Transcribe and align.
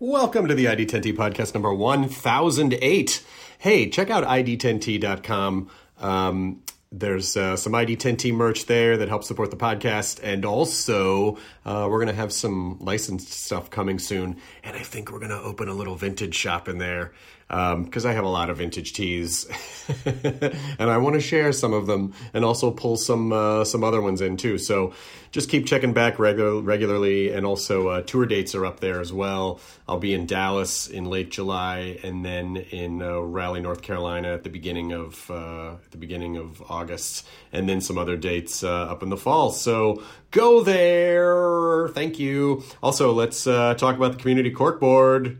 Welcome 0.00 0.48
to 0.48 0.56
the 0.56 0.64
ID10T 0.64 1.14
podcast 1.14 1.54
number 1.54 1.72
1008. 1.72 3.24
Hey, 3.60 3.88
check 3.88 4.10
out 4.10 4.24
ID10T.com. 4.24 5.70
Um, 6.00 6.62
there's 6.90 7.36
uh, 7.36 7.56
some 7.56 7.74
ID10T 7.74 8.34
merch 8.34 8.66
there 8.66 8.96
that 8.96 9.08
helps 9.08 9.28
support 9.28 9.52
the 9.52 9.56
podcast. 9.56 10.18
And 10.20 10.44
also, 10.44 11.38
uh, 11.64 11.86
we're 11.88 11.98
going 11.98 12.08
to 12.08 12.12
have 12.12 12.32
some 12.32 12.76
licensed 12.80 13.30
stuff 13.30 13.70
coming 13.70 14.00
soon. 14.00 14.38
And 14.64 14.76
I 14.76 14.80
think 14.80 15.12
we're 15.12 15.20
going 15.20 15.30
to 15.30 15.40
open 15.40 15.68
a 15.68 15.74
little 15.74 15.94
vintage 15.94 16.34
shop 16.34 16.68
in 16.68 16.78
there 16.78 17.12
because 17.48 18.04
um, 18.04 18.10
I 18.10 18.14
have 18.14 18.24
a 18.24 18.28
lot 18.28 18.48
of 18.48 18.58
vintage 18.58 18.94
teas, 18.94 19.46
and 20.06 20.90
I 20.90 20.96
want 20.96 21.14
to 21.14 21.20
share 21.20 21.52
some 21.52 21.72
of 21.72 21.86
them, 21.86 22.14
and 22.32 22.44
also 22.44 22.70
pull 22.70 22.96
some 22.96 23.32
uh, 23.32 23.64
some 23.64 23.84
other 23.84 24.00
ones 24.00 24.20
in 24.20 24.36
too. 24.36 24.56
So 24.58 24.94
just 25.30 25.50
keep 25.50 25.66
checking 25.66 25.92
back 25.92 26.18
regular, 26.18 26.60
regularly, 26.62 27.32
and 27.32 27.44
also 27.44 27.88
uh, 27.88 28.02
tour 28.02 28.24
dates 28.24 28.54
are 28.54 28.64
up 28.64 28.80
there 28.80 29.00
as 29.00 29.12
well. 29.12 29.60
I'll 29.86 29.98
be 29.98 30.14
in 30.14 30.26
Dallas 30.26 30.86
in 30.86 31.04
late 31.04 31.30
July, 31.30 31.98
and 32.02 32.24
then 32.24 32.56
in 32.56 33.02
uh, 33.02 33.18
Raleigh, 33.18 33.60
North 33.60 33.82
Carolina, 33.82 34.32
at 34.32 34.44
the 34.44 34.50
beginning 34.50 34.92
of 34.92 35.30
uh, 35.30 35.72
at 35.72 35.90
the 35.90 35.98
beginning 35.98 36.36
of 36.38 36.62
August, 36.70 37.26
and 37.52 37.68
then 37.68 37.80
some 37.80 37.98
other 37.98 38.16
dates 38.16 38.64
uh, 38.64 38.70
up 38.70 39.02
in 39.02 39.10
the 39.10 39.16
fall. 39.16 39.50
So 39.50 40.02
go 40.30 40.62
there. 40.62 41.88
Thank 41.88 42.18
you. 42.18 42.62
Also, 42.82 43.12
let's 43.12 43.46
uh, 43.46 43.74
talk 43.74 43.96
about 43.96 44.12
the 44.12 44.18
community 44.18 44.50
corkboard. 44.50 45.38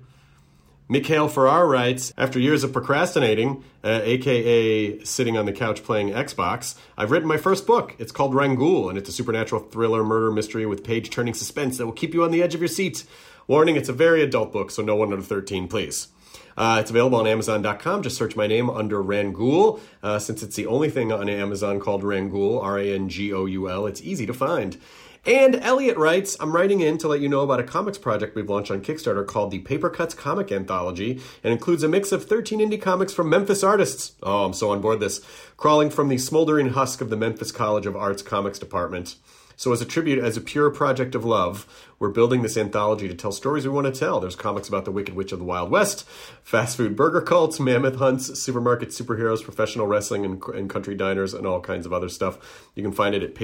Mikhail 0.87 1.29
Farrar 1.29 1.67
writes, 1.67 2.13
after 2.19 2.39
years 2.39 2.63
of 2.63 2.75
procrastinating, 2.75 3.65
uh, 3.83 4.01
aka 4.03 5.03
sitting 5.03 5.39
on 5.39 5.47
the 5.47 5.53
couch 5.53 5.83
playing 5.83 6.11
Xbox, 6.11 6.77
I've 6.99 7.11
written 7.11 7.27
my 7.27 7.39
first 7.39 7.67
book. 7.67 7.97
It's 7.99 8.13
called 8.13 8.35
Rangoul, 8.35 8.91
and 8.91 8.99
it's 8.99 9.09
a 9.09 9.13
supernatural 9.13 9.63
thriller 9.63 10.05
murder 10.05 10.31
mystery 10.31 10.67
with 10.67 10.85
page 10.85 11.09
turning 11.09 11.33
suspense 11.33 11.79
that 11.79 11.87
will 11.87 11.93
keep 11.95 12.13
you 12.13 12.23
on 12.23 12.33
the 12.33 12.43
edge 12.43 12.55
of 12.55 12.61
your 12.61 12.69
seat. 12.69 13.05
Warning, 13.47 13.77
it's 13.77 13.89
a 13.89 13.95
very 13.95 14.23
adult 14.23 14.53
book, 14.53 14.71
so 14.71 14.83
no 14.83 14.95
one 14.95 15.11
under 15.11 15.25
13, 15.25 15.69
please. 15.69 16.09
Uh, 16.57 16.79
it's 16.81 16.91
available 16.91 17.19
on 17.19 17.27
Amazon.com. 17.27 18.03
Just 18.03 18.17
search 18.17 18.37
my 18.37 18.47
name 18.47 18.69
under 18.69 19.03
Rangoul. 19.03 19.81
Uh, 20.03 20.19
since 20.19 20.43
it's 20.43 20.57
the 20.57 20.67
only 20.67 20.91
thing 20.91 21.13
on 21.13 21.31
Amazon 21.31 21.81
called 21.81 22.03
Rangoul, 22.03 22.63
R 22.63 22.79
A 22.79 22.95
N 22.95 23.09
G 23.09 23.33
O 23.33 23.47
U 23.47 23.71
L, 23.71 23.87
it's 23.87 24.03
easy 24.03 24.27
to 24.27 24.35
find. 24.35 24.77
And 25.27 25.57
Elliot 25.57 25.97
writes, 25.97 26.37
I'm 26.39 26.55
writing 26.55 26.81
in 26.81 26.99
to 26.99 27.09
let 27.09 27.21
you 27.21 27.31
know 27.31 27.41
about 27.41 27.61
a 27.61 27.65
comics 27.65 27.97
project 27.97 28.37
we've 28.37 28.51
launched 28.51 28.71
on 28.71 28.83
Kickstarter 28.83 29.27
called 29.27 29.51
the 29.51 29.61
Paper 29.61 29.89
Cuts 29.89 30.13
Comic 30.13 30.53
Anthology 30.53 31.19
and 31.43 31.53
includes 31.53 31.83
a 31.83 31.89
mix 31.89 32.13
of 32.13 32.27
13 32.27 32.59
indie 32.59 32.81
comics 32.81 33.15
from 33.15 33.31
Memphis 33.31 33.63
artists. 33.63 34.13
Oh, 34.23 34.45
I'm 34.45 34.53
so 34.53 34.71
on 34.71 34.83
board 34.83 35.01
this. 35.01 35.23
Crawling 35.57 35.89
from 35.89 36.09
the 36.09 36.19
smoldering 36.19 36.71
husk 36.71 37.01
of 37.01 37.09
the 37.09 37.17
Memphis 37.17 37.53
College 37.53 37.87
of 37.87 37.97
Arts 37.97 38.23
Comics 38.23 38.59
Department. 38.59 39.17
So, 39.57 39.73
as 39.73 39.81
a 39.81 39.85
tribute, 39.85 40.19
as 40.19 40.37
a 40.37 40.41
pure 40.41 40.69
project 40.69 41.15
of 41.15 41.25
love, 41.25 41.67
we're 42.01 42.11
building 42.11 42.43
this 42.43 42.57
anthology 42.57 43.07
to 43.07 43.15
tell 43.15 43.31
stories 43.31 43.65
we 43.65 43.71
want 43.71 43.87
to 43.87 43.99
tell. 43.99 44.19
There's 44.19 44.35
comics 44.35 44.69
about 44.69 44.85
the 44.85 44.91
Wicked 44.91 45.15
Witch 45.15 45.31
of 45.31 45.39
the 45.39 45.45
Wild 45.45 45.71
West, 45.71 46.05
fast 46.43 46.77
food 46.77 46.97
burger 46.97 47.21
cults, 47.21 47.61
mammoth 47.61 47.97
hunts, 47.97 48.41
supermarket 48.41 48.89
superheroes, 48.89 49.45
professional 49.45 49.87
wrestling, 49.87 50.25
and, 50.25 50.43
and 50.49 50.69
country 50.69 50.97
diners, 50.97 51.35
and 51.35 51.47
all 51.47 51.61
kinds 51.61 51.87
of 51.87 51.93
other 51.93 52.09
stuff. 52.09 52.69
You 52.75 52.83
can 52.83 52.93
find 52.93 53.15
it 53.15 53.23
at 53.23 53.37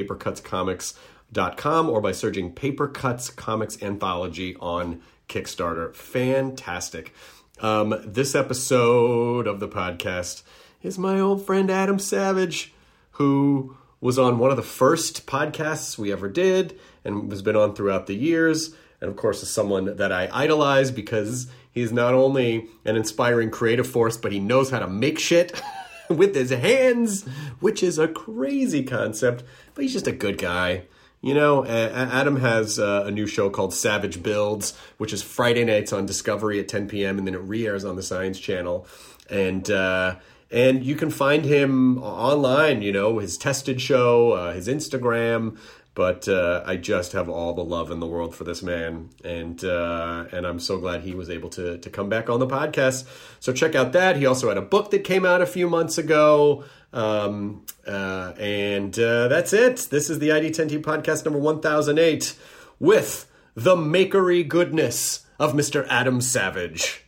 papercutscomics.com 1.32 1.90
or 1.90 2.00
by 2.00 2.12
searching 2.12 2.52
Paper 2.52 2.88
Cuts 2.88 3.30
Comics 3.30 3.82
Anthology 3.82 4.56
on 4.60 5.00
Kickstarter. 5.28 5.94
Fantastic. 5.94 7.14
Um, 7.60 7.94
this 8.04 8.34
episode 8.34 9.46
of 9.46 9.60
the 9.60 9.68
podcast 9.68 10.42
is 10.82 10.98
my 10.98 11.20
old 11.20 11.44
friend 11.44 11.70
Adam 11.70 11.98
Savage, 11.98 12.72
who 13.12 13.76
was 14.00 14.18
on 14.18 14.38
one 14.38 14.50
of 14.50 14.56
the 14.56 14.62
first 14.62 15.26
podcasts 15.26 15.98
we 15.98 16.10
ever 16.10 16.28
did 16.28 16.78
and 17.04 17.30
has 17.30 17.42
been 17.42 17.56
on 17.56 17.74
throughout 17.74 18.06
the 18.06 18.14
years. 18.14 18.74
And 19.00 19.10
of 19.10 19.16
course, 19.16 19.42
is 19.42 19.50
someone 19.50 19.96
that 19.96 20.12
I 20.12 20.28
idolize 20.32 20.90
because 20.90 21.48
he's 21.70 21.92
not 21.92 22.14
only 22.14 22.66
an 22.84 22.96
inspiring 22.96 23.50
creative 23.50 23.86
force, 23.86 24.16
but 24.16 24.32
he 24.32 24.40
knows 24.40 24.70
how 24.70 24.78
to 24.78 24.88
make 24.88 25.18
shit 25.18 25.60
with 26.08 26.34
his 26.34 26.50
hands, 26.50 27.24
which 27.60 27.82
is 27.82 27.98
a 27.98 28.08
crazy 28.08 28.82
concept. 28.82 29.44
But 29.74 29.82
he's 29.82 29.92
just 29.92 30.06
a 30.06 30.12
good 30.12 30.38
guy. 30.38 30.84
You 31.22 31.34
know, 31.34 31.66
Adam 31.66 32.36
has 32.36 32.78
uh, 32.78 33.04
a 33.06 33.10
new 33.10 33.26
show 33.26 33.50
called 33.50 33.74
Savage 33.74 34.22
Builds, 34.22 34.72
which 34.96 35.12
is 35.12 35.22
Friday 35.22 35.64
nights 35.64 35.92
on 35.92 36.06
Discovery 36.06 36.58
at 36.60 36.68
10 36.68 36.88
p.m. 36.88 37.18
and 37.18 37.26
then 37.26 37.34
it 37.34 37.42
re-airs 37.42 37.84
on 37.84 37.96
the 37.96 38.02
Science 38.02 38.38
Channel. 38.38 38.86
And 39.28 39.70
uh, 39.70 40.16
and 40.50 40.82
you 40.84 40.96
can 40.96 41.10
find 41.10 41.44
him 41.44 42.02
online. 42.02 42.82
You 42.82 42.92
know, 42.92 43.18
his 43.18 43.36
tested 43.36 43.80
show, 43.80 44.32
uh, 44.32 44.54
his 44.54 44.66
Instagram. 44.66 45.58
But 45.94 46.28
uh, 46.28 46.62
I 46.64 46.76
just 46.76 47.12
have 47.12 47.28
all 47.28 47.52
the 47.52 47.64
love 47.64 47.90
in 47.90 47.98
the 47.98 48.06
world 48.06 48.34
for 48.34 48.44
this 48.44 48.62
man, 48.62 49.10
and 49.24 49.62
uh, 49.64 50.26
and 50.32 50.46
I'm 50.46 50.60
so 50.60 50.78
glad 50.78 51.02
he 51.02 51.14
was 51.14 51.28
able 51.28 51.50
to 51.50 51.78
to 51.78 51.90
come 51.90 52.08
back 52.08 52.30
on 52.30 52.38
the 52.38 52.46
podcast. 52.46 53.06
So 53.40 53.52
check 53.52 53.74
out 53.74 53.92
that. 53.92 54.16
He 54.16 54.24
also 54.24 54.48
had 54.48 54.56
a 54.56 54.62
book 54.62 54.92
that 54.92 55.02
came 55.04 55.26
out 55.26 55.42
a 55.42 55.46
few 55.46 55.68
months 55.68 55.98
ago. 55.98 56.64
Um, 56.92 57.66
uh, 57.86 58.32
and 58.38 58.96
uh, 58.98 59.28
that's 59.28 59.52
it. 59.52 59.88
This 59.90 60.10
is 60.10 60.18
the 60.18 60.28
ID10T 60.28 60.82
podcast 60.82 61.24
number 61.24 61.38
1008 61.38 62.36
with 62.78 63.30
the 63.54 63.76
makery 63.76 64.46
goodness 64.46 65.26
of 65.38 65.54
Mr. 65.54 65.86
Adam 65.88 66.20
Savage. 66.20 67.04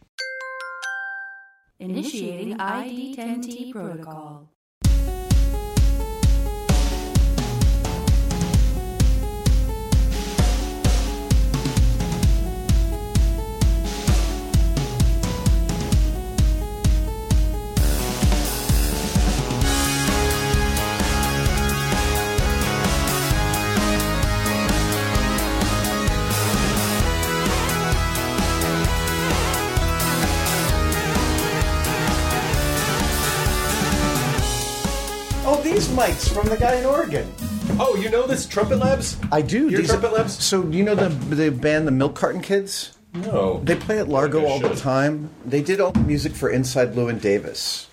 Initiating 1.78 2.58
ID10T 2.58 3.72
protocol. 3.72 4.51
These 36.06 36.14
mics 36.16 36.32
from 36.34 36.48
the 36.48 36.56
guy 36.56 36.76
in 36.76 36.84
Oregon. 36.84 37.30
Oh, 37.78 37.94
you 37.96 38.10
know 38.10 38.26
this 38.26 38.46
Trumpet 38.46 38.78
Labs? 38.78 39.16
I 39.30 39.40
do. 39.42 39.68
Your 39.68 39.80
These 39.80 39.90
Trumpet 39.90 40.10
are- 40.10 40.16
Labs? 40.16 40.42
So 40.44 40.62
do 40.62 40.76
you 40.76 40.82
know 40.84 40.94
the 40.94 41.08
the 41.34 41.50
band 41.50 41.86
the 41.86 41.92
Milk 41.92 42.14
Carton 42.16 42.40
Kids? 42.42 42.96
No. 43.14 43.60
They 43.62 43.76
play 43.76 43.98
at 43.98 44.08
Largo 44.08 44.38
Like 44.40 44.48
I 44.48 44.50
all 44.50 44.60
the 44.60 44.68
should. 44.70 44.78
time. 44.78 45.30
They 45.46 45.60
did 45.62 45.80
all 45.80 45.92
the 45.92 46.00
music 46.00 46.32
for 46.34 46.48
Inside 46.50 46.94
Llewyn 46.94 47.20
Davis. 47.20 47.88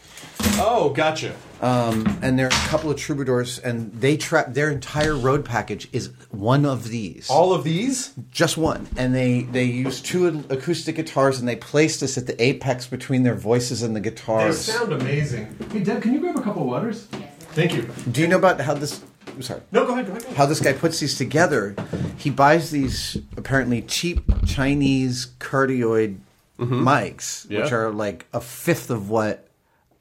Oh, 0.57 0.89
gotcha. 0.89 1.33
Um, 1.61 2.17
and 2.21 2.39
there 2.39 2.45
are 2.45 2.49
a 2.49 2.67
couple 2.69 2.89
of 2.89 2.95
troubadours, 2.97 3.59
and 3.59 3.91
they 3.91 4.15
trap 4.15 4.53
their 4.53 4.71
entire 4.71 5.15
road 5.15 5.43
package 5.43 5.89
is 5.91 6.09
one 6.31 6.65
of 6.65 6.87
these, 6.87 7.29
All 7.29 7.53
of 7.53 7.65
these? 7.65 8.13
just 8.31 8.57
one. 8.57 8.87
And 8.95 9.13
they 9.13 9.41
they 9.43 9.65
use 9.65 10.01
two 10.01 10.43
acoustic 10.49 10.95
guitars, 10.95 11.39
and 11.39 11.47
they 11.47 11.57
placed 11.57 12.01
us 12.01 12.17
at 12.17 12.25
the 12.27 12.41
apex 12.41 12.87
between 12.87 13.23
their 13.23 13.35
voices 13.35 13.83
and 13.83 13.93
the 13.95 13.99
guitars. 13.99 14.65
They 14.65 14.71
sound 14.73 14.93
amazing. 14.93 15.53
Hey, 15.71 15.81
Deb, 15.81 16.01
can 16.01 16.13
you 16.13 16.21
grab 16.21 16.37
a 16.37 16.41
couple 16.41 16.61
of 16.63 16.69
waters? 16.69 17.07
Thank 17.53 17.73
you. 17.73 17.89
Do 18.11 18.21
you 18.21 18.27
know 18.27 18.37
about 18.37 18.61
how 18.61 18.73
this 18.73 19.03
I'm 19.27 19.41
sorry. 19.41 19.61
No, 19.71 19.85
go 19.85 19.93
ahead. 19.93 20.07
Go 20.07 20.13
ahead. 20.15 20.35
How 20.35 20.45
this 20.45 20.59
guy 20.59 20.73
puts 20.73 20.99
these 20.99 21.17
together? 21.17 21.75
He 22.17 22.29
buys 22.29 22.71
these 22.71 23.17
apparently 23.37 23.81
cheap 23.83 24.21
Chinese 24.45 25.27
cardioid 25.39 26.17
mics, 26.57 27.45
Mm-hmm. 27.45 27.53
Yeah. 27.53 27.63
which 27.63 27.71
are 27.71 27.89
like 27.91 28.25
a 28.33 28.41
fifth 28.41 28.89
of 28.89 29.09
what 29.09 29.47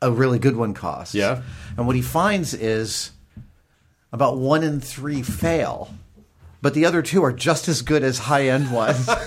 a 0.03 0.11
really 0.11 0.39
good 0.41 0.57
one 0.57 0.75
costs. 0.75 1.15
Yeah. 1.15 1.43
And 1.77 1.87
what 1.87 1.95
he 1.95 2.03
finds 2.03 2.53
is 2.55 3.13
about 4.13 4.39
one 4.39 4.63
in 4.65 4.81
three 4.81 5.23
fail, 5.23 5.95
but 6.63 6.75
the 6.75 6.85
other 6.85 7.03
two 7.03 7.23
are 7.25 7.33
just 7.33 7.69
as 7.69 7.83
good 7.83 8.03
as 8.03 8.19
high 8.19 8.49
end 8.49 8.71
ones. 8.73 9.09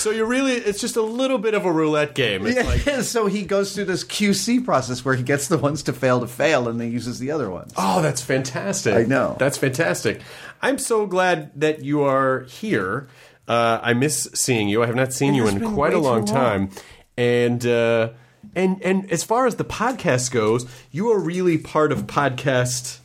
So 0.00 0.10
you're 0.10 0.26
really, 0.26 0.52
it's 0.52 0.80
just 0.80 0.96
a 0.96 1.02
little 1.02 1.36
bit 1.38 1.52
of 1.54 1.64
a 1.66 1.72
roulette 1.72 2.14
game. 2.14 2.46
It's 2.46 2.86
like, 2.86 3.00
so 3.04 3.26
he 3.26 3.42
goes 3.42 3.74
through 3.74 3.84
this 3.86 4.02
QC 4.04 4.64
process 4.64 5.04
where 5.04 5.14
he 5.14 5.22
gets 5.22 5.48
the 5.48 5.58
ones 5.58 5.82
to 5.84 5.92
fail 5.92 6.20
to 6.20 6.26
fail, 6.26 6.68
and 6.68 6.80
then 6.80 6.90
uses 6.90 7.18
the 7.18 7.30
other 7.30 7.50
ones. 7.50 7.72
oh, 7.76 8.00
that's 8.00 8.22
fantastic. 8.22 8.94
I 8.94 9.02
know. 9.02 9.36
That's 9.38 9.58
fantastic. 9.58 10.22
I'm 10.62 10.78
so 10.78 11.06
glad 11.06 11.50
that 11.60 11.84
you 11.84 12.02
are 12.02 12.40
here. 12.44 13.08
Uh, 13.46 13.80
I 13.82 13.92
miss 13.92 14.28
seeing 14.34 14.68
you. 14.68 14.82
I 14.82 14.86
have 14.86 14.96
not 14.96 15.12
seen 15.12 15.34
It 15.34 15.38
you 15.38 15.48
in 15.48 15.74
quite 15.74 15.92
a 15.92 15.98
long 15.98 16.24
long. 16.24 16.26
time. 16.26 16.70
And, 17.18 17.66
uh, 17.66 18.10
and, 18.54 18.82
and 18.82 19.10
as 19.12 19.22
far 19.22 19.46
as 19.46 19.56
the 19.56 19.64
podcast 19.64 20.30
goes, 20.30 20.66
you 20.90 21.10
are 21.10 21.18
really 21.20 21.58
part 21.58 21.92
of 21.92 22.06
podcast 22.06 22.99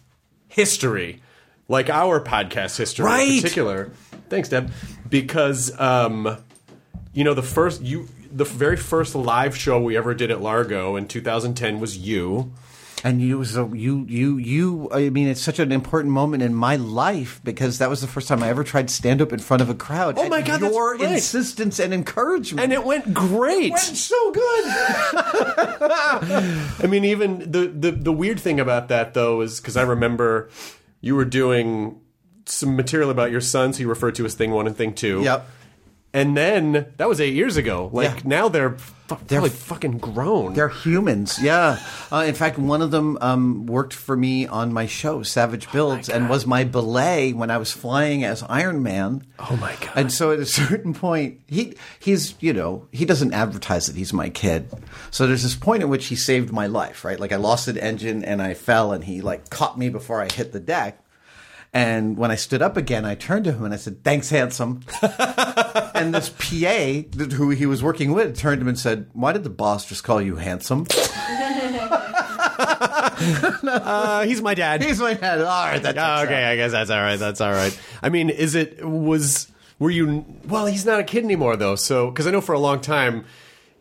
history, 0.56 1.22
like 1.68 1.90
our 1.90 2.22
podcast 2.22 2.78
history 2.78 3.04
right. 3.04 3.28
in 3.28 3.42
particular. 3.42 3.92
Thanks, 4.30 4.48
Deb. 4.48 4.72
Because, 5.10 5.78
um, 5.78 6.38
you 7.14 7.26
know, 7.26 7.34
the 7.34 7.44
first 7.44 7.82
you 7.82 8.08
the 8.32 8.46
very 8.46 8.78
first 8.78 9.16
live 9.16 9.56
show 9.58 9.82
we 9.82 9.98
ever 9.98 10.14
did 10.14 10.32
at 10.32 10.42
Largo 10.42 10.96
in 10.96 11.08
2010 11.10 11.82
was 11.82 11.98
you. 11.98 12.54
And 13.06 13.22
you, 13.22 13.46
so 13.46 13.72
you, 13.72 14.04
you, 14.10 14.38
you. 14.38 14.90
I 14.92 15.12
mean, 15.12 15.28
it's 15.28 15.40
such 15.40 15.60
an 15.60 15.72
important 15.72 16.12
moment 16.12 16.42
in 16.42 16.56
my 16.56 16.76
life 16.76 17.40
because 17.44 17.78
that 17.78 17.88
was 17.88 18.02
the 18.02 18.08
first 18.08 18.28
time 18.28 18.42
I 18.42 18.50
ever 18.50 18.64
tried 18.64 18.90
stand 18.90 19.22
up 19.22 19.32
in 19.32 19.38
front 19.38 19.62
of 19.62 19.70
a 19.70 19.76
crowd. 19.76 20.16
Oh 20.18 20.28
my 20.28 20.42
God, 20.42 20.62
Your 20.62 20.96
insistence 20.96 21.78
and 21.80 21.94
encouragement, 21.94 22.64
And 22.64 22.74
it 22.74 22.84
went 22.84 23.14
great. 23.14 23.72
went 23.74 23.84
so 23.84 24.32
good. 24.32 24.64
I 25.78 26.88
mean, 26.90 27.06
even 27.06 27.40
the, 27.52 27.68
the 27.68 27.92
the 27.92 28.12
weird 28.12 28.40
thing 28.40 28.60
about 28.60 28.88
that 28.88 29.14
though 29.14 29.42
is 29.42 29.60
because 29.60 29.78
I 29.78 29.84
remember 29.84 30.50
you 31.00 31.16
were 31.16 31.26
doing 31.26 32.02
some 32.46 32.76
material 32.76 33.12
about 33.12 33.30
your 33.30 33.42
son, 33.42 33.74
so 33.74 33.82
you 33.82 33.88
referred 33.90 34.16
to 34.16 34.26
as 34.26 34.34
thing 34.34 34.50
one 34.50 34.66
and 34.66 34.76
thing 34.76 34.96
two. 34.96 35.22
Yep. 35.22 35.48
And 36.16 36.36
then 36.38 36.88
that 36.98 37.10
was 37.10 37.20
eight 37.20 37.34
years 37.34 37.58
ago. 37.58 37.90
Like 37.94 38.16
Yeah. 38.16 38.22
now 38.24 38.48
they're 38.50 38.78
fu- 38.78 39.18
They're 39.28 39.40
probably 39.42 39.50
fucking 39.50 39.98
grown. 39.98 40.54
They're 40.54 40.70
humans, 40.70 41.38
yeah. 41.42 41.78
Uh, 42.12 42.24
in 42.26 42.34
fact, 42.34 42.58
one 42.58 42.82
of 42.82 42.90
them 42.90 43.18
um, 43.22 43.66
worked 43.68 43.94
for 43.94 44.16
me 44.16 44.48
on 44.48 44.72
my 44.74 44.86
show, 44.88 45.22
Savage 45.24 45.70
Builds, 45.74 46.08
and 46.10 46.30
was 46.30 46.48
my 46.48 46.64
belay 46.64 47.34
when 47.34 47.52
I 47.52 47.58
was 47.58 47.72
flying 47.72 48.24
as 48.24 48.44
Iron 48.50 48.82
Man. 48.82 49.28
Oh 49.40 49.58
my 49.58 49.76
God. 49.82 49.92
And 49.96 50.12
so 50.12 50.32
at 50.32 50.40
a 50.40 50.46
certain 50.62 50.94
point, 50.94 51.42
he 51.48 51.76
he's 52.00 52.34
you 52.40 52.54
know 52.54 52.88
he 52.94 53.04
doesn't 53.06 53.34
advertise 53.34 53.88
that 53.88 53.96
he's 53.98 54.14
my 54.14 54.30
kid. 54.30 54.72
So 55.12 55.28
there's 55.28 55.44
this 55.44 55.56
point 55.56 55.84
at 55.84 55.90
which 55.90 56.06
he 56.08 56.16
saved 56.16 56.52
my 56.54 56.66
life, 56.68 57.04
right? 57.04 57.20
Like 57.20 57.34
I 57.34 57.36
lost 57.38 57.68
an 57.68 57.78
engine 57.78 58.24
and 58.24 58.42
I 58.42 58.54
fell, 58.54 58.94
and 58.94 59.04
he 59.04 59.20
like 59.22 59.50
caught 59.50 59.78
me 59.78 59.90
before 59.90 60.22
I 60.22 60.32
hit 60.34 60.54
the 60.54 60.62
deck. 60.62 61.02
And 61.74 62.18
when 62.18 62.32
I 62.32 62.36
stood 62.36 62.62
up 62.62 62.78
again, 62.78 63.04
I 63.04 63.16
turned 63.16 63.44
to 63.46 63.52
him 63.52 63.66
and 63.66 63.74
I 63.74 63.78
said, 63.78 64.02
"Thanks, 64.02 64.30
handsome." 64.30 64.80
and 66.06 66.16
this 66.16 66.30
PA 66.30 67.08
that- 67.18 67.34
who 67.34 67.50
he 67.50 67.66
was 67.66 67.82
working 67.84 68.14
with 68.14 68.38
turned 68.38 68.60
to 68.60 68.64
him 68.64 68.68
and 68.70 68.80
said, 68.80 69.08
"Why 69.14 69.34
did 69.34 69.44
the 69.44 69.50
boss 69.50 69.86
just 69.88 70.04
call 70.04 70.22
you 70.22 70.36
handsome?" 70.38 70.86
uh, 73.68 74.24
he's 74.26 74.42
my 74.42 74.54
dad. 74.54 74.82
He's 74.84 75.00
my 75.00 75.14
dad. 75.14 75.40
All 75.42 75.66
right, 75.66 75.82
that 75.82 75.98
Oh, 75.98 76.24
okay, 76.24 76.44
out. 76.44 76.52
I 76.52 76.56
guess 76.56 76.72
that's 76.72 76.90
all 76.90 77.00
right. 77.02 77.18
That's 77.18 77.42
all 77.42 77.52
right. 77.52 77.78
I 78.02 78.10
mean, 78.10 78.30
is 78.30 78.56
it 78.56 78.86
was 78.86 79.52
were 79.80 79.90
you? 79.90 80.26
Well, 80.48 80.66
he's 80.66 80.86
not 80.86 81.00
a 81.00 81.04
kid 81.04 81.24
anymore 81.24 81.56
though. 81.56 81.76
So 81.76 82.10
because 82.10 82.28
I 82.28 82.32
know 82.32 82.42
for 82.42 82.54
a 82.54 82.60
long 82.60 82.82
time, 82.82 83.26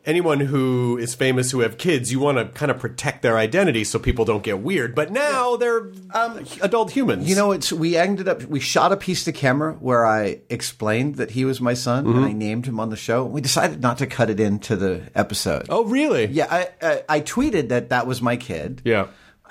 anyone 0.06 0.40
who 0.40 0.98
is 0.98 1.14
famous 1.14 1.50
who 1.50 1.60
have 1.60 1.78
kids, 1.78 2.12
you 2.12 2.20
want 2.20 2.38
to 2.38 2.46
kind 2.46 2.70
of 2.70 2.78
protect 2.78 3.22
their 3.22 3.36
identity 3.38 3.84
so 3.84 3.98
people 3.98 4.24
don't 4.24 4.42
get 4.42 4.60
weird. 4.60 4.94
But 4.94 5.10
now 5.12 5.56
they're 5.56 5.92
um, 6.12 6.44
adult 6.62 6.90
humans. 6.90 7.28
You 7.28 7.36
know, 7.36 7.52
it's 7.52 7.72
we 7.72 7.96
ended 7.96 8.28
up 8.28 8.42
we 8.44 8.60
shot 8.60 8.92
a 8.92 8.96
piece 8.96 9.24
to 9.24 9.32
camera 9.32 9.74
where 9.74 10.04
I 10.06 10.40
explained 10.50 11.16
that 11.16 11.30
he 11.32 11.44
was 11.44 11.60
my 11.60 11.74
son 11.74 12.04
Mm-hmm. 12.04 12.16
and 12.18 12.26
I 12.26 12.32
named 12.32 12.66
him 12.66 12.78
on 12.80 12.90
the 12.90 12.96
show. 12.96 13.24
We 13.24 13.40
decided 13.40 13.80
not 13.80 13.98
to 13.98 14.06
cut 14.06 14.30
it 14.30 14.40
into 14.40 14.76
the 14.76 15.02
episode. 15.14 15.66
Oh, 15.68 15.84
really? 15.84 16.26
yeah, 16.26 16.46
I, 16.50 16.68
I 16.82 17.02
I 17.08 17.20
tweeted 17.20 17.68
that 17.68 17.88
that 17.90 18.06
was 18.06 18.20
my 18.20 18.36
kid. 18.36 18.82
Yeah. 18.84 19.06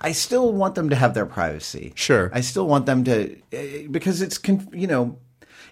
I 0.05 0.11
still 0.11 0.51
want 0.51 0.75
them 0.75 0.89
to 0.89 0.95
have 0.97 1.13
their 1.13 1.25
privacy. 1.25 1.93
Sure. 1.95 2.29
I 2.33 2.41
still 2.41 2.67
want 2.67 2.85
them 2.85 3.05
to 3.05 3.37
eh, 3.53 3.87
because 3.89 4.21
it's 4.21 4.37
you 4.73 4.87
know 4.87 5.17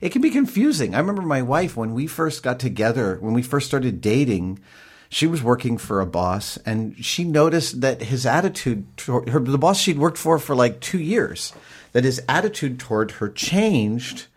it 0.01 0.11
can 0.11 0.21
be 0.21 0.31
confusing. 0.31 0.95
I 0.95 0.99
remember 0.99 1.21
my 1.21 1.41
wife 1.41 1.77
when 1.77 1.93
we 1.93 2.07
first 2.07 2.43
got 2.43 2.59
together, 2.59 3.17
when 3.21 3.33
we 3.33 3.43
first 3.43 3.67
started 3.67 4.01
dating, 4.01 4.59
she 5.09 5.27
was 5.27 5.43
working 5.43 5.77
for 5.77 6.01
a 6.01 6.05
boss 6.05 6.57
and 6.65 7.03
she 7.03 7.23
noticed 7.23 7.81
that 7.81 8.01
his 8.01 8.25
attitude 8.25 8.85
toward 8.97 9.29
her 9.29 9.39
the 9.39 9.57
boss 9.57 9.79
she'd 9.79 9.99
worked 9.99 10.17
for 10.17 10.39
for 10.39 10.55
like 10.55 10.79
2 10.79 10.97
years 10.99 11.53
that 11.91 12.03
his 12.05 12.21
attitude 12.29 12.79
toward 12.79 13.11
her 13.11 13.29
changed 13.29 14.27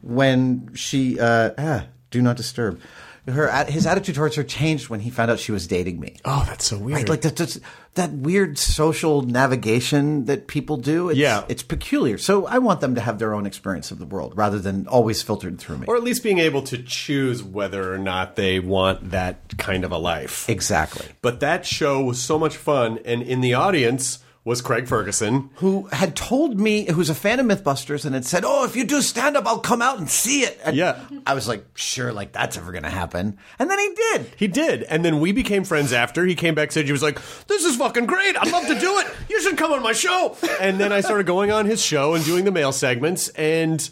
when 0.00 0.72
she 0.74 1.18
uh 1.18 1.50
ah, 1.58 1.86
do 2.10 2.22
not 2.22 2.36
disturb. 2.36 2.80
Her 3.26 3.64
his 3.64 3.86
attitude 3.86 4.14
towards 4.14 4.36
her 4.36 4.44
changed 4.44 4.88
when 4.88 5.00
he 5.00 5.10
found 5.10 5.30
out 5.30 5.38
she 5.38 5.52
was 5.52 5.66
dating 5.66 6.00
me. 6.00 6.16
Oh, 6.24 6.44
that's 6.46 6.64
so 6.64 6.78
weird. 6.78 6.98
Right, 6.98 7.08
like 7.08 7.20
that, 7.22 7.36
that's, 7.36 7.60
that 7.94 8.10
weird 8.10 8.56
social 8.58 9.20
navigation 9.20 10.24
that 10.24 10.46
people 10.46 10.76
do. 10.78 11.10
It's, 11.10 11.18
Yeah. 11.18 11.44
it's 11.48 11.62
peculiar. 11.62 12.16
So 12.16 12.46
I 12.46 12.58
want 12.58 12.80
them 12.80 12.94
to 12.94 13.00
have 13.02 13.18
their 13.18 13.34
own 13.34 13.44
experience 13.44 13.90
of 13.90 13.98
the 13.98 14.06
world 14.06 14.32
rather 14.34 14.58
than 14.58 14.86
always 14.88 15.20
filtered 15.22 15.58
through 15.58 15.78
me. 15.78 15.86
or 15.86 15.96
at 15.96 16.02
least 16.02 16.22
being 16.22 16.38
able 16.38 16.62
to 16.62 16.78
choose 16.78 17.42
whether 17.42 17.92
or 17.92 17.98
not 17.98 18.36
they 18.36 18.58
want 18.60 19.10
that 19.10 19.58
kind 19.58 19.84
of 19.84 19.92
a 19.92 19.98
life. 19.98 20.48
exactly. 20.48 21.06
But 21.20 21.40
that 21.40 21.66
show 21.66 22.02
was 22.02 22.18
so 22.20 22.38
much 22.38 22.56
fun, 22.56 22.98
and 23.04 23.20
in 23.22 23.40
the 23.42 23.54
audience 23.54 24.20
was 24.44 24.60
Craig 24.60 24.88
Ferguson. 24.88 25.50
Who 25.56 25.86
had 25.92 26.16
told 26.16 26.58
me, 26.58 26.90
who's 26.90 27.08
a 27.08 27.14
fan 27.14 27.38
of 27.38 27.46
MythBusters, 27.46 28.04
and 28.04 28.14
had 28.14 28.24
said, 28.24 28.42
"Oh, 28.44 28.64
if 28.64 28.74
you 28.74 28.82
do 28.84 29.00
stand 29.00 29.36
up, 29.36 29.46
I'll 29.46 29.60
come 29.60 29.80
out 29.80 29.98
and 29.98 30.10
see 30.10 30.40
it." 30.42 30.58
And 30.64 30.74
Yeah. 30.76 30.98
I 31.26 31.34
was 31.34 31.46
like, 31.46 31.64
"Sure, 31.74 32.12
like 32.12 32.32
that's 32.32 32.56
ever 32.56 32.72
going 32.72 32.82
to 32.82 32.90
happen." 32.90 33.38
And 33.60 33.70
then 33.70 33.78
he 33.78 33.94
did. 33.94 34.26
He 34.36 34.48
did, 34.48 34.82
and 34.84 35.04
then 35.04 35.20
we 35.20 35.30
became 35.30 35.62
friends 35.62 35.92
after. 35.92 36.24
He 36.26 36.34
came 36.34 36.54
backstage. 36.56 36.86
He 36.86 36.92
was 36.92 37.02
like, 37.04 37.20
"This 37.46 37.64
is 37.64 37.76
fucking 37.76 38.06
great. 38.06 38.36
I'd 38.36 38.50
love 38.50 38.66
to 38.66 38.78
do 38.80 38.98
it. 38.98 39.06
You 39.28 39.40
should 39.42 39.56
come 39.56 39.70
on 39.72 39.82
my 39.82 39.92
show." 39.92 40.36
And 40.60 40.80
then 40.80 40.92
I 40.92 41.02
started 41.02 41.26
going 41.26 41.52
on 41.52 41.66
his 41.66 41.80
show 41.80 42.14
and 42.14 42.24
doing 42.24 42.44
the 42.44 42.50
mail 42.52 42.72
segments, 42.72 43.28
and 43.30 43.88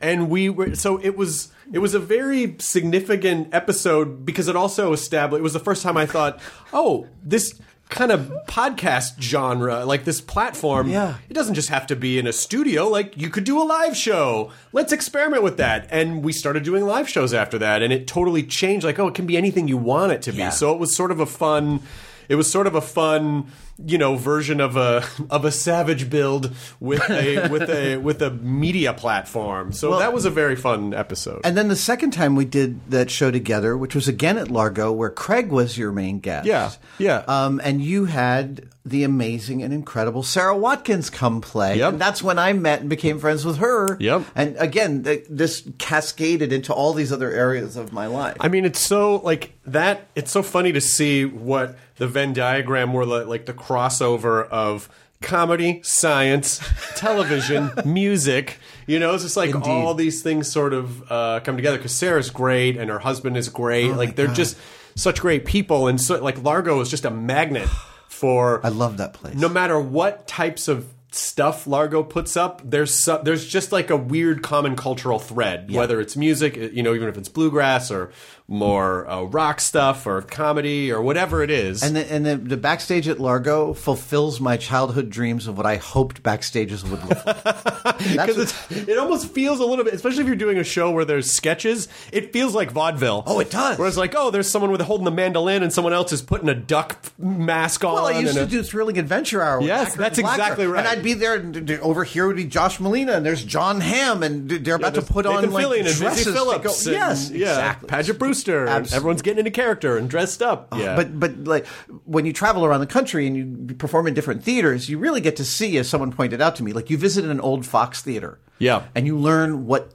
and 0.00 0.28
we 0.28 0.50
were 0.50 0.74
so 0.74 0.98
it 1.02 1.16
was 1.16 1.48
it 1.72 1.78
was 1.78 1.94
a 1.94 1.98
very 1.98 2.56
significant 2.58 3.54
episode 3.54 4.26
because 4.26 4.48
it 4.48 4.56
also 4.56 4.92
established. 4.92 5.40
It 5.40 5.42
was 5.42 5.54
the 5.54 5.60
first 5.60 5.82
time 5.82 5.96
I 5.96 6.04
thought, 6.04 6.40
"Oh, 6.74 7.06
this." 7.22 7.54
Kind 7.90 8.10
of 8.10 8.32
podcast 8.48 9.20
genre 9.20 9.84
like 9.84 10.04
this 10.04 10.20
platform 10.20 10.88
Yeah. 10.88 11.16
it 11.28 11.34
doesn't 11.34 11.54
just 11.54 11.68
have 11.68 11.86
to 11.88 11.96
be 11.96 12.18
in 12.18 12.26
a 12.26 12.32
studio. 12.32 12.88
Like 12.88 13.16
you 13.16 13.30
could 13.30 13.44
do 13.44 13.60
a 13.60 13.64
live 13.64 13.96
show. 13.96 14.50
Let's 14.72 14.92
experiment 14.92 15.42
with 15.42 15.58
that. 15.58 15.86
And 15.90 16.24
we 16.24 16.32
started 16.32 16.62
doing 16.64 16.84
live 16.86 17.08
shows 17.08 17.32
after 17.34 17.58
that 17.58 17.82
and 17.82 17.92
it 17.92 18.06
totally 18.06 18.42
changed. 18.42 18.84
Like 18.84 18.98
oh 18.98 19.08
it 19.08 19.14
can 19.14 19.26
be 19.26 19.36
anything 19.36 19.68
you 19.68 19.76
want 19.76 20.12
it 20.12 20.22
to 20.22 20.32
be. 20.32 20.38
Yeah. 20.38 20.50
so 20.50 20.72
it 20.72 20.78
was 20.78 20.96
sort 20.96 21.10
of 21.10 21.20
a 21.20 21.26
fun 21.26 21.80
it 22.28 22.36
was 22.36 22.50
sort 22.50 22.66
of 22.66 22.74
a 22.74 22.80
fun 22.80 23.46
you 23.84 23.98
know 23.98 24.14
version 24.16 24.60
of 24.60 24.76
a 24.76 25.04
of 25.30 25.44
a 25.44 25.50
savage 25.50 26.08
build 26.08 26.54
with 26.80 27.02
a 27.10 27.48
with 27.50 27.68
a 27.68 27.96
with 27.96 28.22
a 28.22 28.30
media 28.30 28.92
platform 28.94 29.72
so 29.72 29.98
that 29.98 30.12
was 30.12 30.24
a 30.24 30.30
very 30.30 30.56
fun 30.56 30.94
episode 30.94 31.40
And 31.44 31.56
then 31.56 31.68
the 31.68 31.76
second 31.76 32.12
time 32.12 32.36
we 32.36 32.44
did 32.44 32.90
that 32.90 33.10
show 33.10 33.30
together, 33.30 33.76
which 33.76 33.94
was 33.94 34.08
again 34.08 34.38
at 34.38 34.50
Largo, 34.50 34.92
where 34.92 35.10
Craig 35.10 35.50
was 35.50 35.76
your 35.76 35.92
main 35.92 36.20
guest. 36.20 36.46
Yeah, 36.46 36.70
yeah. 36.98 37.24
Um, 37.28 37.60
and 37.64 37.82
you 37.82 38.06
had 38.06 38.68
the 38.84 39.02
amazing 39.02 39.62
and 39.62 39.72
incredible 39.72 40.22
Sara 40.22 40.56
Watkins 40.56 41.08
come 41.08 41.40
play. 41.40 41.78
Yep. 41.78 41.92
And 41.94 42.00
that's 42.00 42.22
when 42.22 42.38
I 42.38 42.52
met 42.52 42.80
and 42.80 42.90
became 42.90 43.18
friends 43.18 43.44
with 43.44 43.56
her. 43.58 43.96
Yep. 43.98 44.24
And 44.34 44.56
again, 44.58 45.04
th- 45.04 45.26
this 45.30 45.66
cascaded 45.78 46.52
into 46.52 46.72
all 46.72 46.92
these 46.92 47.10
other 47.10 47.30
areas 47.30 47.76
of 47.76 47.92
my 47.92 48.06
life. 48.06 48.36
I 48.40 48.48
mean, 48.48 48.64
it's 48.64 48.80
so 48.80 49.16
like 49.16 49.52
that. 49.66 50.06
It's 50.14 50.30
so 50.30 50.42
funny 50.42 50.72
to 50.72 50.80
see 50.80 51.24
what 51.24 51.76
the 51.96 52.06
Venn 52.06 52.32
diagram 52.32 52.92
like, 52.92 53.26
like 53.26 53.46
the 53.46 53.54
crossover 53.64 54.46
of 54.48 54.88
comedy, 55.22 55.80
science, 55.82 56.60
television, 56.96 57.70
music. 57.84 58.58
You 58.86 58.98
know, 58.98 59.14
it's 59.14 59.22
just 59.22 59.36
like 59.36 59.54
Indeed. 59.54 59.68
all 59.68 59.94
these 59.94 60.22
things 60.22 60.50
sort 60.50 60.74
of 60.74 61.10
uh, 61.10 61.40
come 61.40 61.56
together. 61.56 61.78
Because 61.78 61.92
Sarah's 61.94 62.30
great 62.30 62.76
and 62.76 62.90
her 62.90 62.98
husband 62.98 63.36
is 63.36 63.48
great. 63.48 63.90
Oh 63.90 63.94
like 63.94 64.16
they're 64.16 64.26
just 64.28 64.56
such 64.94 65.20
great 65.20 65.44
people, 65.44 65.88
and 65.88 66.00
so 66.00 66.22
like 66.22 66.42
Largo 66.42 66.80
is 66.80 66.90
just 66.90 67.04
a 67.04 67.10
magnet 67.10 67.68
for 68.08 68.64
I 68.64 68.68
love 68.68 68.98
that 68.98 69.14
place. 69.14 69.34
no 69.34 69.48
matter 69.48 69.80
what 69.80 70.28
types 70.28 70.68
of 70.68 70.86
stuff 71.10 71.66
Largo 71.66 72.02
puts 72.02 72.36
up, 72.36 72.60
there's 72.64 72.92
so, 72.92 73.20
there's 73.22 73.46
just 73.46 73.72
like 73.72 73.90
a 73.90 73.96
weird 73.96 74.42
common 74.42 74.76
cultural 74.76 75.18
thread, 75.18 75.70
whether 75.70 76.00
it's 76.00 76.16
music, 76.16 76.56
you 76.56 76.82
know, 76.82 76.94
even 76.94 77.08
if 77.08 77.16
it's 77.16 77.28
bluegrass 77.28 77.90
or 77.90 78.10
more 78.46 79.08
uh, 79.08 79.22
rock 79.22 79.58
stuff 79.58 80.06
or 80.06 80.20
comedy 80.20 80.92
or 80.92 81.00
whatever 81.00 81.42
it 81.42 81.50
is. 81.50 81.82
And 81.82 81.96
the, 81.96 82.12
and 82.12 82.26
the, 82.26 82.36
the 82.36 82.56
backstage 82.58 83.08
at 83.08 83.18
Largo 83.18 83.72
fulfills 83.72 84.38
my 84.38 84.58
childhood 84.58 85.08
dreams 85.08 85.46
of 85.46 85.56
what 85.56 85.64
I 85.64 85.76
hoped 85.76 86.22
backstages 86.22 86.82
would 86.88 87.02
look 87.08 87.24
like. 87.26 87.94
Because 88.14 88.54
it 88.70 88.98
almost 88.98 89.30
feels 89.30 89.60
a 89.60 89.64
little 89.64 89.84
bit, 89.84 89.94
especially 89.94 90.20
if 90.22 90.26
you're 90.26 90.36
doing 90.36 90.58
a 90.58 90.64
show 90.64 90.90
where 90.90 91.04
there's 91.04 91.30
sketches. 91.30 91.88
It 92.12 92.32
feels 92.32 92.54
like 92.54 92.70
vaudeville. 92.70 93.22
Oh, 93.26 93.40
it 93.40 93.50
does. 93.50 93.78
Where 93.78 93.86
it's 93.88 93.96
like, 93.96 94.14
oh, 94.16 94.30
there's 94.30 94.48
someone 94.48 94.70
with 94.70 94.80
holding 94.82 95.04
the 95.04 95.10
mandolin, 95.10 95.62
and 95.62 95.72
someone 95.72 95.92
else 95.92 96.12
is 96.12 96.20
putting 96.20 96.48
a 96.48 96.54
duck 96.54 96.98
mask 97.18 97.84
on. 97.84 97.94
Well, 97.94 98.06
I 98.06 98.18
used 98.18 98.34
to 98.34 98.42
a- 98.44 98.46
do 98.46 98.62
Thrilling 98.62 98.98
Adventure 98.98 99.42
Hour. 99.42 99.58
with 99.60 99.68
Yes, 99.68 99.94
that's 99.94 100.18
exactly 100.18 100.66
right. 100.66 100.80
And 100.80 100.88
I'd 100.88 101.02
be 101.04 101.14
there, 101.14 101.34
and 101.34 101.70
over 101.72 102.04
here 102.04 102.26
would 102.26 102.36
be 102.36 102.44
Josh 102.44 102.78
Malina, 102.78 103.16
and 103.16 103.24
there's 103.24 103.44
Jon 103.44 103.80
Hamm, 103.80 104.22
and 104.22 104.48
they're 104.50 104.74
about 104.76 104.94
to 104.94 105.00
there's 105.00 105.10
put 105.10 105.26
on 105.26 105.36
Nathan 105.36 105.52
like 105.52 105.66
Fillion 105.66 105.86
and 105.86 105.96
dresses 105.96 106.34
Phillips. 106.34 106.84
go- 106.84 106.90
and, 106.90 106.98
yes, 107.00 107.30
yeah, 107.30 107.48
exactly. 107.48 107.88
Paget 107.88 108.18
Brewster. 108.18 108.33
And 108.34 108.68
Absolutely. 108.70 108.96
Everyone's 108.96 109.22
getting 109.22 109.38
into 109.40 109.50
character 109.50 109.96
and 109.96 110.08
dressed 110.10 110.42
up. 110.42 110.68
Ah, 110.72 110.78
yeah, 110.78 110.96
But 110.96 111.18
but 111.18 111.44
like 111.44 111.66
when 112.04 112.26
you 112.26 112.32
travel 112.32 112.64
around 112.64 112.80
the 112.80 112.86
country 112.86 113.26
and 113.26 113.36
you 113.70 113.74
perform 113.76 114.06
in 114.06 114.14
different 114.14 114.42
theaters, 114.44 114.88
you 114.88 114.98
really 114.98 115.20
get 115.20 115.36
to 115.36 115.44
see, 115.44 115.76
as 115.78 115.88
someone 115.88 116.12
pointed 116.12 116.40
out 116.40 116.56
to 116.56 116.62
me, 116.62 116.72
like 116.72 116.90
you 116.90 116.98
visit 116.98 117.24
an 117.24 117.40
old 117.40 117.64
Fox 117.66 118.02
theater, 118.02 118.38
Yeah. 118.58 118.82
and 118.94 119.06
you 119.06 119.16
learn 119.18 119.66
what 119.66 119.94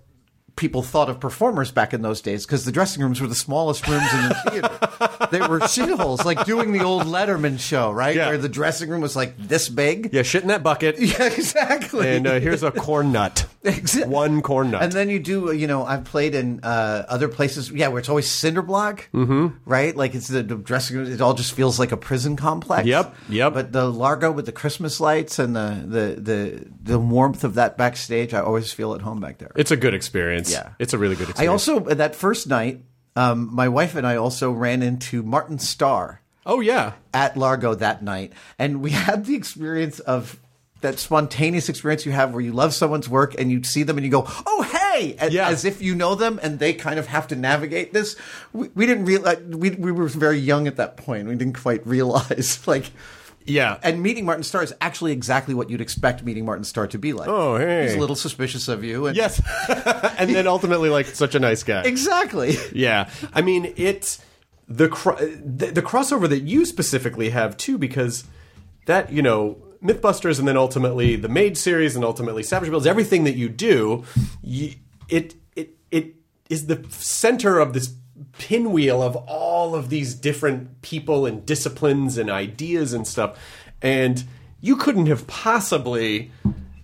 people 0.59 0.83
thought 0.83 1.09
of 1.09 1.19
performers 1.21 1.71
back 1.71 1.93
in 1.93 2.01
those 2.01 2.21
days 2.21 2.45
because 2.45 2.65
the 2.65 2.71
dressing 2.71 3.01
rooms 3.01 3.21
were 3.21 3.27
the 3.27 3.33
smallest 3.33 3.87
rooms 3.87 4.13
in 4.13 4.29
the 4.29 4.35
theater. 4.51 5.27
they 5.31 5.39
were 5.39 5.59
shitholes, 5.61 6.25
like 6.25 6.43
doing 6.45 6.73
the 6.73 6.83
old 6.83 7.03
Letterman 7.03 7.57
show, 7.59 7.91
right? 7.91 8.15
Yeah. 8.15 8.27
Where 8.27 8.37
the 8.37 8.49
dressing 8.49 8.89
room 8.89 8.99
was 8.99 9.15
like 9.15 9.37
this 9.37 9.69
big. 9.69 10.09
yeah, 10.11 10.21
shit 10.21 10.41
in 10.41 10.49
that 10.49 10.61
bucket. 10.61 10.97
Yeah, 11.09 11.23
exactly. 11.25 12.07
And 12.07 12.27
uh, 12.27 12.39
here's 12.39 12.61
a 12.61 12.71
corn 12.71 13.11
nut. 13.13 13.47
Exa- 13.63 14.05
One 14.05 14.41
corn 14.41 14.71
nut. 14.71 14.83
And 14.83 14.91
then 14.91 15.09
you 15.09 15.19
do, 15.19 15.51
you 15.53 15.65
know, 15.65 15.83
I've 15.85 16.03
played 16.03 16.35
in 16.35 16.59
uh, 16.61 17.05
other 17.07 17.27
places, 17.29 17.71
yeah, 17.71 17.87
where 17.87 17.99
it's 17.99 18.09
always 18.09 18.29
cinder 18.29 18.61
block, 18.61 19.09
mm-hmm. 19.13 19.47
right? 19.65 19.95
Like 19.95 20.13
it's 20.13 20.27
the, 20.27 20.43
the 20.43 20.55
dressing 20.55 20.97
room, 20.97 21.11
it 21.11 21.21
all 21.21 21.33
just 21.33 21.53
feels 21.53 21.79
like 21.79 21.91
a 21.91 21.97
prison 21.97 22.35
complex. 22.35 22.85
Yep, 22.85 23.15
yep. 23.29 23.53
But 23.53 23.71
the 23.71 23.85
Largo 23.89 24.31
with 24.31 24.45
the 24.45 24.51
Christmas 24.51 24.99
lights 24.99 25.39
and 25.39 25.55
the, 25.55 25.83
the, 25.85 26.21
the, 26.21 26.67
the 26.83 26.99
warmth 26.99 27.43
of 27.43 27.55
that 27.55 27.77
backstage, 27.77 28.33
I 28.33 28.41
always 28.41 28.71
feel 28.73 28.93
at 28.93 29.01
home 29.01 29.19
back 29.19 29.37
there. 29.39 29.51
it's 29.55 29.71
a 29.71 29.77
good 29.77 29.93
experience. 29.93 30.48
Yeah. 30.51 30.69
it's 30.79 30.93
a 30.93 30.97
really 30.97 31.15
good 31.15 31.29
experience. 31.29 31.49
I 31.49 31.73
also, 31.73 31.79
that 31.95 32.15
first 32.15 32.47
night, 32.47 32.81
um, 33.15 33.53
my 33.53 33.67
wife 33.69 33.95
and 33.95 34.05
I 34.07 34.15
also 34.15 34.51
ran 34.51 34.81
into 34.81 35.23
Martin 35.23 35.59
Starr 35.59 36.21
oh 36.45 36.59
yeah, 36.61 36.93
at 37.13 37.37
Largo 37.37 37.75
that 37.75 38.03
night, 38.03 38.33
and 38.57 38.81
we 38.81 38.91
had 39.07 39.25
the 39.25 39.35
experience 39.35 39.99
of 39.99 40.39
that 40.81 40.97
spontaneous 40.97 41.67
experience 41.67 42.05
you 42.05 42.11
have 42.13 42.31
where 42.31 42.41
you 42.41 42.53
love 42.53 42.73
someone's 42.73 43.09
work 43.09 43.35
and 43.37 43.51
you 43.51 43.61
see 43.63 43.83
them 43.83 43.97
and 43.97 44.05
you 44.05 44.11
go, 44.11 44.25
"Oh, 44.45 44.61
hey!" 44.61 45.15
as, 45.19 45.33
Yeah. 45.33 45.49
as 45.49 45.65
if 45.65 45.81
you 45.81 45.93
know 45.93 46.15
them, 46.15 46.39
and 46.41 46.57
they 46.59 46.73
kind 46.73 46.97
of 46.97 47.07
have 47.07 47.27
to 47.27 47.35
navigate 47.35 47.91
this. 47.93 48.15
We, 48.53 48.69
we 48.75 48.85
didn't 48.85 49.05
realize 49.05 49.39
we 49.41 49.71
we 49.71 49.91
were 49.91 50.07
very 50.07 50.39
young 50.39 50.67
at 50.67 50.77
that 50.77 50.95
point. 50.97 51.27
We 51.27 51.35
didn't 51.35 51.59
quite 51.59 51.85
realize 51.85 52.59
like. 52.67 52.91
Yeah. 53.49 53.79
And 53.83 54.01
meeting 54.01 54.25
Martin 54.25 54.43
Starr 54.43 54.63
is 54.63 54.73
actually 54.79 55.11
exactly 55.11 55.53
what 55.53 55.69
you'd 55.69 55.81
expect 55.81 56.23
meeting 56.23 56.45
Martin 56.45 56.63
Starr 56.63 56.87
to 56.87 56.97
be 56.97 57.13
like. 57.13 57.27
Oh, 57.27 57.57
hey. 57.57 57.83
he's 57.83 57.95
a 57.95 57.99
little 57.99 58.15
suspicious 58.15 58.67
of 58.67 58.83
you. 58.83 59.07
And 59.07 59.15
yes, 59.17 59.41
and 60.17 60.33
then 60.33 60.47
ultimately 60.47 60.89
like 60.89 61.07
such 61.07 61.35
a 61.35 61.39
nice 61.39 61.63
guy. 61.63 61.83
exactly. 61.83 62.55
Yeah, 62.73 63.09
I 63.33 63.41
mean 63.41 63.73
it's 63.75 64.23
the, 64.67 64.87
cro- 64.87 65.17
the 65.17 65.67
the 65.67 65.81
crossover 65.81 66.29
that 66.29 66.41
you 66.41 66.65
specifically 66.65 67.31
have 67.31 67.57
too, 67.57 67.77
because 67.77 68.23
that 68.85 69.11
you 69.11 69.21
know 69.21 69.57
MythBusters 69.83 70.39
and 70.39 70.47
then 70.47 70.57
ultimately 70.57 71.15
the 71.15 71.29
Made 71.29 71.57
series 71.57 71.95
and 71.95 72.05
ultimately 72.05 72.43
Savage 72.43 72.69
Builds, 72.69 72.85
everything 72.85 73.23
that 73.23 73.35
you 73.35 73.49
do, 73.49 74.03
you, 74.43 74.75
it 75.07 75.35
it 75.55 75.75
it 75.91 76.15
is 76.49 76.67
the 76.67 76.85
center 76.89 77.59
of 77.59 77.73
this 77.73 77.93
pinwheel 78.37 79.01
of 79.01 79.15
all 79.15 79.75
of 79.75 79.89
these 79.89 80.13
different 80.13 80.81
people 80.81 81.25
and 81.25 81.45
disciplines 81.45 82.17
and 82.17 82.29
ideas 82.29 82.93
and 82.93 83.07
stuff, 83.07 83.37
and 83.81 84.23
you 84.61 84.75
couldn't 84.75 85.05
have 85.07 85.25
possibly 85.27 86.31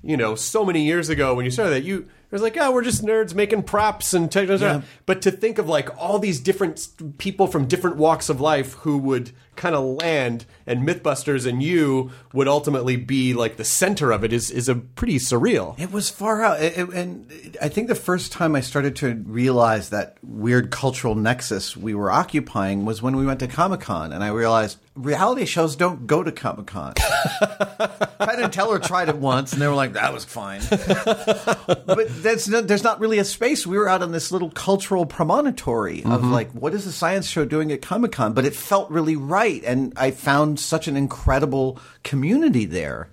you 0.05 0.15
know, 0.15 0.35
so 0.35 0.63
many 0.63 0.85
years 0.85 1.09
ago 1.09 1.33
when 1.33 1.45
you 1.45 1.51
started 1.51 1.71
that, 1.71 1.83
you 1.83 2.01
it 2.01 2.31
was 2.31 2.41
like, 2.41 2.57
oh, 2.59 2.71
we're 2.71 2.83
just 2.83 3.03
nerds 3.03 3.33
making 3.33 3.63
props 3.63 4.13
and 4.13 4.31
technology. 4.31 4.65
Yeah. 4.65 4.81
But 5.05 5.23
to 5.23 5.31
think 5.31 5.57
of 5.57 5.67
like 5.67 5.89
all 5.97 6.19
these 6.19 6.39
different 6.39 6.87
people 7.17 7.47
from 7.47 7.65
different 7.67 7.97
walks 7.97 8.29
of 8.29 8.39
life 8.39 8.73
who 8.73 8.97
would 8.99 9.31
kind 9.55 9.75
of 9.75 9.83
land, 9.83 10.45
and 10.67 10.87
MythBusters 10.87 11.45
and 11.45 11.61
you 11.61 12.11
would 12.33 12.47
ultimately 12.47 12.95
be 12.95 13.33
like 13.33 13.57
the 13.57 13.63
center 13.63 14.11
of 14.11 14.23
it 14.23 14.33
is 14.33 14.51
is 14.51 14.69
a 14.69 14.75
pretty 14.75 15.17
surreal. 15.17 15.79
It 15.79 15.91
was 15.91 16.09
far 16.09 16.43
out, 16.43 16.61
It- 16.61 16.77
it- 16.77 16.89
and 16.89 17.31
I 17.61 17.69
think 17.69 17.87
the 17.87 17.95
first 17.95 18.31
time 18.31 18.55
I 18.55 18.61
started 18.61 18.95
to 18.97 19.23
realize 19.25 19.89
that 19.89 20.17
weird 20.23 20.71
cultural 20.71 21.15
nexus 21.15 21.75
we 21.77 21.93
were 21.93 22.11
occupying 22.11 22.85
was 22.85 23.01
when 23.01 23.15
we 23.15 23.25
went 23.25 23.39
to 23.41 23.47
Comic 23.47 23.81
Con, 23.81 24.11
and 24.11 24.23
I 24.23 24.29
realized 24.29 24.77
reality 24.95 25.45
shows 25.45 25.75
don't 25.75 26.07
go 26.07 26.23
to 26.23 26.31
Comic 26.31 26.67
Con. 26.67 26.93
Penn 26.95 28.39
and 28.43 28.53
Teller 28.53 28.79
tried 28.79 29.09
it 29.09 29.17
once, 29.17 29.53
and 29.53 29.61
they 29.61 29.67
were 29.67 29.73
like, 29.75 29.93
"That 29.93 30.13
was 30.13 30.23
fine," 30.25 30.61
but 30.69 32.07
that's 32.23 32.47
not, 32.47 32.67
there's 32.67 32.83
not 32.83 32.99
really 32.99 33.19
a 33.19 33.25
space. 33.25 33.67
We 33.67 33.77
were 33.77 33.89
out 33.89 34.01
on 34.01 34.11
this 34.11 34.31
little 34.31 34.49
cultural 34.51 35.05
promontory 35.05 35.99
of 35.99 36.21
mm-hmm. 36.21 36.31
like, 36.31 36.51
what 36.51 36.73
is 36.73 36.85
the 36.85 36.91
science 36.91 37.27
show 37.27 37.45
doing 37.45 37.71
at 37.71 37.81
Comic 37.81 38.13
Con? 38.13 38.33
But 38.33 38.45
it 38.45 38.55
felt 38.55 38.89
really 38.89 39.15
right, 39.15 39.44
and 39.45 39.93
I 39.95 40.11
found 40.11 40.59
such 40.59 40.87
an 40.87 40.97
incredible 40.97 41.79
community 42.03 42.65
there. 42.65 43.09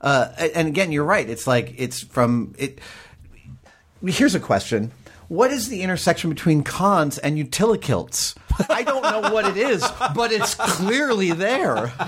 Uh, 0.00 0.28
and 0.54 0.68
again, 0.68 0.92
you're 0.92 1.04
right. 1.04 1.28
It's 1.28 1.46
like 1.46 1.74
it's 1.76 2.02
from 2.02 2.54
it. 2.58 2.78
Here's 4.04 4.34
a 4.34 4.40
question: 4.40 4.92
What 5.28 5.50
is 5.50 5.68
the 5.68 5.82
intersection 5.82 6.30
between 6.30 6.62
cons 6.62 7.18
and 7.18 7.36
utilikilts? 7.36 8.36
I 8.68 8.82
don't 8.82 9.02
know 9.02 9.32
what 9.32 9.44
it 9.44 9.56
is, 9.56 9.86
but 10.14 10.32
it's 10.32 10.54
clearly 10.54 11.32
there. 11.32 11.92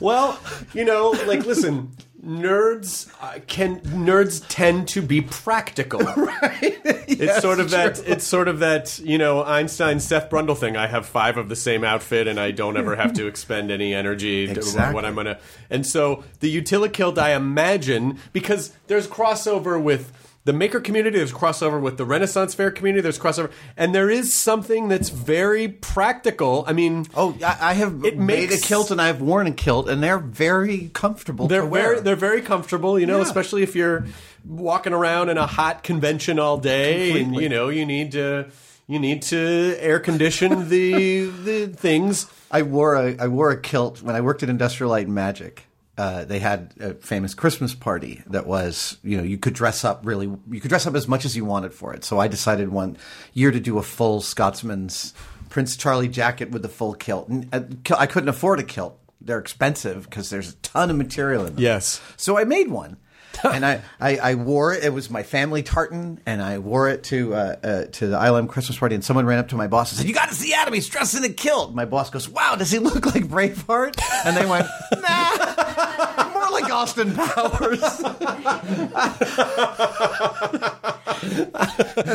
Well, 0.00 0.38
you 0.72 0.84
know, 0.84 1.10
like 1.26 1.44
listen, 1.46 1.92
nerds 2.24 3.08
uh, 3.20 3.38
can 3.46 3.80
nerds 3.80 4.44
tend 4.48 4.88
to 4.88 5.02
be 5.02 5.20
practical. 5.20 6.00
right. 6.16 6.78
it's 6.84 7.40
sort 7.40 7.60
of 7.60 7.70
that. 7.70 8.00
It's 8.06 8.26
sort 8.26 8.48
of 8.48 8.58
that. 8.60 8.98
You 8.98 9.18
know, 9.18 9.42
Einstein 9.44 10.00
Seth 10.00 10.28
Brundle 10.30 10.56
thing. 10.56 10.76
I 10.76 10.86
have 10.86 11.06
five 11.06 11.36
of 11.36 11.48
the 11.48 11.56
same 11.56 11.84
outfit, 11.84 12.26
and 12.26 12.38
I 12.38 12.50
don't 12.50 12.76
ever 12.76 12.96
have 12.96 13.12
to 13.14 13.26
expend 13.28 13.70
any 13.70 13.94
energy 13.94 14.46
to 14.46 14.52
Exactly. 14.52 14.94
what 14.94 15.04
I'm 15.04 15.14
gonna. 15.14 15.38
And 15.70 15.86
so 15.86 16.24
the 16.40 16.54
utilikilt, 16.54 17.18
I 17.18 17.34
imagine, 17.34 18.18
because 18.32 18.72
there's 18.86 19.06
crossover 19.06 19.80
with. 19.82 20.12
The 20.44 20.52
maker 20.54 20.80
community, 20.80 21.18
there's 21.18 21.32
crossover 21.32 21.78
with 21.78 21.98
the 21.98 22.06
Renaissance 22.06 22.54
Fair 22.54 22.70
community, 22.70 23.02
there's 23.02 23.18
crossover, 23.18 23.50
and 23.76 23.94
there 23.94 24.08
is 24.08 24.34
something 24.34 24.88
that's 24.88 25.10
very 25.10 25.68
practical. 25.68 26.64
I 26.66 26.72
mean, 26.72 27.06
Oh, 27.14 27.36
I, 27.44 27.58
I 27.60 27.72
have 27.74 28.02
It 28.04 28.16
made 28.16 28.48
makes- 28.48 28.64
a 28.64 28.66
kilt 28.66 28.90
and 28.90 28.98
I've 29.02 29.20
worn 29.20 29.46
a 29.46 29.52
kilt, 29.52 29.90
and 29.90 30.02
they're 30.02 30.18
very 30.18 30.90
comfortable. 30.94 31.48
They're 31.48 31.66
very 31.66 32.00
they're 32.00 32.16
very 32.16 32.40
comfortable, 32.40 32.98
you 32.98 33.04
know, 33.04 33.16
Yeah. 33.18 33.24
especially 33.24 33.62
if 33.62 33.76
you're 33.76 34.06
walking 34.46 34.94
around 34.94 35.28
in 35.28 35.36
a 35.36 35.46
hot 35.46 35.82
convention 35.82 36.38
all 36.38 36.56
day 36.56 37.20
and 37.20 37.34
you 37.36 37.50
know, 37.50 37.68
you 37.68 37.84
need 37.84 38.12
to 38.12 38.46
you 38.86 38.98
need 38.98 39.20
to 39.22 39.76
air 39.80 40.00
condition 40.00 40.70
the 40.70 41.26
the 41.26 41.66
things. 41.66 42.26
I 42.50 42.62
wore 42.62 42.94
a 42.94 43.16
I 43.18 43.26
wore 43.28 43.50
a 43.50 43.60
kilt 43.60 44.00
when 44.02 44.16
I 44.16 44.22
worked 44.22 44.42
at 44.42 44.48
Industrial 44.48 44.88
Light 44.90 45.04
and 45.06 45.14
Magic. 45.14 45.64
Uh, 45.98 46.24
they 46.24 46.38
had 46.38 46.72
a 46.78 46.94
famous 46.94 47.34
Christmas 47.34 47.74
party 47.74 48.22
that 48.28 48.46
was, 48.46 48.98
you 49.02 49.16
know, 49.16 49.24
you 49.24 49.36
could 49.36 49.52
dress 49.52 49.84
up 49.84 50.00
really, 50.04 50.30
you 50.48 50.60
could 50.60 50.68
dress 50.68 50.86
up 50.86 50.94
as 50.94 51.08
much 51.08 51.24
as 51.24 51.36
you 51.36 51.44
wanted 51.44 51.74
for 51.74 51.92
it. 51.92 52.04
So 52.04 52.20
I 52.20 52.28
decided 52.28 52.68
one 52.68 52.96
year 53.34 53.50
to 53.50 53.58
do 53.58 53.78
a 53.78 53.82
full 53.82 54.20
Scotsman's 54.20 55.12
Prince 55.48 55.76
Charlie 55.76 56.06
jacket 56.06 56.52
with 56.52 56.62
the 56.62 56.68
full 56.68 56.94
kilt. 56.94 57.28
And 57.28 57.48
uh, 57.52 57.96
I 57.98 58.06
couldn't 58.06 58.28
afford 58.28 58.60
a 58.60 58.62
kilt; 58.62 58.96
they're 59.20 59.40
expensive 59.40 60.04
because 60.04 60.30
there's 60.30 60.50
a 60.52 60.56
ton 60.56 60.88
of 60.88 60.96
material 60.96 61.44
in 61.46 61.56
them. 61.56 61.64
Yes. 61.64 62.00
So 62.16 62.38
I 62.38 62.44
made 62.44 62.70
one. 62.70 62.96
and 63.52 63.64
I, 63.64 63.82
I, 64.00 64.16
I 64.18 64.34
wore 64.34 64.72
it. 64.72 64.84
It 64.84 64.92
was 64.92 65.10
my 65.10 65.22
family 65.22 65.62
tartan, 65.62 66.20
and 66.26 66.42
I 66.42 66.58
wore 66.58 66.88
it 66.88 67.04
to 67.04 67.34
uh, 67.34 67.56
uh, 67.62 67.84
to 67.92 68.06
the 68.06 68.16
ILM 68.16 68.48
Christmas 68.48 68.78
party. 68.78 68.94
And 68.94 69.04
someone 69.04 69.26
ran 69.26 69.38
up 69.38 69.48
to 69.48 69.56
my 69.56 69.66
boss 69.66 69.92
and 69.92 69.98
said, 69.98 70.08
"You 70.08 70.14
got 70.14 70.28
to 70.28 70.34
see 70.34 70.54
Adam. 70.54 70.74
He's 70.74 70.88
dressed 70.88 71.14
in 71.14 71.24
a 71.24 71.28
kilt." 71.28 71.74
My 71.74 71.84
boss 71.84 72.10
goes, 72.10 72.28
"Wow, 72.28 72.56
does 72.56 72.70
he 72.70 72.78
look 72.78 73.06
like 73.06 73.24
Braveheart?" 73.24 74.00
And 74.24 74.36
they 74.36 74.46
went, 74.46 74.66
"Nah, 74.92 76.27
like 76.60 76.72
Austin 76.72 77.14
Powers." 77.14 77.82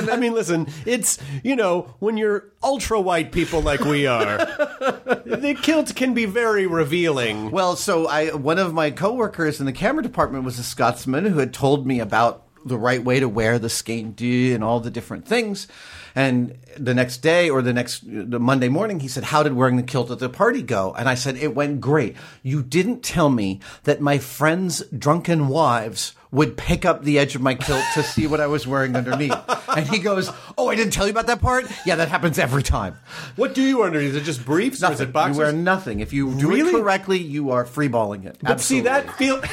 I 0.10 0.18
mean, 0.18 0.34
listen, 0.34 0.68
it's 0.86 1.20
you 1.44 1.56
know, 1.56 1.94
when 2.00 2.18
you're 2.18 2.52
ultra 2.62 3.00
white 3.00 3.32
people 3.32 3.62
like 3.62 3.82
we 3.82 4.08
are, 4.08 4.38
the 4.38 5.58
kilt 5.62 5.96
can 5.96 6.14
be 6.14 6.26
very 6.26 6.68
revealing. 6.68 7.52
Well, 7.52 7.76
so 7.76 8.08
I 8.08 8.34
one 8.34 8.60
of 8.60 8.74
my 8.74 8.92
coworkers 8.92 9.60
in 9.60 9.66
the 9.66 9.74
camera 9.74 10.04
department 10.04 10.46
was 10.46 10.60
a 10.60 10.64
Scotsman 10.64 11.26
who 11.26 11.40
had 11.40 11.54
told 11.54 11.86
me 11.86 12.00
about 12.00 12.44
the 12.66 12.78
right 12.78 13.04
way 13.04 13.20
to 13.20 13.28
wear 13.28 13.60
the 13.60 13.70
skein 13.70 14.16
and 14.20 14.64
all 14.64 14.80
the 14.80 14.92
different 14.92 15.28
things. 15.28 15.68
And 16.16 16.58
the 16.78 16.94
next 16.94 17.18
day 17.18 17.50
or 17.50 17.62
the 17.62 17.74
next 17.74 18.04
the 18.06 18.40
Monday 18.40 18.70
morning, 18.70 19.00
he 19.00 19.08
said, 19.08 19.24
"How 19.26 19.42
did 19.44 19.54
wearing 19.54 19.78
the 19.78 19.84
kilt 19.84 20.12
at 20.12 20.20
the 20.20 20.30
party 20.30 20.62
go?" 20.62 20.94
And 20.98 21.10
I 21.10 21.16
said, 21.16 21.38
"It 21.38 21.56
went 21.56 21.82
great. 21.82 22.16
You 22.44 22.62
didn't 22.62 23.02
tell 23.04 23.30
me 23.30 23.60
that 23.86 24.00
my 24.02 24.18
friends' 24.20 24.84
drunken 24.98 25.48
wives." 25.48 26.14
Would 26.34 26.58
pick 26.58 26.84
up 26.84 27.04
the 27.04 27.20
edge 27.20 27.36
of 27.36 27.44
my 27.44 27.54
kilt 27.54 27.84
to 27.94 28.02
see 28.02 28.26
what 28.26 28.42
I 28.42 28.48
was 28.48 28.66
wearing 28.66 28.96
underneath. 28.96 29.38
And 29.68 29.88
he 29.88 30.00
goes, 30.00 30.32
Oh, 30.58 30.68
I 30.68 30.74
didn't 30.74 30.92
tell 30.92 31.06
you 31.06 31.12
about 31.12 31.28
that 31.28 31.40
part? 31.42 31.68
Yeah, 31.86 31.98
that 31.98 32.08
happens 32.08 32.40
every 32.40 32.64
time. 32.64 32.96
What 33.36 33.54
do 33.54 33.62
you 33.62 33.78
wear 33.78 33.86
underneath? 33.86 34.10
Is 34.10 34.16
it 34.16 34.24
just 34.24 34.44
briefs 34.44 34.82
or 34.82 34.86
is 34.88 35.00
Nothing. 35.00 35.10
it 35.10 35.14
boxers? 35.14 35.38
You 35.38 35.44
wear 35.44 35.52
nothing. 35.52 36.00
If 36.00 36.12
you 36.12 36.34
do 36.34 36.50
Really? 36.50 36.72
it 36.72 36.82
correctly, 36.82 37.20
you 37.20 37.52
are 37.52 37.66
freeballing 37.66 38.26
it. 38.26 38.38
But 38.42 38.62
see, 38.62 38.80
that 38.82 39.16
feel 39.16 39.44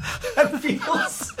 that 0.36 0.60
feels 0.60 1.32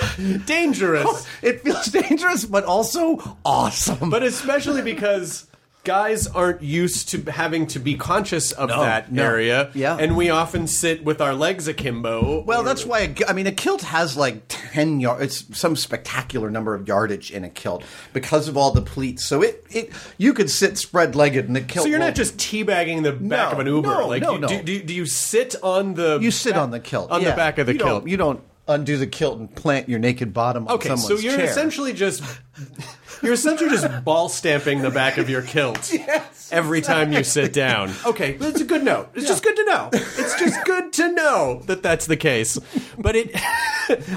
dangerous. 0.46 1.06
Oh, 1.08 1.26
it 1.42 1.60
feels 1.62 1.86
dangerous, 1.86 2.44
but 2.44 2.64
also 2.64 3.36
awesome. 3.44 4.10
But 4.10 4.22
especially 4.22 4.82
because 4.82 5.46
guys 5.82 6.26
aren't 6.26 6.60
used 6.62 7.08
to 7.08 7.22
having 7.30 7.66
to 7.66 7.78
be 7.78 7.94
conscious 7.94 8.52
of 8.52 8.68
No, 8.68 8.82
that 8.82 9.10
no. 9.10 9.24
area. 9.24 9.70
Yeah. 9.72 9.96
And 9.98 10.14
we 10.14 10.28
often 10.28 10.66
sit 10.66 11.02
with 11.04 11.22
our 11.22 11.32
legs 11.32 11.68
akimbo. 11.68 12.42
well, 12.42 12.60
or- 12.60 12.64
that's 12.64 12.84
why. 12.84 13.00
A, 13.00 13.14
I 13.30 13.32
mean, 13.32 13.46
a 13.46 13.52
kilt 13.52 13.80
has 13.80 14.14
like 14.14 14.42
ten 14.48 15.00
yard. 15.00 15.22
It's 15.22 15.58
some 15.58 15.76
spectacular 15.76 16.50
number 16.50 16.74
of 16.74 16.86
yardage 16.86 17.30
in 17.30 17.44
a 17.44 17.48
kilt 17.48 17.82
because 18.12 18.46
of 18.46 18.58
all 18.58 18.72
the 18.72 18.82
pleats. 18.82 19.24
So 19.24 19.40
it, 19.42 19.64
it 19.70 19.90
you 20.18 20.34
could 20.34 20.50
sit 20.50 20.76
spread 20.76 21.16
legged 21.16 21.46
in 21.46 21.54
the 21.54 21.62
kilt. 21.62 21.84
So 21.84 21.88
you're 21.88 21.98
not 21.98 22.06
won't- 22.08 22.16
just 22.16 22.36
teabagging 22.36 23.02
the 23.02 23.12
back 23.12 23.22
No, 23.22 23.50
of 23.52 23.58
an 23.60 23.66
Uber. 23.66 23.88
no, 23.88 24.06
like, 24.06 24.22
no, 24.22 24.32
you, 24.34 24.38
no. 24.38 24.48
Do, 24.48 24.62
do, 24.62 24.82
do 24.82 24.92
you 24.94 25.06
sit 25.06 25.56
on 25.62 25.94
the 25.94 26.18
you 26.20 26.30
sit 26.30 26.52
back- 26.52 26.62
on 26.62 26.70
the 26.72 26.80
kilt 26.80 27.10
on 27.10 27.22
yeah. 27.22 27.30
the 27.30 27.36
back 27.36 27.56
of 27.56 27.66
the 27.66 27.72
you 27.72 27.78
kilt? 27.78 28.02
Don't, 28.02 28.08
you 28.10 28.18
don't 28.18 28.42
undo 28.70 28.96
the 28.96 29.06
kilt 29.06 29.38
and 29.38 29.54
plant 29.54 29.88
your 29.88 29.98
naked 29.98 30.32
bottom 30.32 30.66
on 30.68 30.74
okay, 30.76 30.96
so 30.96 31.16
you're 31.16 31.36
chair. 31.36 31.44
essentially 31.46 31.92
just 31.92 32.22
you're 33.22 33.32
essentially 33.32 33.68
just 33.70 34.04
ball 34.04 34.28
stamping 34.28 34.80
the 34.82 34.90
back 34.90 35.18
of 35.18 35.28
your 35.28 35.42
kilt 35.42 35.92
every 36.52 36.80
time 36.80 37.12
you 37.12 37.22
sit 37.24 37.52
down. 37.52 37.92
Okay, 38.06 38.36
that's 38.36 38.60
a 38.60 38.64
good 38.64 38.82
note. 38.84 39.10
It's 39.14 39.26
just 39.26 39.42
good 39.42 39.56
to 39.56 39.64
know. 39.64 39.90
It's 39.92 40.38
just 40.38 40.64
good 40.64 40.92
to 40.94 41.12
know 41.12 41.62
that 41.66 41.82
that's 41.82 42.06
the 42.06 42.16
case. 42.16 42.58
But 42.98 43.16
it, 43.16 43.30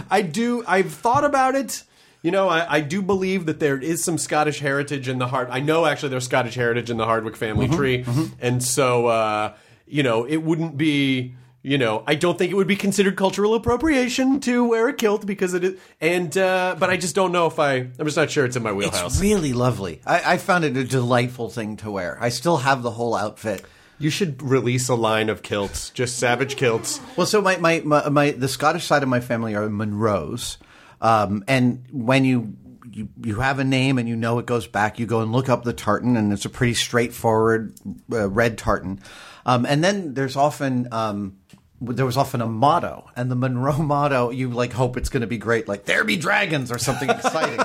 I 0.12 0.22
do. 0.22 0.64
I've 0.68 0.92
thought 0.94 1.24
about 1.26 1.56
it. 1.56 1.84
You 2.22 2.32
know, 2.32 2.48
I, 2.48 2.76
I 2.76 2.80
do 2.80 3.02
believe 3.02 3.48
that 3.48 3.60
there 3.60 3.78
is 3.78 4.02
some 4.02 4.18
Scottish 4.18 4.60
heritage 4.60 5.10
in 5.10 5.20
the 5.20 5.28
Hard. 5.28 5.50
I 5.52 5.60
know 5.60 5.86
actually 5.86 6.10
there's 6.10 6.24
Scottish 6.24 6.56
heritage 6.56 6.90
in 6.90 6.96
the 6.96 7.06
Hardwick 7.06 7.36
family 7.36 7.68
Mm-hmm, 7.68 7.76
tree, 7.76 8.06
and 8.40 8.64
so 8.64 9.08
uh, 9.08 9.54
you 9.86 10.04
know 10.04 10.24
it 10.26 10.38
wouldn't 10.38 10.78
be. 10.78 11.36
You 11.66 11.78
know, 11.78 12.04
I 12.06 12.16
don't 12.16 12.38
think 12.38 12.52
it 12.52 12.56
would 12.56 12.68
be 12.68 12.76
considered 12.76 13.16
cultural 13.16 13.54
appropriation 13.56 14.42
to 14.42 14.66
wear 14.68 14.90
a 14.90 14.94
kilt 14.94 15.26
because 15.26 15.54
it 15.54 15.64
is, 15.64 15.80
and 16.02 16.38
uh, 16.38 16.76
but 16.78 16.90
I 16.90 16.98
just 16.98 17.16
don't 17.16 17.32
know 17.32 17.48
if 17.48 17.58
I. 17.58 17.76
I'm 17.76 18.04
just 18.04 18.18
not 18.18 18.30
sure 18.30 18.44
it's 18.44 18.58
in 18.58 18.64
my 18.64 18.74
wheelhouse. 18.74 19.14
It's 19.14 19.22
really 19.22 19.54
lovely. 19.54 20.02
I, 20.06 20.34
I 20.34 20.38
found 20.40 20.66
it 20.66 20.76
a 20.76 20.84
delightful 20.84 21.50
thing 21.50 21.78
to 21.78 21.90
wear. 21.90 22.18
I 22.20 22.28
still 22.28 22.58
have 22.58 22.84
the 22.84 22.92
whole 22.92 23.16
outfit. 23.16 23.64
you 23.98 24.10
should 24.10 24.44
release 24.44 24.90
a 24.90 24.96
line 24.96 25.30
of 25.30 25.42
kilts, 25.42 25.90
just 25.92 26.20
savage 26.20 26.58
kilts. 26.58 27.00
Well, 27.16 27.26
so 27.26 27.42
my, 27.42 27.56
my, 27.56 27.80
my, 27.86 28.10
my 28.10 28.32
the 28.32 28.50
Scottish 28.50 28.84
side 28.86 29.02
of 29.02 29.08
my 29.08 29.22
family 29.22 29.56
are 29.56 29.70
Monroes, 29.70 30.58
um, 31.00 31.46
and 31.48 31.86
when 31.94 32.26
you, 32.26 32.58
you 32.92 33.08
you 33.24 33.36
have 33.40 33.60
a 33.60 33.64
name 33.64 33.98
and 33.98 34.10
you 34.10 34.18
know 34.18 34.38
it 34.40 34.46
goes 34.46 34.68
back, 34.68 35.00
you 35.00 35.06
go 35.06 35.22
and 35.22 35.32
look 35.32 35.48
up 35.48 35.64
the 35.64 35.72
tartan, 35.72 36.18
and 36.18 36.34
it's 36.34 36.44
a 36.44 36.50
pretty 36.50 36.74
straightforward 36.74 37.74
uh, 38.12 38.30
red 38.30 38.58
tartan, 38.58 39.00
um, 39.46 39.66
and 39.66 39.82
then 39.82 40.14
there's 40.14 40.36
often. 40.36 40.90
Um, 40.92 41.38
there 41.86 42.06
was 42.06 42.18
often 42.18 42.42
a 42.42 42.48
motto, 42.48 43.10
and 43.16 43.30
the 43.30 43.36
Monroe 43.36 43.78
motto, 43.82 44.30
you 44.30 44.50
like 44.50 44.74
hope 44.74 44.98
it's 44.98 45.10
going 45.10 45.22
to 45.22 45.28
be 45.28 45.38
great, 45.38 45.68
like 45.68 45.86
"There 45.86 46.04
be 46.04 46.18
dragons" 46.18 46.72
or 46.72 46.78
something 46.78 47.10
exciting. 47.10 47.60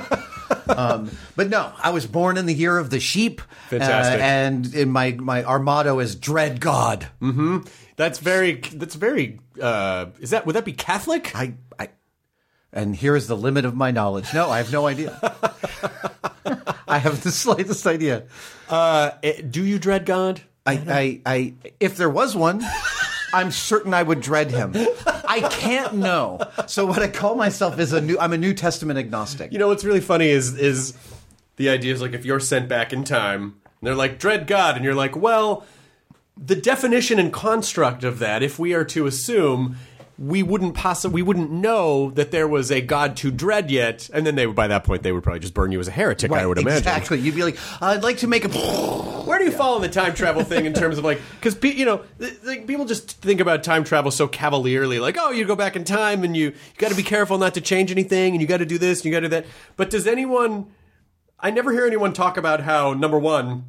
um, 0.69 1.11
but 1.37 1.49
no, 1.49 1.73
I 1.83 1.91
was 1.91 2.07
born 2.07 2.37
in 2.37 2.47
the 2.47 2.55
year 2.55 2.79
of 2.79 2.91
the 2.91 3.01
sheep, 3.01 3.41
Fantastic. 3.69 4.21
uh, 4.21 4.25
and 4.25 4.75
in 4.75 4.91
my 4.91 5.13
my 5.13 5.43
our 5.45 5.59
motto 5.59 5.99
is 5.99 6.15
"Dread 6.15 6.61
God." 6.61 7.09
Mm-hmm. 7.21 7.59
That's 7.97 8.19
very. 8.19 8.53
That's 8.53 8.95
very. 8.95 9.41
Uh, 9.61 10.07
is 10.21 10.31
that 10.31 10.47
would 10.47 10.55
that 10.55 10.65
be 10.65 10.73
Catholic? 10.73 11.35
I, 11.35 11.55
I, 11.79 11.89
and 12.73 12.95
here 12.95 13.17
is 13.17 13.27
the 13.27 13.37
limit 13.37 13.65
of 13.65 13.75
my 13.75 13.91
knowledge. 13.91 14.33
No, 14.33 14.51
I 14.51 14.59
have 14.59 14.73
no 14.73 14.87
idea. 14.87 15.19
I 16.89 16.99
have 16.99 17.23
the 17.23 17.31
slightest 17.31 17.87
idea. 17.87 18.27
Uh, 18.69 19.11
eh, 19.23 19.43
do 19.43 19.65
you 19.65 19.79
dread 19.79 20.07
God? 20.07 20.41
I, 20.65 20.73
I, 20.73 21.21
I, 21.25 21.55
if 21.81 21.97
there 21.97 22.11
was 22.11 22.37
one, 22.37 22.63
I'm 23.33 23.51
certain 23.51 23.95
I 23.95 24.03
would 24.03 24.21
dread 24.21 24.51
him. 24.51 24.73
I 25.07 25.41
can't 25.51 25.95
know. 25.95 26.41
So 26.67 26.87
what 26.87 27.03
I 27.03 27.09
call 27.09 27.35
myself 27.35 27.79
is 27.79 27.93
a 27.93 28.01
new. 28.01 28.19
I'm 28.19 28.33
a 28.33 28.39
New 28.39 28.55
Testament 28.55 28.99
agnostic. 28.99 29.53
You 29.53 29.59
know 29.59 29.69
what's 29.69 29.85
really 29.85 30.01
funny 30.01 30.29
is 30.29 30.57
is 30.57 30.95
the 31.57 31.69
idea 31.69 31.93
is 31.93 32.01
like 32.01 32.13
if 32.13 32.25
you're 32.25 32.41
sent 32.41 32.69
back 32.69 32.93
in 32.93 33.05
time, 33.05 33.43
and 33.43 33.83
they're 33.83 33.95
like 33.95 34.19
dread 34.19 34.47
God, 34.47 34.77
and 34.77 34.85
you're 34.85 34.95
like, 34.95 35.17
well, 35.17 35.67
the 36.37 36.57
definition 36.57 37.19
and 37.19 37.33
construct 37.33 38.05
of 38.05 38.19
that, 38.19 38.43
if 38.43 38.59
we 38.59 38.73
are 38.75 38.85
to 38.85 39.07
assume. 39.07 39.77
We 40.19 40.43
wouldn't 40.43 40.75
possibly, 40.75 41.15
we 41.15 41.23
wouldn't 41.23 41.53
know 41.53 42.11
that 42.11 42.33
there 42.33 42.49
was 42.49 42.73
a 42.73 42.81
God 42.81 43.17
to 43.19 43.31
dread 43.31 43.71
yet, 43.71 44.11
and 44.13 44.27
then 44.27 44.35
they 44.35 44.49
would, 44.49 44.57
by 44.57 44.67
that 44.67 44.83
point, 44.83 45.05
they 45.05 45.13
would 45.13 45.23
probably 45.23 45.39
just 45.39 45.55
burn 45.55 45.71
you 45.71 45.79
as 45.79 45.87
a 45.87 45.93
heretic. 45.93 46.33
I 46.33 46.45
would 46.45 46.59
imagine. 46.59 46.79
exactly. 46.79 47.21
You'd 47.21 47.37
be 47.37 47.45
like, 47.45 47.57
I'd 47.81 48.03
like 48.03 48.19
to 48.19 48.27
make 48.27 48.45
a. 48.45 48.49
Where 49.29 49.39
do 49.39 49.45
you 49.45 49.53
fall 49.53 49.77
in 49.77 49.83
the 49.83 49.89
time 49.89 50.15
travel 50.15 50.43
thing 50.43 50.67
in 50.67 50.75
terms 50.75 50.99
of 50.99 51.05
like, 51.05 51.21
because 51.37 51.55
pe- 51.55 51.75
you 51.75 51.85
know, 51.85 52.03
th- 52.19 52.43
like 52.43 52.67
people 52.67 52.85
just 52.85 53.21
think 53.21 53.41
about 53.41 53.63
time 53.63 53.85
travel 53.85 54.11
so 54.11 54.27
cavalierly, 54.27 54.99
like, 54.99 55.17
oh, 55.21 55.31
you 55.31 55.45
go 55.45 55.55
back 55.55 55.77
in 55.77 55.85
time 55.85 56.25
and 56.25 56.37
you 56.37 56.47
you 56.47 56.55
got 56.79 56.91
to 56.91 56.97
be 56.97 57.03
careful 57.05 57.39
not 57.39 57.55
to 57.55 57.61
change 57.61 57.93
anything, 57.93 58.33
and 58.33 58.41
you 58.41 58.49
got 58.49 58.57
to 58.57 58.67
do 58.67 58.79
this, 58.79 58.99
and 58.99 59.05
you 59.05 59.13
got 59.13 59.21
to 59.21 59.27
do 59.27 59.31
that. 59.31 59.47
But 59.77 59.91
does 59.91 60.07
anyone? 60.09 60.67
I 61.39 61.51
never 61.53 61.71
hear 61.71 61.87
anyone 61.87 62.13
talk 62.13 62.37
about 62.37 62.63
how 62.63 62.93
number 62.95 63.19
one, 63.21 63.67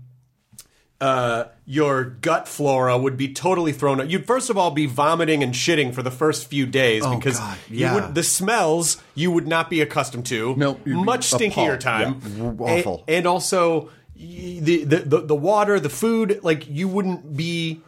uh, 1.02 1.46
your 1.66 2.04
gut 2.04 2.48
flora 2.48 2.98
would 2.98 3.16
be 3.16 3.34
totally 3.34 3.72
thrown 3.72 4.02
out. 4.02 4.10
You'd 4.10 4.26
first 4.28 4.50
of 4.50 4.58
all 4.58 4.72
be 4.72 4.86
vomiting 4.86 5.44
and 5.44 5.54
shitting 5.54 5.94
for 5.94 6.04
the 6.04 6.12
first 6.12 6.48
few 6.48 6.66
days 6.66 7.06
because 7.08 7.38
Oh, 7.38 7.40
God, 7.42 7.58
you 7.70 7.78
yeah. 7.78 7.94
would, 7.96 8.16
the 8.16 8.24
smells 8.24 9.02
you 9.16 9.32
would 9.32 9.48
not 9.48 9.70
be 9.70 9.80
accustomed 9.82 10.26
to. 10.28 10.56
Nope, 10.58 10.86
much 10.86 11.32
stinkier 11.32 11.80
time. 11.80 12.22
Yeah, 12.38 12.52
awful. 12.66 13.04
And, 13.08 13.18
and 13.18 13.28
also 13.28 13.90
the, 14.16 14.84
the 14.84 14.98
the 14.98 15.22
the 15.22 15.36
water, 15.36 15.80
the 15.80 15.90
food, 15.90 16.42
like 16.44 16.70
you 16.70 16.88
wouldn't 16.88 17.36
be. 17.38 17.82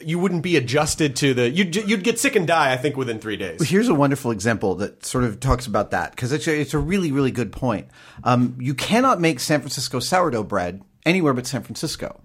You 0.00 0.18
wouldn't 0.18 0.42
be 0.42 0.56
adjusted 0.56 1.16
to 1.16 1.32
the. 1.32 1.48
You'd 1.48 1.74
you'd 1.76 2.02
get 2.04 2.18
sick 2.18 2.36
and 2.36 2.46
die. 2.46 2.72
I 2.72 2.76
think 2.76 2.96
within 2.96 3.20
three 3.20 3.36
days. 3.38 3.66
Here's 3.66 3.88
a 3.88 3.94
wonderful 3.94 4.32
example 4.32 4.74
that 4.74 5.06
sort 5.06 5.24
of 5.24 5.38
talks 5.40 5.66
about 5.66 5.92
that 5.92 6.10
because 6.10 6.32
it's 6.32 6.46
a, 6.46 6.60
it's 6.60 6.74
a 6.74 6.78
really 6.78 7.10
really 7.12 7.30
good 7.30 7.52
point. 7.52 7.88
Um, 8.24 8.56
you 8.60 8.74
cannot 8.74 9.20
make 9.20 9.40
San 9.40 9.60
Francisco 9.60 10.00
sourdough 10.00 10.42
bread 10.44 10.82
anywhere 11.06 11.32
but 11.32 11.46
San 11.46 11.62
Francisco. 11.62 12.20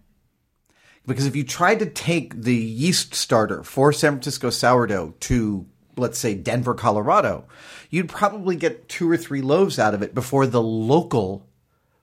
Because 1.10 1.26
if 1.26 1.36
you 1.36 1.43
tried 1.43 1.80
to 1.80 1.88
take 1.88 2.43
the 2.43 2.56
yeast 2.56 3.15
starter 3.15 3.63
for 3.63 3.91
San 3.91 4.13
Francisco 4.13 4.50
sourdough 4.50 5.15
to, 5.22 5.65
let's 5.98 6.19
say, 6.19 6.36
Denver, 6.36 6.76
Colorado, 6.76 7.45
you'd 7.89 8.08
probably 8.08 8.56
get 8.56 8.88
two 8.88 9.10
or 9.10 9.17
three 9.17 9.41
loaves 9.41 9.80
out 9.80 9.93
of 9.93 10.04
it 10.04 10.13
before 10.13 10.45
the 10.45 10.62
local 10.62 11.48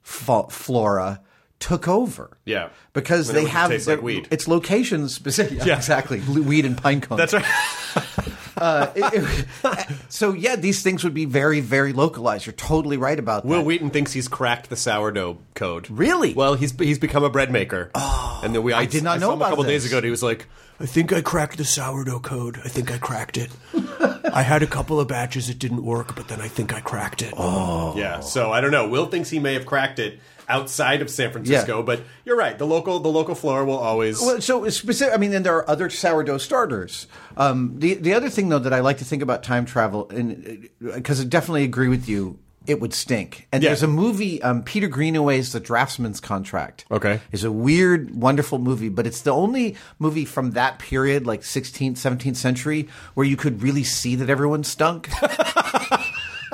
fa- 0.03 0.49
flora 0.51 1.21
took 1.61 1.87
over. 1.87 2.37
Yeah. 2.45 2.71
Because 2.92 3.29
they 3.29 3.47
have 3.47 3.87
like 3.87 4.03
weed. 4.03 4.29
It's 4.31 4.49
location 4.49 5.09
specific. 5.09 5.64
Yeah. 5.64 5.77
exactly. 5.77 6.21
Weed 6.21 6.64
and 6.64 6.77
pine 6.77 7.01
cones. 7.01 7.31
That's 7.31 7.33
right. 7.33 8.27
Uh, 8.57 8.88
it- 8.95 9.47
it- 9.64 9.88
so 10.09 10.33
yeah, 10.33 10.57
these 10.57 10.83
things 10.83 11.05
would 11.05 11.14
be 11.14 11.25
very, 11.25 11.61
very 11.61 11.92
localized. 11.92 12.47
You're 12.47 12.53
totally 12.55 12.97
right 12.97 13.19
about 13.19 13.42
that. 13.42 13.49
Wil 13.49 13.62
Wheaton 13.64 13.90
thinks 13.90 14.12
he's 14.12 14.29
cracked 14.29 14.71
the 14.71 14.77
sourdough 14.77 15.38
code. 15.55 15.90
Really? 15.90 16.33
Well, 16.35 16.55
he's 16.55 16.73
he's 16.79 16.99
become 16.99 17.25
a 17.25 17.31
bread 17.31 17.51
maker. 17.51 17.90
Oh, 17.95 18.40
and 18.42 18.55
then 18.55 18.62
we 18.62 18.73
I, 18.73 18.87
did 18.87 19.03
not 19.05 19.16
I 19.16 19.19
know 19.21 19.27
saw 19.29 19.33
him 19.33 19.38
about 19.38 19.47
a 19.47 19.51
couple 19.51 19.64
this. 19.64 19.83
days 19.83 19.92
ago. 19.92 20.03
He 20.05 20.11
was 20.11 20.23
like, 20.23 20.47
"I 20.81 20.87
think 20.87 21.12
I 21.12 21.21
cracked 21.21 21.59
the 21.59 21.64
sourdough 21.64 22.21
code. 22.21 22.59
I 22.64 22.69
think 22.69 22.90
I 22.92 22.99
cracked 22.99 23.37
it. 23.37 23.51
I 24.33 24.42
had 24.42 24.62
a 24.62 24.66
couple 24.66 25.01
of 25.01 25.09
batches 25.09 25.49
that 25.49 25.59
didn't 25.59 25.85
work, 25.85 26.14
but 26.16 26.29
then 26.29 26.40
I 26.40 26.49
think 26.49 26.73
I 26.75 26.81
cracked 26.81 27.23
it." 27.23 27.35
Oh, 27.37 27.95
yeah. 27.97 28.21
So 28.21 28.53
I 28.53 28.61
don't 28.61 28.71
know. 28.71 28.88
Will 28.88 29.07
thinks 29.07 29.29
he 29.31 29.38
may 29.38 29.55
have 29.55 29.66
cracked 29.66 29.99
it 29.99 30.19
outside 30.48 31.02
of 31.02 31.11
San 31.11 31.32
Francisco, 31.32 31.78
Yeah. 31.78 31.82
but 31.85 32.00
you're 32.24 32.37
right. 32.37 32.59
The 32.59 32.66
local 32.66 32.98
the 33.00 33.09
local 33.09 33.35
floor 33.35 33.64
will 33.64 33.78
always. 33.78 34.20
Well, 34.20 34.40
so 34.40 34.68
specific. 34.68 35.14
I 35.14 35.16
mean, 35.18 35.30
then 35.30 35.42
there 35.42 35.56
are 35.56 35.68
other 35.70 35.90
sourdough 35.90 36.38
starters. 36.38 37.06
Um, 37.37 37.74
the 37.78 37.94
the 37.94 38.14
other 38.14 38.30
thing 38.30 38.48
though 38.48 38.59
that 38.61 38.72
I 38.72 38.80
like 38.80 38.98
to 38.98 39.04
think 39.04 39.22
about 39.22 39.42
time 39.42 39.64
travel, 39.66 40.09
and 40.11 40.68
because 40.80 41.20
I 41.20 41.24
definitely 41.24 41.64
agree 41.64 41.88
with 41.88 42.09
you, 42.09 42.38
it 42.66 42.80
would 42.80 42.92
stink. 42.92 43.46
And 43.52 43.62
Yeah. 43.62 43.68
there's 43.68 43.85
a 43.85 43.87
movie, 43.88 44.42
um, 44.42 44.64
Peter 44.64 44.88
Greenaway's 44.88 45.52
The 45.52 45.61
Draughtsman's 45.61 46.18
Contract. 46.18 46.85
Okay. 46.90 47.20
is 47.30 47.44
a 47.44 47.52
weird, 47.52 48.12
wonderful 48.20 48.59
movie, 48.59 48.88
but 48.88 49.06
it's 49.06 49.20
the 49.20 49.30
only 49.32 49.76
movie 50.00 50.24
from 50.24 50.50
that 50.52 50.80
period, 50.80 51.26
like 51.28 51.42
16th, 51.44 51.96
17th 51.96 52.35
century, 52.37 52.88
where 53.14 53.24
you 53.24 53.37
could 53.37 53.62
really 53.62 53.85
see 53.85 54.16
that 54.16 54.28
everyone 54.28 54.64
stunk. 54.64 55.09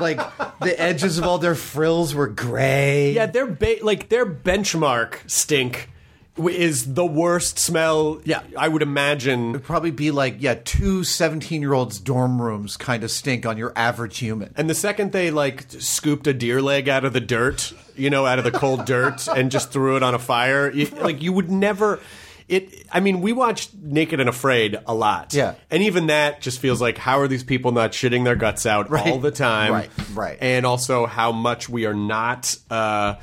like 0.03 0.19
the 0.61 0.79
edges 0.79 1.17
of 1.17 1.25
all 1.25 1.39
their 1.39 1.55
frills 1.55 2.15
were 2.15 2.27
gray. 2.29 3.13
yeah, 3.13 3.27
their 3.27 3.47
ba- 3.47 3.79
like 3.83 4.09
their 4.11 4.27
benchmark 4.27 5.19
stink 5.31 5.89
is 6.37 6.95
the 6.95 7.05
worst 7.05 7.59
smell. 7.59 8.21
Yeah. 8.25 8.43
I 8.57 8.69
would 8.69 8.83
imagine. 8.83 9.51
It'd 9.51 9.65
probably 9.65 9.91
be 9.91 10.11
like, 10.11 10.37
yeah, 10.39 10.55
two 10.65 11.05
17 11.05 11.61
year 11.61 11.75
olds' 11.75 11.99
dorm 11.99 12.41
rooms 12.41 12.77
kind 12.77 13.05
of 13.05 13.11
stink 13.11 13.45
on 13.45 13.59
your 13.59 13.73
average 13.77 14.19
human. 14.19 14.53
And 14.57 14.69
the 14.69 14.75
second 14.75 15.13
they 15.13 15.31
like 15.31 15.67
scooped 15.71 16.27
a 16.27 16.33
deer 16.33 16.63
leg 16.63 16.89
out 16.89 17.05
of 17.05 17.13
the 17.13 17.21
dirt, 17.21 17.73
you 17.97 18.09
know, 18.09 18.25
out 18.25 18.39
of 18.39 18.45
the 18.45 18.51
cold 18.51 18.87
dirt, 18.87 19.29
and 19.29 19.51
just 19.51 19.73
threw 19.73 19.97
it 19.97 20.03
on 20.03 20.15
a 20.15 20.19
fire, 20.19 20.71
you, 20.71 20.87
like 21.01 21.23
you 21.23 21.33
would 21.33 21.51
never. 21.51 22.01
It. 22.49 22.87
I 22.93 23.01
mean, 23.01 23.21
we 23.21 23.33
watched 23.33 23.75
Naked 23.75 24.21
and 24.21 24.29
Afraid 24.29 24.79
a 24.87 24.95
lot. 24.95 25.33
Yeah. 25.35 25.55
and 25.71 25.83
even 25.83 26.09
that 26.09 26.41
just 26.41 26.59
feels 26.61 26.81
like 26.81 26.99
how 26.99 27.21
are 27.21 27.29
these 27.29 27.45
people 27.45 27.73
not 27.73 27.93
shitting 27.93 28.25
their 28.25 28.37
guts 28.37 28.67
out 28.67 28.91
Right. 28.91 29.07
all 29.07 29.19
the 29.19 29.31
time? 29.31 29.73
Right, 29.73 29.91
right. 30.15 30.39
And 30.41 30.67
also 30.67 31.07
how 31.07 31.33
much 31.33 31.69
we 31.69 31.87
are 31.87 31.95
not. 31.95 32.57
Uh, 32.71 33.15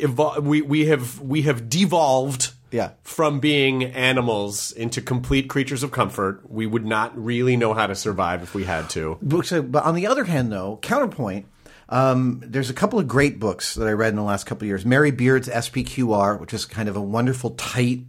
evol- 0.00 0.42
we 0.42 0.62
we 0.62 0.86
have 0.86 1.20
we 1.20 1.42
have 1.42 1.68
devolved. 1.68 2.52
Yeah. 2.72 2.90
From 3.02 3.40
being 3.40 3.82
animals 3.84 4.70
into 4.70 5.00
complete 5.02 5.48
creatures 5.48 5.82
of 5.82 5.90
comfort, 5.90 6.48
we 6.48 6.66
would 6.68 6.86
not 6.86 7.16
really 7.20 7.56
know 7.56 7.74
how 7.74 7.88
to 7.88 7.96
survive 7.96 8.44
if 8.44 8.54
we 8.54 8.62
had 8.62 8.88
to. 8.90 9.18
But 9.20 9.82
on 9.84 9.96
the 9.96 10.06
other 10.06 10.22
hand, 10.24 10.52
though, 10.52 10.78
counterpoint. 10.80 11.46
Um, 11.92 12.40
there's 12.46 12.70
a 12.70 12.72
couple 12.72 13.00
of 13.00 13.08
great 13.08 13.40
books 13.40 13.74
that 13.74 13.88
I 13.88 13.90
read 13.90 14.10
in 14.10 14.14
the 14.14 14.22
last 14.22 14.46
couple 14.46 14.62
of 14.62 14.68
years. 14.68 14.86
Mary 14.86 15.10
Beard's 15.10 15.48
SPQR, 15.48 16.38
which 16.38 16.54
is 16.54 16.64
kind 16.64 16.88
of 16.88 16.94
a 16.94 17.00
wonderful, 17.00 17.50
tight 17.50 18.04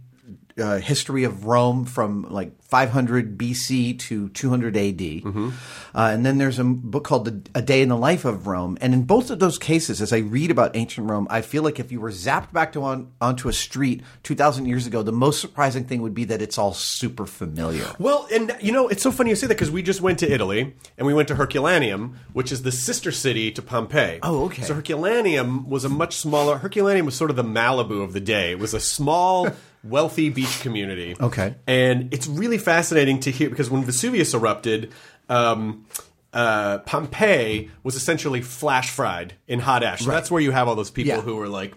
uh, 0.58 0.78
history 0.78 1.24
of 1.24 1.46
Rome 1.46 1.84
from 1.84 2.22
like 2.30 2.60
500 2.62 3.36
BC 3.36 3.98
to 3.98 4.28
200 4.30 4.76
AD. 4.76 4.98
Mm-hmm. 4.98 5.50
Uh, 5.94 6.10
and 6.12 6.24
then 6.24 6.38
there's 6.38 6.58
a 6.58 6.64
book 6.64 7.04
called 7.04 7.24
the, 7.26 7.50
A 7.54 7.62
Day 7.62 7.82
in 7.82 7.88
the 7.88 7.96
Life 7.96 8.24
of 8.24 8.46
Rome. 8.46 8.78
And 8.80 8.94
in 8.94 9.04
both 9.04 9.30
of 9.30 9.38
those 9.40 9.58
cases, 9.58 10.00
as 10.00 10.12
I 10.12 10.18
read 10.18 10.50
about 10.50 10.74
ancient 10.74 11.08
Rome, 11.08 11.26
I 11.30 11.42
feel 11.42 11.62
like 11.62 11.78
if 11.78 11.92
you 11.92 12.00
were 12.00 12.10
zapped 12.10 12.52
back 12.52 12.72
to 12.72 12.82
on, 12.82 13.12
onto 13.20 13.48
a 13.48 13.52
street 13.52 14.02
2,000 14.22 14.66
years 14.66 14.86
ago, 14.86 15.02
the 15.02 15.12
most 15.12 15.40
surprising 15.40 15.84
thing 15.84 16.02
would 16.02 16.14
be 16.14 16.24
that 16.24 16.40
it's 16.40 16.56
all 16.56 16.72
super 16.72 17.26
familiar. 17.26 17.86
Well, 17.98 18.26
and 18.32 18.56
you 18.60 18.72
know, 18.72 18.88
it's 18.88 19.02
so 19.02 19.10
funny 19.10 19.30
you 19.30 19.36
say 19.36 19.46
that 19.46 19.54
because 19.54 19.70
we 19.70 19.82
just 19.82 20.00
went 20.00 20.18
to 20.20 20.32
Italy 20.32 20.74
and 20.96 21.06
we 21.06 21.14
went 21.14 21.28
to 21.28 21.34
Herculaneum, 21.34 22.18
which 22.32 22.52
is 22.52 22.62
the 22.62 22.72
sister 22.72 23.12
city 23.12 23.50
to 23.52 23.62
Pompeii. 23.62 24.18
Oh, 24.22 24.44
okay. 24.44 24.62
So 24.62 24.74
Herculaneum 24.74 25.68
was 25.68 25.84
a 25.84 25.88
much 25.88 26.16
smaller. 26.16 26.58
Herculaneum 26.58 27.06
was 27.06 27.14
sort 27.14 27.30
of 27.30 27.36
the 27.36 27.44
Malibu 27.44 28.02
of 28.02 28.12
the 28.12 28.20
day. 28.20 28.52
It 28.52 28.58
was 28.58 28.74
a 28.74 28.80
small, 28.80 29.48
wealthy 29.84 30.28
beach 30.30 30.60
community. 30.60 31.16
Okay. 31.20 31.54
and 31.66 32.12
it's 32.14 32.26
really 32.26 32.58
fascinating 32.58 33.20
to 33.20 33.30
hear 33.30 33.48
because 33.50 33.70
when 33.70 33.84
Vesuvius 33.84 34.34
erupted. 34.34 34.92
Um, 35.28 35.86
uh, 36.34 36.78
Pompeii 36.78 37.70
was 37.82 37.94
essentially 37.94 38.40
flash 38.40 38.88
fried 38.88 39.34
in 39.46 39.58
hot 39.60 39.82
ash. 39.82 40.00
So 40.00 40.10
that's 40.10 40.30
where 40.30 40.40
you 40.40 40.50
have 40.50 40.66
all 40.66 40.74
those 40.74 40.90
people 40.90 41.12
Yeah. 41.16 41.20
who 41.20 41.36
were 41.36 41.46
like, 41.46 41.74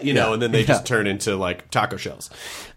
you 0.00 0.14
know, 0.14 0.28
Yeah. 0.28 0.32
and 0.34 0.40
then 0.42 0.52
they 0.52 0.62
just 0.64 0.86
turn 0.86 1.08
into 1.08 1.34
like 1.34 1.68
taco 1.72 1.96
shells. 1.96 2.30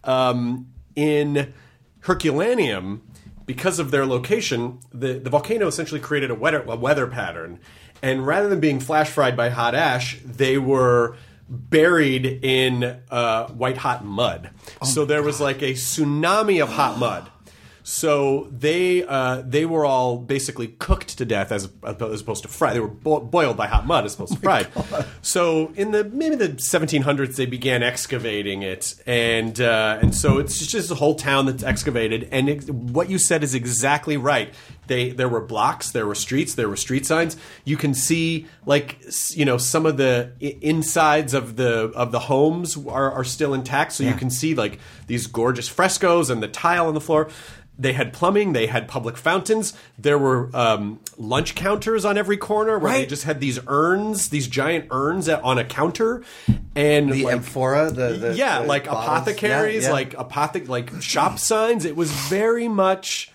Um, 0.03 0.69
in 0.95 1.53
Herculaneum, 1.99 3.03
because 3.45 3.77
of 3.77 3.91
their 3.91 4.05
location, 4.07 4.79
the, 4.91 5.19
the 5.19 5.29
volcano 5.29 5.67
essentially 5.67 5.99
created 6.01 6.31
a 6.31 6.35
weather, 6.35 6.63
a 6.67 6.75
weather 6.75 7.05
pattern. 7.05 7.59
And 8.01 8.25
rather 8.25 8.49
than 8.49 8.59
being 8.59 8.79
flash 8.79 9.09
fried 9.09 9.37
by 9.37 9.49
hot 9.49 9.75
ash, 9.75 10.19
they 10.25 10.57
were 10.57 11.15
buried 11.49 12.25
in 12.25 13.01
uh, 13.09 13.47
white 13.49 13.77
hot 13.77 14.05
mud. 14.05 14.51
so 14.83 15.05
there 15.05 15.23
was 15.23 15.41
like 15.41 15.61
a 15.61 15.73
tsunami 15.73 16.61
of 16.61 16.69
hot 16.69 16.97
mud. 16.99 17.29
So 17.81 18.47
they 18.51 19.03
uh, 19.03 19.41
they 19.43 19.65
were 19.65 19.83
all 19.83 20.19
basically 20.19 20.67
cooked 20.67 21.17
to 21.17 21.25
death 21.25 21.51
as 21.51 21.69
as 21.83 22.21
opposed 22.21 22.43
to 22.43 22.47
fried. 22.47 22.75
They 22.75 22.79
were 22.81 22.87
bo- 22.87 23.21
boiled 23.21 23.57
by 23.57 23.65
hot 23.65 23.87
mud 23.87 24.05
as 24.05 24.13
opposed 24.13 24.33
to 24.33 24.39
fried. 24.39 24.67
So 25.23 25.71
in 25.75 25.89
the 25.89 26.03
maybe 26.03 26.35
the 26.35 26.49
1700s 26.49 27.35
they 27.35 27.47
began 27.47 27.81
excavating 27.81 28.61
it, 28.61 28.93
and 29.07 29.59
uh, 29.59 29.97
and 30.03 30.13
so 30.13 30.37
it's 30.37 30.67
just 30.67 30.91
a 30.91 30.95
whole 30.95 31.15
town 31.15 31.47
that's 31.47 31.63
excavated. 31.63 32.27
And 32.31 32.47
it, 32.49 32.69
what 32.69 33.09
you 33.09 33.17
said 33.17 33.43
is 33.43 33.55
exactly 33.55 34.17
right. 34.17 34.53
They 34.89 35.11
there 35.11 35.29
were 35.29 35.39
blocks, 35.39 35.91
there 35.91 36.05
were 36.05 36.15
streets, 36.15 36.55
there 36.55 36.67
were 36.67 36.75
street 36.75 37.05
signs. 37.05 37.37
You 37.63 37.77
can 37.77 37.93
see 37.93 38.45
like 38.65 38.97
you 39.29 39.45
know 39.45 39.57
some 39.57 39.85
of 39.85 39.95
the 39.95 40.33
insides 40.61 41.33
of 41.33 41.55
the 41.55 41.91
of 41.95 42.11
the 42.11 42.19
homes 42.19 42.75
are, 42.87 43.09
are 43.11 43.23
still 43.23 43.53
intact, 43.53 43.93
so 43.93 44.03
you 44.03 44.13
can 44.15 44.29
see 44.29 44.53
like 44.53 44.79
these 45.07 45.27
gorgeous 45.27 45.69
frescoes 45.69 46.29
and 46.29 46.43
the 46.43 46.49
tile 46.49 46.87
on 46.87 46.93
the 46.93 47.01
floor. 47.01 47.29
They 47.81 47.93
had 47.93 48.11
plumbing. 48.11 48.51
They 48.51 48.67
had 48.67 48.89
public 48.89 49.15
fountains. 49.15 49.73
There 49.97 50.17
were 50.19 50.49
um, 50.53 50.99
lunch 51.17 51.55
counters 51.55 52.03
on 52.03 52.17
every 52.17 52.35
corner 52.35 52.77
where 52.77 52.91
they 52.91 53.05
just 53.05 53.23
had 53.23 53.39
these 53.39 53.57
urns, 53.67 54.27
these 54.31 54.49
giant 54.49 54.87
urns 54.91 55.29
at, 55.29 55.41
on 55.43 55.57
a 55.57 55.63
counter, 55.63 56.21
and 56.75 57.09
The 57.09 57.23
like, 57.23 57.35
amphora, 57.35 57.89
the, 57.89 58.09
the 58.19 58.35
yeah, 58.35 58.59
the 58.63 58.67
like 58.67 58.83
bottles. 58.83 59.05
apothecaries, 59.05 59.83
Yeah, 59.83 59.89
yeah. 59.89 59.93
like 59.93 60.11
apothe- 60.13 60.67
like 60.67 61.01
shop 61.01 61.39
signs. 61.39 61.85
It 61.85 61.95
was 61.95 62.11
very 62.11 62.67
much 62.67 63.31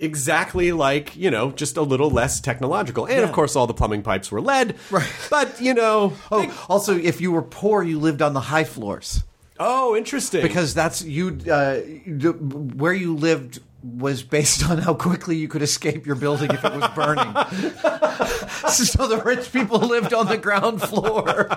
exactly 0.00 0.72
like 0.72 1.16
you 1.16 1.30
know, 1.30 1.50
just 1.50 1.76
a 1.76 1.82
little 1.82 2.10
less 2.10 2.40
technological. 2.40 3.06
And 3.06 3.24
of 3.24 3.32
course, 3.32 3.56
all 3.56 3.66
the 3.66 3.74
plumbing 3.74 4.02
pipes 4.02 4.30
were 4.30 4.40
lead. 4.40 4.76
Right. 4.90 5.10
But 5.30 5.60
you 5.60 5.74
know, 5.74 6.12
Oh, 6.30 6.66
also, 6.68 6.96
if 6.96 7.20
you 7.20 7.32
were 7.32 7.42
poor, 7.42 7.82
you 7.82 7.98
lived 7.98 8.22
on 8.22 8.34
the 8.34 8.40
high 8.40 8.64
floors 8.64 9.24
oh, 9.58 9.96
interesting. 9.96 10.42
because 10.42 10.74
that's 10.74 11.02
you. 11.02 11.38
Uh, 11.50 11.78
where 11.78 12.92
you 12.92 13.16
lived 13.16 13.60
was 13.82 14.22
based 14.22 14.68
on 14.68 14.78
how 14.78 14.94
quickly 14.94 15.36
you 15.36 15.48
could 15.48 15.62
escape 15.62 16.06
your 16.06 16.16
building 16.16 16.50
if 16.50 16.64
it 16.64 16.72
was 16.74 16.88
burning. 16.94 17.32
so 18.68 19.06
the 19.06 19.22
rich 19.24 19.52
people 19.52 19.78
lived 19.78 20.12
on 20.12 20.26
the 20.26 20.36
ground 20.36 20.82
floor. 20.82 21.48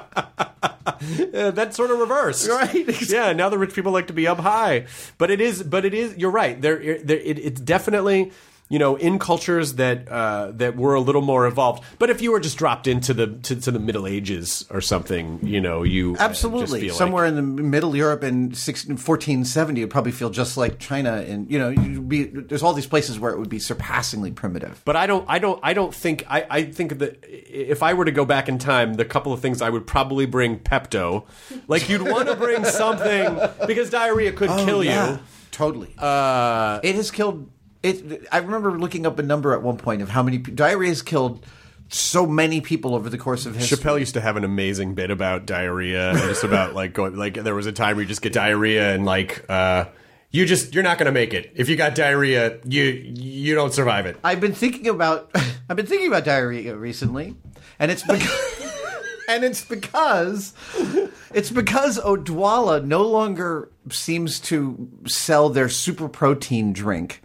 Uh, 1.34 1.52
that's 1.52 1.78
sort 1.78 1.92
of 1.92 2.00
reversed, 2.00 2.48
Right. 2.50 3.10
Yeah. 3.10 3.34
Now 3.34 3.50
the 3.50 3.58
rich 3.58 3.74
people 3.74 3.92
like 3.92 4.08
to 4.08 4.14
be 4.14 4.28
up 4.28 4.40
high, 4.40 4.86
but 5.18 5.32
it 5.32 5.40
is. 5.40 5.64
But 5.64 5.86
it 5.86 5.94
is. 5.94 6.18
You're 6.18 6.32
right. 6.32 6.60
There. 6.62 7.00
there 7.00 7.18
it, 7.18 7.40
it's 7.40 7.62
definitely. 7.62 8.32
You 8.72 8.80
know, 8.80 8.96
in 8.96 9.20
cultures 9.20 9.74
that 9.76 10.08
uh, 10.10 10.52
that 10.54 10.78
were 10.78 10.96
a 10.96 11.02
little 11.02 11.22
more 11.22 11.46
evolved, 11.46 11.84
but 12.00 12.10
if 12.10 12.22
you 12.22 12.32
were 12.32 12.40
just 12.40 12.58
dropped 12.58 12.88
into 12.88 13.14
the 13.14 13.28
to, 13.28 13.56
to 13.58 13.70
the 13.70 13.80
Middle 13.80 14.08
Ages 14.08 14.66
or 14.72 14.80
something, 14.80 15.40
you 15.44 15.60
know, 15.60 15.84
you 15.84 16.12
uh, 16.12 16.14
just 16.14 16.22
Absolutely. 16.24 16.80
feel 16.82 16.90
like- 16.94 16.98
Somewhere 16.98 17.26
in 17.26 17.36
the 17.36 17.42
middle 17.42 17.96
Europe 17.98 18.24
in 18.24 18.54
16, 18.54 18.92
1470, 18.92 19.82
it'd 19.82 19.92
probably 19.92 20.14
feel 20.14 20.30
just 20.30 20.56
like 20.56 20.80
China. 20.80 21.18
And, 21.18 21.52
you 21.52 21.60
know, 21.60 21.68
you'd 21.70 22.08
be, 22.08 22.24
there's 22.26 22.64
all 22.64 22.74
these 22.74 22.88
places 22.88 23.20
where 23.20 23.34
it 23.34 23.40
would 23.40 23.50
be 23.50 23.60
surpassingly 23.60 24.32
primitive. 24.32 24.82
But 24.86 24.96
I 24.96 25.06
don't, 25.06 25.26
I 25.28 25.38
don't, 25.40 25.60
I 25.64 25.74
don't 25.74 25.94
think. 25.94 26.24
I, 26.30 26.46
I 26.50 26.64
think 26.64 27.00
that 27.00 27.20
if 27.28 27.84
I 27.84 27.94
were 27.94 28.06
to 28.06 28.12
go 28.14 28.24
back 28.24 28.48
in 28.48 28.58
time, 28.58 28.94
the 28.94 29.04
couple 29.06 29.34
of 29.34 29.42
things 29.42 29.62
I 29.62 29.70
would 29.70 29.86
probably 29.86 30.26
bring 30.26 30.60
Pepto. 30.60 31.26
Like 31.68 31.90
you'd 31.90 32.04
want 32.04 32.30
to 32.30 32.36
bring 32.36 32.64
something 32.64 33.38
because 33.68 33.90
diarrhea 33.90 34.32
could 34.32 34.50
kill 34.50 34.78
Oh, 34.78 34.82
yeah. 34.82 35.12
you. 35.14 35.20
Totally. 35.52 35.94
Uh, 35.98 36.80
It 36.84 36.96
has 36.96 37.12
killed. 37.12 37.50
It. 37.84 38.28
I 38.32 38.38
remember 38.38 38.78
looking 38.78 39.06
up 39.06 39.18
a 39.20 39.24
number 39.24 39.54
at 39.54 39.62
one 39.62 39.78
point 39.78 40.02
of 40.02 40.10
how 40.10 40.22
many 40.24 40.38
diarrhea 40.38 40.90
has 40.90 41.02
killed 41.02 41.46
so 41.90 42.26
many 42.26 42.62
people 42.62 42.96
over 42.96 43.10
the 43.10 43.18
course 43.18 43.46
of 43.46 43.56
history. 43.56 43.78
Chappelle 43.78 44.00
used 44.00 44.14
to 44.14 44.22
have 44.22 44.38
an 44.38 44.44
amazing 44.44 44.96
bit 44.96 45.12
about 45.12 45.46
diarrhea 45.46 46.12
and 46.12 46.20
just 46.20 46.44
about 46.44 46.74
like 46.76 46.94
going 46.94 47.16
like 47.16 47.36
there 47.36 47.56
was 47.56 47.66
a 47.66 47.72
time 47.72 47.96
where 47.98 48.04
you 48.04 48.08
just 48.08 48.22
get 48.22 48.34
diarrhea 48.34 48.94
and 48.94 49.04
like 49.06 49.44
uh 49.50 49.86
you 50.32 50.46
just 50.46 50.74
you're 50.74 50.84
not 50.84 50.98
gonna 50.98 51.12
make 51.12 51.34
it 51.34 51.52
if 51.56 51.68
you 51.68 51.76
got 51.76 51.94
diarrhea 51.94 52.60
you 52.64 52.84
you 52.84 53.56
don't 53.56 53.74
survive 53.74 54.06
it. 54.06 54.18
I've 54.24 54.40
been 54.40 54.54
thinking 54.54 54.88
about. 54.88 55.32
I've 55.70 55.78
been 55.78 55.86
thinking 55.86 56.08
about 56.08 56.26
diarrhea 56.26 56.76
recently, 56.76 57.36
and 57.80 57.92
it's 57.92 58.04
because. 58.04 58.68
And 59.28 59.46
it's 59.46 59.64
because 59.64 60.54
it's 61.34 61.52
because 61.52 61.98
Odwalla 61.98 62.84
no 62.84 63.04
longer 63.04 63.72
seems 63.90 64.42
to 64.42 64.90
sell 65.08 65.48
their 65.48 65.70
super 65.70 66.10
protein 66.10 66.74
drink. 66.74 67.22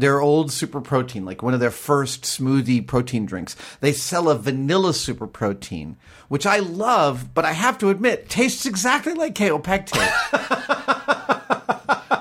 Their 0.00 0.20
old 0.22 0.50
super 0.50 0.80
protein, 0.80 1.26
like 1.26 1.42
one 1.42 1.52
of 1.52 1.60
their 1.60 1.70
first 1.70 2.22
smoothie 2.22 2.86
protein 2.86 3.26
drinks. 3.26 3.54
They 3.80 3.92
sell 3.92 4.30
a 4.30 4.34
vanilla 4.34 4.94
super 4.94 5.26
protein, 5.26 5.98
which 6.28 6.46
I 6.46 6.60
love, 6.60 7.34
but 7.34 7.44
I 7.44 7.52
have 7.52 7.76
to 7.78 7.90
admit, 7.90 8.30
tastes 8.30 8.64
exactly 8.64 9.12
like 9.12 9.34
kaopectate. 9.34 10.08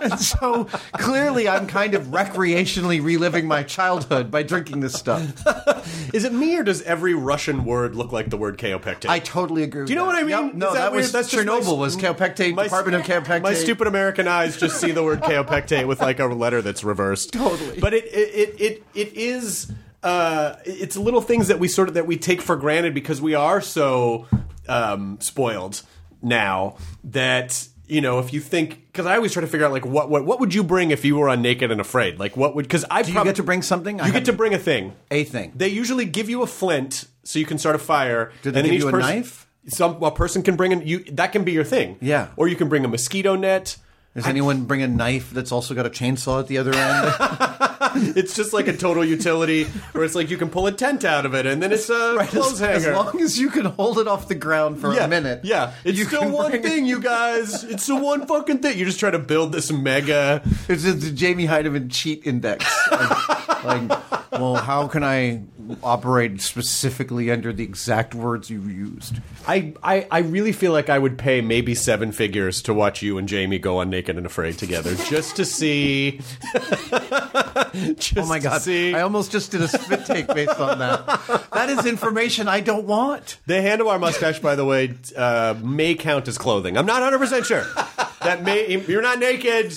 And 0.02 0.20
so 0.20 0.66
clearly, 0.94 1.48
I'm 1.48 1.68
kind 1.68 1.94
of 1.94 2.08
recreationally 2.08 3.04
reliving 3.04 3.48
my 3.48 3.64
childhood 3.64 4.32
by 4.32 4.44
drinking 4.44 4.80
this 4.82 4.94
stuff. 4.94 5.44
Is 6.14 6.24
it 6.24 6.34
me 6.34 6.58
or 6.58 6.64
does 6.64 6.82
every 6.84 7.14
Russian 7.14 7.66
word 7.66 7.96
look 7.96 8.12
like 8.12 8.30
the 8.30 8.38
word 8.38 8.58
kaopectate? 8.58 9.10
I 9.10 9.20
totally 9.20 9.64
agree. 9.64 9.86
Do 9.86 9.94
you 9.94 10.00
know 10.00 10.06
what 10.06 10.16
I 10.16 10.24
mean? 10.24 10.58
no, 10.58 10.70
Is 10.70 10.74
that, 10.74 10.92
was 10.92 11.12
That's 11.12 11.34
Chernobyl. 11.34 11.66
my- 11.76 11.82
was 11.82 11.98
kaopectate 11.98 12.56
my- 12.56 12.64
Department 12.64 12.98
of 12.98 13.04
kaopectate? 13.04 13.42
My 13.42 13.54
stupid 13.54 13.88
American 13.88 14.28
eyes 14.28 14.58
just 14.58 14.80
see 14.80 14.92
the 14.92 15.04
word 15.04 15.22
kaopectate 15.22 15.88
with 15.88 16.02
like 16.02 16.20
a 16.20 16.26
letter 16.26 16.62
that's 16.62 16.84
reversed. 16.84 17.34
Totally. 17.34 17.80
But 17.80 17.94
it 17.94 18.06
it 18.06 18.30
it 18.36 18.62
it, 18.62 18.84
it 18.94 19.14
is 19.18 19.72
uh 20.04 20.56
it's 20.66 20.96
little 20.96 21.22
things 21.22 21.48
that 21.50 21.60
we 21.60 21.68
sort 21.68 21.88
of 21.90 21.94
that 21.96 22.08
we 22.08 22.18
take 22.18 22.42
for 22.42 22.56
granted 22.56 22.94
because 22.94 23.22
we 23.22 23.36
are 23.36 23.60
so 23.62 24.28
um 24.68 25.18
spoiled 25.20 25.82
now 26.22 26.78
that 27.04 27.68
you 27.89 28.02
know, 28.02 28.19
if 28.19 28.34
you 28.34 28.39
think, 28.39 28.86
because 28.88 29.06
I 29.06 29.15
always 29.15 29.34
try 29.34 29.41
to 29.41 29.47
figure 29.47 29.65
out 29.65 29.71
like 29.71 29.86
what, 29.86 30.10
what 30.10 30.25
what 30.25 30.39
would 30.39 30.54
you 30.54 30.63
bring 30.63 30.91
if 30.91 31.04
you 31.04 31.17
were 31.17 31.28
on 31.30 31.41
Naked 31.41 31.71
and 31.71 31.82
Afraid? 31.82 32.19
Like 32.19 32.38
what 32.38 32.56
would 32.56 32.63
because 32.63 32.86
I 32.89 33.02
Do 33.02 33.12
you 33.12 33.23
get 33.23 33.36
to 33.38 33.43
bring 33.43 33.62
something? 33.62 33.99
I 33.99 34.08
You 34.08 34.13
get 34.13 34.25
to 34.25 34.34
bring 34.34 34.54
a 34.54 34.60
thing. 34.60 34.93
A 35.12 35.23
thing. 35.23 35.52
They 35.56 35.69
usually 35.69 36.06
give 36.06 36.30
you 36.30 36.41
a 36.43 36.47
flint 36.47 37.06
so 37.23 37.39
you 37.39 37.45
can 37.45 37.58
start 37.58 37.75
a 37.75 37.80
fire. 37.80 38.32
Did 38.43 38.54
they 38.54 38.60
and 38.60 38.65
then 38.65 38.65
give 38.65 38.73
each 38.73 38.82
you 38.82 38.88
a 38.88 38.91
person- 38.91 39.15
knife? 39.15 39.45
some 39.67 40.02
a 40.02 40.12
person 40.12 40.41
can 40.41 40.56
bring 40.56 40.71
in 40.71 40.82
you 40.88 41.04
that 41.12 41.32
can 41.32 41.43
be 41.43 41.52
your 41.52 41.63
thing. 41.63 41.97
Yeah. 42.02 42.30
Or 42.38 42.47
you 42.47 42.56
can 42.56 42.69
bring 42.69 42.86
a 42.86 42.88
mosquito 42.88 43.36
net. 43.36 43.78
Does 44.15 44.25
anyone 44.25 44.65
bring 44.65 44.82
a 44.82 44.88
knife 44.88 45.32
that's 45.32 45.52
also 45.52 45.73
got 45.75 45.86
a 45.86 45.89
chainsaw 45.89 46.39
at 46.39 46.47
the 46.47 46.58
other 46.58 46.73
end? 46.73 47.56
It's 48.19 48.36
just 48.36 48.54
like 48.54 48.67
a 48.67 48.75
total 48.75 49.06
utility 49.06 49.65
where 49.93 50.04
it's 50.04 50.15
like 50.15 50.30
you 50.30 50.38
can 50.38 50.49
pull 50.49 50.67
a 50.67 50.71
tent 50.71 51.06
out 51.06 51.25
of 51.25 51.34
it 51.34 51.45
and 51.45 51.62
then 51.62 51.71
it's 51.71 51.89
a 51.89 52.17
clothes 52.28 52.54
as, 52.54 52.60
hanger. 52.60 52.89
as 52.91 52.95
long 52.95 53.21
as 53.21 53.39
you 53.39 53.49
can 53.49 53.65
hold 53.65 53.99
it 53.99 54.08
off 54.08 54.28
the 54.28 54.36
ground 54.36 54.80
for 54.80 54.93
yeah, 54.93 55.06
a 55.06 55.08
minute. 55.08 55.41
Yeah, 55.43 55.73
it's 55.84 55.97
you 55.97 56.06
still 56.06 56.30
one 56.30 56.62
thing, 56.62 56.86
you 56.86 56.99
guys. 57.02 57.63
It's 57.63 57.88
the 57.88 57.95
one 57.95 58.25
fucking 58.25 58.60
thing. 58.60 58.78
You're 58.78 58.88
just 58.88 58.99
trying 58.99 59.13
to 59.13 59.19
build 59.19 59.52
this 59.52 59.71
mega. 59.71 60.41
It's 60.67 60.84
the 60.84 60.91
the 60.91 61.12
Jamie 61.12 61.47
Hyneman 61.47 61.91
cheat 61.91 62.25
index. 62.25 62.65
like, 62.91 63.89
well, 64.32 64.56
how 64.56 64.88
can 64.88 65.04
I 65.04 65.43
operate 65.84 66.42
specifically 66.42 67.32
under 67.32 67.54
the 67.54 67.64
exact 67.64 68.16
words 68.16 68.50
you 68.50 68.62
used? 68.62 69.20
I, 69.48 69.74
I, 69.84 70.08
I 70.10 70.20
really 70.20 70.52
feel 70.52 70.72
like 70.72 70.90
I 70.90 71.00
would 71.00 71.18
pay 71.18 71.42
maybe 71.42 71.76
seven 71.76 72.12
figures 72.12 72.62
to 72.64 72.74
watch 72.74 73.02
you 73.02 73.18
and 73.18 73.28
Jamie 73.28 73.60
go 73.60 73.80
on 73.80 73.90
Naked 73.90 74.18
and 74.18 74.26
Afraid 74.26 74.58
together, 74.58 74.96
just 74.96 75.36
to 75.38 75.46
see. 75.46 76.22
just 77.98 78.18
Oh 78.18 78.26
my 78.26 78.40
god! 78.40 78.62
see. 78.62 78.94
I 78.94 79.02
almost 79.02 79.32
just 79.32 79.52
did 79.52 79.62
a 79.62 79.68
spit 79.68 80.06
take 80.06 80.28
based 80.28 80.60
on 80.60 80.80
that. 80.80 81.06
That 81.54 81.70
is 81.70 81.86
information 81.86 82.48
I 82.48 82.62
don't 82.62 82.86
want. 82.86 83.38
The 83.46 83.56
handlebar 83.56 84.00
mustache, 84.00 84.40
by 84.40 84.56
the 84.56 84.66
way, 84.66 84.96
uh, 85.16 85.56
may 85.62 85.96
count 85.96 86.28
as 86.28 86.38
clothing. 86.38 86.78
I'm 86.78 86.86
not 86.86 87.02
100 87.02 87.20
percent 87.20 87.46
sure. 87.46 87.66
That 88.22 88.44
may 88.44 88.78
you're 88.88 89.02
not 89.02 89.20
naked. 89.20 89.74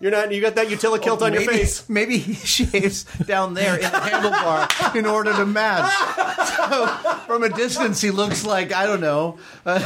You're 0.00 0.10
not. 0.10 0.32
You 0.32 0.40
got 0.40 0.54
that 0.54 0.70
utility 0.70 1.04
kilt 1.04 1.20
on 1.22 1.34
your 1.34 1.42
face. 1.42 1.86
Maybe 1.88 2.16
he 2.16 2.32
shaves 2.46 3.04
down 3.26 3.52
there 3.54 3.74
in 3.74 3.82
the 3.82 3.98
handlebar 3.98 4.96
in 4.96 5.04
order 5.04 5.32
to 5.34 5.44
match. 5.44 5.92
So 6.56 6.86
from 7.26 7.42
a 7.42 7.50
distance, 7.50 8.00
he 8.00 8.10
looks 8.10 8.44
like 8.44 8.72
I 8.72 8.86
don't 8.86 9.00
know. 9.00 9.38
Uh, 9.66 9.80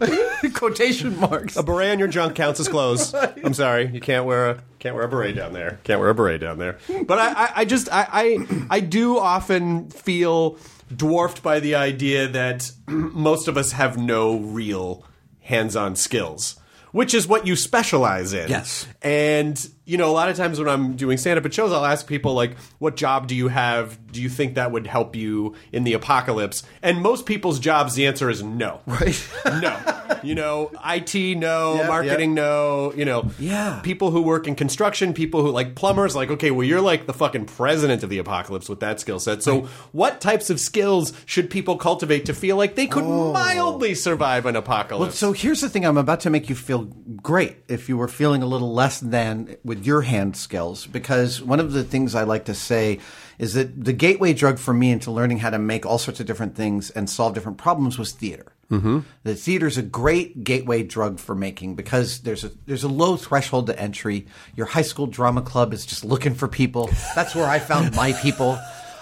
quotation 0.54 1.18
marks. 1.18 1.56
A 1.56 1.62
beret 1.62 1.90
on 1.90 1.98
your 1.98 2.08
junk 2.08 2.36
counts 2.36 2.60
as 2.60 2.68
clothes. 2.68 3.12
I'm 3.14 3.54
sorry, 3.54 3.88
you 3.88 4.00
can't 4.00 4.24
wear 4.24 4.50
a 4.50 4.62
can't 4.78 4.94
wear 4.94 5.04
a 5.04 5.08
beret 5.08 5.34
down 5.34 5.52
there. 5.52 5.80
Can't 5.84 6.00
wear 6.00 6.10
a 6.10 6.14
beret 6.14 6.40
down 6.40 6.58
there. 6.58 6.78
But 7.06 7.18
I, 7.18 7.32
I, 7.32 7.52
I 7.56 7.64
just 7.64 7.88
I, 7.92 8.06
I 8.12 8.66
I 8.70 8.80
do 8.80 9.18
often 9.18 9.90
feel 9.90 10.58
dwarfed 10.94 11.42
by 11.42 11.60
the 11.60 11.74
idea 11.74 12.28
that 12.28 12.70
most 12.86 13.48
of 13.48 13.56
us 13.56 13.72
have 13.72 13.98
no 13.98 14.38
real 14.38 15.04
hands-on 15.40 15.96
skills, 15.96 16.58
which 16.92 17.14
is 17.14 17.26
what 17.26 17.46
you 17.46 17.56
specialize 17.56 18.32
in. 18.32 18.48
Yes. 18.48 18.86
And 19.02 19.68
you 19.88 19.96
know, 19.96 20.10
a 20.10 20.12
lot 20.12 20.28
of 20.28 20.36
times 20.36 20.58
when 20.58 20.68
I'm 20.68 20.96
doing 20.96 21.16
stand-up 21.16 21.46
at 21.46 21.54
shows, 21.54 21.72
I'll 21.72 21.86
ask 21.86 22.06
people 22.06 22.34
like, 22.34 22.58
"What 22.78 22.94
job 22.94 23.26
do 23.26 23.34
you 23.34 23.48
have? 23.48 23.98
Do 24.12 24.20
you 24.20 24.28
think 24.28 24.54
that 24.56 24.70
would 24.70 24.86
help 24.86 25.16
you 25.16 25.54
in 25.72 25.84
the 25.84 25.94
apocalypse?" 25.94 26.62
And 26.82 27.00
most 27.00 27.24
people's 27.24 27.58
jobs, 27.58 27.94
the 27.94 28.06
answer 28.06 28.28
is 28.28 28.42
no. 28.42 28.82
Right. 28.84 29.18
no. 29.46 29.78
You 30.22 30.34
know, 30.34 30.70
IT, 30.84 31.38
no. 31.38 31.76
Yep, 31.76 31.88
marketing, 31.88 32.30
yep. 32.30 32.44
no. 32.44 32.92
You 32.94 33.06
know, 33.06 33.30
Yeah. 33.38 33.80
People 33.82 34.10
who 34.10 34.20
work 34.20 34.46
in 34.46 34.56
construction, 34.56 35.14
people 35.14 35.42
who 35.42 35.50
like 35.50 35.74
plumbers, 35.74 36.14
like, 36.14 36.30
okay, 36.30 36.50
well, 36.50 36.66
you're 36.66 36.82
like 36.82 37.06
the 37.06 37.14
fucking 37.14 37.46
president 37.46 38.02
of 38.02 38.10
the 38.10 38.18
apocalypse 38.18 38.68
with 38.68 38.80
that 38.80 39.00
skill 39.00 39.18
set. 39.18 39.42
So, 39.42 39.68
what 39.92 40.20
types 40.20 40.50
of 40.50 40.60
skills 40.60 41.14
should 41.24 41.48
people 41.48 41.78
cultivate 41.78 42.26
to 42.26 42.34
feel 42.34 42.56
like 42.56 42.74
they 42.74 42.86
could 42.86 43.04
oh. 43.04 43.32
mildly 43.32 43.94
survive 43.94 44.44
an 44.44 44.54
apocalypse? 44.54 44.68
Well, 44.68 45.08
apocalypse? 45.08 45.18
so 45.18 45.32
here's 45.32 45.62
the 45.62 45.70
thing. 45.70 45.86
I'm 45.86 45.96
about 45.96 46.20
to 46.20 46.30
make 46.30 46.50
you 46.50 46.54
feel 46.54 46.84
great 47.22 47.56
if 47.68 47.88
you 47.88 47.96
were 47.96 48.08
feeling 48.08 48.42
a 48.42 48.46
little 48.46 48.74
less 48.74 49.00
than 49.00 49.56
with 49.64 49.77
your 49.86 50.02
hand 50.02 50.36
skills, 50.36 50.86
because 50.86 51.42
one 51.42 51.60
of 51.60 51.72
the 51.72 51.84
things 51.84 52.14
I 52.14 52.24
like 52.24 52.44
to 52.46 52.54
say 52.54 52.98
is 53.38 53.54
that 53.54 53.84
the 53.84 53.92
gateway 53.92 54.32
drug 54.32 54.58
for 54.58 54.74
me 54.74 54.90
into 54.90 55.10
learning 55.10 55.38
how 55.38 55.50
to 55.50 55.58
make 55.58 55.86
all 55.86 55.98
sorts 55.98 56.20
of 56.20 56.26
different 56.26 56.56
things 56.56 56.90
and 56.90 57.08
solve 57.08 57.34
different 57.34 57.58
problems 57.58 57.98
was 57.98 58.12
theater. 58.12 58.52
Mm-hmm. 58.70 59.00
The 59.22 59.34
theater's 59.34 59.78
a 59.78 59.82
great 59.82 60.44
gateway 60.44 60.82
drug 60.82 61.18
for 61.18 61.34
making 61.34 61.74
because 61.74 62.20
there's 62.20 62.44
a 62.44 62.50
there's 62.66 62.84
a 62.84 62.88
low 62.88 63.16
threshold 63.16 63.68
to 63.68 63.80
entry. 63.80 64.26
Your 64.56 64.66
high 64.66 64.82
school 64.82 65.06
drama 65.06 65.40
club 65.40 65.72
is 65.72 65.86
just 65.86 66.04
looking 66.04 66.34
for 66.34 66.48
people. 66.48 66.90
That's 67.14 67.34
where 67.34 67.46
I 67.46 67.60
found 67.60 67.94
my 67.94 68.12
people. 68.12 68.58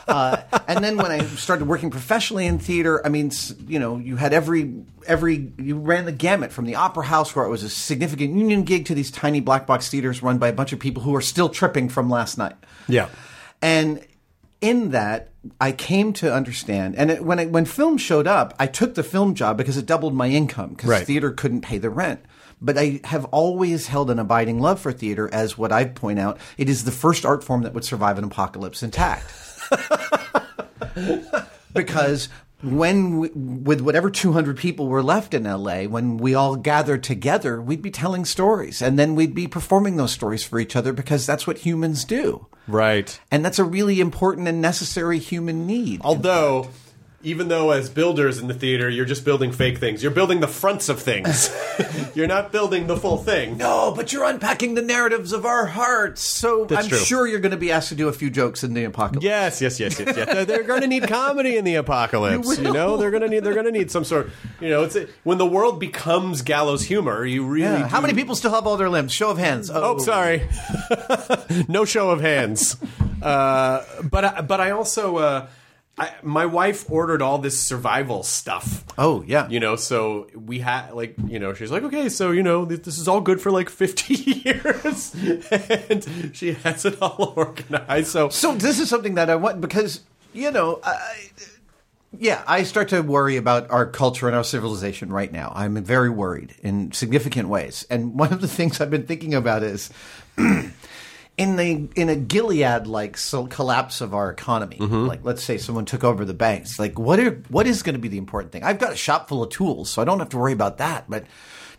Uh, 0.07 0.41
and 0.69 0.85
then 0.85 0.97
when 0.97 1.11
I 1.11 1.25
started 1.25 1.67
working 1.67 1.91
professionally 1.91 2.47
in 2.47 2.59
theater, 2.59 3.05
I 3.05 3.09
mean, 3.09 3.31
you 3.67 3.79
know, 3.79 3.97
you 3.97 4.17
had 4.17 4.33
every 4.33 4.73
every 5.07 5.53
you 5.59 5.79
ran 5.79 6.05
the 6.05 6.13
gamut 6.13 6.53
from 6.53 6.65
the 6.65 6.77
opera 6.77 7.05
house 7.05 7.35
where 7.35 7.45
it 7.45 7.49
was 7.49 7.63
a 7.63 7.69
significant 7.69 8.35
union 8.37 8.63
gig 8.63 8.87
to 8.87 8.95
these 8.95 9.11
tiny 9.11 9.41
black 9.41 9.67
box 9.67 9.89
theaters 9.89 10.23
run 10.23 10.39
by 10.39 10.49
a 10.49 10.53
bunch 10.53 10.73
of 10.73 10.79
people 10.79 11.03
who 11.03 11.15
are 11.15 11.21
still 11.21 11.49
tripping 11.49 11.89
from 11.89 12.09
last 12.09 12.39
night. 12.39 12.55
yeah. 12.89 13.09
And 13.63 14.05
in 14.61 14.91
that, 14.91 15.29
I 15.61 15.73
came 15.73 16.13
to 16.15 16.33
understand, 16.33 16.97
and 16.97 17.11
it, 17.11 17.25
when 17.25 17.39
it, 17.39 17.51
when 17.51 17.65
film 17.67 17.99
showed 17.99 18.27
up, 18.27 18.55
I 18.59 18.67
took 18.67 18.95
the 18.95 19.03
film 19.03 19.35
job 19.35 19.57
because 19.57 19.77
it 19.77 19.87
doubled 19.87 20.15
my 20.15 20.29
income 20.29 20.71
because 20.71 20.91
Right. 20.91 21.07
theater 21.07 21.31
couldn't 21.31 21.61
pay 21.63 21.79
the 21.79 21.91
rent. 21.91 22.21
But 22.61 22.79
I 22.79 23.01
have 23.05 23.27
always 23.27 23.87
held 23.89 24.11
an 24.11 24.19
abiding 24.19 24.61
love 24.61 24.81
for 24.81 24.93
theater, 24.93 25.29
as 25.33 25.59
what 25.59 25.73
I 25.73 25.85
point 25.85 26.19
out, 26.19 26.39
it 26.57 26.69
is 26.71 26.85
the 26.85 26.91
first 26.91 27.27
art 27.27 27.45
form 27.45 27.63
that 27.63 27.75
would 27.75 27.85
survive 27.85 28.17
an 28.19 28.25
apocalypse 28.25 28.83
intact. 28.83 29.25
Because 31.75 32.29
when 32.63 33.19
we, 33.19 33.29
with 33.29 33.81
whatever 33.83 34.11
200 34.11 34.57
people 34.57 34.87
were 34.87 35.03
left 35.03 35.35
in 35.35 35.45
LA 35.45 35.83
when 35.83 36.17
we 36.17 36.35
all 36.35 36.57
gathered 36.57 37.03
together 37.03 37.61
we'd 37.61 37.83
be 37.83 37.91
telling 37.91 38.25
stories. 38.25 38.81
And 38.81 38.99
then 38.99 39.15
we'd 39.15 39.35
be 39.35 39.47
performing 39.47 39.97
those 39.97 40.13
stories 40.13 40.43
for 40.43 40.59
each 40.59 40.75
other 40.75 40.93
because 40.93 41.27
that's 41.27 41.47
what 41.47 41.59
humans 41.59 42.05
do. 42.05 42.47
Right. 42.69 43.21
and 43.31 43.45
that's 43.45 43.61
a 43.61 43.65
really 43.65 44.01
important 44.01 44.49
and 44.49 44.61
necessary 44.61 45.19
human 45.19 45.67
need 45.67 46.01
Although, 46.03 46.71
even 47.27 47.49
though 47.49 47.73
as 47.73 47.91
builders 47.91 48.39
in 48.39 48.47
the 48.47 48.55
theater, 48.55 48.89
you're 48.89 49.05
just 49.05 49.25
building 49.25 49.51
fake 49.51 49.79
things, 49.79 50.01
you're 50.01 50.13
building 50.13 50.39
the 50.41 50.47
fronts 50.47 50.89
of 50.89 51.01
things. 51.03 51.51
you're 52.15 52.29
not 52.29 52.53
building 52.53 52.87
the 52.87 52.97
full 52.97 53.19
thing. 53.19 53.57
no 53.59 53.93
but 53.95 54.13
you're 54.13 54.25
unpacking 54.25 54.75
the 54.75 54.81
narratives 54.83 55.33
of 55.33 55.45
our 55.45 55.67
hearts 55.67 56.23
so 56.23 56.65
That's 56.65 56.85
i'm 56.85 56.89
true. 56.89 56.99
sure 56.99 57.27
you're 57.27 57.41
going 57.41 57.51
to 57.51 57.57
be 57.59 57.71
asked 57.71 57.91
to 57.91 57.95
do 57.95 58.09
a 58.09 58.13
few 58.13 58.31
jokes 58.31 58.65
in 58.65 58.73
the 58.73 58.85
apocalypse 58.85 59.25
Yes, 59.25 59.61
yes, 59.61 59.79
yes, 59.79 59.99
yes, 59.99 60.17
yes. 60.17 60.47
They're, 60.47 60.63
going 60.63 60.81
to 60.81 60.87
need 60.87 61.07
comedy 61.09 61.57
in 61.59 61.65
the 61.65 61.75
apocalypse. 61.85 62.59
You 62.59 62.65
You, 62.69 62.73
know, 62.73 62.97
they're 62.97 63.11
going 63.11 63.23
to 63.23 63.29
need 63.29 63.45
they're 63.45 63.53
going 63.55 63.67
to 63.67 63.73
need 63.73 63.91
some 63.91 64.05
sort. 64.05 64.31
You 64.61 64.71
know, 64.71 64.85
it's 64.85 64.97
when 65.25 65.37
the 65.39 65.47
world 65.47 65.79
becomes 65.81 66.41
gallows 66.43 66.83
humor. 66.83 67.25
You 67.27 67.45
really 67.47 67.65
Yeah. 67.81 67.89
how 67.89 68.01
many 68.01 68.15
people 68.15 68.35
still 68.37 68.53
have 68.53 68.67
all 68.67 68.77
their 68.79 68.89
limbs 68.91 69.13
show 69.13 69.31
of 69.31 69.39
hands 69.39 69.69
Oh, 69.73 69.99
sorry, 69.99 70.49
no 71.69 71.85
show 71.85 72.11
of 72.11 72.21
hands. 72.21 72.77
Uh, 73.23 73.83
but 74.03 74.25
I, 74.25 74.41
but 74.41 74.61
I 74.61 74.71
also. 74.71 75.17
Uh, 75.19 75.47
I, 75.99 76.13
my 76.23 76.45
wife 76.45 76.91
ordered 76.91 77.23
all 77.23 77.39
this 77.39 77.59
survival 77.59 78.23
stuff. 78.23 78.85
Oh, 78.99 79.25
yeah. 79.27 79.49
you 79.49 79.61
know. 79.61 79.77
So 79.77 80.27
we 80.35 80.59
had 80.59 80.91
like 80.93 81.15
you 81.27 81.39
know 81.39 81.55
she's 81.55 81.71
like 81.71 81.85
okay, 81.85 82.11
so 82.11 82.33
you 82.33 82.43
know 82.43 82.67
th- 82.67 82.83
this 82.83 82.99
is 82.99 83.09
all 83.09 83.23
good 83.23 83.41
for 83.41 83.51
like 83.51 83.71
fifty 83.85 84.15
years, 84.15 85.15
and 85.15 86.31
she 86.35 86.53
has 86.53 86.85
it 86.85 87.01
all 87.01 87.33
organized. 87.37 88.09
So 88.09 88.29
So 88.29 88.55
this 88.55 88.79
is 88.79 88.91
something 88.91 89.15
that 89.15 89.31
I 89.31 89.37
want 89.37 89.61
because 89.61 90.01
you 90.35 90.51
know, 90.51 90.81
I, 90.85 91.31
yeah, 92.19 92.45
I 92.47 92.65
start 92.65 92.89
to 92.91 93.01
worry 93.01 93.39
about 93.39 93.71
our 93.71 93.87
culture 93.87 94.27
and 94.27 94.37
our 94.37 94.45
civilization 94.45 95.11
right 95.11 95.33
now. 95.33 95.51
I'm 95.55 95.83
very 95.83 96.11
worried 96.11 96.55
in 96.63 96.93
significant 96.93 97.49
ways, 97.49 97.87
and 97.89 98.19
one 98.19 98.35
of 98.35 98.43
the 98.43 98.49
things 98.57 98.81
I've 98.81 98.91
been 98.91 99.07
thinking 99.07 99.35
about 99.35 99.63
is. 99.63 99.91
In 101.37 101.57
the 101.57 101.89
in 101.97 102.09
a 102.09 102.17
Gilead 102.17 102.87
like 102.87 103.19
so 103.19 103.47
collapse 103.47 104.01
of 104.01 104.15
our 104.15 104.31
economy, 104.31 104.79
mm-hmm. 104.79 105.07
like 105.07 105.21
let's 105.23 105.43
say 105.43 105.59
someone 105.59 105.85
took 105.85 106.03
over 106.03 106.25
the 106.25 106.33
banks, 106.35 106.79
like 106.79 106.99
what 106.99 107.21
are 107.21 107.43
what 107.49 107.67
is 107.67 107.83
going 107.83 107.95
to 107.95 108.01
be 108.01 108.09
the 108.09 108.19
important 108.19 108.53
thing? 108.53 108.63
I've 108.63 108.79
got 108.79 108.93
a 108.93 108.97
shop 108.97 109.29
full 109.29 109.43
of 109.43 109.51
tools, 109.51 109.91
so 109.91 110.01
I 110.01 110.07
don't 110.07 110.19
have 110.19 110.31
to 110.31 110.39
worry 110.39 110.55
about 110.55 110.79
that. 110.79 111.05
But 111.11 111.25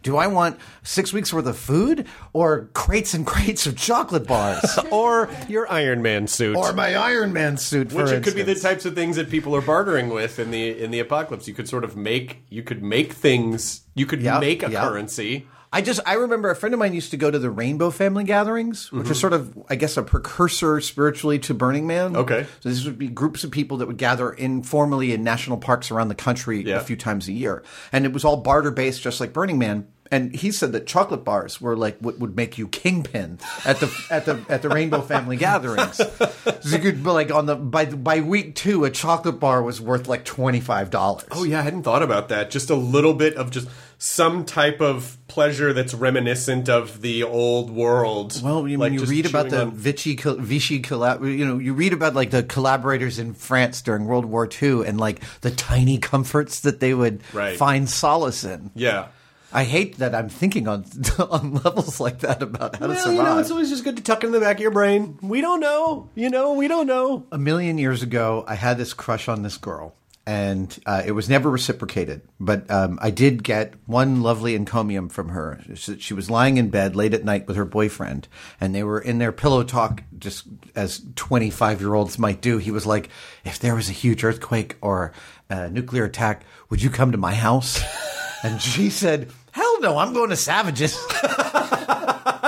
do 0.03 0.15
I 0.17 0.27
want 0.27 0.59
six 0.83 1.11
weeks 1.11 1.33
worth 1.33 1.47
of 1.47 1.57
food 1.57 2.07
or 2.33 2.69
crates 2.73 3.13
and 3.13 3.25
crates 3.33 3.65
of 3.65 3.75
chocolate 3.75 4.27
bars? 4.27 4.77
or 4.91 5.29
your 5.47 5.69
Iron 5.71 6.01
Man 6.01 6.27
suit, 6.27 6.55
or 6.55 6.73
my 6.73 6.95
Iron 6.95 7.33
Man 7.33 7.57
suit, 7.57 7.91
for 7.91 8.03
which 8.03 8.11
it 8.11 8.23
could 8.23 8.35
be 8.35 8.43
the 8.43 8.55
types 8.55 8.85
of 8.85 8.95
things 8.95 9.15
that 9.15 9.29
people 9.29 9.55
are 9.55 9.61
bartering 9.61 10.09
with 10.09 10.39
in 10.39 10.51
the 10.51 10.81
in 10.81 10.91
the 10.91 10.99
apocalypse. 10.99 11.47
You 11.47 11.53
could 11.53 11.67
sort 11.67 11.83
of 11.83 11.97
make 11.97 12.43
you 12.49 12.63
could 12.63 12.83
make 12.83 13.13
things. 13.13 13.81
You 13.95 14.05
could 14.05 14.21
Yeah, 14.21 14.39
make 14.39 14.63
a 14.63 14.71
yeah. 14.71 14.81
currency. 14.87 15.47
I 15.71 15.81
just 15.81 15.99
I 16.05 16.13
remember 16.13 16.49
a 16.49 16.55
friend 16.55 16.73
of 16.73 16.79
mine 16.79 16.93
used 16.93 17.11
to 17.11 17.17
go 17.17 17.29
to 17.29 17.37
the 17.37 17.49
Rainbow 17.49 17.89
Family 17.91 18.23
gatherings, 18.23 18.91
which 18.91 19.03
Mm-hmm. 19.03 19.11
is 19.11 19.19
sort 19.19 19.33
of 19.33 19.57
I 19.69 19.75
guess 19.75 19.97
a 19.97 20.03
precursor 20.03 20.79
spiritually 20.81 21.39
to 21.39 21.53
Burning 21.53 21.85
Man. 21.87 22.15
Okay. 22.15 22.45
so 22.61 22.69
these 22.69 22.85
would 22.85 22.97
be 22.97 23.07
groups 23.09 23.43
of 23.43 23.51
people 23.51 23.77
that 23.77 23.87
would 23.87 23.97
gather 23.97 24.31
informally 24.31 25.11
in 25.13 25.23
national 25.23 25.57
parks 25.57 25.91
around 25.91 26.07
the 26.07 26.15
country 26.15 26.63
Yeah. 26.63 26.77
a 26.77 26.79
few 26.81 26.95
times 26.95 27.27
a 27.27 27.33
year, 27.33 27.63
and 27.91 28.05
it 28.05 28.13
was 28.13 28.23
all 28.23 28.37
barter 28.37 28.71
based, 28.71 29.01
just 29.01 29.19
like 29.19 29.33
Burning 29.33 29.57
Man. 29.59 29.87
And 30.09 30.33
he 30.33 30.51
said 30.53 30.71
that 30.71 30.87
chocolate 30.87 31.25
bars 31.25 31.59
were 31.59 31.75
like 31.75 31.97
what 31.99 32.17
would 32.17 32.33
make 32.33 32.57
you 32.57 32.69
kingpin 32.69 33.39
at 33.65 33.81
the 33.81 33.91
at 34.09 34.23
the 34.25 34.39
at 34.47 34.61
the 34.61 34.69
Rainbow 34.69 35.01
Family 35.01 35.35
gatherings. 35.47 35.97
So 35.97 36.29
you 36.63 36.79
could 36.79 37.05
like 37.05 37.29
on 37.29 37.45
the 37.45 37.57
by 37.57 37.83
by 37.87 38.21
week 38.21 38.55
two, 38.55 38.85
a 38.85 38.89
chocolate 38.89 39.37
bar 39.41 39.61
was 39.61 39.81
worth 39.81 40.07
like 40.07 40.23
twenty 40.23 40.61
five 40.61 40.89
dollars. 40.91 41.25
Oh 41.31 41.43
yeah, 41.43 41.59
I 41.59 41.63
hadn't 41.63 41.83
thought 41.83 42.03
about 42.03 42.29
that. 42.29 42.51
Just 42.51 42.69
a 42.69 42.75
little 42.75 43.13
bit 43.13 43.35
of 43.35 43.51
just 43.51 43.67
some 43.99 44.45
type 44.45 44.79
of 44.79 45.17
pleasure 45.27 45.73
that's 45.73 45.93
reminiscent 45.93 46.69
of 46.69 47.01
the 47.01 47.23
old 47.23 47.71
world. 47.71 48.39
Well, 48.43 48.63
when 48.63 48.77
Like 48.79 48.93
you 48.93 49.03
read 49.05 49.25
about 49.25 49.49
the 49.49 49.63
on- 49.63 49.71
Vichy, 49.71 50.15
Vichy 50.15 50.81
collab, 50.81 51.21
you 51.37 51.45
know, 51.45 51.57
you 51.57 51.73
read 51.73 51.93
about 51.93 52.13
like 52.13 52.29
the 52.31 52.43
collaborators 52.43 53.17
in 53.19 53.33
France 53.33 53.81
during 53.81 54.05
World 54.05 54.25
War 54.25 54.47
II 54.61 54.85
and 54.85 54.99
like 54.99 55.21
the 55.41 55.51
tiny 55.51 55.97
comforts 55.97 56.59
that 56.61 56.79
they 56.79 56.93
would 56.93 57.21
Right. 57.33 57.57
find 57.57 57.89
solace 57.89 58.43
in. 58.43 58.71
yeah. 58.75 59.07
I 59.53 59.63
hate 59.63 59.99
that 59.99 60.13
I'm 60.13 60.27
thinking 60.27 60.67
on 60.67 60.83
on 61.19 61.53
levels 61.63 62.01
like 62.01 62.19
that 62.19 62.43
about 62.43 62.75
how 62.75 62.87
to 62.87 62.95
survive. 62.97 63.13
you 63.15 63.23
know, 63.23 63.37
it's 63.39 63.49
always 63.49 63.69
just 63.69 63.85
good 63.85 63.95
to 63.95 64.03
tuck 64.03 64.25
in 64.25 64.33
the 64.33 64.41
back 64.41 64.57
of 64.57 64.61
your 64.61 64.71
brain. 64.71 65.17
We 65.21 65.39
don't 65.39 65.61
know. 65.61 66.09
You 66.15 66.29
know, 66.29 66.53
we 66.53 66.67
don't 66.67 66.85
know. 66.85 67.25
a 67.31 67.37
million 67.37 67.77
years 67.77 68.03
ago, 68.03 68.43
I 68.45 68.55
had 68.55 68.77
this 68.77 68.93
crush 68.93 69.29
on 69.29 69.43
this 69.43 69.55
girl, 69.55 69.95
and 70.27 70.77
uh, 70.85 71.03
it 71.05 71.13
was 71.13 71.29
never 71.29 71.49
reciprocated. 71.49 72.21
But 72.37 72.69
um, 72.69 72.99
I 73.01 73.11
did 73.11 73.45
get 73.45 73.75
one 73.85 74.21
lovely 74.21 74.55
encomium 74.55 75.07
from 75.07 75.29
her. 75.29 75.61
She 75.75 75.97
she 75.99 76.13
was 76.13 76.29
lying 76.29 76.57
in 76.57 76.69
bed 76.69 76.97
late 76.97 77.13
at 77.13 77.23
night 77.23 77.47
with 77.47 77.55
her 77.55 77.63
boyfriend, 77.63 78.27
and 78.59 78.75
they 78.75 78.83
were 78.83 78.99
in 78.99 79.19
their 79.19 79.31
pillow 79.31 79.63
talk, 79.63 80.03
just 80.19 80.43
as 80.75 81.01
25 81.15 81.79
year 81.79 81.93
olds 81.93 82.19
might 82.19 82.41
do. 82.41 82.57
He 82.57 82.71
was 82.71 82.85
like, 82.85 83.07
If 83.45 83.59
there 83.59 83.73
was 83.73 83.87
a 83.89 83.93
huge 83.93 84.25
earthquake 84.25 84.75
or 84.81 85.13
a 85.49 85.69
nuclear 85.69 86.03
attack, 86.03 86.43
would 86.69 86.81
you 86.81 86.89
come 86.89 87.13
to 87.13 87.17
my 87.17 87.33
house? 87.33 87.81
and 88.43 88.61
she 88.61 88.89
said, 88.89 89.31
Hell 89.51 89.79
no, 89.79 89.97
I'm 89.97 90.13
going 90.13 90.29
to 90.31 90.35
Savages. 90.35 91.01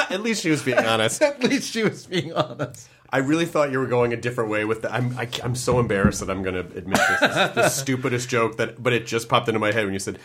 At 0.09 0.21
least 0.21 0.43
she 0.43 0.49
was 0.49 0.61
being 0.63 0.79
honest. 0.79 1.21
At 1.21 1.41
least 1.41 1.71
she 1.71 1.83
was 1.83 2.05
being 2.05 2.33
honest. 2.33 2.89
I 3.11 3.17
really 3.19 3.45
thought 3.45 3.71
you 3.71 3.79
were 3.79 3.87
going 3.87 4.13
a 4.13 4.17
different 4.17 4.49
way 4.49 4.65
with 4.65 4.83
that. 4.83 4.93
I'm, 4.93 5.17
I, 5.17 5.27
am 5.43 5.55
so 5.55 5.79
embarrassed 5.79 6.19
that 6.19 6.29
I'm 6.29 6.43
going 6.43 6.55
to 6.55 6.77
admit 6.77 6.99
this. 6.99 7.19
This 7.19 7.29
is 7.37 7.55
the 7.55 7.69
stupidest 7.83 8.29
joke 8.29 8.57
that, 8.57 8.81
but 8.81 8.93
it 8.93 9.07
just 9.07 9.29
popped 9.29 9.47
into 9.47 9.59
my 9.59 9.71
head 9.71 9.85
when 9.85 9.93
you 9.93 9.99
said, 9.99 10.19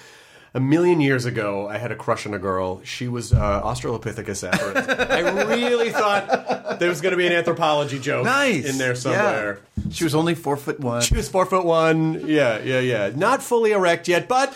a 0.57 0.61
million 0.61 1.01
years 1.01 1.25
ago, 1.25 1.67
I 1.69 1.79
had 1.79 1.91
a 1.91 1.97
crush 1.97 2.27
on 2.27 2.35
a 2.35 2.39
girl. 2.39 2.81
She 2.85 3.09
was 3.09 3.33
uh, 3.33 3.63
Australopithecus 3.63 4.49
afarensis. 4.49 5.11
I 5.11 5.21
really 5.53 5.91
thought 5.91 6.79
there 6.79 6.89
was 6.89 7.01
going 7.01 7.11
to 7.11 7.17
be 7.17 7.27
an 7.27 7.33
anthropology 7.33 7.99
joke 7.99 8.25
Nice. 8.25 8.65
in 8.65 8.79
there 8.79 8.95
somewhere. 8.95 9.61
Yeah. 9.77 9.85
She 9.91 10.05
was 10.05 10.15
only 10.15 10.37
four 10.37 10.57
foot 10.57 10.79
one. 10.79 11.03
She 11.03 11.17
was 11.17 11.29
four 11.29 11.45
foot 11.45 11.65
one. 11.65 12.29
Yeah, 12.29 12.61
yeah, 12.61 12.79
yeah. 12.79 13.11
Not 13.17 13.43
fully 13.43 13.73
erect 13.73 14.07
yet, 14.07 14.29
but 14.29 14.55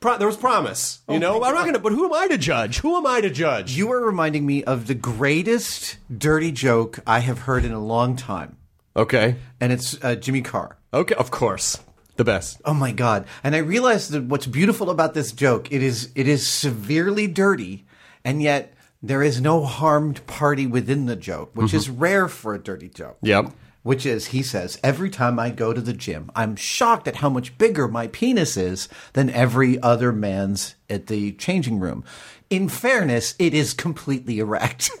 pro- 0.00 0.18
there 0.18 0.26
was 0.26 0.36
promise. 0.36 1.00
You 1.08 1.18
know, 1.18 1.42
I'm 1.42 1.54
not 1.54 1.72
to. 1.72 1.78
But 1.78 1.92
who 1.92 2.04
am 2.06 2.12
I 2.12 2.28
to 2.28 2.38
judge? 2.38 2.78
Who 2.78 2.96
am 2.96 3.06
I 3.06 3.20
to 3.20 3.30
judge? 3.30 3.72
You 3.72 3.90
are 3.92 4.04
reminding 4.04 4.46
me 4.46 4.64
of 4.64 4.86
the 4.86 4.94
greatest 4.94 5.98
dirty 6.16 6.52
joke 6.52 7.00
I 7.06 7.20
have 7.20 7.40
heard 7.40 7.64
in 7.64 7.72
a 7.72 7.80
long 7.80 8.16
time, 8.16 8.56
okay. 8.96 9.36
and 9.60 9.72
it's 9.72 10.02
uh, 10.02 10.14
Jimmy 10.14 10.42
Carr. 10.42 10.78
Okay. 10.92 11.14
Of 11.14 11.30
course, 11.30 11.78
the 12.16 12.24
best. 12.24 12.60
Oh 12.64 12.74
my 12.74 12.92
god! 12.92 13.26
And 13.42 13.54
I 13.54 13.58
realized 13.58 14.10
that 14.12 14.24
what's 14.24 14.46
beautiful 14.46 14.90
about 14.90 15.14
this 15.14 15.32
joke 15.32 15.70
it 15.72 15.82
is 15.82 16.10
it 16.14 16.28
is 16.28 16.46
severely 16.46 17.26
dirty, 17.26 17.86
and 18.24 18.42
yet 18.42 18.74
there 19.02 19.22
is 19.22 19.40
no 19.40 19.64
harmed 19.64 20.26
party 20.26 20.66
within 20.66 21.06
the 21.06 21.16
joke, 21.16 21.50
which 21.54 21.72
is 21.72 21.88
rare 21.88 22.28
for 22.28 22.54
a 22.54 22.58
dirty 22.58 22.88
joke. 22.88 23.18
Yep. 23.22 23.52
Which 23.82 24.04
is, 24.04 24.26
he 24.28 24.42
says, 24.42 24.78
every 24.82 25.08
time 25.08 25.38
I 25.38 25.50
go 25.50 25.72
to 25.72 25.80
the 25.80 25.92
gym, 25.92 26.30
I'm 26.34 26.56
shocked 26.56 27.08
at 27.08 27.16
how 27.16 27.28
much 27.28 27.56
bigger 27.56 27.88
my 27.88 28.08
penis 28.08 28.56
is 28.56 28.88
than 29.14 29.30
every 29.30 29.80
other 29.80 30.12
man's 30.12 30.74
at 30.90 31.06
the 31.06 31.32
changing 31.32 31.78
room. 31.78 32.04
In 32.50 32.68
fairness, 32.68 33.34
it 33.38 33.54
is 33.54 33.72
completely 33.72 34.40
erect. 34.40 34.90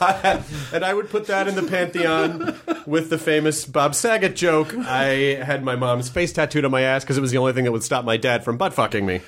and 0.72 0.84
I 0.84 0.94
would 0.94 1.10
put 1.10 1.26
that 1.26 1.48
in 1.48 1.54
the 1.54 1.62
pantheon 1.62 2.58
with 2.86 3.10
the 3.10 3.18
famous 3.18 3.64
Bob 3.64 3.94
Saget 3.94 4.36
joke. 4.36 4.74
I 4.74 5.38
had 5.42 5.64
my 5.64 5.76
mom's 5.76 6.08
face 6.08 6.32
tattooed 6.32 6.64
on 6.64 6.70
my 6.70 6.82
ass 6.82 7.04
because 7.04 7.18
it 7.18 7.20
was 7.20 7.30
the 7.30 7.38
only 7.38 7.52
thing 7.52 7.64
that 7.64 7.72
would 7.72 7.82
stop 7.82 8.04
my 8.04 8.16
dad 8.16 8.44
from 8.44 8.56
butt 8.56 8.72
fucking 8.72 9.04
me. 9.04 9.20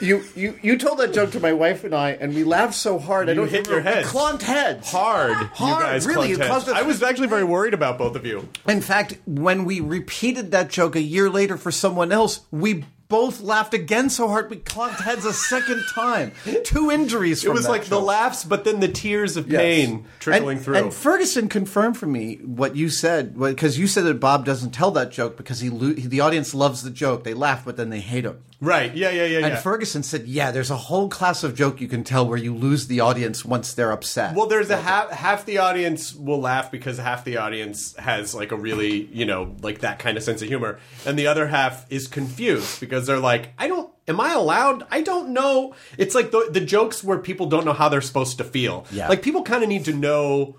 You, 0.00 0.22
you 0.36 0.58
you 0.62 0.78
told 0.78 0.98
that 0.98 1.12
joke 1.12 1.32
to 1.32 1.40
my 1.40 1.52
wife 1.52 1.82
and 1.84 1.94
I, 1.94 2.10
and 2.10 2.34
we 2.34 2.44
laughed 2.44 2.74
so 2.74 2.98
hard. 2.98 3.28
I 3.28 3.32
You 3.32 3.36
don't 3.38 3.48
hit 3.50 3.66
remember- 3.66 3.70
your 3.88 3.94
heads. 3.96 4.12
We 4.12 4.20
clonked 4.20 4.42
heads 4.42 4.90
Hard, 4.90 5.32
Hard, 5.32 5.80
you 5.80 5.86
guys. 5.86 6.06
really, 6.06 6.28
clunked 6.36 6.66
heads. 6.66 6.68
I 6.68 6.82
was 6.82 7.02
actually 7.02 7.28
very 7.28 7.44
worried 7.54 7.74
about 7.74 7.98
both 7.98 8.14
of 8.16 8.24
you. 8.24 8.48
In 8.68 8.80
fact, 8.80 9.18
when 9.26 9.64
we 9.64 9.80
repeated 9.80 10.50
that 10.52 10.68
joke 10.70 10.94
a 10.96 11.00
year 11.02 11.28
later 11.28 11.56
for 11.56 11.70
someone 11.72 12.12
else, 12.12 12.40
we 12.50 12.84
both 13.08 13.40
laughed 13.40 13.72
again 13.74 14.10
so 14.10 14.28
hard 14.28 14.50
we 14.50 14.56
clonked 14.58 15.00
heads 15.00 15.24
a 15.24 15.32
second 15.32 15.82
time. 15.94 16.32
Two 16.64 16.90
injuries. 16.90 17.44
It 17.44 17.52
was 17.52 17.66
like 17.68 17.86
the 17.86 18.00
laughs, 18.00 18.44
but 18.44 18.64
then 18.64 18.80
the 18.80 18.88
tears 18.88 19.36
of 19.36 19.48
Yes. 19.50 19.60
pain 19.60 20.04
trickling 20.20 20.56
and, 20.58 20.64
through. 20.64 20.76
And 20.76 20.92
Ferguson 20.94 21.48
confirmed 21.48 21.96
for 21.96 22.06
me 22.06 22.36
what 22.44 22.76
you 22.76 22.90
said 22.90 23.38
because 23.38 23.78
you 23.78 23.86
said 23.86 24.04
that 24.04 24.20
Bob 24.20 24.44
doesn't 24.44 24.70
tell 24.72 24.90
that 24.92 25.10
joke 25.10 25.36
because 25.36 25.60
he 25.60 25.70
lo- 25.70 25.92
the 25.94 26.20
audience 26.20 26.54
loves 26.54 26.82
the 26.82 26.90
joke. 26.90 27.24
They 27.24 27.34
laugh, 27.34 27.64
but 27.64 27.76
then 27.76 27.90
they 27.90 28.00
hate 28.00 28.24
him. 28.24 28.38
right? 28.60 28.92
Yeah, 28.96 29.10
yeah, 29.10 29.24
yeah, 29.24 29.38
And 29.38 29.46
yeah. 29.54 29.60
Ferguson 29.60 30.02
said, 30.02 30.26
"Yeah, 30.26 30.50
there's 30.50 30.70
a 30.72 30.76
whole 30.76 31.08
class 31.08 31.44
of 31.44 31.54
joke 31.54 31.80
you 31.80 31.86
can 31.86 32.02
tell 32.02 32.26
where 32.26 32.36
you 32.36 32.52
lose 32.52 32.88
the 32.88 32.98
audience 32.98 33.44
once 33.44 33.72
they're 33.72 33.92
upset." 33.92 34.34
Well, 34.34 34.48
there's 34.48 34.68
a 34.68 34.76
half 34.78 35.10
half 35.12 35.46
the 35.46 35.58
audience 35.58 36.12
will 36.12 36.40
laugh 36.40 36.68
because 36.72 36.98
half 36.98 37.24
the 37.24 37.36
audience 37.36 37.94
has 37.98 38.34
like 38.34 38.50
a 38.50 38.56
really 38.56 39.08
you 39.12 39.24
know 39.26 39.54
like 39.62 39.78
that 39.80 40.00
kind 40.00 40.16
of 40.16 40.24
sense 40.24 40.42
of 40.42 40.48
humor, 40.48 40.80
and 41.06 41.16
the 41.16 41.28
other 41.28 41.46
half 41.46 41.86
is 41.88 42.08
confused 42.08 42.80
because 42.80 42.97
they're 43.06 43.18
like, 43.18 43.50
I 43.58 43.68
don't. 43.68 43.90
Am 44.06 44.20
I 44.20 44.32
allowed? 44.32 44.86
I 44.90 45.02
don't 45.02 45.30
know. 45.30 45.74
It's 45.98 46.14
like 46.14 46.30
the 46.30 46.48
the 46.50 46.60
jokes 46.60 47.04
where 47.04 47.18
people 47.18 47.46
don't 47.46 47.64
know 47.64 47.72
how 47.74 47.88
they're 47.88 48.00
supposed 48.00 48.38
to 48.38 48.44
feel. 48.44 48.86
Yeah. 48.90 49.08
Like 49.08 49.22
people 49.22 49.42
kind 49.42 49.62
of 49.62 49.68
need 49.68 49.84
to 49.86 49.92
know. 49.92 50.56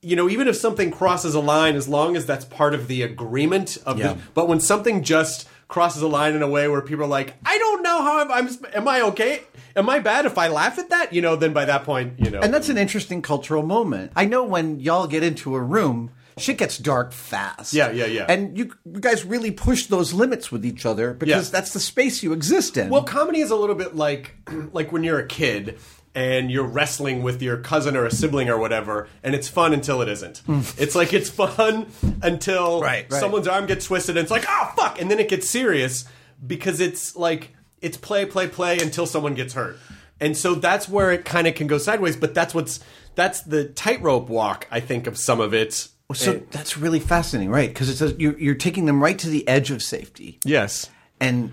You 0.00 0.14
know, 0.14 0.28
even 0.28 0.46
if 0.46 0.54
something 0.56 0.92
crosses 0.92 1.34
a 1.34 1.40
line, 1.40 1.74
as 1.74 1.88
long 1.88 2.14
as 2.16 2.24
that's 2.24 2.44
part 2.44 2.72
of 2.72 2.86
the 2.86 3.02
agreement 3.02 3.76
of 3.84 3.98
Yeah. 3.98 4.12
the. 4.12 4.18
But 4.32 4.46
when 4.46 4.60
something 4.60 5.02
just 5.02 5.48
crosses 5.66 6.00
a 6.02 6.06
line 6.08 6.34
in 6.34 6.42
a 6.42 6.48
way 6.48 6.68
where 6.68 6.80
people 6.80 7.04
are 7.04 7.08
like, 7.08 7.34
I 7.44 7.58
don't 7.58 7.82
know 7.82 8.00
how 8.02 8.20
I'm. 8.20 8.30
I'm 8.30 8.48
am 8.74 8.86
I 8.88 9.00
okay? 9.02 9.42
Am 9.74 9.88
I 9.90 9.98
bad 9.98 10.24
if 10.24 10.38
I 10.38 10.48
laugh 10.48 10.78
at 10.78 10.90
that? 10.90 11.12
You 11.12 11.20
know, 11.20 11.34
then 11.36 11.52
by 11.52 11.64
that 11.64 11.82
point, 11.84 12.14
you 12.18 12.30
know, 12.30 12.40
And 12.40 12.54
that's 12.54 12.68
an 12.68 12.78
interesting 12.78 13.22
cultural 13.22 13.62
moment. 13.64 14.12
I 14.14 14.24
know 14.24 14.44
when 14.44 14.78
y'all 14.80 15.06
get 15.08 15.22
into 15.24 15.56
a 15.56 15.60
room, 15.60 16.10
shit 16.38 16.58
gets 16.58 16.78
dark 16.78 17.12
fast. 17.12 17.72
Yeah, 17.72 17.90
yeah, 17.90 18.06
yeah. 18.06 18.26
And 18.28 18.56
you, 18.56 18.72
you 18.84 19.00
guys 19.00 19.24
really 19.24 19.50
push 19.50 19.86
those 19.86 20.12
limits 20.12 20.50
with 20.50 20.64
each 20.64 20.86
other 20.86 21.12
because 21.14 21.46
Yeah. 21.48 21.52
that's 21.52 21.72
the 21.72 21.80
space 21.80 22.22
you 22.22 22.32
exist 22.32 22.76
in. 22.76 22.88
Well, 22.90 23.02
comedy 23.04 23.40
is 23.40 23.50
a 23.50 23.56
little 23.56 23.74
bit 23.76 23.94
like 23.96 24.34
like 24.72 24.92
when 24.92 25.04
you're 25.04 25.18
a 25.18 25.26
kid 25.26 25.78
and 26.14 26.50
you're 26.50 26.64
wrestling 26.66 27.22
with 27.22 27.40
your 27.42 27.58
cousin 27.58 27.96
or 27.96 28.04
a 28.06 28.10
sibling 28.10 28.48
or 28.48 28.58
whatever, 28.58 29.08
and 29.22 29.34
it's 29.34 29.48
fun 29.48 29.72
until 29.72 30.00
it 30.02 30.08
isn't. 30.08 30.42
It's 30.78 30.94
like 30.94 31.12
it's 31.12 31.28
fun 31.30 31.86
until 32.22 32.78
Hmm. 32.78 32.84
Right, 32.88 33.06
right. 33.10 33.20
someone's 33.20 33.46
arm 33.46 33.66
gets 33.66 33.84
twisted 33.86 34.16
and 34.16 34.22
it's 34.24 34.30
like, 34.30 34.44
oh 34.48 34.72
fuck, 34.76 35.00
and 35.00 35.10
then 35.10 35.20
it 35.20 35.28
gets 35.28 35.48
serious 35.48 36.06
because 36.44 36.80
it's 36.80 37.14
like 37.14 37.50
it's 37.80 37.96
play, 37.96 38.24
play, 38.24 38.48
play 38.48 38.78
until 38.80 39.06
someone 39.06 39.34
gets 39.34 39.54
hurt. 39.54 39.76
And 40.20 40.36
so 40.36 40.56
that's 40.56 40.88
where 40.88 41.12
it 41.12 41.24
kind 41.24 41.46
of 41.46 41.54
can 41.54 41.68
go 41.68 41.78
sideways, 41.78 42.16
but 42.16 42.34
that's 42.34 42.52
what's 42.52 42.80
that's 43.14 43.42
the 43.42 43.66
tightrope 43.66 44.28
walk, 44.28 44.66
I 44.70 44.80
think, 44.80 45.06
of 45.06 45.16
some 45.18 45.40
of 45.40 45.54
it. 45.54 45.88
So 46.14 46.32
And- 46.32 46.46
that's 46.50 46.76
really 46.78 47.00
fascinating, 47.00 47.50
right? 47.50 47.68
Because 47.68 47.88
it's 47.90 48.00
a, 48.00 48.14
you're, 48.20 48.38
you're 48.38 48.54
taking 48.54 48.86
them 48.86 49.02
right 49.02 49.18
to 49.18 49.28
the 49.28 49.46
edge 49.48 49.70
of 49.70 49.82
safety, 49.82 50.38
yes. 50.44 50.88
and 51.20 51.52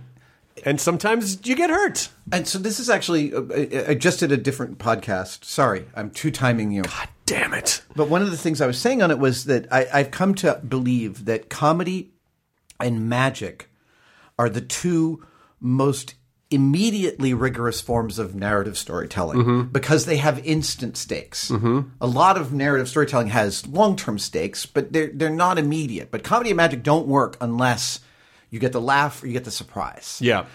And 0.65 0.79
sometimes 0.79 1.45
you 1.45 1.55
get 1.55 1.69
hurt. 1.69 2.09
and 2.31 2.47
so 2.47 2.57
this 2.57 2.79
is 2.79 2.89
actually 2.89 3.33
uh, 3.33 3.41
I- 3.53 3.85
I 3.89 3.93
just 3.95 4.19
did 4.21 4.31
a 4.31 4.37
different 4.37 4.77
podcast. 4.77 5.43
Sorry, 5.43 5.85
I'm 5.95 6.09
two 6.11 6.31
timing 6.31 6.71
you. 6.71 6.83
God 6.83 7.09
damn 7.25 7.53
it. 7.53 7.81
But 7.95 8.07
one 8.09 8.21
of 8.21 8.31
the 8.31 8.37
things 8.37 8.61
I 8.61 8.67
was 8.67 8.77
saying 8.79 9.01
on 9.01 9.11
it 9.11 9.19
was 9.19 9.45
that 9.45 9.67
I, 9.71 9.87
I've 9.93 10.11
come 10.11 10.33
to 10.35 10.61
believe 10.67 11.25
that 11.25 11.49
comedy 11.49 12.11
and 12.79 13.09
magic 13.09 13.69
are 14.39 14.49
the 14.49 14.61
two 14.61 15.25
most 15.59 16.15
immediately 16.51 17.33
rigorous 17.33 17.81
forms 17.81 18.19
of 18.19 18.35
narrative 18.35 18.77
storytelling 18.77 19.37
mm-hmm. 19.39 19.61
because 19.63 20.05
they 20.05 20.17
have 20.17 20.45
instant 20.45 20.95
stakes. 20.95 21.49
Mm-hmm. 21.49 21.89
A 21.99 22.07
lot 22.07 22.37
of 22.37 22.53
narrative 22.53 22.87
storytelling 22.87 23.27
has 23.27 23.65
long 23.67 23.95
term 23.95 24.19
stakes, 24.19 24.65
but 24.65 24.93
they're 24.93 25.11
they're 25.13 25.29
not 25.29 25.57
immediate. 25.57 26.11
But 26.11 26.23
comedy 26.23 26.51
and 26.51 26.57
magic 26.57 26.83
don't 26.83 27.07
work 27.07 27.37
unless 27.41 27.99
you 28.49 28.59
get 28.59 28.71
the 28.71 28.81
laugh 28.81 29.23
or 29.23 29.27
you 29.27 29.33
get 29.33 29.45
the 29.45 29.51
surprise. 29.51 30.19
Yeah. 30.21 30.45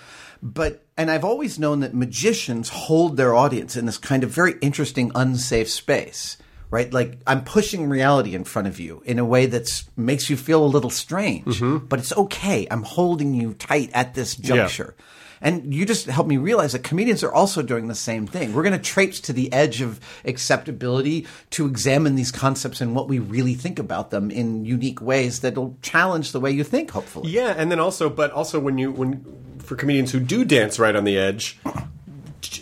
But 0.43 0.87
and 0.97 1.11
I've 1.11 1.25
always 1.25 1.59
known 1.59 1.81
that 1.81 1.93
magicians 1.93 2.69
hold 2.69 3.17
their 3.17 3.35
audience 3.35 3.77
in 3.77 3.87
this 3.87 3.99
kind 3.99 4.23
of 4.23 4.31
very 4.31 4.55
interesting 4.61 5.11
unsafe 5.15 5.69
space, 5.69 6.39
right? 6.71 6.91
Like 6.93 7.19
I'm 7.27 7.43
pushing 7.45 7.89
reality 7.89 8.35
in 8.35 8.45
front 8.45 8.69
of 8.69 8.79
you 8.79 9.03
in 9.05 9.19
a 9.19 9.25
way 9.25 9.47
that 9.47 9.85
makes 9.97 10.31
you 10.31 10.37
feel 10.37 10.65
a 10.65 10.67
little 10.67 10.89
strange, 10.89 11.47
mm-hmm. 11.47 11.87
but 11.87 11.99
it's 11.99 12.17
okay. 12.17 12.67
I'm 12.71 12.85
holding 12.85 13.35
you 13.35 13.55
tight 13.55 13.91
at 13.93 14.15
this 14.15 14.37
juncture. 14.37 14.95
And 15.41 15.73
you 15.73 15.87
just 15.87 16.07
helped 16.07 16.29
me 16.29 16.37
realize 16.37 16.73
that 16.73 16.83
comedians 16.83 17.23
are 17.23 17.33
also 17.33 17.63
doing 17.63 17.89
the 17.89 17.95
same 17.95 18.27
thing. 18.27 18.53
We're 18.53 18.63
going 18.63 18.79
to 18.79 18.79
traipse 18.79 19.21
to 19.21 19.33
the 19.33 19.51
edge 19.53 19.81
of 19.81 19.99
acceptability 20.25 21.27
to 21.51 21.67
examine 21.67 22.15
these 22.15 22.31
concepts 22.31 22.81
and 22.81 22.95
what 22.95 23.09
we 23.09 23.19
really 23.19 23.55
think 23.55 23.79
about 23.79 24.11
them 24.11 24.31
in 24.31 24.65
unique 24.65 25.01
ways 25.01 25.41
that'll 25.41 25.79
challenge 25.81 26.33
the 26.33 26.41
way 26.41 26.51
you 26.51 26.65
think, 26.65 26.91
hopefully. 26.91 27.31
Yeah, 27.31 27.55
and 27.57 27.71
then 27.71 27.81
also, 27.81 28.11
but 28.11 28.31
also 28.33 28.61
when 28.61 28.77
you 28.77 28.93
when 28.93 29.25
for 29.59 29.77
comedians 29.77 30.13
who 30.13 30.21
do 30.21 30.45
dance 30.45 30.79
right 30.79 30.95
on 30.95 31.05
the 31.05 31.17
edge, 31.17 31.59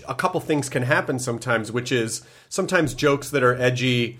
a 0.06 0.14
couple 0.14 0.40
things 0.40 0.68
can 0.68 0.82
happen 0.84 1.18
sometimes, 1.18 1.72
which 1.72 1.90
is 1.90 2.22
sometimes 2.48 2.94
jokes 2.94 3.30
that 3.30 3.42
are 3.42 3.54
edgy 3.54 4.18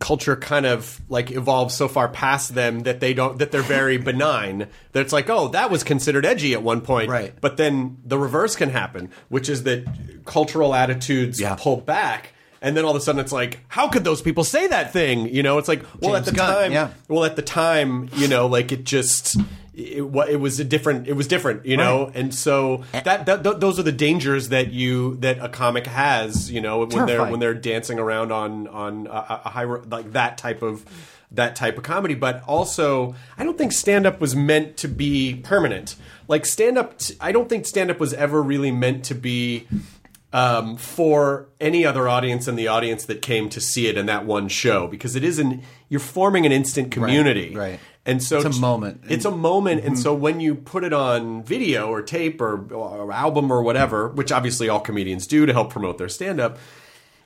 culture 0.00 0.36
kind 0.36 0.64
of 0.66 1.00
like 1.08 1.30
evolves 1.30 1.74
so 1.74 1.88
far 1.88 2.08
past 2.08 2.54
them 2.54 2.80
that 2.80 3.00
they 3.00 3.12
don't 3.14 3.38
that 3.38 3.50
they're 3.50 3.62
very 3.62 3.96
benign 4.10 4.68
that 4.92 5.00
it's 5.00 5.12
like 5.12 5.28
oh 5.28 5.48
that 5.48 5.70
was 5.70 5.82
considered 5.82 6.24
edgy 6.24 6.52
at 6.54 6.62
one 6.62 6.80
point 6.80 7.10
Right. 7.10 7.34
but 7.40 7.56
then 7.56 7.98
the 8.04 8.18
reverse 8.18 8.54
can 8.56 8.70
happen 8.70 9.10
which 9.28 9.48
is 9.48 9.64
that 9.64 9.84
cultural 10.24 10.74
attitudes 10.74 11.40
Yeah. 11.40 11.56
pull 11.58 11.78
back 11.78 12.32
and 12.62 12.76
then 12.76 12.84
all 12.84 12.90
of 12.92 12.96
a 12.96 13.00
sudden 13.00 13.20
it's 13.20 13.32
like 13.32 13.60
how 13.68 13.88
could 13.88 14.04
those 14.04 14.22
people 14.22 14.44
say 14.44 14.66
that 14.68 14.92
thing 14.92 15.28
you 15.34 15.42
know 15.42 15.58
it's 15.58 15.68
like 15.68 15.82
well 16.00 16.14
James 16.14 16.28
at 16.28 16.32
the 16.34 16.36
Gunn, 16.36 16.54
time 16.54 16.72
yeah. 16.72 16.90
well 17.08 17.24
at 17.24 17.36
the 17.36 17.42
time 17.42 18.08
you 18.14 18.28
know 18.28 18.46
like 18.46 18.70
it 18.72 18.84
just 18.84 19.36
it, 19.78 20.02
it 20.02 20.36
was 20.40 20.58
a 20.58 20.64
different 20.64 21.06
it 21.06 21.12
was 21.12 21.28
different 21.28 21.64
you 21.64 21.76
know? 21.76 22.10
And 22.14 22.34
so 22.34 22.84
that, 22.92 23.26
that 23.26 23.44
th- 23.44 23.56
those 23.58 23.78
are 23.78 23.82
the 23.82 23.92
dangers 23.92 24.48
that 24.48 24.72
you 24.72 25.16
that 25.16 25.38
a 25.38 25.48
comic 25.48 25.86
has 25.86 26.50
you 26.50 26.60
know 26.60 26.84
when 26.84 27.06
they're 27.06 27.24
when 27.24 27.40
they're 27.40 27.54
dancing 27.54 27.98
around 27.98 28.32
on 28.32 28.66
on 28.68 29.06
a, 29.06 29.42
a 29.44 29.48
high 29.50 29.64
like 29.64 30.12
that 30.12 30.38
type 30.38 30.62
of 30.62 30.84
that 31.30 31.54
type 31.56 31.76
of 31.76 31.84
comedy. 31.84 32.14
But 32.14 32.42
also 32.46 33.14
i 33.36 33.44
don't 33.44 33.56
think 33.56 33.72
stand 33.72 34.06
up 34.06 34.20
was 34.20 34.34
meant 34.34 34.76
to 34.78 34.88
be 34.88 35.36
permanent. 35.36 35.94
Like 36.26 36.44
stand 36.44 36.76
up 36.76 37.00
i 37.20 37.30
don't 37.32 37.48
think 37.48 37.66
stand 37.66 37.90
up 37.90 38.00
was 38.00 38.12
ever 38.14 38.42
really 38.42 38.72
meant 38.72 39.04
to 39.06 39.14
be 39.14 39.66
um, 40.30 40.76
for 40.76 41.48
any 41.58 41.86
other 41.86 42.06
audience 42.06 42.44
than 42.46 42.56
the 42.56 42.68
audience 42.68 43.06
that 43.06 43.22
came 43.22 43.48
to 43.48 43.60
see 43.60 43.86
it 43.86 43.96
in 43.96 44.06
that 44.06 44.26
one 44.26 44.48
show 44.48 44.86
because 44.86 45.16
it 45.16 45.24
is 45.24 45.38
an 45.38 45.62
you're 45.88 46.00
forming 46.00 46.44
an 46.44 46.52
instant 46.52 46.90
community. 46.90 47.54
right. 47.54 47.80
And 48.08 48.20
so 48.22 48.38
It's 48.38 48.56
a 48.56 48.60
moment. 48.60 49.02
it's 49.08 49.24
a 49.24 49.30
moment 49.30 49.80
and 49.84 49.94
mm-hmm. 49.94 50.02
so 50.02 50.12
when 50.14 50.40
you 50.40 50.54
put 50.56 50.82
it 50.82 50.92
on 50.92 51.44
video 51.44 51.88
or 51.88 52.02
tape 52.02 52.40
or, 52.40 52.72
or 52.74 53.12
album 53.12 53.52
or 53.52 53.62
whatever 53.62 54.08
which 54.08 54.32
obviously 54.32 54.68
all 54.68 54.80
comedians 54.80 55.26
do 55.26 55.46
to 55.46 55.52
help 55.52 55.70
promote 55.70 55.98
their 55.98 56.08
stand-up 56.08 56.58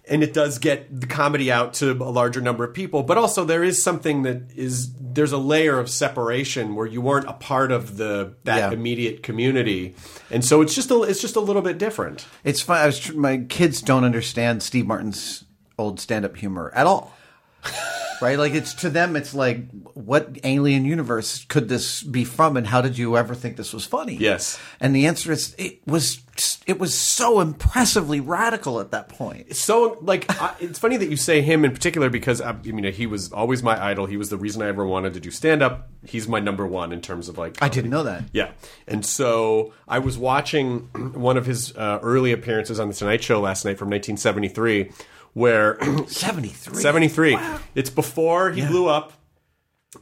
and 0.08 0.24
it 0.24 0.32
does 0.34 0.58
get 0.58 1.00
the 1.00 1.06
comedy 1.06 1.50
out 1.52 1.72
to 1.74 1.92
a 1.92 2.10
larger 2.10 2.40
number 2.40 2.64
of 2.64 2.74
people 2.74 3.02
but 3.04 3.16
also 3.16 3.44
there 3.44 3.62
is 3.64 3.82
something 3.82 4.22
that 4.22 4.42
is 4.56 4.92
there's 4.98 5.30
a 5.32 5.38
layer 5.38 5.78
of 5.78 5.88
separation 5.88 6.74
where 6.74 6.86
you 6.86 7.00
weren't 7.00 7.28
a 7.28 7.32
part 7.34 7.70
of 7.70 7.96
the 7.98 8.34
that 8.44 8.58
Yeah. 8.58 8.70
immediate 8.72 9.22
community 9.22 9.94
and 10.30 10.44
so 10.44 10.60
it's 10.60 10.74
just 10.74 10.90
a 10.90 11.02
it's 11.02 11.20
just 11.20 11.36
a 11.36 11.40
little 11.40 11.62
bit 11.62 11.78
different 11.78 12.26
It's 12.42 12.60
fun. 12.60 12.78
I 12.78 12.86
was 12.86 13.14
my 13.14 13.38
kids 13.48 13.80
don't 13.80 14.04
understand 14.04 14.62
Steve 14.62 14.86
Martin's 14.86 15.44
old 15.78 16.00
stand-up 16.00 16.36
humor 16.36 16.72
at 16.74 16.86
all. 16.86 17.14
right? 18.22 18.38
Like 18.38 18.54
it's 18.54 18.74
to 18.74 18.90
them, 18.90 19.16
it's 19.16 19.34
like, 19.34 19.68
what 19.94 20.38
alien 20.44 20.84
universe 20.84 21.44
could 21.46 21.68
this 21.68 22.02
be 22.02 22.24
from, 22.24 22.56
and 22.56 22.66
how 22.66 22.80
did 22.80 22.96
you 22.96 23.16
ever 23.16 23.34
think 23.34 23.56
this 23.56 23.72
was 23.72 23.84
funny? 23.84 24.14
Yes. 24.16 24.58
And 24.80 24.94
the 24.94 25.06
answer 25.06 25.32
is, 25.32 25.54
it 25.58 25.86
was 25.86 26.22
it 26.66 26.78
was 26.78 26.98
so 26.98 27.40
impressively 27.40 28.18
radical 28.20 28.80
at 28.80 28.90
that 28.92 29.08
point. 29.10 29.54
so 29.54 29.98
like 30.00 30.24
I, 30.40 30.54
it's 30.60 30.78
funny 30.78 30.96
that 30.96 31.10
you 31.10 31.16
say 31.16 31.42
him 31.42 31.62
in 31.62 31.72
particular 31.72 32.08
because 32.08 32.40
I, 32.40 32.50
I 32.50 32.54
mean 32.54 32.90
he 32.90 33.06
was 33.06 33.30
always 33.32 33.62
my 33.62 33.78
idol 33.84 34.06
he 34.06 34.16
was 34.16 34.30
the 34.30 34.38
reason 34.38 34.62
i 34.62 34.68
ever 34.68 34.86
wanted 34.86 35.12
to 35.12 35.20
do 35.20 35.30
stand 35.30 35.60
up 35.60 35.90
he's 36.04 36.28
my 36.28 36.40
number 36.40 36.66
one 36.66 36.92
in 36.92 37.00
terms 37.00 37.28
of 37.28 37.38
like 37.38 37.62
I 37.62 37.68
didn't 37.68 37.90
know 37.90 38.02
that. 38.04 38.24
Yeah. 38.32 38.52
And 38.86 39.04
so 39.04 39.72
I 39.86 39.98
was 39.98 40.18
watching 40.18 40.80
one 41.14 41.36
of 41.36 41.46
his 41.46 41.76
uh, 41.76 42.00
early 42.02 42.32
appearances 42.32 42.80
on 42.80 42.88
The 42.88 42.94
Tonight 42.94 43.22
Show 43.22 43.40
last 43.40 43.64
night 43.64 43.78
from 43.78 43.88
1973, 43.88 44.90
where 45.34 45.78
Seventy 46.08 46.48
three. 46.48 46.80
73. 46.82 47.38
It's 47.74 47.90
before 47.90 48.50
he 48.50 48.64
blew 48.66 48.88
up. 48.88 49.12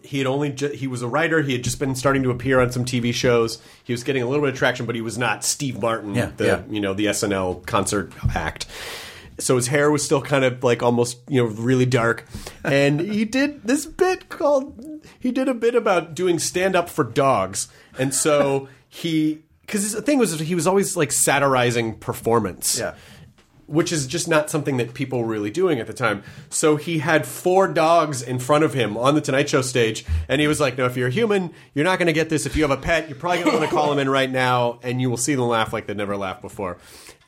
He 0.03 0.19
had 0.19 0.27
only 0.29 0.51
ju- 0.51 0.69
he 0.73 0.87
was 0.87 1.03
a 1.03 1.09
writer. 1.09 1.43
He 1.43 1.53
had 1.53 1.65
just 1.65 1.81
been 1.81 1.97
starting 1.97 2.23
to 2.23 2.31
appear 2.31 2.61
on 2.61 2.71
some 2.71 2.85
TV 2.85 3.13
shows. 3.13 3.61
He 3.83 3.93
was 3.93 4.05
getting 4.05 4.23
a 4.23 4.27
little 4.27 4.45
bit 4.45 4.53
of 4.53 4.59
traction, 4.59 4.87
but 4.87 4.95
he 4.95 5.01
was 5.01 5.19
not 5.19 5.45
Steve 5.45 5.81
Martin, 5.83 6.15
Yeah, 6.15 6.31
the 6.37 6.47
yeah. 6.47 6.63
you 6.71 6.81
know 6.81 6.95
the 6.95 7.07
SNL 7.07 7.67
concert 7.67 8.13
act. 8.35 8.67
So 9.39 9.57
his 9.57 9.67
hair 9.69 9.91
was 9.91 10.05
still 10.05 10.21
kind 10.23 10.45
of 10.45 10.63
like 10.63 10.83
almost 10.83 11.19
you 11.29 11.43
know 11.43 11.49
really 11.49 11.87
dark, 11.87 12.25
and 12.63 13.01
he 13.13 13.25
did 13.25 13.63
this 13.65 13.85
bit 13.87 14.29
called 14.29 14.81
he 15.19 15.33
did 15.33 15.49
a 15.49 15.55
bit 15.55 15.75
about 15.75 16.15
doing 16.15 16.39
stand 16.39 16.77
up 16.77 16.89
for 16.89 17.03
dogs, 17.03 17.67
and 17.99 18.15
so 18.15 18.69
he 18.89 19.43
because 19.63 19.91
the 19.93 20.03
thing 20.03 20.19
was 20.19 20.39
he 20.39 20.55
was 20.55 20.69
always 20.69 20.97
like 20.97 21.11
satirizing 21.11 21.97
performance, 21.99 22.79
Yeah. 22.79 22.95
Which 23.71 23.93
is 23.93 24.07
just 24.07 24.27
not 24.27 24.51
something 24.51 24.77
that 24.79 24.95
people 24.95 25.21
were 25.21 25.27
really 25.27 25.51
doing 25.51 25.79
at 25.79 25.87
the 25.87 25.93
time. 25.93 26.25
So 26.49 26.77
he 26.77 26.99
had 26.99 27.25
four 27.25 27.69
dogs 27.69 28.21
in 28.21 28.41
front 28.41 28.65
of 28.65 28.75
him 28.75 28.97
on 28.97 29.15
the 29.15 29.21
Tonight 29.21 29.49
Show 29.49 29.63
stage, 29.63 30.05
and 30.29 30.41
he 30.41 30.49
was 30.49 30.61
like, 30.61 30.77
"No, 30.77 30.87
if 30.87 30.97
you're 30.97 31.09
a 31.09 31.13
human, 31.13 31.55
you're 31.73 31.85
not 31.85 31.99
going 31.99 32.09
to 32.09 32.13
get 32.13 32.29
this. 32.29 32.47
If 32.47 32.57
you 32.57 32.63
have 32.63 32.71
a 32.73 32.77
pet, 32.77 33.09
you're 33.09 33.19
probably 33.19 33.45
going 33.45 33.53
to 33.53 33.59
want 33.59 33.71
to 33.71 33.75
call 33.75 33.89
them 33.89 33.99
in 34.01 34.11
right 34.11 34.31
now, 34.31 34.81
and 34.83 35.01
you 35.01 35.09
will 35.09 35.17
see 35.17 35.35
them 35.35 35.47
laugh 35.47 35.73
like 35.73 35.87
they've 35.87 35.97
never 35.97 36.17
laughed 36.17 36.43
before." 36.43 36.79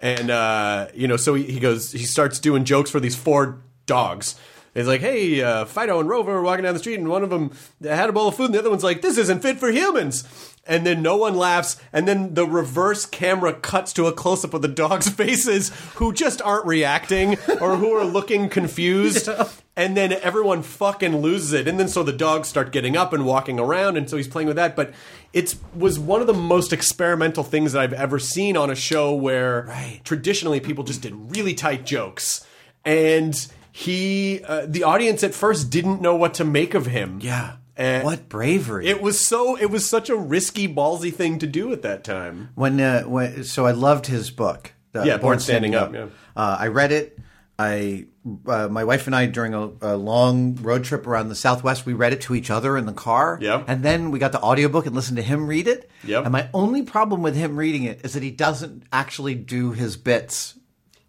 And 0.01 0.30
uh, 0.30 0.88
you 0.95 1.07
know, 1.07 1.16
so 1.16 1.34
he, 1.34 1.45
he 1.45 1.61
goes, 1.61 1.93
he 1.93 2.05
starts 2.05 2.40
doing 2.40 2.64
jokes 2.64 2.90
for 2.90 2.99
these 2.99 3.14
four 3.14 3.62
dogs. 3.86 4.34
He's 4.75 4.87
like, 4.87 5.01
"Hey, 5.03 5.43
uh, 5.43 5.64
Fido 5.66 6.01
and 6.01 6.09
Rover 6.09 6.33
are 6.33 6.43
walking 6.43 6.64
down 6.64 6.73
the 6.75 6.81
street, 6.81 6.99
and 6.99 7.09
one 7.09 7.23
of 7.23 7.31
them 7.31 7.51
had 7.83 8.09
a 8.09 8.12
bowl 8.12 8.29
of 8.29 8.37
food, 8.37 8.47
and 8.47 8.55
the 8.55 8.59
other 8.59 8.70
one's 8.70 8.85
like, 8.85 9.03
this 9.03 9.18
isn't 9.18 9.41
fit 9.43 9.59
for 9.59 9.70
humans." 9.70 10.25
And 10.64 10.87
then 10.87 11.03
no 11.03 11.16
one 11.16 11.35
laughs, 11.35 11.77
and 11.93 12.07
then 12.07 12.35
the 12.35 12.47
reverse 12.47 13.05
camera 13.05 13.53
cuts 13.53 13.93
to 13.95 14.07
a 14.07 14.12
close 14.12 14.45
up 14.45 14.55
of 14.55 14.62
the 14.62 14.68
dogs' 14.68 15.09
faces, 15.11 15.70
who 15.97 16.12
just 16.12 16.41
aren't 16.41 16.66
reacting 16.66 17.37
or 17.61 17.77
who 17.77 17.91
are 17.93 18.05
looking 18.05 18.49
confused. 18.49 19.29
And 19.75 19.97
then 19.97 20.12
everyone 20.12 20.62
fucking 20.62 21.16
loses 21.23 21.55
it, 21.55 21.66
and 21.66 21.81
then 21.81 21.89
so 21.89 22.03
the 22.03 22.12
dogs 22.12 22.47
start 22.47 22.73
getting 22.73 22.95
up 22.95 23.14
and 23.14 23.25
walking 23.25 23.59
around, 23.59 23.97
and 23.97 24.09
so 24.09 24.18
he's 24.18 24.29
playing 24.29 24.47
with 24.47 24.57
that. 24.57 24.77
But 24.77 24.93
it 25.33 25.55
was 25.75 25.99
one 25.99 26.20
of 26.20 26.27
the 26.27 26.35
most 26.35 26.75
experimental 26.75 27.43
things 27.43 27.73
that 27.73 27.81
I've 27.81 27.95
ever 27.95 28.18
seen 28.18 28.55
on 28.59 28.68
a 28.68 28.75
show 28.75 29.14
where 29.14 29.64
Right. 29.66 30.03
traditionally 30.05 30.61
people 30.61 30.85
just 30.85 31.01
did 31.01 31.14
really 31.35 31.55
tight 31.55 31.87
jokes 31.87 32.47
and 32.85 33.35
he 33.73 34.41
uh, 34.47 34.66
the 34.68 34.85
audience 34.85 35.25
at 35.25 35.35
first 35.35 35.70
didn't 35.70 36.01
know 36.01 36.14
what 36.14 36.35
to 36.35 36.45
make 36.45 36.75
of 36.75 36.87
him 36.87 37.18
Yeah. 37.23 37.57
And 37.75 38.05
what 38.05 38.29
bravery! 38.29 38.87
it 38.87 39.01
was 39.01 39.18
so 39.18 39.57
it 39.57 39.70
was 39.70 39.89
such 39.89 40.11
a 40.11 40.14
risky 40.16 40.68
ballsy 40.68 41.12
thing 41.12 41.39
to 41.39 41.47
do 41.47 41.73
at 41.73 41.81
that 41.83 42.05
time 42.05 42.51
when, 42.55 42.79
uh, 42.79 43.03
when 43.05 43.45
so 43.45 43.64
I 43.64 43.70
loved 43.70 44.07
his 44.07 44.31
book. 44.31 44.75
uh, 44.95 45.03
Yeah, 45.05 45.16
Born 45.16 45.41
Standing 45.41 45.75
Up, 45.75 45.95
yeah. 45.95 46.07
Uh, 46.37 46.57
I 46.61 46.66
read 46.68 46.93
it. 46.93 47.18
I 47.59 48.07
uh, 48.47 48.68
my 48.68 48.85
wife 48.85 49.07
and 49.07 49.16
I 49.16 49.25
during 49.27 49.55
a, 49.55 49.70
a 49.81 49.97
long 49.97 50.57
road 50.57 50.85
trip 50.85 51.07
around 51.07 51.29
the 51.31 51.35
Southwest, 51.35 51.87
we 51.87 51.95
read 51.95 52.12
it 52.12 52.20
to 52.23 52.35
each 52.35 52.51
other 52.51 52.77
in 52.77 52.85
the 52.85 52.93
car. 52.93 53.39
Yep. 53.41 53.64
and 53.68 53.83
then 53.83 54.11
we 54.11 54.18
got 54.18 54.33
the 54.33 54.41
audiobook 54.41 54.85
and 54.85 54.95
listened 54.95 55.16
to 55.16 55.23
him 55.23 55.47
read 55.47 55.66
it. 55.66 55.91
Yep. 56.05 56.25
And 56.25 56.33
my 56.33 56.51
only 56.53 56.83
problem 56.83 57.23
with 57.23 57.35
him 57.37 57.57
reading 57.57 57.85
it 57.85 58.03
is 58.05 58.12
that 58.12 58.23
he 58.23 58.31
doesn't 58.31 58.85
actually 58.93 59.35
do 59.35 59.73
his 59.73 59.97
bits. 59.97 60.59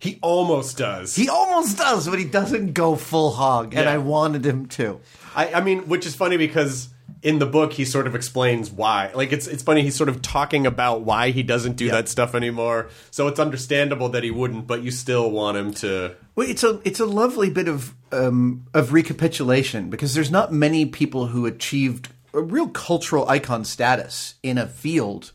He 0.04 0.20
almost 0.22 0.78
does 0.78 1.16
He 1.16 1.30
almost 1.30 1.78
does, 1.78 2.08
but 2.10 2.20
he 2.20 2.26
doesn't 2.26 2.74
go 2.74 2.96
full 2.96 3.32
hog. 3.32 3.74
And 3.74 3.86
Yeah. 3.86 3.94
I 3.94 3.98
wanted 4.00 4.46
him 4.46 4.66
to. 4.78 5.00
I, 5.36 5.54
I 5.54 5.62
mean 5.62 5.88
which 5.88 6.06
is 6.06 6.14
funny 6.14 6.38
because 6.38 6.90
in 7.22 7.40
the 7.40 7.46
book 7.46 7.72
he 7.74 7.86
sort 7.86 8.06
of 8.06 8.14
explains 8.16 8.70
why 8.70 9.10
like 9.16 9.32
it's 9.32 9.48
it's 9.48 9.64
funny 9.64 9.82
he's 9.82 9.96
sort 9.96 10.10
of 10.10 10.22
talking 10.22 10.68
about 10.68 11.02
why 11.02 11.32
he 11.32 11.42
doesn't 11.42 11.76
do 11.78 11.90
that 11.90 12.10
stuff 12.10 12.36
anymore 12.36 12.90
so 13.12 13.28
it's 13.30 13.40
understandable 13.40 14.10
that 14.10 14.24
he 14.24 14.32
wouldn't 14.32 14.68
but 14.68 14.84
you 14.84 14.92
still 14.92 15.32
want 15.32 15.56
him 15.58 15.74
to 15.74 16.14
Well, 16.36 16.50
it's 16.50 16.64
a 16.64 16.82
it's 16.84 17.00
a 17.00 17.06
lovely 17.06 17.50
bit 17.50 17.68
of 17.70 17.94
um, 18.12 18.66
of 18.74 18.92
recapitulation 18.94 19.90
because 19.90 20.14
there's 20.14 20.32
not 20.32 20.52
many 20.52 20.86
people 20.86 21.28
who 21.28 21.46
achieved 21.46 22.10
a 22.34 22.42
real 22.42 22.68
cultural 22.68 23.28
icon 23.30 23.64
status 23.64 24.36
in 24.44 24.58
a 24.58 24.68
field 24.68 25.32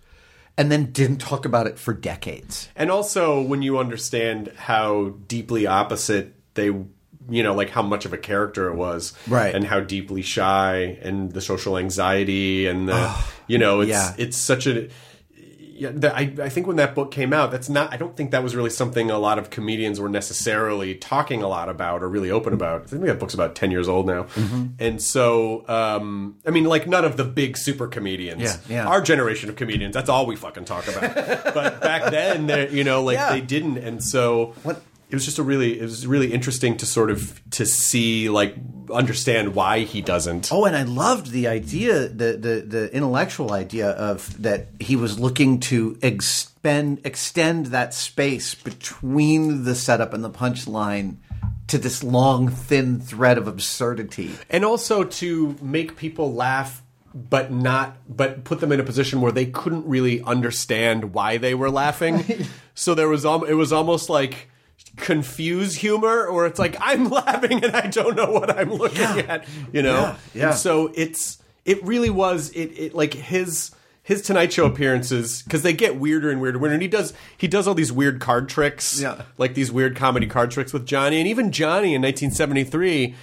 and 0.59 0.71
then 0.71 0.93
didn't 0.93 1.19
talk 1.19 1.47
about 1.47 1.67
it 1.67 1.79
for 1.79 1.95
decades. 1.95 2.69
And 2.77 2.91
also 2.91 3.41
when 3.41 3.63
you 3.63 3.79
understand 3.79 4.53
how 4.57 5.15
deeply 5.27 5.67
opposite 5.67 6.35
they 6.55 6.71
you 7.31 7.43
know, 7.43 7.55
like 7.55 7.69
how 7.71 7.83
much 7.83 8.07
of 8.07 8.13
a 8.13 8.19
character 8.19 8.69
it 8.69 8.75
was. 8.75 9.13
Right. 9.29 9.55
And 9.55 9.65
how 9.65 9.81
deeply 9.81 10.23
shy 10.23 10.99
and 11.03 11.31
the 11.31 11.41
social 11.41 11.77
anxiety 11.77 12.67
and 12.67 12.89
the 12.89 13.15
you 13.47 13.59
know, 13.59 13.81
it's 13.81 13.91
yeah. 13.91 14.15
it's 14.19 14.37
such 14.37 14.67
a 14.67 14.89
yeah, 15.79 15.91
the, 15.95 16.14
I, 16.14 16.35
I 16.43 16.49
think 16.49 16.66
when 16.66 16.76
that 16.76 16.95
book 16.95 17.11
came 17.11 17.33
out, 17.33 17.51
that's 17.51 17.68
not. 17.68 17.93
I 17.93 17.97
don't 17.97 18.16
think 18.16 18.33
that 18.33 18.43
was 18.43 18.55
really 18.57 18.70
something 18.70 19.11
a 19.11 19.18
lot 19.18 19.39
of 19.39 19.51
comedians 19.51 20.01
were 20.01 20.09
necessarily 20.09 20.95
talking 20.95 21.43
a 21.43 21.49
lot 21.49 21.68
about 21.68 22.03
or 22.03 22.09
really 22.09 22.31
open 22.31 22.53
about. 22.53 22.83
I 22.83 22.87
think 22.87 23.05
that 23.05 23.18
book's 23.18 23.35
about 23.35 23.55
ten 23.55 23.70
years 23.70 23.89
old 23.89 24.07
now, 24.07 24.24
Mm-hmm. 24.24 24.66
and 24.79 25.01
so 25.03 25.66
um, 25.68 26.37
I 26.47 26.51
mean, 26.51 26.64
like 26.64 26.87
none 26.87 27.05
of 27.05 27.16
the 27.16 27.24
big 27.24 27.57
super 27.57 27.87
comedians. 27.87 28.43
Yeah, 28.43 28.57
yeah. 28.68 28.87
Our 28.89 29.01
generation 29.01 29.49
of 29.49 29.57
comedians, 29.57 29.95
that's 29.95 30.09
all 30.09 30.26
we 30.26 30.37
fucking 30.37 30.64
talk 30.64 30.87
about. 30.89 31.14
but 31.55 31.81
back 31.81 32.11
then, 32.11 32.49
you 32.74 32.85
know, 32.85 33.03
like 33.03 33.14
Yeah. 33.16 33.31
they 33.33 33.41
didn't, 33.41 33.79
and 33.79 34.03
so 34.03 34.55
What- 34.62 34.83
it 35.11 35.15
was 35.15 35.25
just 35.25 35.39
a 35.39 35.43
really, 35.43 35.79
it 35.79 35.83
was 35.83 36.07
really 36.07 36.33
interesting 36.33 36.77
to 36.79 36.87
sort 36.87 37.11
of 37.11 37.41
to 37.53 37.65
see, 37.65 38.29
like, 38.29 38.55
understand 38.93 39.55
why 39.55 39.81
he 39.81 40.03
doesn't. 40.03 40.53
Oh, 40.53 40.65
and 40.65 40.77
I 40.77 40.83
loved 40.83 41.31
the 41.31 41.49
idea, 41.49 42.09
the 42.09 42.33
the, 42.37 42.65
the 42.67 42.95
intellectual 42.95 43.53
idea 43.53 43.91
of 43.91 44.43
that 44.43 44.69
he 44.81 44.97
was 44.97 45.19
looking 45.19 45.61
to 45.61 45.99
expend 46.03 47.01
extend 47.05 47.67
that 47.67 47.95
space 47.95 48.55
between 48.55 49.65
the 49.65 49.75
setup 49.75 50.13
and 50.13 50.23
the 50.23 50.31
punchline 50.31 51.17
to 51.69 51.79
this 51.79 52.03
long 52.03 52.49
thin 52.49 52.99
thread 53.01 53.39
of 53.39 53.47
absurdity. 53.47 54.31
and 54.51 54.65
also 54.65 55.05
to 55.05 55.55
make 55.61 55.97
people 55.97 56.33
laugh 56.35 56.83
but 57.15 57.51
not 57.51 57.97
but 58.09 58.45
put 58.45 58.61
them 58.61 58.73
in 58.73 58.81
a 58.81 58.85
position 58.85 59.21
where 59.21 59.33
they 59.33 59.47
couldn't 59.47 59.87
really 59.87 60.23
understand 60.23 61.13
why 61.15 61.37
they 61.39 61.55
were 61.55 61.71
laughing 61.71 62.25
so 62.75 62.95
there 62.95 63.09
was 63.09 63.25
al- 63.25 63.45
it 63.45 63.55
was 63.55 63.73
almost 63.73 64.09
like 64.11 64.49
confuse 64.99 65.76
humor 65.76 66.26
or 66.26 66.46
it's 66.46 66.59
like 66.59 66.76
I'm 66.80 67.09
laughing 67.11 67.64
and 67.64 67.74
I 67.76 67.86
don't 67.88 68.16
know 68.16 68.30
what 68.30 68.57
I'm 68.57 68.72
looking 68.72 69.01
at, 69.03 69.46
you 69.72 69.82
know? 69.82 70.01
Yeah, 70.01 70.16
yeah. 70.34 70.49
And 70.51 70.59
so 70.59 70.92
it's 70.94 71.38
it 71.64 71.82
really 71.84 72.11
was 72.11 72.51
it, 72.51 72.66
it 72.78 72.94
like 72.94 73.14
his 73.14 73.70
his 74.03 74.22
Tonight 74.22 74.53
Show 74.53 74.64
appearances 74.64 75.42
because 75.42 75.62
they 75.62 75.74
get 75.74 75.96
weirder 75.96 76.30
and 76.30 76.40
weirder. 76.40 76.64
And 76.66 76.80
he 76.80 76.88
does 76.88 77.12
he 77.36 77.46
does 77.49 77.68
all 77.68 77.74
these 77.74 77.92
weird 77.92 78.20
card 78.20 78.49
tricks, 78.49 79.01
Yeah. 79.01 79.22
like 79.36 79.55
these 79.55 79.70
weird 79.70 79.96
comedy 79.96 80.26
card 80.26 80.51
tricks 80.51 80.72
with 80.72 80.86
Johnny, 80.86 81.18
and 81.18 81.28
even 81.28 81.53
Johnny 81.53 81.94
in 81.94 82.01
1973 82.03 83.14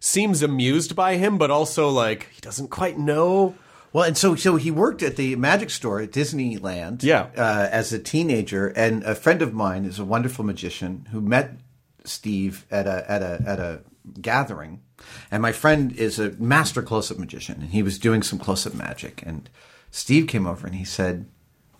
seems 0.00 0.42
amused 0.42 0.94
by 0.94 1.16
him, 1.16 1.38
but 1.38 1.50
also 1.50 1.88
like 1.88 2.28
he 2.32 2.40
doesn't 2.42 2.68
quite 2.68 2.98
know. 2.98 3.54
Well, 3.94 4.02
and 4.04 4.18
so 4.18 4.34
so 4.34 4.56
he 4.56 4.72
worked 4.72 5.04
at 5.04 5.14
the 5.14 5.36
magic 5.36 5.70
store 5.70 6.00
at 6.00 6.10
Disneyland. 6.10 7.04
Yeah. 7.04 7.28
uh, 7.36 7.68
as 7.70 7.92
a 7.92 7.98
teenager, 8.00 8.66
and 8.68 9.04
a 9.04 9.14
friend 9.14 9.40
of 9.40 9.54
mine 9.54 9.84
is 9.84 10.00
a 10.00 10.04
wonderful 10.04 10.44
magician 10.44 11.06
who 11.12 11.20
met 11.20 11.52
Steve 12.04 12.66
at 12.72 12.88
a 12.88 13.08
at 13.08 13.22
a 13.22 13.42
at 13.46 13.60
a 13.60 13.80
gathering, 14.20 14.82
and 15.30 15.40
my 15.40 15.52
friend 15.52 15.92
is 15.92 16.18
a 16.18 16.32
master 16.32 16.82
close 16.82 17.12
up 17.12 17.18
magician, 17.18 17.62
and 17.62 17.70
he 17.70 17.84
was 17.84 18.00
doing 18.00 18.22
some 18.24 18.40
close 18.40 18.66
up 18.66 18.74
magic, 18.74 19.22
and 19.24 19.48
Steve 19.92 20.26
came 20.26 20.46
over 20.46 20.66
and 20.66 20.76
he 20.76 20.84
said. 20.84 21.26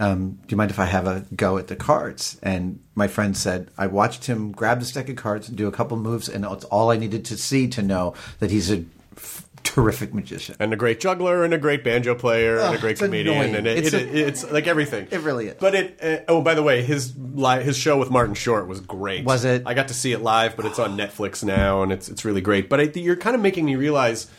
Um, 0.00 0.40
do 0.42 0.46
you 0.48 0.56
mind 0.56 0.72
if 0.72 0.80
I 0.80 0.86
have 0.86 1.06
a 1.06 1.24
go 1.36 1.56
at 1.56 1.68
the 1.68 1.76
cards? 1.76 2.36
And 2.42 2.80
my 2.96 3.06
friend 3.06 3.36
said, 3.36 3.70
I 3.78 3.86
watched 3.86 4.24
him 4.24 4.50
grab 4.50 4.80
the 4.80 4.86
stack 4.86 5.08
of 5.08 5.14
cards 5.14 5.48
and 5.48 5.56
do 5.56 5.68
a 5.68 5.72
couple 5.72 5.96
moves, 5.96 6.28
and 6.28 6.44
it's 6.44 6.64
all 6.64 6.90
I 6.90 6.96
needed 6.96 7.24
to 7.26 7.36
see 7.36 7.68
to 7.68 7.80
know 7.80 8.12
that 8.40 8.50
he's 8.50 8.72
a 8.72 8.84
f- 9.16 9.48
terrific 9.74 10.14
magician. 10.14 10.54
and 10.60 10.72
a 10.72 10.76
great 10.76 11.00
juggler 11.00 11.44
and 11.44 11.52
a 11.52 11.58
great 11.58 11.82
banjo 11.82 12.14
player 12.14 12.58
and 12.60 12.74
a 12.76 12.78
great 12.78 12.98
comedian 12.98 13.36
annoying. 13.36 13.54
and 13.56 13.66
it, 13.66 13.78
It's 13.78 13.92
it, 13.92 14.08
a- 14.08 14.28
it's 14.28 14.50
like 14.52 14.66
everything 14.68 15.08
It 15.10 15.20
really 15.20 15.48
is. 15.48 15.56
but 15.58 15.74
it 15.74 15.98
uh, 16.02 16.18
oh 16.32 16.42
by 16.42 16.54
the 16.54 16.62
way 16.62 16.82
his 16.82 17.12
li- 17.18 17.62
his 17.62 17.76
show 17.76 17.98
with 17.98 18.10
Martin 18.10 18.34
Short 18.34 18.68
was 18.68 18.80
great 18.80 19.24
Was 19.24 19.44
it? 19.44 19.64
I 19.66 19.74
got 19.74 19.88
to 19.88 19.94
see 19.94 20.12
it 20.12 20.20
live 20.22 20.56
but 20.56 20.64
it's 20.64 20.78
on 20.78 20.96
Netflix 20.96 21.42
now 21.42 21.82
and 21.82 21.90
it's 21.92 22.08
it's 22.08 22.24
really 22.24 22.40
great 22.40 22.68
but 22.68 22.80
I, 22.80 22.82
you're 22.94 23.16
kind 23.16 23.34
of 23.34 23.42
making 23.42 23.64
me 23.64 23.74
realize 23.76 24.30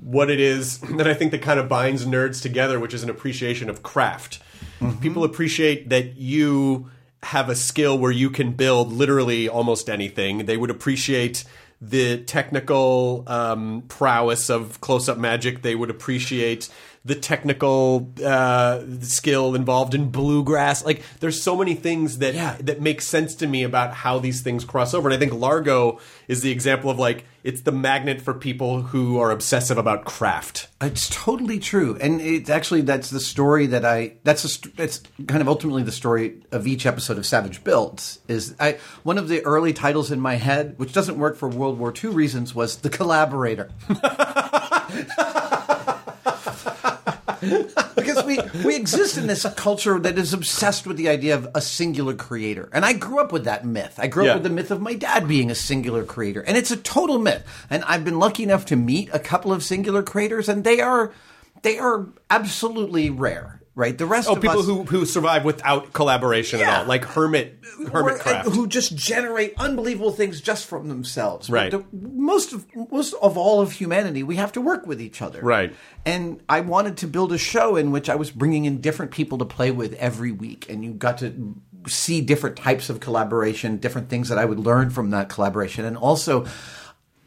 what 0.00 0.30
it 0.30 0.38
is 0.38 0.78
that 0.96 1.08
I 1.08 1.14
think 1.14 1.32
that 1.32 1.42
kind 1.42 1.58
of 1.58 1.68
binds 1.68 2.04
nerds 2.06 2.40
together 2.40 2.78
which 2.78 2.94
is 2.94 3.02
an 3.02 3.10
appreciation 3.10 3.68
of 3.68 3.82
craft 3.82 4.40
Mm-hmm. 4.80 5.00
people 5.00 5.24
appreciate 5.24 5.88
that 5.88 6.16
you 6.18 6.88
have 7.24 7.48
a 7.48 7.56
skill 7.56 7.98
where 7.98 8.12
you 8.12 8.30
can 8.30 8.52
build 8.52 8.92
literally 8.92 9.48
almost 9.48 9.90
anything 9.90 10.46
they 10.46 10.56
would 10.56 10.70
appreciate 10.70 11.42
the 11.80 12.18
technical 12.18 13.24
um, 13.26 13.82
prowess 13.88 14.50
of 14.50 14.80
close-up 14.80 15.18
magic. 15.18 15.62
They 15.62 15.74
would 15.74 15.90
appreciate 15.90 16.68
the 17.08 17.14
technical 17.16 18.12
uh, 18.24 18.80
skill 19.00 19.54
involved 19.56 19.94
in 19.94 20.10
bluegrass. 20.10 20.84
Like, 20.84 21.02
there's 21.20 21.42
so 21.42 21.56
many 21.56 21.74
things 21.74 22.18
that 22.18 22.34
Yeah. 22.34 22.56
that 22.60 22.80
make 22.80 23.00
sense 23.02 23.34
to 23.36 23.46
me 23.46 23.64
about 23.64 23.92
how 23.94 24.18
these 24.20 24.42
things 24.42 24.64
cross 24.64 24.94
over. 24.94 25.08
And 25.08 25.16
I 25.16 25.18
think 25.18 25.32
Largo 25.32 25.98
is 26.28 26.42
the 26.42 26.50
example 26.52 26.90
of 26.90 26.98
like 26.98 27.24
it's 27.44 27.62
the 27.62 27.72
magnet 27.72 28.20
for 28.20 28.34
people 28.34 28.82
who 28.82 29.18
are 29.18 29.30
obsessive 29.30 29.78
about 29.78 30.04
craft. 30.04 30.68
It's 30.82 31.08
totally 31.08 31.58
true, 31.58 31.96
and 32.00 32.20
it's 32.20 32.50
actually 32.50 32.82
that's 32.82 33.10
the 33.10 33.20
story 33.20 33.66
that 33.68 33.84
I. 33.84 34.14
That's 34.24 34.44
a, 34.44 34.68
it's 34.82 35.02
kind 35.26 35.40
of 35.40 35.48
ultimately 35.48 35.82
the 35.82 35.92
story 35.92 36.42
of 36.52 36.66
each 36.66 36.84
episode 36.84 37.16
of 37.16 37.24
Savage 37.24 37.64
Builds. 37.64 38.18
Is 38.28 38.54
I 38.60 38.76
one 39.02 39.16
of 39.18 39.28
the 39.28 39.42
early 39.46 39.72
titles 39.72 40.10
in 40.10 40.20
my 40.20 40.34
head, 40.34 40.74
which 40.76 40.92
doesn't 40.92 41.18
work 41.18 41.36
for 41.36 41.48
World 41.48 41.78
War 41.78 41.92
II 42.04 42.10
reasons, 42.10 42.54
was 42.54 42.76
the 42.78 42.90
Collaborator. 42.90 43.70
because 47.96 48.24
we 48.24 48.38
we 48.64 48.76
exist 48.76 49.16
in 49.18 49.26
this 49.26 49.44
culture 49.56 49.98
that 49.98 50.18
is 50.18 50.32
obsessed 50.32 50.86
with 50.86 50.96
the 50.96 51.08
idea 51.08 51.34
of 51.34 51.48
a 51.54 51.60
singular 51.60 52.14
creator, 52.14 52.68
and 52.72 52.84
I 52.84 52.92
grew 52.92 53.20
up 53.20 53.32
with 53.32 53.44
that 53.44 53.64
myth. 53.64 53.94
I 53.98 54.06
grew 54.06 54.24
Yeah. 54.24 54.30
up 54.30 54.36
with 54.36 54.44
the 54.44 54.50
myth 54.50 54.70
of 54.70 54.80
my 54.80 54.94
dad 54.94 55.26
being 55.28 55.50
a 55.50 55.54
singular 55.54 56.04
creator, 56.04 56.40
and 56.40 56.56
it's 56.56 56.70
a 56.70 56.76
total 56.76 57.18
myth. 57.18 57.44
And 57.70 57.84
I've 57.84 58.04
been 58.04 58.18
lucky 58.18 58.42
enough 58.42 58.64
to 58.66 58.76
meet 58.76 59.08
a 59.12 59.18
couple 59.18 59.52
of 59.52 59.62
singular 59.62 60.02
creators, 60.02 60.48
and 60.48 60.64
they 60.64 60.80
are 60.80 61.12
they 61.62 61.78
are 61.78 62.06
absolutely 62.30 63.10
rare. 63.10 63.57
Right, 63.78 63.96
the 63.96 64.06
rest 64.06 64.28
Oh, 64.28 64.32
of 64.34 64.40
people 64.42 64.58
us, 64.58 64.66
who 64.66 64.82
who 64.82 65.06
survive 65.06 65.44
without 65.44 65.92
collaboration 65.92 66.60
at 66.60 66.80
all, 66.80 66.84
like 66.86 67.04
hermit 67.04 67.62
hermit 67.92 68.14
or- 68.14 68.18
craft. 68.18 68.48
who 68.48 68.66
just 68.66 68.96
generate 68.96 69.54
unbelievable 69.56 70.10
things 70.10 70.40
just 70.40 70.66
from 70.66 70.88
themselves. 70.88 71.48
Right. 71.48 71.70
The- 71.70 71.84
most 71.92 72.52
of 72.52 72.66
most 72.90 73.14
of 73.22 73.38
all 73.38 73.60
of 73.60 73.70
humanity, 73.70 74.24
we 74.24 74.34
have 74.34 74.50
to 74.54 74.60
work 74.60 74.84
with 74.88 75.00
each 75.00 75.22
other. 75.22 75.40
Right. 75.42 75.72
And 76.04 76.42
I 76.48 76.58
wanted 76.58 76.96
to 76.96 77.06
build 77.06 77.30
a 77.32 77.38
show 77.38 77.76
in 77.76 77.92
which 77.92 78.08
I 78.10 78.16
was 78.16 78.32
bringing 78.32 78.64
in 78.64 78.80
different 78.80 79.12
people 79.12 79.38
to 79.38 79.44
play 79.44 79.70
with 79.70 79.92
every 79.94 80.32
week, 80.32 80.66
and 80.68 80.84
you 80.84 80.90
got 80.92 81.18
to 81.18 81.54
see 81.86 82.20
different 82.20 82.56
types 82.56 82.90
of 82.90 82.98
collaboration, 82.98 83.76
different 83.76 84.08
things 84.10 84.28
that 84.30 84.38
I 84.38 84.44
would 84.44 84.58
learn 84.58 84.90
from 84.90 85.10
that 85.10 85.28
collaboration, 85.28 85.84
and 85.84 85.96
also. 85.96 86.46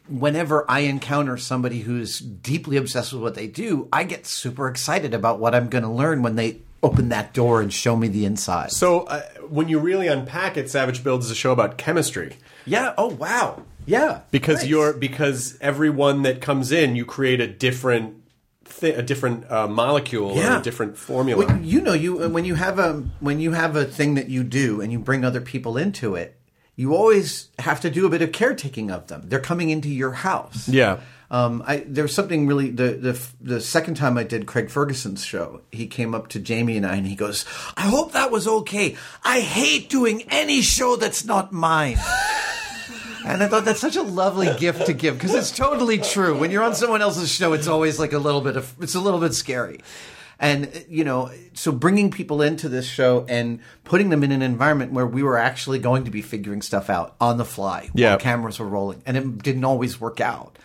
Whenever 0.08 0.64
I 0.70 0.80
encounter 0.80 1.36
somebody 1.36 1.80
who's 1.80 2.18
deeply 2.18 2.76
obsessed 2.76 3.12
with 3.12 3.22
what 3.22 3.34
they 3.34 3.46
do, 3.46 3.88
I 3.92 4.04
get 4.04 4.26
super 4.26 4.68
excited 4.68 5.14
about 5.14 5.38
what 5.38 5.54
I'm 5.54 5.68
going 5.68 5.84
to 5.84 5.90
learn 5.90 6.22
when 6.22 6.36
they 6.36 6.58
open 6.82 7.10
that 7.10 7.32
door 7.32 7.60
and 7.60 7.72
show 7.72 7.94
me 7.96 8.08
the 8.08 8.24
inside. 8.24 8.72
so 8.72 9.02
uh, 9.02 9.22
when 9.48 9.68
you 9.68 9.78
really 9.78 10.08
unpack 10.08 10.56
it, 10.56 10.68
Savage 10.68 11.04
Builds 11.04 11.26
is 11.26 11.30
a 11.30 11.34
show 11.36 11.52
about 11.52 11.78
chemistry. 11.78 12.36
Yeah. 12.66 12.92
Oh 12.98 13.06
wow. 13.08 13.62
Yeah. 13.86 14.20
because 14.32 14.58
Nice. 14.62 14.66
you're 14.66 14.92
because 14.92 15.56
everyone 15.60 16.22
that 16.22 16.40
comes 16.40 16.72
in 16.72 16.96
you 16.96 17.04
create 17.04 17.40
a 17.40 17.46
different 17.46 18.16
thi- 18.64 18.90
a 18.90 19.02
different 19.02 19.48
uh, 19.50 19.68
molecule 19.68 20.30
or 20.32 20.36
Yeah. 20.36 20.58
a 20.58 20.62
different 20.62 20.96
formula 20.98 21.46
Well, 21.46 21.60
you 21.60 21.80
know, 21.80 21.92
you 21.92 22.28
when 22.28 22.44
you 22.44 22.56
have 22.56 22.80
a 22.80 22.94
when 23.20 23.38
you 23.38 23.52
have 23.52 23.76
a 23.76 23.84
thing 23.84 24.14
that 24.14 24.28
you 24.28 24.42
do 24.42 24.80
and 24.80 24.90
you 24.90 24.98
bring 24.98 25.24
other 25.24 25.40
people 25.40 25.76
into 25.76 26.16
it, 26.16 26.36
you 26.76 26.94
always 26.94 27.48
have 27.58 27.80
to 27.82 27.90
do 27.90 28.06
a 28.06 28.08
bit 28.08 28.22
of 28.22 28.32
caretaking 28.32 28.90
of 28.90 29.08
them. 29.08 29.22
They're 29.26 29.40
coming 29.40 29.70
into 29.70 29.88
your 29.88 30.12
house. 30.12 30.68
Yeah. 30.68 31.00
Um, 31.30 31.62
I, 31.66 31.84
there's 31.86 32.14
something 32.14 32.46
really 32.46 32.68
the, 32.68 32.92
the 32.92 33.26
the 33.40 33.60
second 33.60 33.94
time 33.94 34.18
I 34.18 34.22
did 34.22 34.44
Craig 34.46 34.68
Ferguson's 34.68 35.24
show, 35.24 35.62
he 35.72 35.86
came 35.86 36.14
up 36.14 36.28
to 36.28 36.38
Jamie 36.38 36.76
and 36.76 36.84
I 36.84 36.96
and 36.96 37.06
he 37.06 37.14
goes, 37.14 37.46
"I 37.74 37.82
hope 37.82 38.12
that 38.12 38.30
was 38.30 38.46
okay. 38.46 38.96
I 39.24 39.40
hate 39.40 39.88
doing 39.88 40.24
any 40.30 40.60
show 40.60 40.96
that's 40.96 41.24
not 41.24 41.52
mine." 41.52 41.96
And 43.24 43.40
I 43.40 43.46
thought 43.46 43.64
that's 43.64 43.80
such 43.80 43.94
a 43.94 44.02
lovely 44.02 44.52
gift 44.58 44.86
to 44.86 44.92
give 44.92 45.14
because 45.14 45.32
it's 45.32 45.52
totally 45.52 45.98
true. 45.98 46.36
When 46.36 46.50
you're 46.50 46.64
on 46.64 46.74
someone 46.74 47.02
else's 47.02 47.30
show, 47.30 47.52
it's 47.52 47.68
always 47.68 48.00
like 48.00 48.12
a 48.12 48.18
little 48.18 48.40
bit 48.40 48.56
of 48.56 48.74
it's 48.80 48.96
a 48.96 49.00
little 49.00 49.20
bit 49.20 49.32
scary. 49.32 49.80
And 50.42 50.84
you 50.88 51.04
know, 51.04 51.30
so 51.54 51.70
bringing 51.72 52.10
people 52.10 52.42
into 52.42 52.68
this 52.68 52.86
show 52.86 53.24
and 53.28 53.60
putting 53.84 54.10
them 54.10 54.22
in 54.24 54.32
an 54.32 54.42
environment 54.42 54.92
where 54.92 55.06
we 55.06 55.22
were 55.22 55.38
actually 55.38 55.78
going 55.78 56.04
to 56.04 56.10
be 56.10 56.20
figuring 56.20 56.60
stuff 56.62 56.90
out 56.90 57.14
on 57.20 57.38
the 57.38 57.44
fly 57.44 57.88
Yeah. 57.94 58.10
while 58.10 58.18
cameras 58.18 58.58
were 58.58 58.66
rolling, 58.66 59.02
and 59.06 59.16
it 59.16 59.38
didn't 59.42 59.64
always 59.64 60.00
work 60.00 60.20
out. 60.20 60.58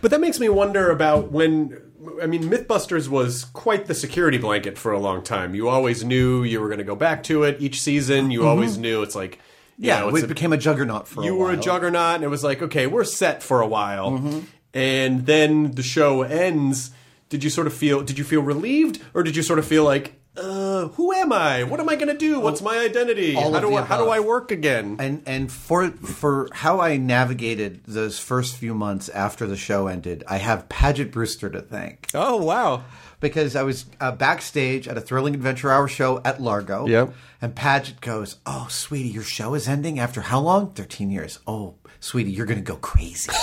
but 0.00 0.10
that 0.12 0.20
makes 0.20 0.38
me 0.38 0.48
wonder 0.48 0.90
about 0.90 1.32
when 1.32 1.80
i 2.22 2.26
mean 2.26 2.42
mythbusters 2.44 3.08
was 3.08 3.46
quite 3.54 3.86
the 3.86 3.94
security 3.94 4.36
blanket 4.36 4.76
for 4.76 4.92
a 4.92 4.98
long 4.98 5.22
time 5.22 5.54
you 5.54 5.68
always 5.68 6.04
knew 6.04 6.42
you 6.42 6.60
were 6.60 6.68
going 6.68 6.78
to 6.78 6.84
go 6.84 6.94
back 6.94 7.22
to 7.22 7.44
it 7.44 7.56
each 7.60 7.80
season 7.80 8.30
you 8.30 8.46
always 8.46 8.76
knew 8.76 9.02
it's 9.02 9.14
like 9.14 9.38
you 9.78 9.88
Yeah, 9.88 10.00
know, 10.00 10.08
it's 10.14 10.22
a- 10.24 10.28
became 10.28 10.52
a 10.52 10.58
juggernaut 10.58 11.08
for 11.08 11.24
you 11.24 11.34
a 11.34 11.38
were 11.38 11.50
a 11.52 11.56
juggernaut 11.56 12.16
and 12.16 12.24
it 12.24 12.28
was 12.28 12.44
like 12.44 12.60
okay 12.60 12.86
we're 12.86 13.04
set 13.04 13.42
for 13.42 13.62
a 13.62 13.66
while 13.66 14.10
Mm-hmm. 14.10 14.38
and 14.74 15.24
then 15.26 15.72
the 15.72 15.82
show 15.82 16.20
ends 16.22 16.90
did 17.28 17.44
you 17.44 17.50
sort 17.50 17.66
of 17.66 17.72
feel 17.72 18.02
did 18.02 18.18
you 18.18 18.24
feel 18.24 18.40
relieved 18.42 19.00
or 19.14 19.22
did 19.22 19.36
you 19.36 19.42
sort 19.42 19.58
of 19.58 19.66
feel 19.66 19.84
like 19.84 20.14
uh, 20.36 20.88
who 20.88 21.12
am 21.12 21.32
I? 21.32 21.62
What 21.62 21.78
am 21.78 21.88
I 21.88 21.94
going 21.94 22.08
to 22.08 22.18
do? 22.18 22.40
What's 22.40 22.60
my 22.60 22.76
identity? 22.78 23.36
all 23.36 23.52
How 23.52 23.60
do 23.60 23.72
I, 23.76 23.82
how 23.82 23.98
do. 23.98 24.10
I 24.10 24.18
work 24.18 24.50
again? 24.50 24.96
and 24.98 25.22
and 25.26 25.50
for 25.50 25.90
for 25.90 26.48
how 26.52 26.80
I 26.80 26.96
navigated 26.96 27.84
those 27.84 28.18
first 28.18 28.56
few 28.56 28.74
months 28.74 29.08
after 29.08 29.46
the 29.46 29.56
show 29.56 29.86
ended, 29.86 30.24
I 30.26 30.38
have 30.38 30.68
Paget 30.68 31.12
Brewster 31.12 31.48
to 31.50 31.60
thank. 31.60 32.08
oh 32.14 32.36
wow! 32.42 32.82
because 33.20 33.54
I 33.54 33.62
was 33.62 33.86
uh, 34.00 34.10
backstage 34.10 34.88
at 34.88 34.98
a 34.98 35.00
Thrilling 35.00 35.34
Adventure 35.34 35.70
Hour 35.70 35.86
show 35.86 36.20
at 36.24 36.42
Largo. 36.42 36.86
Yep. 36.86 37.14
And 37.40 37.54
Paget 37.54 38.00
goes, 38.00 38.36
"Oh, 38.44 38.66
sweetie, 38.68 39.10
your 39.10 39.22
show 39.22 39.54
is 39.54 39.68
ending 39.68 40.00
after 40.00 40.20
how 40.20 40.40
long? 40.40 40.72
Thirteen 40.72 41.10
years. 41.12 41.38
Oh, 41.46 41.76
sweetie, 42.00 42.32
you're 42.32 42.46
gonna 42.46 42.60
go 42.60 42.76
crazy." 42.76 43.30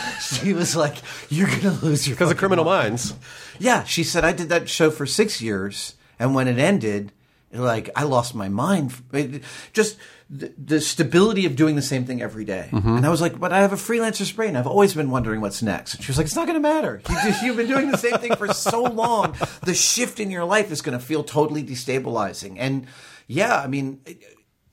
she 0.20 0.52
was 0.52 0.76
like, 0.76 0.96
"You're 1.28 1.48
gonna 1.48 1.78
lose 1.82 2.06
your 2.06 2.16
Because 2.16 2.30
of 2.30 2.36
Criminal 2.38 2.64
mind." 2.64 2.90
Minds. 2.90 3.14
Yeah, 3.58 3.84
she 3.84 4.04
said 4.04 4.24
I 4.24 4.32
did 4.32 4.48
that 4.48 4.68
show 4.68 4.90
for 4.90 5.06
six 5.06 5.40
years, 5.42 5.94
and 6.18 6.34
when 6.34 6.48
it 6.48 6.58
ended, 6.58 7.12
like 7.52 7.90
I 7.96 8.04
lost 8.04 8.34
my 8.34 8.48
mind. 8.48 8.94
It- 9.12 9.42
just 9.72 9.96
the, 10.32 10.52
the 10.56 10.80
stability 10.80 11.44
of 11.44 11.56
doing 11.56 11.74
the 11.74 11.82
same 11.82 12.04
thing 12.04 12.22
every 12.22 12.44
day. 12.44 12.68
and 12.70 13.04
I 13.04 13.08
was 13.10 13.20
like, 13.20 13.38
"But 13.40 13.52
I 13.52 13.58
have 13.60 13.72
a 13.72 13.76
freelancer's 13.76 14.30
brain. 14.30 14.54
I've 14.56 14.66
always 14.66 14.94
been 14.94 15.10
wondering 15.10 15.40
what's 15.40 15.60
next." 15.62 15.94
And 15.94 16.04
she 16.04 16.10
was 16.10 16.18
like, 16.18 16.26
"It's 16.26 16.36
not 16.36 16.46
going 16.46 16.54
to 16.54 16.68
matter. 16.68 17.02
You 17.08 17.14
just, 17.24 17.42
you've 17.42 17.56
been 17.56 17.66
doing 17.68 17.90
the 17.90 17.98
same 17.98 18.18
thing 18.18 18.36
for 18.36 18.52
so 18.54 18.82
long. 18.84 19.34
The 19.64 19.74
shift 19.74 20.20
in 20.20 20.30
your 20.30 20.44
life 20.44 20.70
is 20.70 20.82
going 20.82 20.96
to 20.98 21.04
feel 21.04 21.24
totally 21.24 21.64
destabilizing." 21.64 22.56
And 22.58 22.86
yeah, 23.26 23.56
I 23.60 23.66
mean, 23.66 24.00
it, 24.06 24.22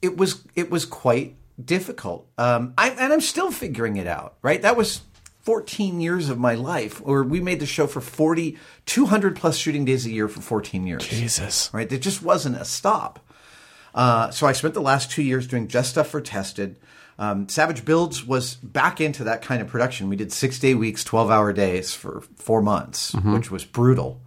it 0.01 0.17
was 0.17 0.43
it 0.55 0.69
was 0.69 0.86
quite 0.86 1.36
difficult. 1.63 2.28
Um, 2.38 2.73
I, 2.78 2.91
and 2.91 3.11
I'm 3.11 3.21
still 3.21 3.51
figuring 3.51 3.97
it 3.97 4.05
out. 4.07 4.38
Right? 4.43 4.61
That 4.61 4.78
was 4.78 5.01
14 5.47 6.01
years 6.01 6.27
of 6.27 6.37
my 6.37 6.55
life, 6.55 7.01
or 7.05 7.23
we 7.23 7.39
made 7.39 7.61
the 7.61 7.65
show 7.65 7.87
for 7.87 8.01
40, 8.01 8.57
200 8.85 9.37
plus 9.37 9.55
shooting 9.55 9.85
days 9.85 10.05
a 10.05 10.09
year 10.09 10.27
for 10.27 10.41
14 10.41 10.85
years. 10.85 11.07
Jesus. 11.07 11.69
Right? 11.71 11.87
There 11.87 11.97
just 11.97 12.21
wasn't 12.21 12.57
a 12.57 12.65
stop. 12.65 13.25
Uh, 13.95 14.29
so 14.29 14.45
I 14.45 14.51
spent 14.51 14.73
the 14.73 14.81
last 14.81 15.09
two 15.09 15.23
years 15.23 15.47
doing 15.47 15.69
just 15.69 15.91
stuff 15.91 16.09
for 16.09 16.19
tested. 16.19 16.77
Um, 17.17 17.47
Savage 17.47 17.85
Builds 17.85 18.25
was 18.27 18.55
back 18.55 18.99
into 18.99 19.23
that 19.23 19.41
kind 19.41 19.61
of 19.61 19.69
production. 19.69 20.09
We 20.09 20.17
did 20.17 20.33
six 20.33 20.59
day 20.59 20.73
weeks, 20.73 21.05
12 21.05 21.31
hour 21.31 21.53
days 21.53 21.93
for 21.93 22.23
four 22.35 22.61
months, 22.61 23.13
which 23.13 23.49
was 23.49 23.63
brutal. 23.63 24.19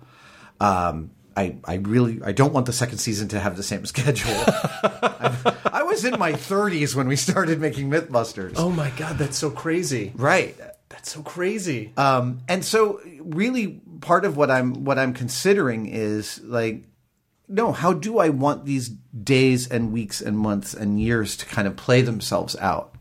Um, 0.58 1.10
I, 1.36 1.56
I 1.66 1.74
really 1.74 2.20
I 2.24 2.32
don't 2.32 2.54
want 2.54 2.64
the 2.64 2.72
second 2.72 2.96
season 2.96 3.28
to 3.28 3.40
have 3.40 3.58
the 3.58 3.62
same 3.62 3.84
schedule. 3.94 4.32
I, 4.32 5.54
I 5.70 5.82
was 5.82 6.02
in 6.02 6.18
my 6.18 6.32
30s 6.32 6.94
when 6.94 7.08
we 7.08 7.16
started 7.16 7.60
making 7.60 7.90
MythBusters. 7.90 8.54
Oh 8.56 8.70
my 8.70 8.88
god, 8.96 9.18
that's 9.18 9.36
so 9.36 9.50
crazy. 9.50 10.12
Right. 10.16 10.56
That's 11.00 11.14
so 11.14 11.22
crazy. 11.22 11.94
Um, 11.96 12.42
and 12.46 12.62
so 12.62 13.00
really 13.20 13.80
part 14.02 14.26
of 14.26 14.36
what 14.36 14.50
I'm 14.50 14.84
what 14.84 14.98
I'm 14.98 15.14
considering 15.14 15.86
is 15.86 16.42
like 16.42 16.84
no, 17.48 17.72
how 17.72 17.94
do 17.94 18.18
I 18.18 18.28
want 18.28 18.66
these 18.66 18.90
days 18.90 19.66
and 19.66 19.92
weeks 19.92 20.20
and 20.20 20.38
months 20.38 20.74
and 20.74 21.00
years 21.00 21.38
to 21.38 21.46
kind 21.46 21.66
of 21.66 21.74
play 21.74 22.02
themselves 22.02 22.54
out? 22.56 22.94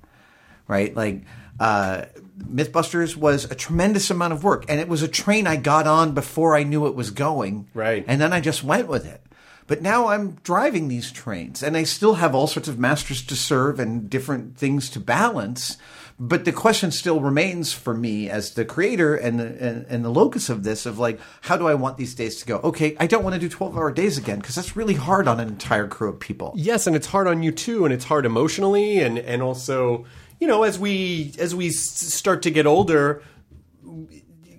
Right? 0.66 0.96
Like 0.96 1.24
uh 1.60 2.06
Mythbusters 2.38 3.18
was 3.18 3.44
a 3.44 3.56
tremendous 3.56 4.10
amount 4.10 4.32
of 4.32 4.46
work 4.46 4.64
and 4.70 4.80
it 4.80 4.88
was 4.88 5.04
a 5.04 5.08
train 5.10 5.46
I 5.46 5.58
got 5.58 5.86
on 5.86 6.14
before 6.14 6.56
I 6.56 6.64
knew 6.64 6.88
it 6.88 6.96
was 6.96 7.12
going. 7.12 7.68
Right. 7.74 8.06
And 8.08 8.22
then 8.22 8.32
I 8.32 8.40
just 8.40 8.64
went 8.64 8.88
with 8.88 9.06
it. 9.06 9.22
But 9.68 9.82
now 9.82 10.08
I'm 10.08 10.36
driving 10.44 10.88
these 10.88 11.12
trains 11.12 11.62
and 11.62 11.76
I 11.76 11.84
still 11.84 12.14
have 12.14 12.34
all 12.34 12.48
sorts 12.48 12.70
of 12.70 12.80
masters 12.80 13.22
to 13.24 13.36
serve 13.36 13.78
and 13.78 14.10
different 14.10 14.58
things 14.58 14.90
to 14.92 15.02
balance. 15.02 15.78
But 16.22 16.44
the 16.44 16.52
question 16.52 16.92
still 16.92 17.22
remains 17.22 17.72
for 17.72 17.94
me 17.94 18.30
as 18.30 18.52
the 18.52 18.66
creator 18.66 19.16
and 19.16 19.40
the, 19.40 19.46
and, 19.46 19.86
and 19.88 20.04
the 20.04 20.10
locus 20.10 20.50
of 20.50 20.64
this 20.64 20.86
of 20.86 21.00
like, 21.00 21.18
how 21.42 21.56
do 21.56 21.66
I 21.66 21.76
want 21.76 21.96
these 21.96 22.14
days 22.14 22.42
to 22.42 22.46
go? 22.46 22.58
Okay, 22.58 22.98
I 23.00 23.08
don't 23.08 23.24
want 23.24 23.36
to 23.36 23.40
do 23.40 23.48
12 23.48 23.78
hour 23.78 23.90
days 23.90 24.18
again 24.18 24.40
because 24.40 24.56
that's 24.56 24.76
really 24.76 24.96
hard 24.96 25.30
on 25.30 25.40
an 25.40 25.48
entire 25.48 25.88
crew 25.88 26.10
of 26.10 26.20
people. 26.20 26.54
Yes, 26.58 26.88
and 26.88 26.96
it's 26.96 27.08
hard 27.08 27.28
on 27.28 27.42
you 27.42 27.54
too, 27.54 27.86
and 27.86 27.94
it's 27.94 28.04
hard 28.04 28.26
emotionally, 28.26 29.00
and 29.00 29.18
and 29.18 29.42
also, 29.42 30.06
you 30.42 30.48
know, 30.48 30.64
as 30.64 30.78
we 30.78 31.34
as 31.40 31.56
we 31.56 31.70
start 31.70 32.42
to 32.42 32.52
get 32.52 32.68
older, 32.68 33.24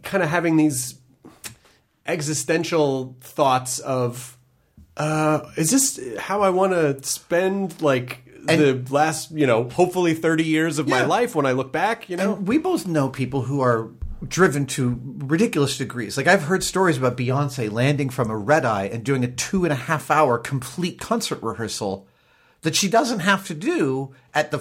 kind 0.02 0.22
of 0.22 0.30
having 0.30 0.56
these 0.56 0.98
existential 2.06 3.18
thoughts 3.20 3.80
of, 3.80 4.38
uh, 4.96 5.40
is 5.58 5.70
this 5.70 6.00
how 6.18 6.40
I 6.40 6.48
want 6.48 6.72
to 6.72 7.06
spend 7.06 7.82
like 7.82 8.29
the 8.46 8.84
last, 8.90 9.30
you 9.30 9.46
know, 9.46 9.68
hopefully 9.68 10.14
thirty 10.14 10.44
years 10.44 10.78
of 10.78 10.88
my 10.88 11.04
life 11.04 11.34
when 11.34 11.46
I 11.46 11.52
look 11.52 11.72
back, 11.72 12.08
you 12.08 12.16
know? 12.16 12.34
And 12.34 12.48
we 12.48 12.58
both 12.58 12.86
know 12.86 13.08
people 13.08 13.42
who 13.42 13.60
are 13.60 13.90
driven 14.26 14.66
to 14.66 15.00
ridiculous 15.18 15.78
degrees. 15.78 16.16
Like 16.16 16.26
I've 16.26 16.42
heard 16.42 16.62
stories 16.62 16.98
about 16.98 17.16
Beyonce 17.16 17.70
landing 17.70 18.10
from 18.10 18.30
a 18.30 18.36
red 18.36 18.64
eye 18.64 18.84
and 18.84 19.02
doing 19.04 19.24
a 19.24 19.28
two 19.28 19.64
and 19.64 19.72
a 19.72 19.76
half 19.76 20.10
hour 20.10 20.38
complete 20.38 21.00
concert 21.00 21.42
rehearsal 21.42 22.06
that 22.62 22.74
she 22.76 22.88
doesn't 22.88 23.20
have 23.20 23.46
to 23.46 23.54
do 23.54 24.14
at 24.34 24.50
the 24.50 24.60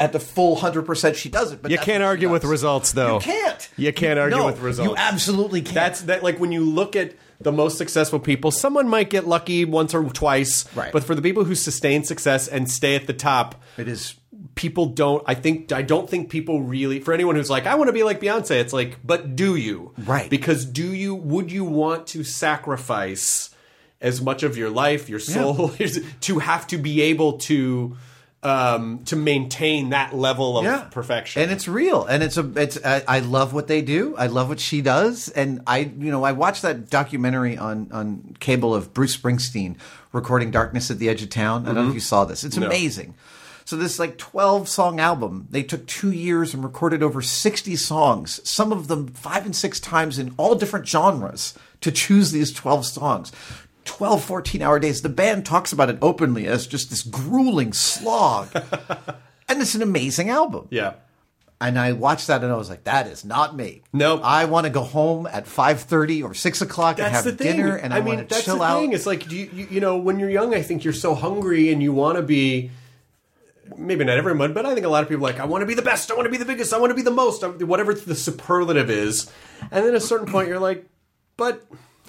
at 0.00 0.12
the 0.12 0.20
full 0.20 0.56
hundred 0.56 0.82
percent 0.82 1.16
she 1.16 1.28
does 1.28 1.52
it. 1.52 1.62
But 1.62 1.70
You 1.70 1.78
can't 1.78 2.02
argue 2.02 2.30
with 2.30 2.44
results, 2.44 2.92
though. 2.92 3.14
You 3.14 3.20
can't. 3.20 3.68
You 3.76 3.92
can't 3.92 4.18
argue 4.18 4.38
No, 4.38 4.46
with 4.46 4.60
results. 4.60 4.90
You 4.90 4.96
absolutely 4.96 5.62
can't. 5.62 5.74
That's 5.74 6.00
that. 6.02 6.22
Like 6.22 6.38
when 6.38 6.52
you 6.52 6.64
look 6.64 6.96
at 6.96 7.14
the 7.40 7.52
most 7.52 7.78
successful 7.78 8.18
people, 8.18 8.50
someone 8.50 8.88
might 8.88 9.10
get 9.10 9.26
lucky 9.26 9.64
once 9.64 9.94
or 9.94 10.04
twice, 10.04 10.64
Right. 10.74 10.92
But 10.92 11.04
for 11.04 11.14
the 11.14 11.22
people 11.22 11.44
who 11.44 11.54
sustain 11.54 12.04
success 12.04 12.48
and 12.48 12.70
stay 12.70 12.94
at 12.94 13.06
the 13.06 13.12
top, 13.12 13.62
it 13.76 13.88
is 13.88 14.14
people 14.54 14.86
don't. 14.86 15.22
I 15.26 15.34
think 15.34 15.72
I 15.72 15.82
don't 15.82 16.08
think 16.08 16.30
people 16.30 16.62
really. 16.62 17.00
For 17.00 17.12
anyone 17.14 17.36
who's 17.36 17.50
like, 17.50 17.66
I 17.66 17.74
want 17.74 17.88
to 17.88 17.92
be 17.92 18.02
like 18.02 18.20
Beyonce, 18.20 18.52
it's 18.52 18.72
like, 18.72 18.98
but 19.04 19.36
do 19.36 19.56
you? 19.56 19.92
Right. 19.98 20.28
Because 20.28 20.64
do 20.64 20.92
you? 20.92 21.14
Would 21.14 21.52
you 21.52 21.64
want 21.64 22.06
to 22.08 22.24
sacrifice 22.24 23.50
as 24.00 24.20
much 24.20 24.42
of 24.42 24.56
your 24.56 24.70
life, 24.70 25.08
your 25.08 25.20
soul, 25.20 25.72
to 26.20 26.38
have 26.38 26.66
to 26.68 26.78
be 26.78 27.02
able 27.02 27.38
to? 27.38 27.96
Um, 28.46 29.04
to 29.06 29.16
maintain 29.16 29.90
that 29.90 30.14
level 30.14 30.58
of 30.58 30.90
perfection, 30.92 31.42
and 31.42 31.50
it's 31.50 31.66
real, 31.66 32.04
and 32.04 32.22
it's 32.22 32.36
a 32.36 32.48
it's. 32.54 32.78
I, 32.84 33.02
I 33.08 33.18
love 33.18 33.52
what 33.52 33.66
they 33.66 33.82
do. 33.82 34.14
I 34.16 34.28
love 34.28 34.48
what 34.48 34.60
she 34.60 34.82
does, 34.82 35.28
and 35.28 35.62
I 35.66 35.78
you 35.78 36.12
know 36.12 36.22
I 36.22 36.30
watched 36.30 36.62
that 36.62 36.88
documentary 36.88 37.58
on 37.58 37.88
on 37.90 38.36
cable 38.38 38.72
of 38.72 38.94
Bruce 38.94 39.16
Springsteen 39.16 39.76
recording 40.12 40.52
"Darkness 40.52 40.92
at 40.92 40.98
the 41.00 41.08
Edge 41.08 41.22
of 41.22 41.30
Town." 41.30 41.64
I 41.66 41.74
don't 41.74 41.84
know 41.84 41.88
if 41.88 41.94
you 41.94 42.00
saw 42.00 42.24
this. 42.24 42.44
It's 42.44 42.56
No. 42.56 42.66
amazing. 42.66 43.14
So 43.64 43.74
this 43.74 43.98
like 43.98 44.16
twelve 44.16 44.68
song 44.68 45.00
album, 45.00 45.48
they 45.50 45.64
took 45.64 45.84
two 45.86 46.12
years 46.12 46.54
and 46.54 46.62
recorded 46.62 47.02
over 47.02 47.20
sixty 47.20 47.74
songs, 47.74 48.40
some 48.48 48.70
of 48.70 48.86
them 48.86 49.08
five 49.08 49.44
and 49.44 49.56
six 49.56 49.80
times 49.80 50.20
in 50.20 50.32
all 50.36 50.54
different 50.54 50.86
genres 50.86 51.52
to 51.80 51.90
choose 51.90 52.30
these 52.30 52.52
twelve 52.52 52.86
songs. 52.86 53.32
12 53.86 54.22
14 54.24 54.62
hour 54.62 54.78
days 54.78 55.02
the 55.02 55.08
band 55.08 55.46
talks 55.46 55.72
about 55.72 55.88
it 55.88 55.96
openly 56.02 56.46
as 56.46 56.66
just 56.66 56.90
this 56.90 57.02
grueling 57.02 57.72
slog 57.72 58.48
and 59.48 59.62
it's 59.62 59.74
an 59.74 59.82
amazing 59.82 60.28
album 60.28 60.66
yeah. 60.70 60.94
and 61.60 61.78
I 61.78 61.92
watched 61.92 62.26
that 62.26 62.42
and 62.44 62.52
I 62.52 62.56
was 62.56 62.68
like, 62.68 62.84
that 62.84 63.06
is 63.06 63.24
not 63.24 63.56
me. 63.56 63.82
Nope. 63.92 64.20
I 64.22 64.44
want 64.44 64.64
to 64.64 64.70
go 64.70 64.82
home 64.82 65.26
at 65.26 65.46
5.30 65.46 66.24
or 66.24 66.34
6 66.34 66.60
o'clock 66.60 66.98
and 66.98 67.12
have 67.12 67.36
dinner 67.36 67.76
and 67.76 67.94
I, 67.94 67.98
mean, 67.98 68.16
want 68.16 68.28
to 68.28 68.34
that's 68.34 68.44
chill 68.44 68.62
out. 68.62 68.92
It's 68.92 69.06
like, 69.06 69.28
do 69.28 69.36
you, 69.36 69.50
you, 69.52 69.68
you 69.70 69.80
know, 69.80 69.96
when 69.96 70.18
you're 70.18 70.30
young, 70.30 70.54
I 70.54 70.62
think 70.62 70.84
you're 70.84 70.92
so 70.92 71.14
hungry 71.14 71.72
and 71.72 71.82
you 71.82 71.92
want 71.92 72.16
to 72.16 72.22
be. 72.22 72.70
Maybe 73.76 74.04
not 74.04 74.16
everyone, 74.16 74.52
but 74.52 74.64
I 74.64 74.74
think 74.74 74.86
a 74.86 74.88
lot 74.88 75.02
of 75.02 75.08
people 75.08 75.26
are 75.26 75.32
like 75.32 75.40
I 75.40 75.44
want 75.44 75.62
to 75.62 75.66
be 75.66 75.74
the 75.74 75.82
best. 75.82 76.12
I 76.12 76.14
want 76.14 76.26
to 76.26 76.30
be 76.30 76.36
the 76.36 76.44
biggest. 76.44 76.72
I 76.72 76.78
want 76.78 76.90
to 76.90 76.94
be 76.94 77.02
the 77.02 77.10
most. 77.10 77.42
Whatever 77.42 77.94
the 77.94 78.14
superlative 78.14 78.90
is, 78.90 79.28
and 79.60 79.84
then 79.84 79.88
at 79.88 79.94
a 79.94 80.00
certain 80.00 80.30
point, 80.30 80.46
you're 80.46 80.60
like, 80.60 80.86
but 81.36 81.66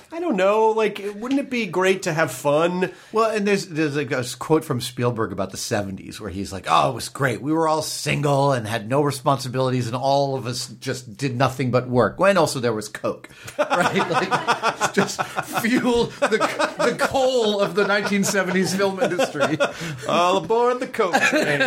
I 0.09 0.21
don't 0.21 0.37
know. 0.37 0.69
Like, 0.69 1.03
wouldn't 1.15 1.39
it 1.41 1.49
be 1.49 1.65
great 1.65 2.03
to 2.03 2.13
have 2.13 2.31
fun? 2.31 2.91
Well, 3.11 3.29
and 3.29 3.45
there's 3.45 3.67
there's 3.67 3.97
like 3.97 4.11
a 4.11 4.23
quote 4.39 4.63
from 4.63 4.79
Spielberg 4.79 5.33
about 5.33 5.51
the 5.51 5.57
70s 5.57 6.19
where 6.19 6.29
he's 6.29 6.53
like, 6.53 6.65
"Oh, 6.69 6.91
it 6.91 6.95
was 6.95 7.09
great. 7.09 7.41
We 7.41 7.51
were 7.51 7.67
all 7.67 7.81
single 7.81 8.53
and 8.53 8.65
had 8.65 8.87
no 8.87 9.01
responsibilities, 9.01 9.85
and 9.85 9.95
all 9.97 10.35
of 10.35 10.47
us 10.47 10.67
just 10.79 11.17
did 11.17 11.35
nothing 11.35 11.71
but 11.71 11.89
work." 11.89 12.17
And 12.19 12.37
also 12.37 12.61
there 12.61 12.73
was 12.73 12.87
coke, 12.87 13.27
right? 13.59 14.09
like 14.09 14.93
just 14.93 15.21
fueled 15.23 16.11
the 16.13 16.37
the 16.77 16.95
coal 16.97 17.59
of 17.59 17.75
the 17.75 17.83
1970s 17.83 18.77
film 18.77 19.01
industry. 19.01 19.57
All 20.07 20.37
aboard 20.37 20.79
the 20.79 20.87
coke 20.87 21.15
train. 21.15 21.59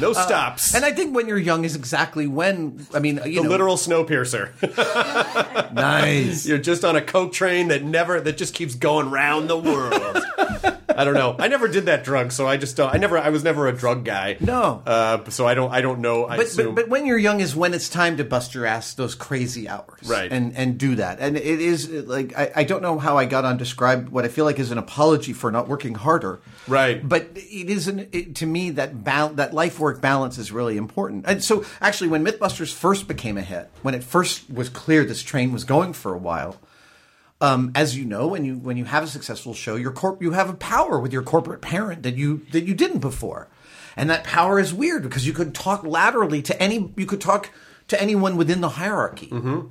No 0.00 0.12
uh, 0.12 0.14
stops. 0.14 0.74
And 0.74 0.84
I 0.84 0.92
think 0.92 1.14
when 1.14 1.28
you're 1.28 1.38
young 1.38 1.64
is 1.64 1.76
exactly 1.76 2.26
when 2.26 2.86
I 2.94 3.00
mean, 3.00 3.20
you 3.26 3.36
the 3.36 3.42
know, 3.42 3.50
literal 3.50 3.76
snowpiercer. 3.76 4.52
nice. 5.74 6.46
You're 6.46 6.58
just 6.58 6.84
on 6.84 6.96
a 6.96 7.02
coke 7.02 7.33
train 7.34 7.68
that 7.68 7.82
never 7.82 8.20
that 8.20 8.36
just 8.36 8.54
keeps 8.54 8.74
going 8.74 9.10
round 9.10 9.50
the 9.50 9.58
world. 9.58 10.24
I 10.96 11.04
don't 11.04 11.14
know. 11.14 11.34
I 11.38 11.48
never 11.48 11.66
did 11.66 11.86
that 11.86 12.04
drug, 12.04 12.30
so 12.30 12.46
I 12.46 12.56
just 12.56 12.76
don't. 12.76 12.94
I 12.94 12.98
never. 12.98 13.18
I 13.18 13.30
was 13.30 13.42
never 13.42 13.66
a 13.66 13.72
drug 13.72 14.04
guy. 14.04 14.36
No. 14.40 14.82
Uh, 14.86 15.28
so 15.30 15.46
I 15.46 15.54
don't. 15.54 15.72
I 15.72 15.80
don't 15.80 16.00
know. 16.00 16.26
I 16.26 16.36
but, 16.36 16.46
assume. 16.46 16.74
but 16.74 16.82
but 16.82 16.88
when 16.90 17.06
you're 17.06 17.18
young 17.18 17.40
is 17.40 17.56
when 17.56 17.74
it's 17.74 17.88
time 17.88 18.16
to 18.18 18.24
bust 18.24 18.54
your 18.54 18.64
ass 18.66 18.94
those 18.94 19.14
crazy 19.14 19.68
hours, 19.68 20.00
Right. 20.06 20.30
And 20.30 20.56
and 20.56 20.78
do 20.78 20.94
that. 20.96 21.18
And 21.20 21.36
it 21.36 21.60
is 21.60 21.90
like 21.90 22.36
I, 22.38 22.52
I 22.56 22.64
don't 22.64 22.82
know 22.82 22.98
how 22.98 23.18
I 23.18 23.24
got 23.24 23.44
on 23.44 23.56
describe 23.56 24.08
what 24.10 24.24
I 24.24 24.28
feel 24.28 24.44
like 24.44 24.58
is 24.58 24.70
an 24.70 24.78
apology 24.78 25.32
for 25.32 25.50
not 25.50 25.68
working 25.68 25.94
harder, 25.94 26.40
Right. 26.68 27.06
But 27.06 27.30
it 27.34 27.70
isn't 27.70 28.08
it, 28.14 28.36
to 28.36 28.46
me 28.46 28.70
that 28.70 29.02
bal- 29.02 29.34
that 29.34 29.52
life 29.52 29.78
work 29.80 30.00
balance 30.00 30.38
is 30.38 30.52
really 30.52 30.76
important. 30.76 31.24
And 31.26 31.42
so 31.42 31.64
actually, 31.80 32.08
when 32.08 32.24
MythBusters 32.24 32.72
first 32.72 33.08
became 33.08 33.36
a 33.36 33.42
hit, 33.42 33.68
when 33.82 33.94
it 33.94 34.04
first 34.04 34.48
was 34.50 34.68
clear 34.68 35.04
this 35.04 35.22
train 35.22 35.52
was 35.52 35.64
going 35.64 35.92
for 35.92 36.14
a 36.14 36.18
while. 36.18 36.56
Um, 37.44 37.72
as 37.74 37.96
you 37.96 38.04
know, 38.04 38.26
when 38.28 38.44
you 38.44 38.56
when 38.56 38.76
you 38.76 38.84
have 38.86 39.04
a 39.04 39.06
successful 39.06 39.54
show, 39.54 39.76
your 39.76 39.92
corp 39.92 40.22
you 40.22 40.32
have 40.32 40.48
a 40.48 40.54
power 40.54 40.98
with 40.98 41.12
your 41.12 41.22
corporate 41.22 41.60
parent 41.60 42.02
that 42.02 42.16
you 42.16 42.46
that 42.52 42.64
you 42.64 42.74
didn't 42.74 43.00
before, 43.00 43.48
and 43.96 44.08
that 44.10 44.24
power 44.24 44.58
is 44.58 44.72
weird 44.72 45.02
because 45.02 45.26
you 45.26 45.32
could 45.32 45.54
talk 45.54 45.84
laterally 45.84 46.42
to 46.42 46.62
any 46.62 46.92
you 46.96 47.06
could 47.06 47.20
talk 47.20 47.50
to 47.86 48.00
anyone 48.00 48.38
within 48.38 48.62
the 48.62 48.70
hierarchy, 48.70 49.28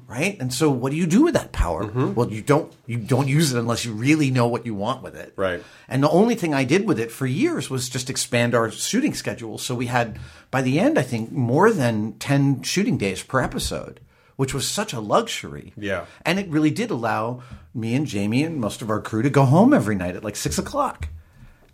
right? 0.08 0.38
And 0.40 0.54
so, 0.54 0.70
what 0.70 0.92
do 0.92 0.98
you 0.98 1.08
do 1.08 1.24
with 1.24 1.34
that 1.34 1.52
power? 1.52 1.84
Well, 2.14 2.30
you 2.32 2.44
don't 2.44 2.72
you 2.86 2.98
don't 3.00 3.28
use 3.28 3.52
it 3.54 3.58
unless 3.58 3.86
you 3.86 3.94
really 3.94 4.30
know 4.30 4.48
what 4.48 4.68
you 4.68 4.76
want 4.76 5.02
with 5.02 5.16
it, 5.16 5.34
Right. 5.36 5.64
And 5.88 6.04
the 6.04 6.10
only 6.12 6.36
thing 6.36 6.54
I 6.54 6.64
did 6.64 6.86
with 6.86 7.00
it 7.00 7.12
for 7.12 7.26
years 7.26 7.72
was 7.72 7.90
just 7.90 8.12
expand 8.12 8.54
our 8.54 8.70
shooting 8.70 9.16
schedule. 9.16 9.58
So 9.58 9.74
we 9.74 9.88
had 9.88 10.20
by 10.52 10.62
the 10.62 10.80
end, 10.80 11.00
I 11.00 11.02
think, 11.02 11.32
more 11.32 11.72
than 11.72 12.14
ten 12.20 12.62
shooting 12.62 13.00
days 13.00 13.24
per 13.24 13.40
episode, 13.42 14.00
which 14.36 14.54
was 14.54 14.68
such 14.68 14.94
a 14.94 15.00
luxury. 15.00 15.74
Yeah. 15.78 16.06
And 16.26 16.40
it 16.40 16.50
really 16.50 16.72
did 16.72 16.92
allow 16.92 17.42
me 17.74 17.96
and 17.96 18.06
Jamie 18.08 18.44
and 18.44 18.60
most 18.60 18.82
of 18.82 18.90
our 18.90 19.02
crew 19.02 19.22
to 19.22 19.30
go 19.30 19.46
home 19.46 19.74
every 19.74 19.96
night 19.96 20.16
at 20.16 20.24
like 20.24 20.36
six 20.36 20.58
o'clock 20.58 21.08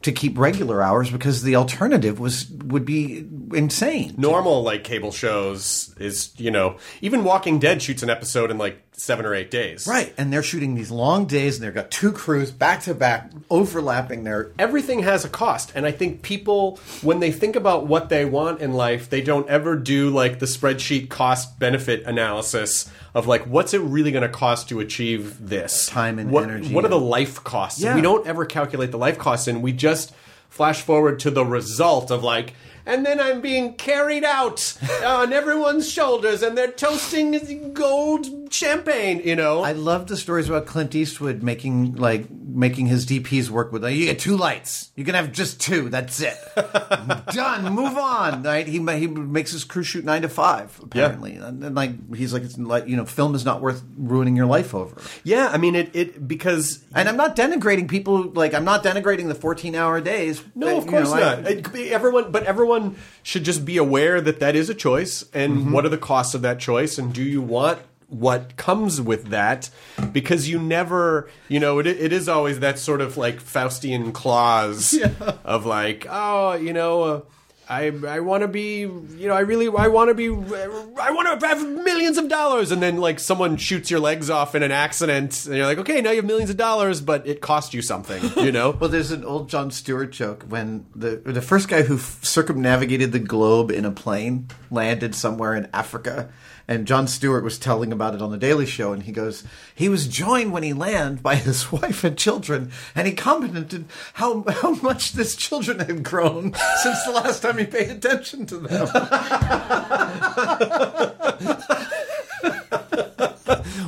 to 0.02 0.12
keep 0.12 0.38
regular 0.38 0.82
hours 0.82 1.12
because 1.12 1.44
the 1.44 1.56
alternative 1.56 2.20
was 2.20 2.50
would 2.50 2.86
be 2.86 3.28
insane. 3.54 4.16
normal 4.18 4.64
like 4.64 4.84
cable 4.84 5.12
shows 5.12 5.94
is 6.00 6.34
you 6.38 6.52
know 6.52 6.78
even 7.02 7.24
Walking 7.24 7.60
Dead 7.60 7.82
shoots 7.82 8.02
an 8.02 8.10
episode 8.10 8.50
in 8.50 8.58
like 8.58 8.89
seven 9.00 9.26
or 9.26 9.34
eight 9.34 9.50
days. 9.50 9.88
Right. 9.88 10.14
And 10.18 10.32
they're 10.32 10.44
shooting 10.44 10.76
these 10.76 10.92
long 10.92 11.26
days 11.26 11.56
and 11.58 11.66
they've 11.66 11.74
got 11.74 11.90
two 11.90 12.12
crews 12.12 12.52
back 12.52 12.82
to 12.84 12.94
back 12.94 13.32
overlapping 13.50 14.24
their 14.24 14.52
everything 14.60 15.04
has 15.04 15.26
a 15.26 15.30
cost 15.30 15.72
and 15.76 15.86
i 15.86 15.92
think 15.92 16.22
people 16.22 16.78
when 17.02 17.20
they 17.20 17.32
think 17.32 17.56
about 17.56 17.88
what 17.88 18.10
they 18.10 18.24
want 18.26 18.62
in 18.62 18.74
life 18.74 19.10
they 19.10 19.22
don't 19.22 19.48
ever 19.50 19.76
do 19.76 20.10
like 20.10 20.40
the 20.40 20.46
spreadsheet 20.46 21.10
cost 21.10 21.58
benefit 21.60 22.04
analysis 22.06 22.90
of 23.14 23.28
like 23.28 23.44
what's 23.44 23.74
it 23.74 23.82
really 23.82 24.12
going 24.12 24.22
to 24.22 24.30
cost 24.30 24.70
to 24.70 24.80
achieve 24.80 25.36
this 25.40 25.88
Time 25.88 26.20
and 26.20 26.32
what, 26.32 26.44
energy 26.44 26.74
what 26.74 26.86
are 26.86 26.90
the 26.90 27.00
life 27.00 27.44
costs 27.44 27.82
Yeah. 27.82 27.96
we 27.96 28.02
don't 28.02 28.26
ever 28.28 28.46
calculate 28.46 28.92
the 28.92 28.98
life 28.98 29.18
costs 29.18 29.48
and 29.48 29.64
we 29.64 29.72
just 29.72 30.14
flash 30.50 30.82
forward 30.82 31.20
to 31.22 31.32
the 31.32 31.46
result 31.46 32.12
of 32.12 32.24
like 32.24 32.54
and 32.90 33.06
then 33.06 33.20
I'm 33.20 33.42
being 33.42 33.74
carried 33.76 34.24
out 34.24 34.78
on 35.06 35.32
everyone's 35.34 35.90
shoulders, 35.90 36.44
and 36.44 36.58
they're 36.58 36.72
toasting 36.72 37.74
gold 37.74 38.28
champagne. 38.54 39.22
You 39.24 39.36
know, 39.36 39.62
I 39.62 39.72
love 39.74 40.08
the 40.08 40.18
stories 40.18 40.50
about 40.50 40.66
Clint 40.66 40.96
Eastwood 40.96 41.44
making 41.44 41.96
like 41.96 42.30
making 42.32 42.88
his 42.88 43.06
DPs 43.06 43.50
work 43.50 43.72
with. 43.72 43.84
Like, 43.84 43.96
you 43.96 44.06
get 44.06 44.20
two 44.20 44.36
lights. 44.36 44.92
You 44.96 45.06
can 45.06 45.14
have 45.16 45.32
just 45.32 45.62
two. 45.62 45.90
That's 45.90 46.20
it. 46.20 46.36
Done. 47.34 47.74
Move 47.74 47.98
on. 47.98 48.44
Right? 48.44 48.68
He 48.68 48.80
he 48.80 49.08
makes 49.08 49.52
his 49.52 49.64
crew 49.64 49.84
shoot 49.84 50.04
nine 50.04 50.24
to 50.24 50.30
five. 50.30 50.80
Apparently, 50.84 51.36
and, 51.36 51.64
and 51.64 51.76
like 51.76 52.16
he's 52.16 52.34
like 52.34 52.44
it's 52.44 52.58
like 52.58 52.88
you 52.88 52.96
know, 52.98 53.06
film 53.06 53.36
is 53.36 53.46
not 53.46 53.62
worth 53.62 53.84
ruining 53.98 54.36
your 54.36 54.46
life 54.48 54.74
over. 54.74 55.00
yeah. 55.24 55.50
I 55.52 55.58
mean, 55.58 55.76
it 55.76 55.96
it 55.96 56.28
because 56.28 56.84
And 56.94 57.08
I'm 57.08 57.18
not 57.18 57.36
denigrating 57.36 57.88
people. 57.90 58.24
Like 58.24 58.54
I'm 58.54 58.66
not 58.66 58.84
denigrating 58.84 59.28
the 59.28 59.36
14 59.36 59.76
hour 59.76 60.02
days. 60.02 60.42
No, 60.56 60.78
of 60.78 60.86
You 60.86 60.90
course 60.92 61.10
know, 61.12 61.16
I- 61.16 61.42
not. 61.54 61.74
Be 61.74 61.92
everyone, 61.92 62.32
but 62.32 62.44
everyone 62.44 62.79
should 63.24 63.44
just 63.44 63.66
be 63.66 63.78
aware 63.78 64.22
that 64.22 64.40
that 64.40 64.56
is 64.56 64.70
a 64.70 64.74
choice, 64.76 65.24
and 65.34 65.58
Mm-hmm. 65.58 65.72
what 65.72 65.86
are 65.86 65.90
the 65.90 65.98
costs 65.98 66.34
of 66.36 66.42
that 66.42 66.60
choice, 66.60 66.98
and 66.98 67.14
do 67.14 67.24
you 67.24 67.42
want 67.42 67.80
what 68.08 68.56
comes 68.58 69.00
with 69.00 69.28
that? 69.30 69.70
Because 70.12 70.50
you 70.50 70.58
never, 70.60 71.30
you 71.48 71.60
know, 71.60 71.78
it, 71.80 71.86
it 71.86 72.12
is 72.12 72.28
always 72.28 72.60
that 72.60 72.80
sort 72.80 73.02
of 73.02 73.18
like 73.18 73.40
Faustian 73.42 74.12
clause 74.14 74.98
of 75.44 75.66
like, 75.66 76.08
oh, 76.10 76.54
you 76.54 76.74
know. 76.74 77.04
Uh, 77.04 77.22
I, 77.70 77.94
I 78.08 78.20
want 78.22 78.42
to 78.42 78.48
be 78.48 78.80
you 78.80 79.28
know 79.28 79.34
I 79.36 79.42
really 79.42 79.68
I 79.68 79.88
want 79.88 80.10
to 80.10 80.16
be 80.16 80.28
I 80.28 81.12
want 81.12 81.40
to 81.40 81.48
have 81.48 81.68
millions 81.68 82.18
of 82.18 82.28
dollars. 82.28 82.72
And 82.72 82.82
then 82.82 82.98
like 82.98 83.20
someone 83.20 83.58
shoots 83.58 83.92
your 83.92 84.00
legs 84.00 84.30
off 84.30 84.56
in 84.56 84.64
an 84.64 84.72
accident 84.72 85.46
and 85.46 85.56
you're 85.56 85.68
like 85.68 85.78
okay 85.78 86.02
now 86.02 86.10
you 86.10 86.18
have 86.18 86.26
millions 86.26 86.50
of 86.50 86.58
dollars 86.58 87.00
but 87.00 87.28
it 87.28 87.42
cost 87.42 87.74
you 87.76 87.82
something 87.82 88.22
you 88.38 88.52
know? 88.52 88.72
Well, 88.80 88.90
there's 88.90 89.12
an 89.12 89.26
old 89.26 89.50
Jon 89.50 89.72
Stewart 89.72 90.12
joke 90.12 90.46
when 90.48 90.86
the 90.96 91.18
the 91.18 91.42
first 91.42 91.68
guy 91.68 91.84
who 91.84 91.98
circumnavigated 91.98 93.12
the 93.12 93.20
globe 93.20 93.72
in 93.72 93.86
a 93.86 93.92
plane 93.92 94.48
landed 94.72 95.14
somewhere 95.14 95.54
in 95.54 95.68
Africa, 95.74 96.30
and 96.70 96.86
Jon 96.86 97.08
Stewart 97.08 97.44
was 97.44 97.58
telling 97.58 97.92
about 97.92 98.14
it 98.14 98.22
on 98.22 98.30
the 98.30 98.38
Daily 98.38 98.68
Show, 98.68 98.94
and 98.94 99.02
he 99.02 99.12
goes, 99.12 99.44
he 99.74 99.90
was 99.90 100.08
joined 100.08 100.54
when 100.54 100.62
he 100.62 100.72
landed 100.72 101.24
by 101.24 101.34
his 101.36 101.72
wife 101.72 102.04
and 102.04 102.16
children, 102.16 102.72
and 102.94 103.08
he 103.08 103.14
commented 103.14 103.86
how 104.14 104.44
how 104.48 104.76
much 104.76 105.14
his 105.14 105.36
children 105.36 105.80
had 105.80 106.04
grown 106.04 106.54
since 106.84 107.04
the 107.06 107.12
last 107.12 107.42
time 107.42 107.58
he 107.58 107.66
paid 107.66 107.90
attention 107.90 108.46
to 108.46 108.58
them. 108.60 108.88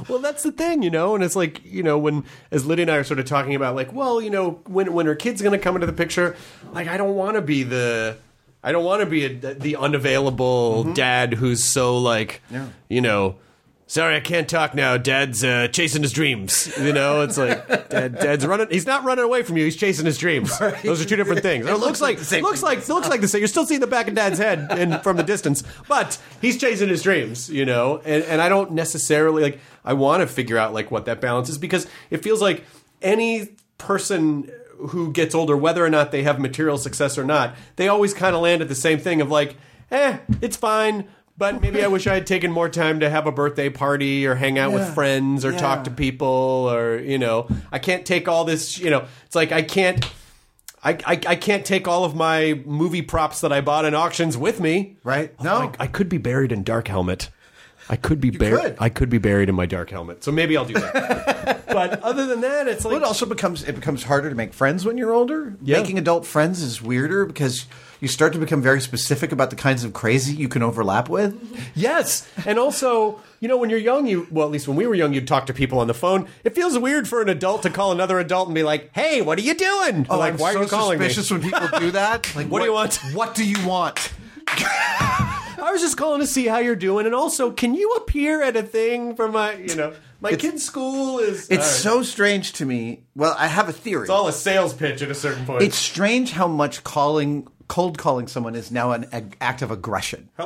Well, 0.10 0.20
that's 0.20 0.44
the 0.44 0.52
thing, 0.52 0.84
you 0.84 0.90
know, 0.90 1.16
and 1.16 1.24
it's 1.24 1.38
like, 1.38 1.64
you 1.64 1.84
know, 1.84 1.98
when 1.98 2.26
as 2.52 2.66
Lydia 2.66 2.84
and 2.84 2.92
I 2.92 2.98
are 2.98 3.04
sort 3.06 3.20
of 3.20 3.26
talking 3.26 3.56
about, 3.56 3.76
like, 3.76 3.94
well, 3.94 4.22
you 4.22 4.30
know, 4.30 4.60
when 4.66 4.92
when 4.92 5.06
her 5.06 5.16
kid's 5.16 5.42
going 5.42 5.58
to 5.58 5.64
come 5.64 5.76
into 5.76 5.88
the 5.88 5.94
picture, 5.94 6.36
like, 6.74 6.90
I 6.90 6.98
don't 6.98 7.16
want 7.16 7.36
to 7.36 7.42
be 7.42 7.64
the, 7.64 8.18
I 8.64 8.72
don't 8.72 8.84
want 8.84 9.00
to 9.02 9.06
be 9.08 9.26
a, 9.26 9.30
the 9.54 9.76
unavailable 9.78 10.94
dad 10.94 11.34
who's 11.34 11.64
so 11.64 11.98
like, 11.98 12.42
Yeah. 12.52 12.68
you 12.90 13.02
know. 13.02 13.36
Sorry, 13.88 14.16
I 14.16 14.22
can't 14.22 14.48
talk 14.48 14.74
now. 14.74 14.96
Dad's 14.96 15.44
uh, 15.44 15.68
chasing 15.68 16.02
his 16.02 16.14
dreams. 16.14 16.72
You 16.80 16.94
know, 16.94 17.24
it's 17.24 17.38
like 17.38 17.68
Dad, 17.90 18.18
Dad's 18.20 18.46
running. 18.48 18.68
He's 18.72 18.86
not 18.86 19.04
running 19.04 19.26
away 19.26 19.44
from 19.44 19.58
you. 19.58 19.66
He's 19.66 19.76
chasing 19.76 20.06
his 20.06 20.18
dreams. 20.18 20.58
Those 20.86 21.02
are 21.02 21.06
two 21.06 21.18
different 21.18 21.42
things. 21.42 21.66
It, 21.68 21.74
looks 21.78 22.00
like 22.00 22.18
the 22.18 22.24
same 22.24 22.42
looks 22.42 22.62
thing. 22.62 22.68
like 22.68 22.88
looks 22.88 23.10
like 23.10 23.20
the 23.20 23.28
same. 23.28 23.40
You're 23.42 23.50
still 23.50 23.66
seeing 23.66 23.82
the 23.82 23.88
back 23.88 24.08
of 24.08 24.16
Dad's 24.16 24.40
head 24.40 24.68
and 24.72 25.04
from 25.04 25.18
the 25.18 25.24
distance, 25.24 25.62
but 25.90 26.18
he's 26.40 26.58
chasing 26.58 26.88
his 26.88 27.04
dreams. 27.04 27.50
You 27.50 27.66
know, 27.66 27.98
and 28.06 28.24
and 28.24 28.40
I 28.42 28.48
don't 28.48 28.72
necessarily 28.72 29.44
like. 29.44 29.60
I 29.84 29.92
want 29.92 30.22
to 30.22 30.28
figure 30.28 30.58
out 30.58 30.74
like 30.74 30.90
what 30.90 31.04
that 31.08 31.20
balance 31.20 31.50
is 31.50 31.58
because 31.58 31.86
it 32.10 32.24
feels 32.24 32.42
like 32.42 32.64
any 33.02 33.50
person 33.78 34.50
who 34.90 35.12
gets 35.12 35.36
older, 35.36 35.56
whether 35.56 35.84
or 35.86 35.90
not 35.90 36.12
they 36.12 36.24
have 36.24 36.40
material 36.40 36.78
success 36.78 37.18
or 37.18 37.24
not, 37.24 37.56
they 37.76 37.88
always 37.88 38.14
kind 38.14 38.36
of 38.36 38.42
land 38.42 38.62
at 38.62 38.68
the 38.68 38.76
same 38.76 39.00
thing 39.00 39.22
of 39.22 39.30
like, 39.30 39.56
eh, 39.92 40.18
it's 40.42 40.58
fine. 40.58 41.08
But 41.38 41.60
maybe 41.62 41.84
I 41.84 41.88
wish 41.88 42.06
I 42.06 42.14
had 42.14 42.28
taken 42.28 42.52
more 42.52 42.70
time 42.70 43.00
to 43.00 43.10
have 43.10 43.26
a 43.26 43.32
birthday 43.32 43.70
party 43.70 44.28
or 44.28 44.36
hang 44.36 44.60
out 44.60 44.74
with 44.74 44.94
friends 44.94 45.44
or 45.44 45.52
talk 45.52 45.86
to 45.86 45.92
people 45.92 46.70
or 46.72 47.00
you 47.00 47.18
know 47.18 47.48
I 47.72 47.80
can't 47.80 48.06
take 48.06 48.28
all 48.28 48.46
this 48.46 48.78
you 48.78 48.92
know 48.92 49.08
it's 49.26 49.36
like 49.36 49.52
I 49.52 49.64
can't 49.64 50.06
I, 50.84 50.92
I, 50.92 51.20
I 51.26 51.36
can't 51.36 51.66
take 51.66 51.88
all 51.88 52.04
of 52.04 52.14
my 52.14 52.62
movie 52.66 53.02
props 53.02 53.42
that 53.42 53.52
I 53.52 53.62
bought 53.62 53.86
in 53.86 53.96
auctions 53.96 54.38
with 54.38 54.60
me 54.60 54.98
Right? 55.04 55.34
No. 55.42 55.56
I, 55.56 55.72
I 55.80 55.88
could 55.88 56.10
be 56.10 56.20
buried 56.20 56.52
in 56.52 56.62
dark 56.64 56.88
helmet 56.88 57.30
I 57.90 57.96
could 57.96 58.22
be 58.22 58.30
buried 58.30 58.62
could. 58.62 58.76
I 58.80 58.90
could 58.90 59.10
be 59.10 59.18
buried 59.18 59.50
in 59.50 59.56
my 59.56 59.66
dark 59.66 59.90
helmet 59.90 60.24
so 60.24 60.32
maybe 60.32 60.56
I'll 60.58 60.66
do 60.66 60.74
that 60.76 61.66
but 61.68 62.02
other 62.04 62.26
than 62.28 62.42
that 62.42 62.68
it's 62.68 62.86
like 62.86 62.94
Well, 62.94 63.02
it 63.02 63.06
also 63.06 63.26
becomes 63.26 63.64
it 63.68 63.76
becomes 63.76 64.04
harder 64.04 64.30
to 64.30 64.36
make 64.36 64.54
friends 64.54 64.86
when 64.86 64.98
you're 64.98 65.12
older. 65.14 65.56
Yeah. 65.62 65.80
Making 65.80 65.98
adult 65.98 66.26
friends 66.26 66.62
is 66.62 66.82
weirder 66.82 67.26
because 67.26 67.66
you 68.00 68.08
start 68.08 68.34
to 68.34 68.40
become 68.40 68.62
very 68.64 68.82
specific 68.82 69.32
about 69.32 69.52
the 69.52 69.56
kinds 69.56 69.84
of 69.84 69.94
crazy 69.94 70.34
you 70.34 70.50
can 70.50 70.64
overlap 70.64 71.08
with. 71.08 71.36
Yes, 71.76 72.28
and 72.48 72.58
also, 72.58 73.22
you 73.40 73.48
know, 73.48 73.58
when 73.58 73.70
you're 73.70 73.78
young, 73.78 74.08
you 74.08 74.26
well, 74.32 74.48
at 74.48 74.52
least 74.52 74.68
when 74.68 74.76
we 74.76 74.88
were 74.88 74.96
young, 74.96 75.14
you'd 75.14 75.28
talk 75.28 75.46
to 75.46 75.54
people 75.54 75.78
on 75.78 75.86
the 75.86 75.94
phone. 75.94 76.28
It 76.44 76.56
feels 76.56 76.76
weird 76.80 77.08
for 77.08 77.22
an 77.22 77.30
adult 77.30 77.62
to 77.62 77.70
call 77.70 77.92
another 77.92 78.18
adult 78.20 78.48
and 78.48 78.56
be 78.56 78.64
like, 78.64 78.90
"Hey, 78.96 79.22
what 79.22 79.38
are 79.38 79.44
you 79.44 79.54
doing?" 79.54 80.08
Oh, 80.10 80.18
like, 80.18 80.34
Oh, 80.34 80.36
I'm 80.36 80.38
why 80.40 80.54
so 80.54 80.60
are 80.60 80.64
you 80.64 80.70
calling 80.70 80.98
me? 81.00 81.10
suspicious 81.10 81.30
when 81.32 81.42
people 81.44 81.80
do 81.80 81.92
that. 81.92 82.28
Like, 82.36 82.48
What 82.48 82.60
do 82.62 82.66
you 82.66 82.74
want? 82.74 82.96
What 83.14 83.36
do 83.36 83.46
you 83.48 83.68
want? 83.68 84.12
I 85.62 85.72
was 85.72 85.82
just 85.82 85.98
calling 85.98 86.22
to 86.22 86.28
see 86.28 86.48
how 86.48 86.58
you're 86.58 86.76
doing, 86.76 87.06
and 87.06 87.14
also, 87.14 87.52
can 87.52 87.76
you 87.76 87.92
appear 87.94 88.42
at 88.42 88.56
a 88.56 88.64
thing 88.64 89.16
for 89.16 89.28
my, 89.28 89.54
you 89.54 89.76
know, 89.76 89.94
my 90.20 90.36
kid's 90.36 90.64
school 90.64 91.20
is. 91.20 91.50
It's 91.50 91.52
all 91.52 91.58
right. 91.58 91.66
so 91.66 92.04
strange 92.04 92.54
to 92.54 92.66
me. 92.66 93.04
Well, 93.16 93.36
I 93.38 93.48
have 93.48 93.70
a 93.70 93.74
theory. 93.74 94.04
It's 94.04 94.10
all 94.10 94.28
a 94.28 94.34
sales 94.34 94.74
pitch 94.74 95.02
at 95.02 95.10
a 95.10 95.16
certain 95.16 95.46
point. 95.46 95.64
It's 95.64 95.78
strange 95.78 96.32
how 96.32 96.48
much 96.48 96.84
calling 96.84 97.48
cold 97.68 97.98
calling 97.98 98.28
someone 98.28 98.54
is 98.54 98.70
now 98.70 98.92
an 98.92 99.06
ag- 99.14 99.38
act 99.40 99.62
of 99.62 99.72
aggression. 99.72 100.30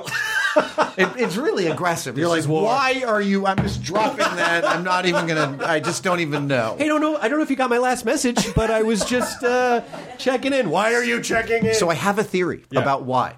It, 0.97 1.09
it's 1.18 1.36
really 1.36 1.68
aggressive. 1.68 2.18
You're 2.18 2.30
like, 2.30 2.39
is 2.39 2.47
war. 2.47 2.63
why 2.63 3.03
are 3.05 3.22
you? 3.22 3.45
I'm 3.45 3.57
just 3.57 3.84
dropping 3.84 4.20
that. 4.38 4.63
I'm 4.63 4.86
not 4.86 5.05
even 5.05 5.28
gonna. 5.28 5.57
I 5.66 5.82
just 5.82 6.01
don't 6.05 6.22
even 6.22 6.47
know. 6.47 6.78
Hey, 6.78 6.88
don't 6.88 7.01
know. 7.01 7.18
I 7.18 7.28
don't 7.28 7.38
know 7.38 7.43
if 7.43 7.49
you 7.49 7.57
got 7.57 7.70
my 7.70 7.80
last 7.80 8.05
message, 8.05 8.53
but 8.55 8.72
I 8.72 8.84
was 8.84 9.03
just 9.03 9.43
uh, 9.43 9.82
checking 10.18 10.53
in. 10.53 10.70
Why 10.70 10.93
are 10.93 11.03
you 11.03 11.22
checking 11.22 11.66
in? 11.66 11.74
So 11.74 11.89
I 11.89 11.95
have 11.95 12.18
a 12.18 12.24
theory 12.24 12.63
about 12.74 13.03
why. 13.03 13.36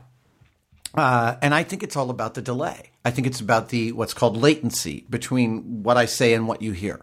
Uh, 0.97 1.35
and 1.43 1.53
I 1.53 1.61
think 1.61 1.83
it's 1.83 1.95
all 1.95 2.09
about 2.09 2.33
the 2.33 2.41
delay. 2.41 2.91
I 3.05 3.11
think 3.11 3.27
it's 3.27 3.39
about 3.39 3.69
the 3.69 3.91
what's 3.91 4.15
called 4.15 4.35
latency 4.35 5.05
between 5.09 5.83
what 5.83 5.95
I 5.95 6.05
say 6.05 6.33
and 6.33 6.47
what 6.47 6.61
you 6.63 6.71
hear. 6.71 6.99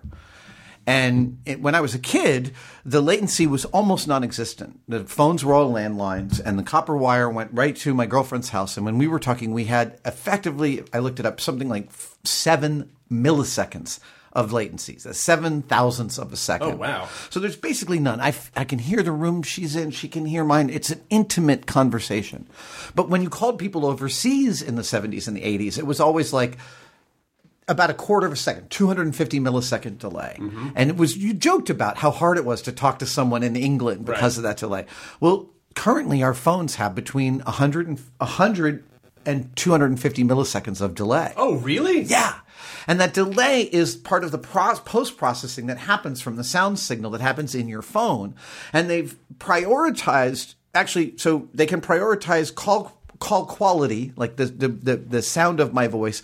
And 0.86 1.38
it, 1.46 1.62
when 1.62 1.74
I 1.74 1.80
was 1.80 1.94
a 1.94 1.98
kid, 1.98 2.52
the 2.84 3.00
latency 3.00 3.46
was 3.46 3.64
almost 3.66 4.06
non-existent. 4.06 4.80
The 4.86 5.04
phones 5.04 5.44
were 5.44 5.54
all 5.54 5.72
landlines, 5.72 6.40
and 6.44 6.58
the 6.58 6.62
copper 6.62 6.96
wire 6.96 7.30
went 7.30 7.52
right 7.54 7.74
to 7.76 7.94
my 7.94 8.04
girlfriend's 8.04 8.50
house. 8.50 8.76
And 8.76 8.84
when 8.84 8.98
we 8.98 9.06
were 9.06 9.20
talking, 9.20 9.52
we 9.52 9.64
had 9.64 9.98
effectively, 10.04 10.82
I 10.92 10.98
looked 10.98 11.20
it 11.20 11.24
up, 11.24 11.40
something 11.40 11.70
like 11.70 11.88
seven 12.24 12.90
milliseconds 13.10 14.00
of 14.34 14.50
latencies, 14.50 15.06
a 15.06 15.14
seven 15.14 15.62
thousandths 15.62 16.18
of 16.18 16.32
a 16.32 16.36
second. 16.36 16.72
Oh, 16.72 16.76
wow. 16.76 17.08
So 17.30 17.38
there's 17.38 17.56
basically 17.56 18.00
none. 18.00 18.20
I, 18.20 18.28
f- 18.28 18.50
I 18.56 18.64
can 18.64 18.80
hear 18.80 19.02
the 19.02 19.12
room 19.12 19.42
she's 19.42 19.76
in. 19.76 19.90
She 19.92 20.08
can 20.08 20.26
hear 20.26 20.42
mine. 20.44 20.70
It's 20.70 20.90
an 20.90 21.00
intimate 21.08 21.66
conversation. 21.66 22.46
But 22.94 23.08
when 23.08 23.22
you 23.22 23.30
called 23.30 23.58
people 23.58 23.86
overseas 23.86 24.60
in 24.60 24.74
the 24.74 24.82
70s 24.82 25.28
and 25.28 25.36
the 25.36 25.42
80s, 25.42 25.78
it 25.78 25.86
was 25.86 26.00
always 26.00 26.32
like 26.32 26.58
about 27.68 27.90
a 27.90 27.94
quarter 27.94 28.26
of 28.26 28.32
a 28.32 28.36
second, 28.36 28.70
250 28.70 29.40
millisecond 29.40 29.98
delay. 29.98 30.36
Mm-hmm. 30.38 30.70
And 30.74 30.90
it 30.90 30.96
was, 30.96 31.16
you 31.16 31.32
joked 31.32 31.70
about 31.70 31.98
how 31.98 32.10
hard 32.10 32.36
it 32.36 32.44
was 32.44 32.60
to 32.62 32.72
talk 32.72 32.98
to 32.98 33.06
someone 33.06 33.42
in 33.42 33.56
England 33.56 34.04
because 34.04 34.36
of 34.36 34.42
that 34.42 34.58
delay. 34.58 34.84
Well, 35.20 35.48
currently 35.74 36.22
our 36.22 36.34
phones 36.34 36.74
have 36.74 36.94
between 36.94 37.38
100 37.40 37.86
and, 37.88 37.98
100 38.18 38.84
and 39.24 39.56
250 39.56 40.24
milliseconds 40.24 40.80
of 40.82 40.94
delay. 40.94 41.32
oh, 41.36 41.54
really? 41.54 42.02
Yeah. 42.02 42.34
And 42.86 43.00
that 43.00 43.14
delay 43.14 43.62
is 43.62 43.96
part 43.96 44.24
of 44.24 44.30
the 44.30 44.38
pro- 44.38 44.76
post 44.76 45.16
processing 45.16 45.66
that 45.66 45.78
happens 45.78 46.20
from 46.20 46.36
the 46.36 46.44
sound 46.44 46.78
signal 46.78 47.10
that 47.12 47.20
happens 47.20 47.54
in 47.54 47.68
your 47.68 47.82
phone. 47.82 48.34
And 48.72 48.88
they've 48.88 49.16
prioritized, 49.38 50.54
actually, 50.74 51.16
so 51.16 51.48
they 51.54 51.66
can 51.66 51.80
prioritize 51.80 52.54
call, 52.54 53.00
call 53.18 53.46
quality, 53.46 54.12
like 54.16 54.36
the, 54.36 54.46
the, 54.46 54.68
the, 54.68 54.96
the 54.96 55.22
sound 55.22 55.60
of 55.60 55.72
my 55.72 55.88
voice, 55.88 56.22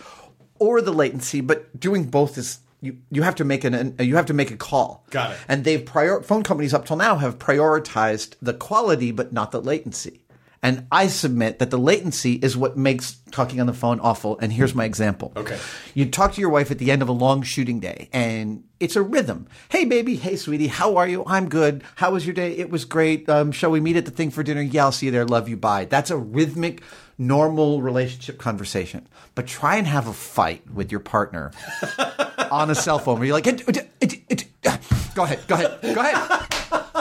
or 0.58 0.80
the 0.80 0.92
latency, 0.92 1.40
but 1.40 1.78
doing 1.78 2.04
both 2.04 2.36
is. 2.38 2.60
You, 2.82 2.96
you 3.10 3.20
have 3.20 3.34
to 3.34 3.44
make 3.44 3.64
an, 3.64 3.74
an 3.74 3.96
you 3.98 4.16
have 4.16 4.24
to 4.24 4.32
make 4.32 4.50
a 4.50 4.56
call. 4.56 5.04
Got 5.10 5.32
it. 5.32 5.36
And 5.48 5.64
they've 5.64 5.84
prior 5.84 6.22
phone 6.22 6.42
companies 6.42 6.72
up 6.72 6.86
till 6.86 6.96
now 6.96 7.16
have 7.16 7.38
prioritized 7.38 8.36
the 8.40 8.54
quality 8.54 9.12
but 9.12 9.34
not 9.34 9.52
the 9.52 9.60
latency. 9.60 10.19
And 10.62 10.86
I 10.92 11.06
submit 11.06 11.58
that 11.58 11.70
the 11.70 11.78
latency 11.78 12.34
is 12.34 12.54
what 12.54 12.76
makes 12.76 13.16
talking 13.30 13.60
on 13.60 13.66
the 13.66 13.72
phone 13.72 13.98
awful. 14.00 14.38
And 14.40 14.52
here's 14.52 14.74
my 14.74 14.84
example. 14.84 15.32
Okay. 15.34 15.58
You 15.94 16.04
talk 16.10 16.34
to 16.34 16.40
your 16.40 16.50
wife 16.50 16.70
at 16.70 16.78
the 16.78 16.90
end 16.90 17.00
of 17.00 17.08
a 17.08 17.12
long 17.12 17.42
shooting 17.42 17.80
day 17.80 18.10
and 18.12 18.64
it's 18.78 18.94
a 18.94 19.02
rhythm. 19.02 19.46
Hey, 19.70 19.86
baby. 19.86 20.16
Hey, 20.16 20.36
sweetie. 20.36 20.66
How 20.66 20.96
are 20.96 21.08
you? 21.08 21.24
I'm 21.26 21.48
good. 21.48 21.82
How 21.96 22.10
was 22.10 22.26
your 22.26 22.34
day? 22.34 22.52
It 22.52 22.70
was 22.70 22.84
great. 22.84 23.28
Um, 23.28 23.52
shall 23.52 23.70
we 23.70 23.80
meet 23.80 23.96
at 23.96 24.04
the 24.04 24.10
thing 24.10 24.30
for 24.30 24.42
dinner? 24.42 24.60
Yeah, 24.60 24.84
I'll 24.84 24.92
see 24.92 25.06
you 25.06 25.12
there. 25.12 25.24
Love 25.24 25.48
you. 25.48 25.56
Bye. 25.56 25.86
That's 25.86 26.10
a 26.10 26.16
rhythmic, 26.18 26.82
normal 27.20 27.82
relationship 27.82 28.38
conversation. 28.38 29.06
But 29.34 29.46
try 29.46 29.76
and 29.76 29.86
have 29.86 30.08
a 30.08 30.12
fight 30.12 30.68
with 30.72 30.90
your 30.90 31.00
partner 31.00 31.52
on 32.50 32.70
a 32.70 32.74
cell 32.74 32.98
phone 32.98 33.18
where 33.18 33.26
you're 33.26 33.34
like, 33.36 33.46
"It- 33.46 33.68
it- 33.68 33.90
it- 34.00 34.20
it- 34.28 34.44
go 35.14 35.24
ahead, 35.24 35.40
go 35.46 35.54
ahead, 35.54 35.78
go 35.82 36.00
ahead. 36.00 36.46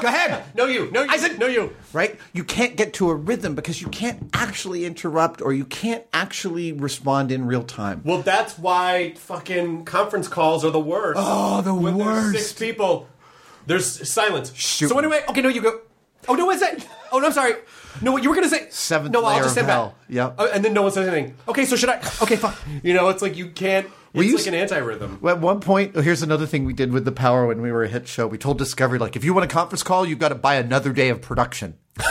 Go 0.01 0.07
ahead. 0.07 0.43
No, 0.55 0.65
you. 0.65 0.89
No, 0.91 1.03
you. 1.03 1.09
I 1.09 1.17
said 1.17 1.39
no, 1.39 1.47
you. 1.47 1.75
Right? 1.93 2.17
You 2.33 2.43
can't 2.43 2.75
get 2.77 2.93
to 2.95 3.09
a 3.09 3.15
rhythm 3.15 3.53
because 3.55 3.81
you 3.81 3.87
can't 3.89 4.29
actually 4.33 4.85
interrupt 4.85 5.41
or 5.41 5.51
you 5.51 5.65
can't 5.65 6.03
actually 6.13 6.71
respond 6.71 7.31
in 7.31 7.45
real 7.45 7.63
time. 7.63 8.01
Well, 8.05 8.21
that's 8.21 8.57
why 8.57 9.13
fucking 9.17 9.85
conference 9.85 10.27
calls 10.27 10.63
are 10.63 10.71
the 10.71 10.79
worst. 10.79 11.19
Oh, 11.21 11.61
the 11.61 11.73
when 11.73 11.97
There's 11.97 12.31
six 12.31 12.53
people. 12.53 13.07
There's 13.65 14.09
silence. 14.11 14.53
Shoot. 14.55 14.89
So 14.89 14.97
anyway, 14.97 15.21
okay, 15.29 15.41
no, 15.41 15.49
you 15.49 15.61
go. 15.61 15.81
Oh 16.29 16.35
no, 16.35 16.45
what's 16.45 16.61
that? 16.61 16.87
Oh 17.11 17.19
no, 17.19 17.25
I'm 17.27 17.33
sorry. 17.33 17.55
No, 18.01 18.11
what 18.11 18.23
you 18.23 18.29
were 18.29 18.35
gonna 18.35 18.47
say? 18.49 18.67
Seventh 18.69 19.11
No, 19.11 19.19
I'll 19.25 19.33
layer 19.33 19.37
just 19.43 19.47
of 19.47 19.51
stand 19.53 19.67
hell. 19.67 19.87
back. 19.87 19.95
Yep. 20.09 20.35
Oh, 20.37 20.47
and 20.53 20.63
then 20.63 20.73
no 20.73 20.83
one 20.83 20.91
says 20.91 21.07
anything. 21.07 21.35
Okay, 21.47 21.65
so 21.65 21.75
should 21.75 21.89
I? 21.89 21.95
Okay, 22.21 22.35
fine. 22.35 22.53
You 22.83 22.93
know, 22.93 23.09
it's 23.09 23.21
like 23.21 23.35
you 23.35 23.49
can't. 23.49 23.87
It's 24.13 24.17
We 24.17 24.33
like 24.35 24.47
an 24.47 24.53
anti-rhythm. 24.55 25.19
At 25.27 25.39
one 25.39 25.59
point, 25.59 25.91
oh, 25.95 26.01
here's 26.01 26.23
another 26.23 26.45
thing 26.47 26.65
we 26.65 26.73
did 26.73 26.91
with 26.91 27.05
the 27.05 27.11
power 27.11 27.45
when 27.45 27.61
we 27.61 27.71
were 27.71 27.83
a 27.83 27.87
hit 27.87 28.07
show. 28.07 28.25
We 28.25 28.39
told 28.39 28.57
Discovery, 28.57 28.97
like, 28.97 29.15
if 29.15 29.23
you 29.23 29.35
want 29.35 29.45
a 29.45 29.47
conference 29.53 29.83
call, 29.83 30.03
you've 30.03 30.17
got 30.17 30.29
to 30.29 30.35
buy 30.35 30.55
another 30.55 30.91
day 30.93 31.09
of 31.09 31.21
production. 31.21 31.75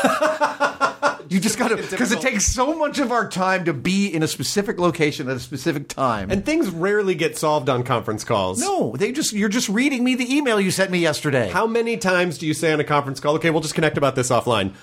you 1.32 1.40
just 1.40 1.58
got 1.58 1.68
to, 1.68 1.76
because 1.76 2.12
it 2.12 2.20
takes 2.20 2.46
so 2.46 2.76
much 2.76 2.98
of 2.98 3.12
our 3.12 3.28
time 3.28 3.64
to 3.66 3.72
be 3.72 4.06
in 4.06 4.22
a 4.22 4.28
specific 4.28 4.78
location 4.78 5.28
at 5.28 5.36
a 5.36 5.40
specific 5.40 5.88
time. 5.88 6.30
And 6.30 6.44
things 6.44 6.70
rarely 6.70 7.14
get 7.14 7.36
solved 7.36 7.68
on 7.68 7.82
conference 7.82 8.24
calls. 8.24 8.60
no, 8.60 8.94
they 8.96 9.12
just, 9.12 9.32
you're 9.32 9.48
just 9.48 9.68
reading 9.68 10.04
me 10.04 10.14
the 10.14 10.34
email 10.34 10.60
you 10.60 10.70
sent 10.70 10.90
me 10.90 10.98
yesterday. 10.98 11.48
How 11.48 11.66
many 11.66 11.96
times 11.96 12.38
do 12.38 12.46
you 12.46 12.54
say 12.54 12.72
on 12.72 12.80
a 12.80 12.84
conference 12.84 13.20
call, 13.20 13.34
okay, 13.36 13.50
we'll 13.50 13.62
just 13.62 13.74
connect 13.74 13.96
about 13.98 14.14
this 14.14 14.30
offline? 14.30 14.74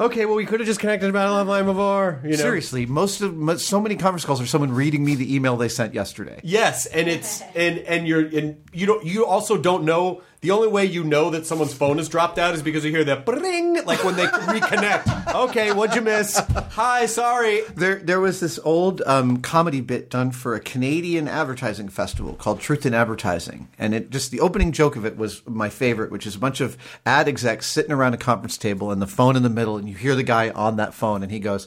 Okay, 0.00 0.24
well, 0.24 0.36
we 0.36 0.46
could 0.46 0.60
have 0.60 0.66
just 0.66 0.80
connected 0.80 1.10
about 1.10 1.28
it 1.28 1.46
offline 1.46 1.66
before. 1.66 2.20
You 2.24 2.30
know? 2.30 2.36
Seriously, 2.36 2.86
most 2.86 3.20
of 3.20 3.60
so 3.60 3.80
many 3.82 3.96
conference 3.96 4.24
calls 4.24 4.40
are 4.40 4.46
someone 4.46 4.72
reading 4.72 5.04
me 5.04 5.14
the 5.14 5.34
email 5.34 5.58
they 5.58 5.68
sent 5.68 5.92
yesterday. 5.92 6.40
Yes, 6.42 6.86
and 6.86 7.06
it's 7.06 7.42
and 7.54 7.78
and 7.80 8.08
you're 8.08 8.24
and 8.24 8.62
you 8.72 8.86
don't 8.86 9.04
you 9.04 9.26
also 9.26 9.58
don't 9.58 9.84
know 9.84 10.22
the 10.40 10.50
only 10.52 10.68
way 10.68 10.86
you 10.86 11.04
know 11.04 11.30
that 11.30 11.46
someone's 11.46 11.74
phone 11.74 11.98
is 11.98 12.08
dropped 12.08 12.38
out 12.38 12.54
is 12.54 12.62
because 12.62 12.84
you 12.84 12.90
hear 12.90 13.04
that 13.04 13.26
bring 13.26 13.84
like 13.84 14.02
when 14.04 14.16
they 14.16 14.24
reconnect. 14.24 15.34
Okay, 15.34 15.72
what'd 15.72 15.94
you 15.94 16.00
miss? 16.00 16.38
Hi, 16.70 17.06
sorry. 17.06 17.62
There, 17.76 17.96
there 17.96 18.20
was 18.20 18.40
this 18.40 18.58
old 18.64 19.02
um, 19.06 19.42
comedy 19.42 19.80
bit 19.80 20.08
done 20.08 20.30
for 20.30 20.54
a 20.54 20.60
Canadian 20.60 21.28
advertising 21.28 21.88
festival 21.88 22.34
called 22.34 22.60
Truth 22.60 22.86
in 22.86 22.94
Advertising, 22.94 23.68
and 23.78 23.94
it 23.94 24.10
just 24.10 24.30
the 24.30 24.40
opening 24.40 24.72
joke 24.72 24.96
of 24.96 25.04
it 25.04 25.16
was 25.16 25.46
my 25.46 25.68
favorite, 25.68 26.10
which 26.10 26.26
is 26.26 26.36
a 26.36 26.38
bunch 26.38 26.60
of 26.60 26.78
ad 27.04 27.28
execs 27.28 27.66
sitting 27.66 27.92
around 27.92 28.14
a 28.14 28.18
conference 28.18 28.56
table 28.56 28.90
and 28.90 29.02
the 29.02 29.06
phone 29.06 29.36
in 29.36 29.42
the 29.42 29.50
middle, 29.50 29.76
and 29.76 29.88
you 29.88 29.94
hear 29.94 30.14
the 30.14 30.22
guy 30.22 30.50
on 30.50 30.76
that 30.76 30.94
phone, 30.94 31.22
and 31.22 31.30
he 31.30 31.38
goes. 31.38 31.66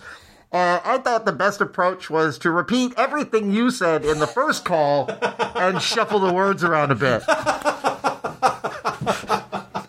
Uh, 0.54 0.80
I 0.86 0.99
thought 0.99 1.26
the 1.26 1.32
best 1.32 1.62
approach 1.62 2.12
was 2.12 2.38
to 2.39 2.51
repeat 2.51 2.93
everything 2.95 3.51
you 3.51 3.72
said 3.72 4.06
in 4.06 4.20
the 4.20 4.28
first 4.28 4.64
call 4.64 5.10
and 5.56 5.82
shuffle 5.82 6.20
the 6.20 6.32
words 6.32 6.64
around 6.64 6.91
a 6.91 6.95
bit. 6.95 7.24
I 7.28 8.45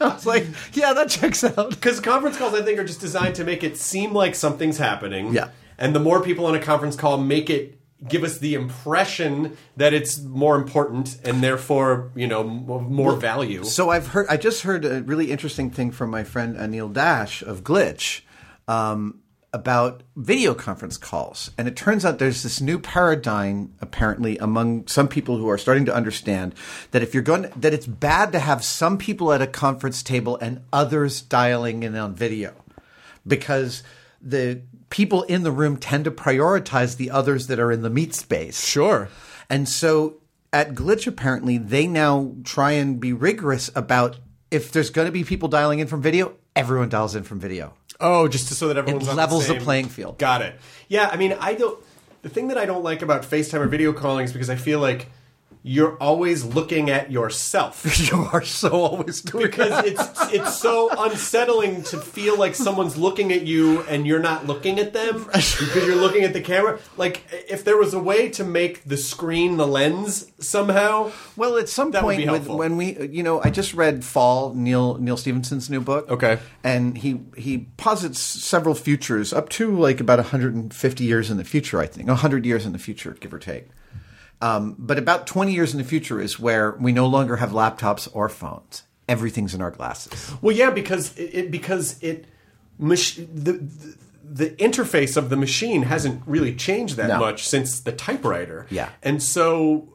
was 0.00 0.24
like, 0.24 0.46
yeah, 0.72 0.94
that 0.94 1.10
checks 1.10 1.44
out. 1.44 1.68
Because 1.68 2.00
conference 2.00 2.38
calls, 2.38 2.54
I 2.54 2.62
think, 2.62 2.78
are 2.78 2.84
just 2.84 3.00
designed 3.00 3.34
to 3.34 3.44
make 3.44 3.62
it 3.62 3.76
seem 3.76 4.14
like 4.14 4.34
something's 4.34 4.78
happening. 4.78 5.34
Yeah. 5.34 5.50
And 5.76 5.94
the 5.94 6.00
more 6.00 6.22
people 6.22 6.46
on 6.46 6.54
a 6.54 6.60
conference 6.60 6.96
call 6.96 7.18
make 7.18 7.50
it 7.50 7.78
give 8.08 8.24
us 8.24 8.38
the 8.38 8.54
impression 8.54 9.58
that 9.76 9.92
it's 9.92 10.20
more 10.20 10.56
important 10.56 11.18
and 11.24 11.42
therefore, 11.42 12.10
you 12.14 12.26
know, 12.26 12.42
more 12.42 13.16
value. 13.16 13.64
So 13.64 13.90
I've 13.90 14.06
heard. 14.08 14.28
I 14.30 14.38
just 14.38 14.62
heard 14.62 14.86
a 14.86 15.02
really 15.02 15.30
interesting 15.30 15.70
thing 15.70 15.90
from 15.90 16.10
my 16.10 16.24
friend 16.24 16.56
Anil 16.56 16.90
Dash 16.90 17.42
of 17.42 17.64
Glitch 17.64 18.22
um, 18.68 19.20
about 19.54 20.02
video 20.16 20.52
conference 20.52 20.98
calls, 20.98 21.50
and 21.56 21.68
it 21.68 21.76
turns 21.76 22.04
out 22.04 22.18
there's 22.18 22.42
this 22.42 22.60
new 22.60 22.78
paradigm 22.78 23.72
apparently 23.80 24.36
among 24.38 24.86
some 24.88 25.08
people 25.08 25.38
who 25.38 25.48
are 25.48 25.56
starting 25.56 25.84
to 25.86 25.94
understand 25.94 26.54
that 26.90 27.02
if 27.02 27.14
you're 27.14 27.22
going 27.22 27.50
that 27.56 27.72
it's 27.72 27.86
bad 27.86 28.32
to 28.32 28.40
have 28.40 28.64
some 28.64 28.98
people 28.98 29.32
at 29.32 29.40
a 29.40 29.46
conference 29.46 30.02
table 30.02 30.36
and 30.38 30.60
others 30.72 31.22
dialing 31.22 31.84
in 31.84 31.94
on 31.94 32.14
video 32.14 32.52
because 33.26 33.84
the 34.20 34.60
people 34.90 35.22
in 35.22 35.44
the 35.44 35.52
room 35.52 35.76
tend 35.76 36.04
to 36.04 36.10
prioritize 36.10 36.96
the 36.96 37.10
others 37.10 37.46
that 37.46 37.58
are 37.60 37.70
in 37.70 37.82
the 37.82 37.90
meet 37.90 38.14
space. 38.14 38.64
Sure. 38.64 39.08
And 39.48 39.68
so 39.68 40.16
at 40.52 40.74
Glitch, 40.74 41.06
apparently, 41.06 41.58
they 41.58 41.86
now 41.86 42.32
try 42.44 42.72
and 42.72 43.00
be 43.00 43.12
rigorous 43.12 43.70
about 43.74 44.18
if 44.50 44.72
there's 44.72 44.90
going 44.90 45.06
to 45.06 45.12
be 45.12 45.24
people 45.24 45.48
dialing 45.48 45.80
in 45.80 45.86
from 45.86 46.00
video, 46.00 46.34
everyone 46.54 46.88
dials 46.88 47.14
in 47.14 47.24
from 47.24 47.40
video. 47.40 47.74
Oh, 48.00 48.28
just 48.28 48.48
to, 48.48 48.54
so 48.54 48.68
that 48.68 48.76
everyone's 48.76 49.08
on 49.08 49.16
levels 49.16 49.46
the 49.46 49.54
same- 49.54 49.62
playing 49.62 49.88
field. 49.88 50.18
Got 50.18 50.42
it. 50.42 50.58
Yeah, 50.88 51.08
I 51.12 51.16
mean, 51.16 51.36
I 51.40 51.54
don't. 51.54 51.78
The 52.22 52.28
thing 52.28 52.48
that 52.48 52.58
I 52.58 52.64
don't 52.66 52.82
like 52.82 53.02
about 53.02 53.22
FaceTime 53.22 53.60
or 53.60 53.68
video 53.68 53.92
calling 53.92 54.24
is 54.24 54.32
because 54.32 54.48
I 54.50 54.56
feel 54.56 54.80
like 54.80 55.10
you're 55.66 55.96
always 55.96 56.44
looking 56.44 56.90
at 56.90 57.10
yourself. 57.10 57.84
You 58.04 58.28
are 58.32 58.44
so 58.44 58.70
always 58.70 59.22
doing 59.22 59.46
because 59.46 59.84
it's 59.86 60.34
it's 60.34 60.58
so 60.58 60.90
unsettling 60.98 61.84
to 61.84 61.98
feel 61.98 62.36
like 62.38 62.54
someone's 62.54 62.98
looking 62.98 63.32
at 63.32 63.46
you 63.46 63.80
and 63.82 64.06
you're 64.06 64.20
not 64.20 64.46
looking 64.46 64.78
at 64.78 64.92
them 64.92 65.24
because 65.24 65.86
you're 65.86 65.96
looking 65.96 66.22
at 66.22 66.34
the 66.34 66.42
camera. 66.42 66.78
Like 66.98 67.22
if 67.48 67.64
there 67.64 67.78
was 67.78 67.94
a 67.94 67.98
way 67.98 68.28
to 68.30 68.44
make 68.44 68.84
the 68.84 68.98
screen 68.98 69.56
the 69.56 69.66
lens 69.66 70.30
somehow. 70.38 71.12
Well, 71.34 71.56
at 71.56 71.70
some 71.70 71.92
point, 71.92 72.30
with, 72.30 72.46
when 72.46 72.76
we, 72.76 73.08
you 73.08 73.22
know, 73.22 73.40
I 73.42 73.48
just 73.48 73.72
read 73.72 74.04
Fall, 74.04 74.52
Neil 74.54 74.98
Neal 74.98 75.16
Stephenson's 75.16 75.70
new 75.70 75.80
book. 75.80 76.10
Okay. 76.10 76.38
and 76.62 76.98
he 76.98 77.20
he 77.38 77.68
posits 77.78 78.20
several 78.20 78.74
futures 78.74 79.32
up 79.32 79.48
to 79.50 79.74
like 79.74 80.00
about 80.00 80.18
150 80.18 81.04
years 81.04 81.30
in 81.30 81.38
the 81.38 81.44
future. 81.44 81.80
I 81.80 81.86
think 81.86 82.08
100 82.08 82.44
years 82.44 82.66
in 82.66 82.72
the 82.72 82.78
future, 82.78 83.16
give 83.18 83.32
or 83.32 83.38
take. 83.38 83.68
Um, 84.40 84.76
but 84.78 84.98
about 84.98 85.26
20 85.26 85.52
years 85.52 85.72
in 85.72 85.78
the 85.78 85.84
future 85.84 86.20
is 86.20 86.38
where 86.38 86.72
we 86.72 86.92
no 86.92 87.06
longer 87.06 87.36
have 87.36 87.50
laptops 87.52 88.08
or 88.12 88.28
phones. 88.28 88.82
Everything's 89.08 89.54
in 89.54 89.62
our 89.62 89.70
glasses. 89.70 90.32
Well, 90.42 90.54
yeah, 90.54 90.70
because 90.70 91.16
it, 91.18 91.50
because 91.50 92.02
it 92.02 92.26
mach- 92.78 93.16
the, 93.16 93.52
the 93.52 93.96
the 94.26 94.50
interface 94.56 95.16
of 95.16 95.28
the 95.28 95.36
machine 95.36 95.82
hasn't 95.82 96.22
really 96.26 96.54
changed 96.54 96.96
that 96.96 97.08
No. 97.08 97.18
much 97.20 97.46
since 97.46 97.80
the 97.80 97.92
typewriter. 97.92 98.66
Yeah. 98.70 98.88
and 99.02 99.22
so. 99.22 99.88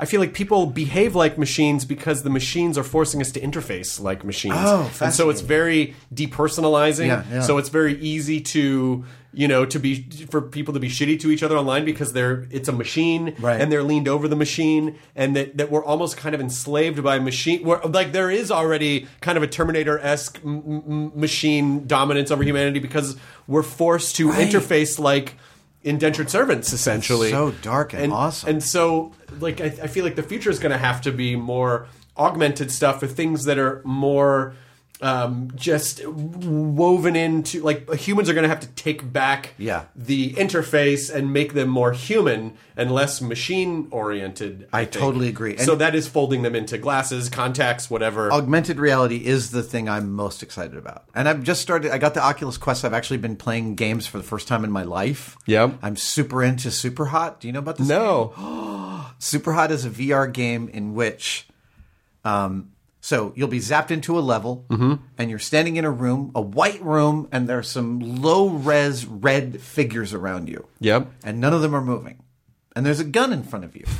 I 0.00 0.04
feel 0.04 0.20
like 0.20 0.32
people 0.32 0.66
behave 0.66 1.16
like 1.16 1.38
machines 1.38 1.84
because 1.84 2.22
the 2.22 2.30
machines 2.30 2.78
are 2.78 2.84
forcing 2.84 3.20
us 3.20 3.32
to 3.32 3.40
interface 3.40 4.00
like 4.00 4.22
machines. 4.24 4.54
Oh, 4.56 4.88
and 5.00 5.12
so 5.12 5.28
it's 5.28 5.40
very 5.40 5.96
depersonalizing. 6.14 7.08
Yeah, 7.08 7.24
yeah. 7.28 7.40
So 7.40 7.58
it's 7.58 7.68
very 7.68 7.98
easy 8.00 8.40
to 8.42 9.04
you 9.32 9.46
know 9.46 9.66
to 9.66 9.78
be 9.78 10.02
for 10.30 10.40
people 10.40 10.72
to 10.72 10.80
be 10.80 10.88
shitty 10.88 11.20
to 11.20 11.30
each 11.30 11.42
other 11.42 11.56
online 11.56 11.84
because 11.84 12.14
they're 12.14 12.46
it's 12.50 12.66
a 12.68 12.72
machine 12.72 13.34
Right. 13.38 13.60
and 13.60 13.70
they're 13.70 13.82
leaned 13.82 14.08
over 14.08 14.26
the 14.26 14.36
machine 14.36 14.98
and 15.14 15.36
that, 15.36 15.58
that 15.58 15.70
we're 15.70 15.84
almost 15.84 16.16
kind 16.16 16.34
of 16.34 16.40
enslaved 16.40 17.02
by 17.02 17.18
machine 17.18 17.62
where 17.62 17.78
like 17.80 18.12
there 18.12 18.30
is 18.30 18.50
already 18.50 19.06
kind 19.20 19.36
of 19.36 19.42
a 19.42 19.46
terminator-esque 19.46 20.40
m- 20.44 20.82
m- 20.88 21.12
machine 21.20 21.86
dominance 21.86 22.30
over 22.30 22.42
humanity 22.42 22.78
because 22.80 23.16
we're 23.46 23.62
forced 23.62 24.16
to 24.16 24.30
Right. 24.30 24.48
interface 24.48 24.98
like 24.98 25.34
indentured 25.84 26.28
servants 26.30 26.72
essentially 26.72 27.30
so 27.30 27.52
dark 27.62 27.92
and 27.94 28.12
awesome. 28.12 28.48
and 28.48 28.62
so 28.62 29.12
like 29.40 29.60
I, 29.60 29.66
I 29.66 29.86
feel 29.88 30.04
like 30.04 30.16
the 30.16 30.22
future 30.22 30.50
is 30.50 30.58
going 30.58 30.72
to 30.72 30.78
have 30.78 31.02
to 31.02 31.12
be 31.12 31.36
more 31.36 31.86
augmented 32.16 32.72
stuff 32.72 32.98
for 33.00 33.06
things 33.06 33.44
that 33.44 33.58
are 33.58 33.80
more 33.84 34.54
um, 35.00 35.50
just 35.54 36.04
woven 36.06 37.14
into 37.14 37.60
like 37.62 37.88
humans 37.94 38.28
are 38.28 38.34
going 38.34 38.42
to 38.42 38.48
have 38.48 38.60
to 38.60 38.68
take 38.68 39.12
back 39.12 39.54
Yeah. 39.56 39.84
the 39.94 40.32
interface 40.34 41.14
and 41.14 41.32
make 41.32 41.52
them 41.54 41.68
more 41.68 41.92
human 41.92 42.54
and 42.76 42.90
less 42.90 43.20
machine 43.20 43.86
oriented. 43.92 44.68
I 44.72 44.84
think. 44.84 44.92
totally 44.94 45.28
agree. 45.28 45.56
so 45.58 45.76
that 45.76 45.94
is 45.94 46.08
folding 46.08 46.42
them 46.42 46.54
into 46.56 46.78
glasses, 46.78 47.28
contacts, 47.28 47.88
whatever. 47.88 48.32
Augmented 48.32 48.78
reality 48.80 49.24
is 49.24 49.50
the 49.52 49.62
thing 49.62 49.88
I'm 49.88 50.12
most 50.12 50.42
excited 50.42 50.76
about. 50.76 51.04
And 51.14 51.28
I've 51.28 51.42
just 51.44 51.62
started, 51.62 51.92
I 51.92 51.98
got 51.98 52.14
the 52.14 52.22
Oculus 52.22 52.56
Quest. 52.56 52.84
I've 52.84 52.92
actually 52.94 53.18
been 53.18 53.36
playing 53.36 53.76
games 53.76 54.06
for 54.08 54.18
the 54.18 54.24
first 54.24 54.48
time 54.48 54.64
in 54.64 54.70
my 54.72 54.82
life. 54.82 55.36
Yeah, 55.46 55.72
I'm 55.80 55.96
super 55.96 56.42
into 56.42 56.70
Super 56.72 57.06
Hot. 57.06 57.40
Do 57.40 57.46
you 57.46 57.52
know 57.52 57.60
about 57.60 57.76
this? 57.78 57.88
no, 57.88 58.32
Super 59.20 59.52
Hot 59.52 59.70
is 59.70 59.84
a 59.84 59.90
VR 59.90 60.32
game 60.32 60.68
in 60.68 60.94
which, 60.94 61.46
um, 62.24 62.70
so 63.08 63.32
you'll 63.34 63.48
be 63.48 63.58
zapped 63.58 63.90
into 63.90 64.18
a 64.18 64.20
level, 64.20 64.66
mm-hmm. 64.68 64.96
and 65.16 65.30
you're 65.30 65.38
standing 65.38 65.76
in 65.76 65.86
a 65.86 65.90
room, 65.90 66.30
a 66.34 66.42
white 66.42 66.82
room, 66.82 67.26
and 67.32 67.48
there's 67.48 67.66
some 67.66 68.00
low 68.00 68.50
res 68.50 69.06
red 69.06 69.62
figures 69.62 70.12
around 70.12 70.46
you. 70.46 70.68
Yep. 70.80 71.10
And 71.24 71.40
none 71.40 71.54
of 71.54 71.62
them 71.62 71.74
are 71.74 71.80
moving. 71.80 72.22
And 72.76 72.84
there's 72.84 73.00
a 73.00 73.04
gun 73.04 73.32
in 73.32 73.44
front 73.44 73.64
of 73.64 73.74
you. 73.74 73.86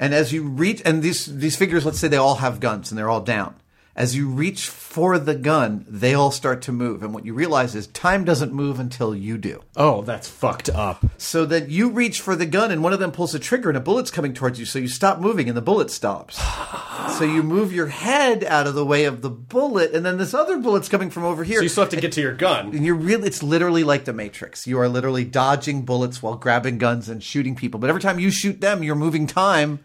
And 0.00 0.14
as 0.14 0.32
you 0.32 0.44
reach, 0.44 0.80
and 0.84 1.02
these 1.02 1.26
these 1.26 1.56
figures, 1.56 1.84
let's 1.84 1.98
say 1.98 2.06
they 2.06 2.16
all 2.16 2.36
have 2.36 2.60
guns 2.60 2.92
and 2.92 2.96
they're 2.96 3.10
all 3.10 3.20
down. 3.20 3.56
As 3.98 4.14
you 4.14 4.28
reach 4.28 4.68
for 4.68 5.18
the 5.18 5.34
gun, 5.34 5.84
they 5.88 6.14
all 6.14 6.30
start 6.30 6.62
to 6.62 6.72
move, 6.72 7.02
and 7.02 7.12
what 7.12 7.26
you 7.26 7.34
realize 7.34 7.74
is 7.74 7.88
time 7.88 8.24
doesn't 8.24 8.52
move 8.52 8.78
until 8.78 9.12
you 9.12 9.36
do. 9.36 9.64
oh, 9.76 10.02
that's 10.02 10.28
fucked 10.28 10.70
up. 10.70 11.04
So 11.16 11.44
that 11.46 11.68
you 11.68 11.90
reach 11.90 12.20
for 12.20 12.36
the 12.36 12.46
gun, 12.46 12.70
and 12.70 12.80
one 12.80 12.92
of 12.92 13.00
them 13.00 13.10
pulls 13.10 13.32
the 13.32 13.40
trigger, 13.40 13.70
and 13.70 13.76
a 13.76 13.80
bullet's 13.80 14.12
coming 14.12 14.34
towards 14.34 14.60
you. 14.60 14.66
So 14.66 14.78
you 14.78 14.86
stop 14.86 15.18
moving, 15.18 15.48
and 15.48 15.56
the 15.56 15.62
bullet 15.62 15.90
stops. 15.90 16.40
so 17.18 17.24
you 17.24 17.42
move 17.42 17.72
your 17.72 17.88
head 17.88 18.44
out 18.44 18.68
of 18.68 18.76
the 18.76 18.86
way 18.86 19.04
of 19.04 19.20
the 19.20 19.30
bullet, 19.30 19.92
and 19.92 20.06
then 20.06 20.16
this 20.16 20.32
other 20.32 20.58
bullet's 20.58 20.88
coming 20.88 21.10
from 21.10 21.24
over 21.24 21.42
here. 21.42 21.56
So 21.56 21.64
you 21.64 21.68
still 21.68 21.82
have 21.82 21.90
to 21.90 22.00
get 22.00 22.12
to 22.12 22.20
your 22.20 22.34
gun. 22.34 22.68
and 22.68 22.86
you're 22.86 22.94
really, 22.94 23.26
it's 23.26 23.42
literally 23.42 23.82
like 23.82 24.04
the 24.04 24.12
Matrix. 24.12 24.64
You 24.64 24.78
are 24.78 24.88
literally 24.88 25.24
dodging 25.24 25.82
bullets 25.82 26.22
while 26.22 26.36
grabbing 26.36 26.78
guns 26.78 27.08
and 27.08 27.20
shooting 27.20 27.56
people. 27.56 27.80
But 27.80 27.90
every 27.90 28.02
time 28.02 28.20
you 28.20 28.30
shoot 28.30 28.60
them, 28.60 28.84
you're 28.84 28.94
moving 28.94 29.26
time. 29.26 29.80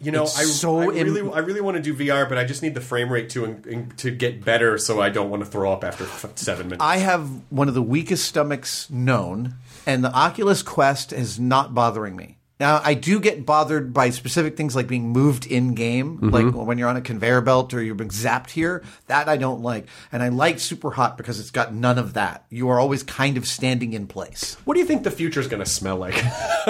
You 0.00 0.12
know, 0.12 0.22
It's 0.24 0.38
I, 0.38 0.44
so 0.44 0.78
I 0.78 0.86
really, 0.86 1.20
im- 1.20 1.32
I 1.32 1.38
really 1.40 1.60
want 1.60 1.76
to 1.76 1.82
do 1.82 1.94
VR, 1.94 2.28
but 2.28 2.38
I 2.38 2.44
just 2.44 2.62
need 2.62 2.74
the 2.74 2.80
frame 2.80 3.10
rate 3.12 3.28
to 3.30 3.44
in, 3.44 3.92
to 3.98 4.10
get 4.10 4.44
better, 4.44 4.78
so 4.78 5.00
I 5.00 5.10
don't 5.10 5.28
want 5.30 5.44
to 5.44 5.50
throw 5.50 5.72
up 5.72 5.84
after 5.84 6.04
f- 6.04 6.32
seven 6.36 6.68
minutes. 6.68 6.82
I 6.82 6.98
have 6.98 7.28
one 7.50 7.68
of 7.68 7.74
the 7.74 7.82
weakest 7.82 8.24
stomachs 8.26 8.88
known, 8.90 9.54
and 9.86 10.02
the 10.02 10.12
Oculus 10.12 10.62
Quest 10.62 11.12
is 11.12 11.38
not 11.38 11.74
bothering 11.74 12.16
me. 12.16 12.37
Now, 12.60 12.80
I 12.82 12.94
do 12.94 13.20
get 13.20 13.46
bothered 13.46 13.94
by 13.94 14.10
specific 14.10 14.56
things 14.56 14.74
like 14.74 14.88
being 14.88 15.10
moved 15.10 15.46
in 15.46 15.74
game, 15.74 16.18
Mm-hmm. 16.18 16.30
like 16.30 16.54
when 16.66 16.76
you're 16.76 16.88
on 16.88 16.96
a 16.96 17.00
conveyor 17.00 17.40
belt 17.42 17.72
or 17.72 17.80
you're 17.80 17.94
being 17.94 18.10
zapped 18.10 18.50
here. 18.50 18.82
That 19.06 19.28
I 19.28 19.36
don't 19.36 19.62
like. 19.62 19.86
And 20.10 20.22
I 20.24 20.28
like 20.30 20.58
Super 20.58 20.90
Hot 20.90 21.16
because 21.16 21.38
it's 21.38 21.52
got 21.52 21.72
none 21.72 21.98
of 21.98 22.14
that. 22.14 22.44
You 22.50 22.68
are 22.70 22.80
always 22.80 23.04
kind 23.04 23.36
of 23.36 23.46
standing 23.46 23.92
in 23.92 24.08
place. 24.08 24.56
what 24.64 24.74
do 24.74 24.80
you 24.80 24.86
think 24.86 25.04
the 25.04 25.10
future 25.12 25.38
is 25.38 25.46
going 25.46 25.62
to 25.62 25.70
smell 25.70 25.98
like? 25.98 26.14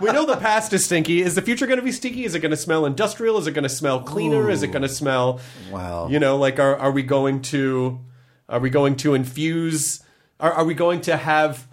we 0.00 0.10
know 0.12 0.26
the 0.26 0.36
past 0.40 0.72
is 0.72 0.84
stinky. 0.84 1.22
Is 1.22 1.34
the 1.34 1.42
future 1.42 1.66
going 1.66 1.78
to 1.78 1.84
be 1.84 1.92
stinky? 1.92 2.24
Is 2.24 2.34
it 2.34 2.40
going 2.40 2.50
to 2.50 2.56
smell 2.56 2.86
industrial? 2.86 3.38
Is 3.38 3.46
it 3.46 3.52
going 3.52 3.62
to 3.64 3.68
smell 3.68 4.02
cleaner? 4.02 4.50
Is 4.50 4.62
it 4.62 4.68
going 4.68 4.82
to 4.82 4.88
smell? 4.88 5.40
Wow. 5.70 6.08
You 6.08 6.18
know, 6.18 6.36
like 6.36 6.58
are 6.58 6.76
are 6.76 6.90
we 6.92 7.02
going 7.02 7.42
to 7.42 8.00
are 8.48 8.60
we 8.60 8.70
going 8.70 8.96
to 8.96 9.14
infuse? 9.14 10.02
Are 10.40 10.52
are 10.52 10.64
we 10.64 10.74
going 10.74 11.00
to 11.02 11.16
have? 11.16 11.66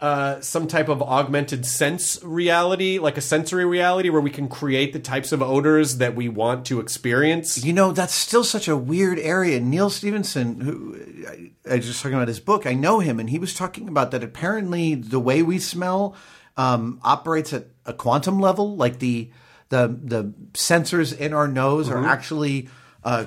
Uh, 0.00 0.40
some 0.40 0.68
type 0.68 0.88
of 0.88 1.02
augmented 1.02 1.66
sense 1.66 2.22
reality, 2.22 3.00
like 3.00 3.16
a 3.16 3.20
sensory 3.20 3.64
reality, 3.64 4.08
where 4.08 4.20
we 4.20 4.30
can 4.30 4.48
create 4.48 4.92
the 4.92 5.00
types 5.00 5.32
of 5.32 5.42
odors 5.42 5.96
that 5.98 6.14
we 6.14 6.28
want 6.28 6.64
to 6.64 6.78
experience. 6.78 7.64
You 7.64 7.72
know, 7.72 7.90
that's 7.90 8.14
still 8.14 8.44
such 8.44 8.68
a 8.68 8.76
weird 8.76 9.18
area. 9.18 9.58
Neal 9.58 9.90
Stephenson, 9.90 10.60
who 10.60 10.96
I, 11.26 11.50
I 11.68 11.76
was 11.78 11.86
just 11.86 12.00
talking 12.00 12.14
about 12.14 12.28
his 12.28 12.38
book, 12.38 12.64
I 12.64 12.74
know 12.74 13.00
him, 13.00 13.18
and 13.18 13.28
he 13.28 13.40
was 13.40 13.54
talking 13.54 13.88
about 13.88 14.12
that 14.12 14.22
apparently 14.22 14.94
the 14.94 15.18
way 15.18 15.42
we 15.42 15.58
smell 15.58 16.14
um, 16.56 17.00
operates 17.02 17.52
at 17.52 17.66
a 17.84 17.92
quantum 17.92 18.38
level. 18.38 18.76
Like 18.76 19.00
the 19.00 19.32
the 19.68 19.98
the 20.00 20.32
sensors 20.52 21.16
in 21.18 21.32
our 21.32 21.48
nose 21.48 21.90
are 21.90 22.06
actually 22.06 22.68
uh, 23.02 23.26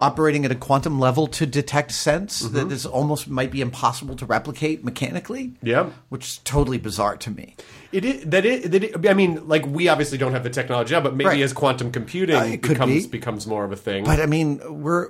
operating 0.00 0.44
at 0.44 0.50
a 0.52 0.54
quantum 0.54 1.00
level 1.00 1.26
to 1.26 1.46
detect 1.46 1.90
sense 1.92 2.40
that 2.40 2.70
is 2.70 2.84
almost 2.84 3.28
might 3.28 3.50
be 3.50 3.60
impossible 3.60 4.14
to 4.16 4.26
replicate 4.26 4.84
mechanically. 4.84 5.54
Yeah. 5.62 5.90
which 6.10 6.26
is 6.26 6.38
totally 6.44 6.78
bizarre 6.78 7.16
to 7.16 7.30
me. 7.30 7.56
It 7.92 8.04
is 8.04 8.24
that 8.24 8.44
it, 8.44 8.70
that 8.72 8.84
it, 8.84 9.08
I 9.08 9.14
mean, 9.14 9.46
like 9.48 9.64
we 9.66 9.88
obviously 9.88 10.18
don't 10.18 10.32
have 10.32 10.42
the 10.44 10.50
technology 10.50 10.92
now, 10.94 11.00
but 11.00 11.14
maybe 11.16 11.28
Right. 11.28 11.40
as 11.40 11.52
quantum 11.52 11.90
computing 11.90 12.36
Uh, 12.36 12.56
becomes 12.60 13.06
be. 13.06 13.10
becomes 13.10 13.46
more 13.46 13.64
of 13.64 13.72
a 13.72 13.76
thing. 13.76 14.04
But 14.04 14.20
I 14.20 14.26
mean, 14.26 14.60
we're 14.82 15.08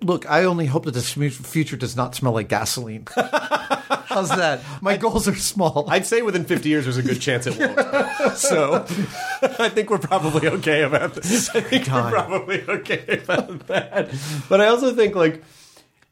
look. 0.00 0.28
I 0.30 0.44
only 0.44 0.66
hope 0.66 0.84
that 0.84 0.92
the 0.94 1.02
future 1.02 1.76
does 1.76 1.96
not 1.96 2.14
smell 2.14 2.32
like 2.32 2.48
gasoline. 2.48 3.06
How's 3.16 4.28
that? 4.28 4.60
My 4.82 4.96
goals 4.96 5.26
are 5.26 5.34
small. 5.34 5.86
I'd 5.88 6.06
say 6.06 6.20
within 6.22 6.44
50 6.44 6.68
years, 6.68 6.84
there's 6.84 6.98
a 6.98 7.02
good 7.02 7.20
chance 7.20 7.46
it 7.46 7.58
won't. 7.58 8.36
so 8.36 8.74
I 9.58 9.68
think 9.70 9.88
we're 9.88 9.98
probably 9.98 10.48
okay 10.48 10.82
about 10.82 11.14
this. 11.14 11.48
Oh 11.54 11.58
I 11.58 11.62
think 11.62 11.86
God. 11.86 12.12
we're 12.12 12.18
probably 12.18 12.62
okay 12.68 13.20
about 13.22 13.66
that. 13.68 14.10
But 14.48 14.60
I 14.60 14.66
also 14.66 14.94
think, 14.94 15.14
like, 15.14 15.42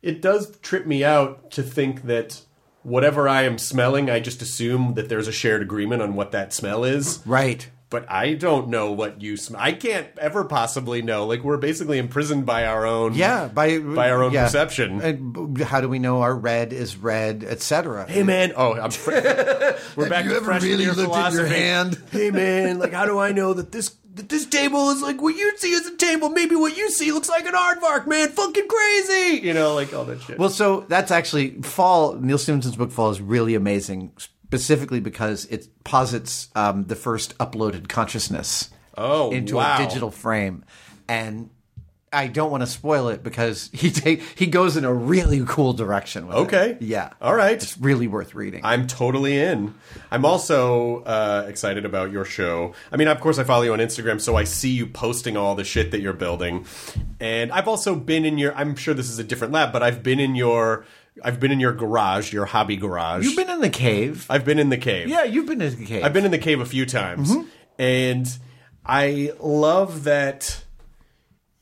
it 0.02 0.22
does 0.22 0.56
trip 0.60 0.86
me 0.86 1.04
out 1.04 1.50
to 1.52 1.62
think 1.62 2.04
that 2.04 2.40
whatever 2.82 3.28
I 3.28 3.42
am 3.42 3.58
smelling, 3.58 4.08
I 4.08 4.20
just 4.20 4.40
assume 4.40 4.94
that 4.94 5.10
there's 5.10 5.28
a 5.28 5.32
shared 5.32 5.60
agreement 5.60 6.00
on 6.00 6.14
what 6.14 6.32
that 6.32 6.54
smell 6.54 6.84
is. 6.84 7.20
right. 7.26 7.68
But 7.90 8.08
I 8.08 8.34
don't 8.34 8.68
know 8.68 8.92
what 8.92 9.20
you. 9.20 9.36
I 9.56 9.72
can't 9.72 10.06
ever 10.16 10.44
possibly 10.44 11.02
know. 11.02 11.26
Like, 11.26 11.42
we're 11.42 11.56
basically 11.56 11.98
imprisoned 11.98 12.46
by 12.46 12.64
our 12.66 12.86
own. 12.86 13.14
Yeah, 13.14 13.48
by 13.48 13.80
By 13.80 14.10
our 14.10 14.22
own 14.22 14.32
yeah. 14.32 14.44
perception. 14.44 15.00
And 15.00 15.58
how 15.60 15.80
do 15.80 15.88
we 15.88 15.98
know 15.98 16.22
our 16.22 16.34
red 16.34 16.72
is 16.72 16.96
red, 16.96 17.42
etc.? 17.42 18.06
Hey 18.08 18.22
man, 18.22 18.52
oh, 18.56 18.74
I'm 18.74 18.92
fr- 18.92 19.10
we're 19.96 20.08
back 20.08 20.24
you 20.24 20.30
to 20.30 20.36
ever 20.36 20.52
really 20.60 20.86
looked 20.86 21.16
at 21.16 21.32
your 21.32 21.46
hand? 21.46 22.00
Hey 22.12 22.30
man, 22.30 22.78
like 22.78 22.92
how 22.92 23.06
do 23.06 23.18
I 23.18 23.32
know 23.32 23.54
that 23.54 23.72
this 23.72 23.96
that 24.14 24.28
this 24.28 24.46
table 24.46 24.90
is 24.90 25.00
like 25.02 25.20
what 25.20 25.34
you 25.36 25.56
see 25.58 25.74
as 25.74 25.86
a 25.86 25.96
table? 25.96 26.28
Maybe 26.28 26.54
what 26.56 26.76
you 26.76 26.90
see 26.90 27.12
looks 27.12 27.28
like 27.28 27.46
an 27.46 27.54
aardvark, 27.54 28.06
man. 28.06 28.28
Fucking 28.28 28.68
crazy, 28.68 29.46
you 29.46 29.52
know, 29.54 29.74
like 29.74 29.92
all 29.94 30.04
that 30.04 30.20
shit. 30.22 30.38
Well, 30.38 30.48
so 30.48 30.84
that's 30.88 31.10
actually 31.10 31.62
Fall. 31.62 32.14
Neal 32.14 32.38
Stephenson's 32.38 32.76
book 32.76 32.90
Fall 32.92 33.10
is 33.10 33.20
really 33.20 33.54
amazing, 33.54 34.12
specifically 34.50 34.98
because 34.98 35.44
it 35.46 35.68
posits 35.84 36.48
um, 36.56 36.84
the 36.86 36.96
first 36.96 37.38
uploaded 37.38 37.88
consciousness 37.88 38.70
Oh, 38.98 39.30
into 39.30 39.54
wow. 39.56 39.76
a 39.76 39.86
digital 39.86 40.10
frame, 40.10 40.64
and 41.08 41.48
I 42.12 42.26
don't 42.26 42.50
want 42.50 42.64
to 42.64 42.66
spoil 42.66 43.08
it 43.08 43.22
because 43.22 43.70
he 43.72 43.92
take 43.92 44.20
he 44.36 44.46
goes 44.46 44.76
in 44.76 44.84
a 44.84 44.92
really 44.92 45.42
cool 45.46 45.72
direction. 45.72 46.26
With 46.26 46.36
it. 46.36 46.40
Okay. 46.40 46.70
it. 46.72 46.82
yeah, 46.82 47.10
All 47.22 47.34
right. 47.34 47.52
it's 47.52 47.78
really 47.78 48.08
worth 48.08 48.34
reading. 48.34 48.60
I'm 48.64 48.88
totally 48.88 49.38
in. 49.38 49.72
I'm 50.10 50.24
also 50.24 51.04
uh, 51.04 51.46
excited 51.48 51.84
about 51.86 52.10
your 52.10 52.24
show. 52.24 52.74
I 52.90 52.96
mean, 52.96 53.06
of 53.06 53.20
course, 53.20 53.38
I 53.38 53.44
follow 53.44 53.62
you 53.62 53.72
on 53.72 53.78
Instagram, 53.78 54.20
so 54.20 54.34
I 54.36 54.42
see 54.44 54.70
you 54.70 54.88
posting 54.88 55.36
all 55.36 55.54
the 55.54 55.64
shit 55.64 55.92
that 55.92 56.00
you're 56.00 56.12
building. 56.12 56.66
And 57.20 57.52
I've 57.52 57.68
also 57.68 57.94
been 57.94 58.24
in 58.24 58.36
your. 58.36 58.52
I'm 58.56 58.74
sure 58.74 58.92
this 58.92 59.08
is 59.08 59.20
a 59.20 59.24
different 59.24 59.52
lab, 59.52 59.72
but 59.72 59.82
I've 59.84 60.02
been 60.02 60.18
in 60.18 60.34
your. 60.34 60.84
I've 61.24 61.40
been 61.40 61.50
in 61.50 61.60
your 61.60 61.72
garage, 61.72 62.32
your 62.32 62.46
hobby 62.46 62.76
garage. 62.76 63.24
You've 63.24 63.36
been 63.36 63.50
in 63.50 63.60
the 63.60 63.70
cave. 63.70 64.26
I've 64.30 64.44
been 64.44 64.58
in 64.58 64.68
the 64.68 64.78
cave. 64.78 65.08
yeah, 65.08 65.24
you've 65.24 65.46
been 65.46 65.60
in 65.60 65.78
the 65.78 65.86
cave. 65.86 66.04
I've 66.04 66.12
been 66.12 66.24
in 66.24 66.30
the 66.30 66.38
cave 66.38 66.60
a 66.60 66.66
few 66.66 66.86
times, 66.86 67.30
mm-hmm. 67.30 67.48
and 67.78 68.38
I 68.84 69.32
love 69.40 70.04
that 70.04 70.64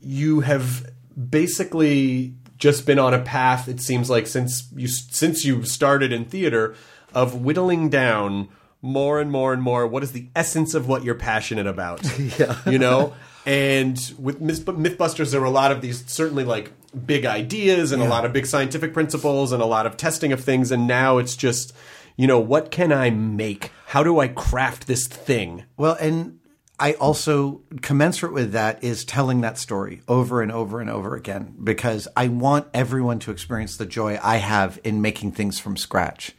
you 0.00 0.40
have 0.40 0.90
basically 1.16 2.34
just 2.56 2.86
been 2.86 2.98
on 2.98 3.14
a 3.14 3.20
path. 3.20 3.68
It 3.68 3.80
seems 3.80 4.10
like 4.10 4.26
since 4.26 4.68
you 4.74 4.88
since 4.88 5.44
you 5.44 5.64
started 5.64 6.12
in 6.12 6.24
theater 6.24 6.74
of 7.14 7.42
whittling 7.42 7.88
down 7.88 8.48
more 8.82 9.20
and 9.20 9.30
more 9.30 9.52
and 9.52 9.62
more. 9.62 9.86
What 9.86 10.02
is 10.02 10.12
the 10.12 10.28
essence 10.36 10.74
of 10.74 10.88
what 10.88 11.04
you're 11.04 11.14
passionate 11.14 11.66
about? 11.66 12.00
yeah, 12.38 12.58
you 12.66 12.78
know. 12.78 13.14
And 13.46 13.96
with 14.18 14.40
MythBusters, 14.40 15.30
there 15.30 15.40
were 15.40 15.46
a 15.46 15.50
lot 15.50 15.72
of 15.72 15.80
these 15.80 16.04
certainly 16.06 16.44
like 16.44 16.70
big 17.06 17.24
ideas 17.26 17.92
and 17.92 18.02
a 18.02 18.08
lot 18.08 18.24
of 18.24 18.32
big 18.32 18.46
scientific 18.46 18.92
principles 18.92 19.52
and 19.52 19.62
a 19.62 19.66
lot 19.66 19.86
of 19.86 19.96
testing 19.96 20.32
of 20.32 20.42
things. 20.42 20.70
And 20.70 20.86
now 20.86 21.18
it's 21.18 21.36
just, 21.36 21.72
you 22.16 22.26
know, 22.26 22.38
what 22.38 22.70
can 22.70 22.92
I 22.92 23.10
make? 23.10 23.70
How 23.86 24.02
do 24.02 24.18
I 24.18 24.28
craft 24.28 24.86
this 24.86 25.06
thing? 25.06 25.64
Well, 25.76 25.96
and 26.00 26.38
I 26.80 26.92
also 26.94 27.62
commensurate 27.82 28.32
with 28.32 28.52
that 28.52 28.82
is 28.84 29.04
telling 29.04 29.40
that 29.40 29.58
story 29.58 30.02
over 30.06 30.42
and 30.42 30.52
over 30.52 30.80
and 30.80 30.88
over 30.88 31.16
again 31.16 31.56
because 31.62 32.06
I 32.16 32.28
want 32.28 32.68
everyone 32.72 33.18
to 33.20 33.32
experience 33.32 33.76
the 33.76 33.86
joy 33.86 34.18
I 34.22 34.36
have 34.36 34.78
in 34.84 35.02
making 35.02 35.32
things 35.32 35.58
from 35.58 35.76
scratch. 35.76 36.36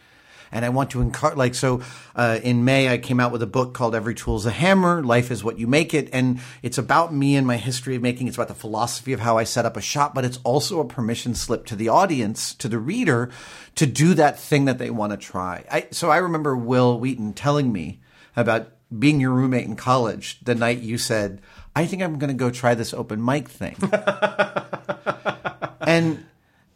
And 0.51 0.65
I 0.65 0.69
want 0.69 0.91
to 0.91 1.01
encourage, 1.01 1.37
like, 1.37 1.55
so 1.55 1.81
uh, 2.15 2.39
in 2.41 2.65
May, 2.65 2.91
I 2.91 2.97
came 2.97 3.19
out 3.19 3.31
with 3.31 3.41
a 3.41 3.47
book 3.47 3.73
called 3.73 3.93
Every 3.93 4.15
Tool's 4.15 4.45
a 4.45 4.51
Hammer 4.51 5.03
Life 5.03 5.31
is 5.31 5.43
What 5.43 5.59
You 5.59 5.67
Make 5.67 5.93
It. 5.93 6.09
And 6.11 6.39
it's 6.63 6.77
about 6.77 7.13
me 7.13 7.35
and 7.35 7.45
my 7.45 7.57
history 7.57 7.95
of 7.95 8.01
making. 8.01 8.27
It's 8.27 8.37
about 8.37 8.47
the 8.47 8.53
philosophy 8.53 9.13
of 9.13 9.19
how 9.19 9.37
I 9.37 9.43
set 9.43 9.65
up 9.65 9.77
a 9.77 9.81
shop, 9.81 10.15
but 10.15 10.25
it's 10.25 10.39
also 10.43 10.79
a 10.79 10.85
permission 10.85 11.35
slip 11.35 11.65
to 11.67 11.75
the 11.75 11.89
audience, 11.89 12.53
to 12.55 12.67
the 12.67 12.79
reader, 12.79 13.29
to 13.75 13.85
do 13.85 14.13
that 14.15 14.39
thing 14.39 14.65
that 14.65 14.77
they 14.77 14.89
want 14.89 15.11
to 15.11 15.17
try. 15.17 15.65
I, 15.71 15.87
so 15.91 16.09
I 16.09 16.17
remember 16.17 16.55
Wil 16.55 16.99
Wheaton 16.99 17.33
telling 17.33 17.71
me 17.71 17.99
about 18.35 18.69
being 18.97 19.19
your 19.19 19.31
roommate 19.31 19.65
in 19.65 19.75
college 19.75 20.39
the 20.43 20.55
night 20.55 20.79
you 20.79 20.97
said, 20.97 21.41
I 21.75 21.85
think 21.85 22.01
I'm 22.01 22.17
going 22.17 22.29
to 22.29 22.33
go 22.33 22.49
try 22.49 22.73
this 22.73 22.93
open 22.93 23.23
mic 23.23 23.47
thing. 23.47 23.77
and 25.81 26.25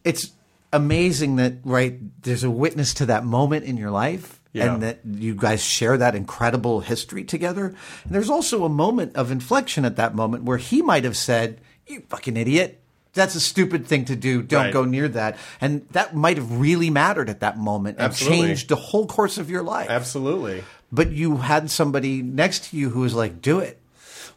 it's 0.04 0.32
amazing 0.74 1.38
that, 1.38 1.54
right, 1.64 1.98
there's 2.24 2.44
a 2.44 2.50
witness 2.52 2.94
to 2.96 3.06
that 3.08 3.24
moment 3.24 3.66
in 3.66 3.78
your 3.78 3.92
life. 3.92 4.40
Yeah. 4.52 4.74
And 4.76 4.84
that 4.84 5.00
you 5.04 5.34
guys 5.34 5.64
share 5.64 5.98
that 5.98 6.14
incredible 6.14 6.82
history 6.82 7.24
together. 7.24 7.66
And 8.04 8.14
there's 8.14 8.30
also 8.30 8.66
a 8.66 8.70
moment 8.70 9.16
of 9.16 9.32
inflection 9.32 9.84
at 9.84 9.96
that 9.96 10.14
moment 10.14 10.44
where 10.44 10.60
he 10.60 10.84
might 10.84 11.06
have 11.06 11.18
said, 11.18 11.60
You 11.88 12.04
fucking 12.08 12.38
idiot. 12.38 12.80
That's 13.16 13.34
a 13.34 13.40
stupid 13.40 13.88
thing 13.88 14.06
to 14.06 14.16
do. 14.16 14.44
Don't 14.44 14.66
Right. 14.66 14.74
go 14.74 14.86
near 14.86 15.08
that. 15.08 15.38
And 15.60 15.88
that 15.94 16.16
might 16.16 16.38
have 16.38 16.60
really 16.60 16.92
mattered 16.92 17.30
at 17.32 17.40
that 17.40 17.58
moment 17.58 17.98
and 17.98 18.06
Absolutely. 18.06 18.46
changed 18.48 18.70
the 18.70 18.76
whole 18.76 19.08
course 19.08 19.40
of 19.40 19.50
your 19.50 19.64
life 19.64 19.90
Absolutely. 19.90 20.64
but 20.92 21.12
you 21.12 21.38
had 21.38 21.72
somebody 21.72 22.22
next 22.22 22.66
to 22.70 22.78
you 22.78 22.92
who 22.92 23.00
was 23.00 23.16
like, 23.16 23.42
"Do 23.42 23.58
it." 23.58 23.80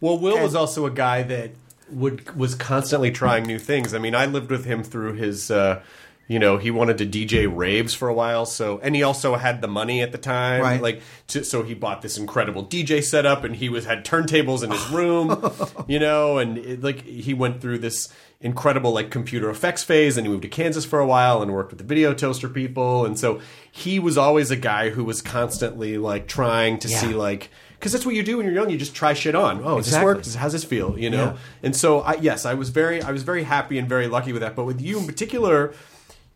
Well, 0.01 0.18
Will 0.18 0.43
was 0.43 0.55
also 0.55 0.87
a 0.87 0.91
guy 0.91 1.24
that 1.24 1.51
would 1.91 2.34
was 2.37 2.55
constantly 2.55 3.11
trying 3.11 3.45
new 3.45 3.59
things. 3.59 3.93
I 3.93 3.99
mean, 3.99 4.14
I 4.14 4.24
lived 4.24 4.51
with 4.51 4.64
him 4.64 4.82
through 4.82 5.12
his. 5.14 5.51
Uh, 5.51 5.80
you 6.29 6.39
know, 6.39 6.57
he 6.57 6.70
wanted 6.70 6.99
to 6.99 7.07
DJ 7.07 7.47
raves 7.47 7.95
for 7.95 8.09
a 8.09 8.14
while, 8.14 8.47
so 8.47 8.81
and 8.83 8.95
he 8.97 9.03
also 9.03 9.37
had 9.37 9.61
the 9.61 9.68
money 9.68 10.03
at 10.03 10.12
the 10.12 10.18
time, 10.18 10.62
Right. 10.62 10.83
like 10.83 11.01
to, 11.29 11.45
so 11.45 11.62
he 11.62 11.74
bought 11.74 12.03
this 12.03 12.18
incredible 12.18 12.64
DJ 12.64 13.03
setup, 13.03 13.45
and 13.45 13.55
he 13.57 13.68
was 13.68 13.85
had 13.85 14.05
turntables 14.05 14.62
in 14.64 14.70
his 14.70 14.89
room, 14.91 15.53
you 15.87 15.99
know, 15.99 16.39
and 16.39 16.59
it, 16.59 16.83
like 16.83 17.03
he 17.05 17.33
went 17.35 17.61
through 17.61 17.79
this 17.79 18.09
incredible 18.41 18.93
like 18.93 19.11
computer 19.11 19.49
effects 19.51 19.83
phase, 19.83 20.16
and 20.16 20.27
he 20.27 20.31
moved 20.33 20.43
to 20.43 20.49
Kansas 20.49 20.85
for 20.85 20.99
a 21.01 21.07
while 21.07 21.43
and 21.43 21.53
worked 21.53 21.70
with 21.70 21.79
the 21.79 21.85
video 21.85 22.12
toaster 22.12 22.49
people, 22.49 23.07
and 23.07 23.18
so 23.18 23.41
he 23.70 23.99
was 23.99 24.18
always 24.18 24.51
a 24.51 24.57
guy 24.57 24.91
who 24.91 25.05
was 25.05 25.22
constantly 25.22 25.97
like 25.97 26.27
trying 26.27 26.79
to 26.81 26.89
Yeah. 26.89 26.99
see 26.99 27.14
like 27.14 27.51
because 27.79 27.93
that's 27.93 28.07
what 28.07 28.14
you 28.14 28.22
do 28.22 28.39
when 28.39 28.47
you're 28.47 28.55
young. 28.55 28.70
You 28.70 28.79
just 28.79 28.95
try 28.95 29.12
shit 29.12 29.35
on. 29.35 29.61
Oh, 29.62 29.77
does 29.77 29.91
this 29.91 30.03
work? 30.03 30.24
How's 30.35 30.53
this 30.53 30.64
feel? 30.64 30.99
You 30.99 31.11
know. 31.11 31.24
Yeah. 31.24 31.37
And 31.62 31.77
so, 31.77 32.01
I, 32.01 32.14
yes, 32.14 32.47
I 32.47 32.55
was 32.55 32.70
very, 32.70 33.03
I 33.03 33.12
was 33.12 33.22
very 33.22 33.43
happy 33.43 33.77
and 33.79 33.87
very 33.87 34.09
lucky 34.09 34.33
with 34.33 34.41
that. 34.41 34.57
But 34.57 34.64
with 34.64 34.81
you 34.81 34.99
in 34.99 35.05
particular, 35.07 35.74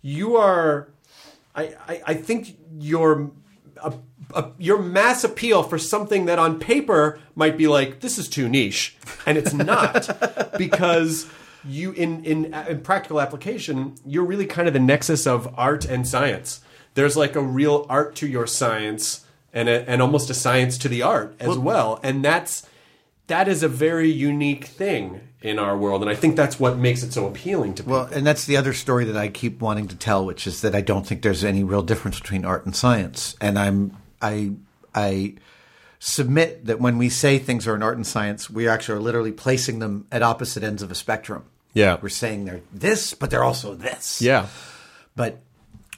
you 0.03 0.37
are, 0.37 0.89
I, 1.55 1.75
I, 1.89 2.03
I 2.07 2.15
think 2.15 2.57
you're 2.79 3.31
a 3.83 3.95
uh, 4.35 4.51
your 4.59 4.81
mass 4.81 5.25
appeal 5.25 5.63
for 5.63 5.79
something 5.79 6.27
that 6.27 6.39
on 6.39 6.59
paper 6.61 7.19
might 7.35 7.57
be 7.57 7.67
like 7.67 8.01
this 8.01 8.19
is 8.19 8.29
too 8.29 8.49
niche, 8.49 8.97
and 9.27 9.37
it's 9.37 9.53
not. 9.53 10.09
Because 10.59 11.27
you 11.65 11.93
in 11.93 12.23
in 12.25 12.53
in 12.53 12.81
practical 12.83 13.19
application 13.19 13.95
you're 14.05 14.25
really 14.25 14.45
kind 14.45 14.69
of 14.69 14.75
the 14.75 14.81
nexus 14.81 15.27
of 15.27 15.53
art 15.57 15.87
and 15.87 16.07
science. 16.07 16.61
There's 16.95 17.17
like 17.17 17.35
a 17.35 17.41
real 17.41 17.87
art 17.89 18.15
to 18.17 18.27
your 18.27 18.47
science 18.47 19.25
and 19.55 19.69
a, 19.71 19.89
and 19.89 20.03
almost 20.03 20.29
a 20.29 20.35
science 20.35 20.77
to 20.79 20.89
the 20.89 21.03
art 21.03 21.35
as 21.41 21.57
well, 21.57 21.99
and 22.03 22.23
that's 22.23 22.67
that 23.31 23.49
is 23.49 23.63
a 23.63 23.69
very 23.69 24.11
unique 24.11 24.67
thing 24.67 25.21
in 25.43 25.59
our 25.59 25.77
world, 25.77 26.03
and 26.03 26.11
I 26.11 26.15
think 26.15 26.37
that's 26.37 26.61
what 26.61 26.77
makes 26.77 27.03
it 27.03 27.13
so 27.13 27.27
appealing 27.27 27.75
to 27.77 27.83
people. 27.83 28.01
Well, 28.01 28.09
and 28.13 28.27
that's 28.27 28.45
the 28.45 28.57
other 28.59 28.75
story 28.75 29.07
that 29.07 29.17
I 29.17 29.29
keep 29.29 29.61
wanting 29.61 29.89
to 29.89 29.97
tell, 29.97 30.27
which 30.27 30.47
is 30.47 30.61
that 30.61 30.75
I 30.75 30.83
don't 30.83 31.07
think 31.07 31.23
there's 31.23 31.45
any 31.45 31.65
real 31.65 31.83
difference 31.83 32.21
between 32.21 32.45
art 32.45 32.67
and 32.67 32.77
science. 32.77 33.35
And 33.41 33.59
I'm 33.59 33.97
I 34.21 34.53
I 34.95 35.37
submit 35.99 36.67
that 36.67 36.81
when 36.81 36.99
we 36.99 37.09
say 37.09 37.39
things 37.39 37.67
are 37.67 37.75
in 37.75 37.83
art 37.83 37.97
and 37.97 38.07
science, 38.07 38.51
we 38.51 38.69
actually 38.69 38.99
are 38.99 39.03
literally 39.03 39.33
placing 39.33 39.79
them 39.79 40.07
at 40.13 40.23
opposite 40.23 40.63
ends 40.63 40.83
of 40.83 40.91
a 40.91 40.95
spectrum. 40.95 41.45
Yeah. 41.73 41.99
We're 42.03 42.09
saying 42.09 42.45
they're 42.45 42.63
this, 42.73 43.15
but 43.15 43.31
they're 43.31 43.45
also 43.45 43.75
this. 43.75 44.21
yeah, 44.21 44.49
But 45.15 45.41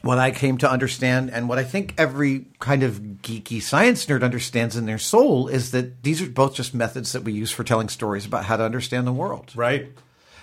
what 0.02 0.18
I 0.18 0.30
came 0.32 0.58
to 0.58 0.70
understand, 0.70 1.30
and 1.30 1.48
what 1.48 1.58
I 1.58 1.64
think 1.64 1.94
every 1.96 2.46
kind 2.58 2.82
of 2.82 2.98
geeky 3.22 3.62
science 3.62 4.04
nerd 4.06 4.22
understands 4.22 4.76
in 4.76 4.86
their 4.86 4.98
soul, 4.98 5.48
is 5.48 5.70
that 5.70 6.02
these 6.02 6.20
are 6.20 6.28
both 6.28 6.54
just 6.54 6.74
methods 6.74 7.12
that 7.12 7.22
we 7.22 7.32
use 7.32 7.50
for 7.50 7.64
telling 7.64 7.88
stories 7.88 8.26
about 8.26 8.44
how 8.44 8.56
to 8.56 8.64
understand 8.64 9.06
the 9.06 9.12
world. 9.12 9.52
right. 9.54 9.88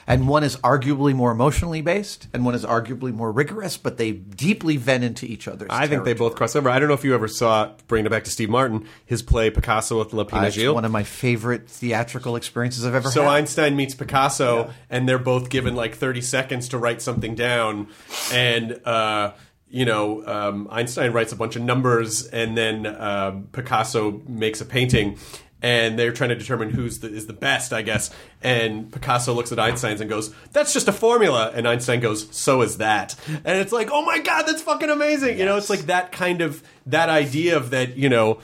And 0.08 0.28
one 0.28 0.44
is 0.44 0.56
arguably 0.58 1.14
more 1.14 1.30
emotionally 1.32 1.84
based, 1.84 2.30
and 2.34 2.44
one 2.44 2.56
is 2.56 2.66
arguably 2.66 3.14
more 3.14 3.32
rigorous, 3.32 3.78
but 3.78 3.98
they 3.98 4.12
deeply 4.14 4.76
vent 4.76 5.04
into 5.04 5.28
each 5.28 5.48
other's. 5.48 5.68
I 5.70 5.86
think 5.86 6.04
they 6.04 6.14
both 6.14 6.34
cross 6.34 6.56
over. 6.56 6.68
I 6.68 6.80
don't 6.80 6.88
know 6.88 6.96
if 6.96 7.04
you 7.04 7.14
ever 7.14 7.28
saw, 7.28 7.74
bringing 7.88 8.08
it 8.08 8.10
back 8.10 8.24
to 8.24 8.32
Steve 8.32 8.50
Martin, 8.50 8.88
his 9.06 9.22
play 9.22 9.52
Picasso 9.52 10.00
with 10.00 10.12
La 10.14 10.24
Uh, 10.24 10.26
Pina 10.26 10.50
Gil. 10.50 10.74
one 10.74 10.84
of 10.84 10.92
my 10.92 11.04
favorite 11.04 11.70
theatrical 11.70 12.36
experiences 12.38 12.88
I've 12.88 12.96
ever 12.96 13.12
So 13.12 13.22
had. 13.22 13.30
Einstein 13.34 13.76
meets 13.76 13.94
Picasso, 13.94 14.72
and 14.90 15.08
they're 15.08 15.20
both 15.20 15.50
given 15.50 15.76
like 15.76 15.94
30 15.94 16.22
seconds 16.22 16.70
to 16.70 16.80
write 16.80 17.04
something 17.04 17.36
down. 17.36 17.88
And, 18.34 18.80
uh, 18.88 19.34
you 19.70 19.86
know, 19.86 20.26
um, 20.26 20.68
Einstein 20.72 21.12
writes 21.14 21.32
a 21.32 21.36
bunch 21.36 21.56
of 21.56 21.62
numbers, 21.62 22.26
and 22.28 22.58
then 22.58 22.86
um 22.86 23.48
Picasso 23.52 24.22
makes 24.28 24.62
a 24.62 24.66
painting. 24.66 25.18
And 25.62 26.00
they're 26.00 26.14
trying 26.14 26.30
to 26.30 26.38
determine 26.38 26.70
who's 26.70 27.00
the, 27.00 27.14
is 27.14 27.28
the 27.28 27.34
best, 27.34 27.74
I 27.74 27.82
guess. 27.82 28.12
And 28.42 28.90
Picasso 28.90 29.34
looks 29.34 29.52
at 29.52 29.60
Einstein's 29.60 30.00
and 30.00 30.10
goes, 30.10 30.34
"That's 30.54 30.72
just 30.72 30.88
a 30.88 30.94
formula." 30.94 31.52
And 31.54 31.68
Einstein 31.68 32.00
goes, 32.00 32.34
"So 32.34 32.62
is 32.62 32.78
that." 32.78 33.16
And 33.28 33.58
it's 33.60 33.74
like, 33.74 33.90
"Oh 33.92 34.06
my 34.06 34.20
god, 34.20 34.44
that's 34.44 34.62
fucking 34.62 34.90
amazing!" 34.90 35.38
You 35.38 35.44
know, 35.44 35.58
it's 35.58 35.70
like 35.70 35.82
that 35.88 36.14
kind 36.14 36.40
of 36.40 36.64
that 36.86 37.10
idea 37.10 37.58
of 37.58 37.72
that. 37.72 37.98
You 37.98 38.08
know, 38.08 38.40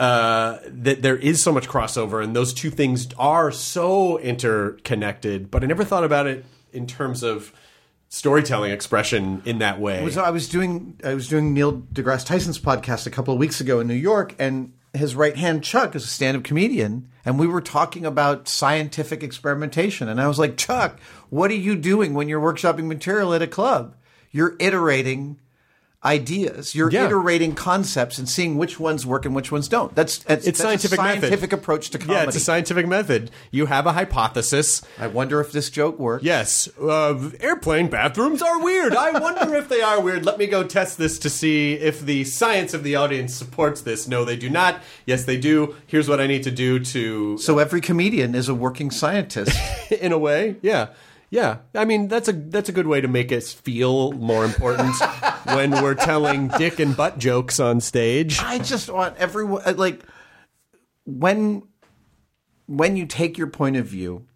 uh, 0.00 0.58
that 0.66 1.02
there 1.02 1.16
is 1.16 1.42
so 1.42 1.52
much 1.52 1.68
crossover 1.68 2.24
and 2.24 2.34
those 2.34 2.54
two 2.54 2.70
things 2.70 3.08
are 3.18 3.52
so 3.52 4.18
interconnected. 4.18 5.50
But 5.50 5.62
I 5.62 5.66
never 5.66 5.84
thought 5.84 6.04
about 6.04 6.26
it 6.26 6.44
in 6.72 6.86
terms 6.86 7.22
of 7.22 7.52
storytelling 8.10 8.72
expression 8.72 9.40
in 9.46 9.58
that 9.60 9.80
way. 9.80 10.06
So 10.10 10.22
I 10.22 10.30
was 10.30 10.48
doing 10.48 11.00
I 11.02 11.14
was 11.14 11.28
doing 11.28 11.54
Neil 11.54 11.80
deGrasse 11.80 12.26
Tyson's 12.26 12.58
podcast 12.58 13.06
a 13.06 13.10
couple 13.10 13.32
of 13.32 13.40
weeks 13.40 13.60
ago 13.60 13.80
in 13.80 13.86
New 13.86 13.94
York, 13.94 14.34
and 14.38 14.74
his 14.92 15.14
right 15.14 15.36
hand 15.36 15.64
Chuck 15.64 15.94
is 15.94 16.04
a 16.04 16.08
stand 16.08 16.36
up 16.36 16.42
comedian, 16.42 17.08
and 17.24 17.38
we 17.38 17.46
were 17.46 17.60
talking 17.60 18.04
about 18.04 18.48
scientific 18.48 19.22
experimentation, 19.22 20.08
and 20.08 20.20
I 20.20 20.28
was 20.28 20.38
like, 20.38 20.56
Chuck, 20.56 20.98
what 21.30 21.50
are 21.50 21.54
you 21.54 21.76
doing 21.76 22.12
when 22.12 22.28
you're 22.28 22.40
workshopping 22.40 22.86
material 22.86 23.32
at 23.32 23.42
a 23.42 23.46
club? 23.46 23.94
You're 24.32 24.56
iterating 24.58 25.38
ideas. 26.04 26.74
You're 26.74 26.90
Yeah. 26.90 27.06
iterating 27.06 27.54
concepts 27.54 28.16
and 28.18 28.28
seeing 28.28 28.56
which 28.56 28.80
ones 28.80 29.04
work 29.04 29.26
and 29.26 29.34
which 29.34 29.52
ones 29.52 29.68
don't. 29.68 29.94
That's, 29.94 30.18
that's 30.18 30.46
it's 30.46 30.58
that's 30.58 30.60
scientific 30.60 30.98
a 30.98 31.02
method. 31.02 31.20
scientific 31.20 31.52
approach 31.52 31.90
to 31.90 31.98
comedy. 31.98 32.14
Yeah, 32.18 32.24
it's 32.24 32.36
a 32.36 32.40
scientific 32.40 32.86
method. 32.86 33.30
You 33.50 33.66
have 33.66 33.86
a 33.86 33.92
hypothesis. 33.92 34.80
I 34.98 35.08
wonder 35.08 35.40
if 35.40 35.52
this 35.52 35.68
joke 35.68 35.98
works. 35.98 36.24
Yes, 36.24 36.68
uh, 36.80 37.30
airplane 37.40 37.88
bathrooms 37.88 38.40
are 38.40 38.62
weird. 38.62 38.94
I 38.94 39.18
wonder 39.18 39.54
if 39.56 39.68
they 39.68 39.82
are 39.82 40.00
weird. 40.00 40.24
Let 40.24 40.38
me 40.38 40.46
go 40.46 40.64
test 40.64 40.96
this 40.96 41.18
to 41.18 41.28
see 41.30 41.74
if 41.74 42.00
the 42.00 42.24
science 42.24 42.72
of 42.72 42.82
the 42.82 42.96
audience 42.96 43.34
supports 43.34 43.82
this. 43.82 44.08
No, 44.08 44.24
they 44.24 44.36
do 44.36 44.48
not. 44.48 44.82
Yes, 45.06 45.24
they 45.24 45.36
do. 45.36 45.74
Here's 45.86 46.08
what 46.08 46.20
I 46.20 46.26
need 46.26 46.42
to 46.44 46.50
do 46.50 46.78
to 46.80 47.36
So 47.38 47.58
every 47.58 47.80
comedian 47.82 48.34
is 48.34 48.48
a 48.48 48.54
working 48.54 48.90
scientist. 48.90 49.56
in 49.90 50.12
a 50.12 50.18
way. 50.18 50.56
Yeah. 50.62 50.88
Yeah. 51.30 51.58
I 51.74 51.84
mean, 51.84 52.08
that's 52.08 52.28
a 52.28 52.32
that's 52.32 52.68
a 52.68 52.72
good 52.72 52.88
way 52.88 53.00
to 53.00 53.08
make 53.08 53.30
us 53.30 53.52
feel 53.52 54.12
more 54.12 54.44
important 54.44 54.94
when 55.44 55.70
we're 55.70 55.94
telling 55.94 56.48
dick 56.48 56.80
and 56.80 56.96
butt 56.96 57.18
jokes 57.18 57.60
on 57.60 57.80
stage. 57.80 58.40
I 58.40 58.58
just 58.58 58.90
want 58.90 59.16
everyone 59.16 59.62
uh, 59.64 59.74
like 59.76 60.02
when 61.06 61.62
when 62.66 62.96
you 62.96 63.06
take 63.06 63.38
your 63.38 63.46
point 63.46 63.76
of 63.76 63.86
view 63.86 64.26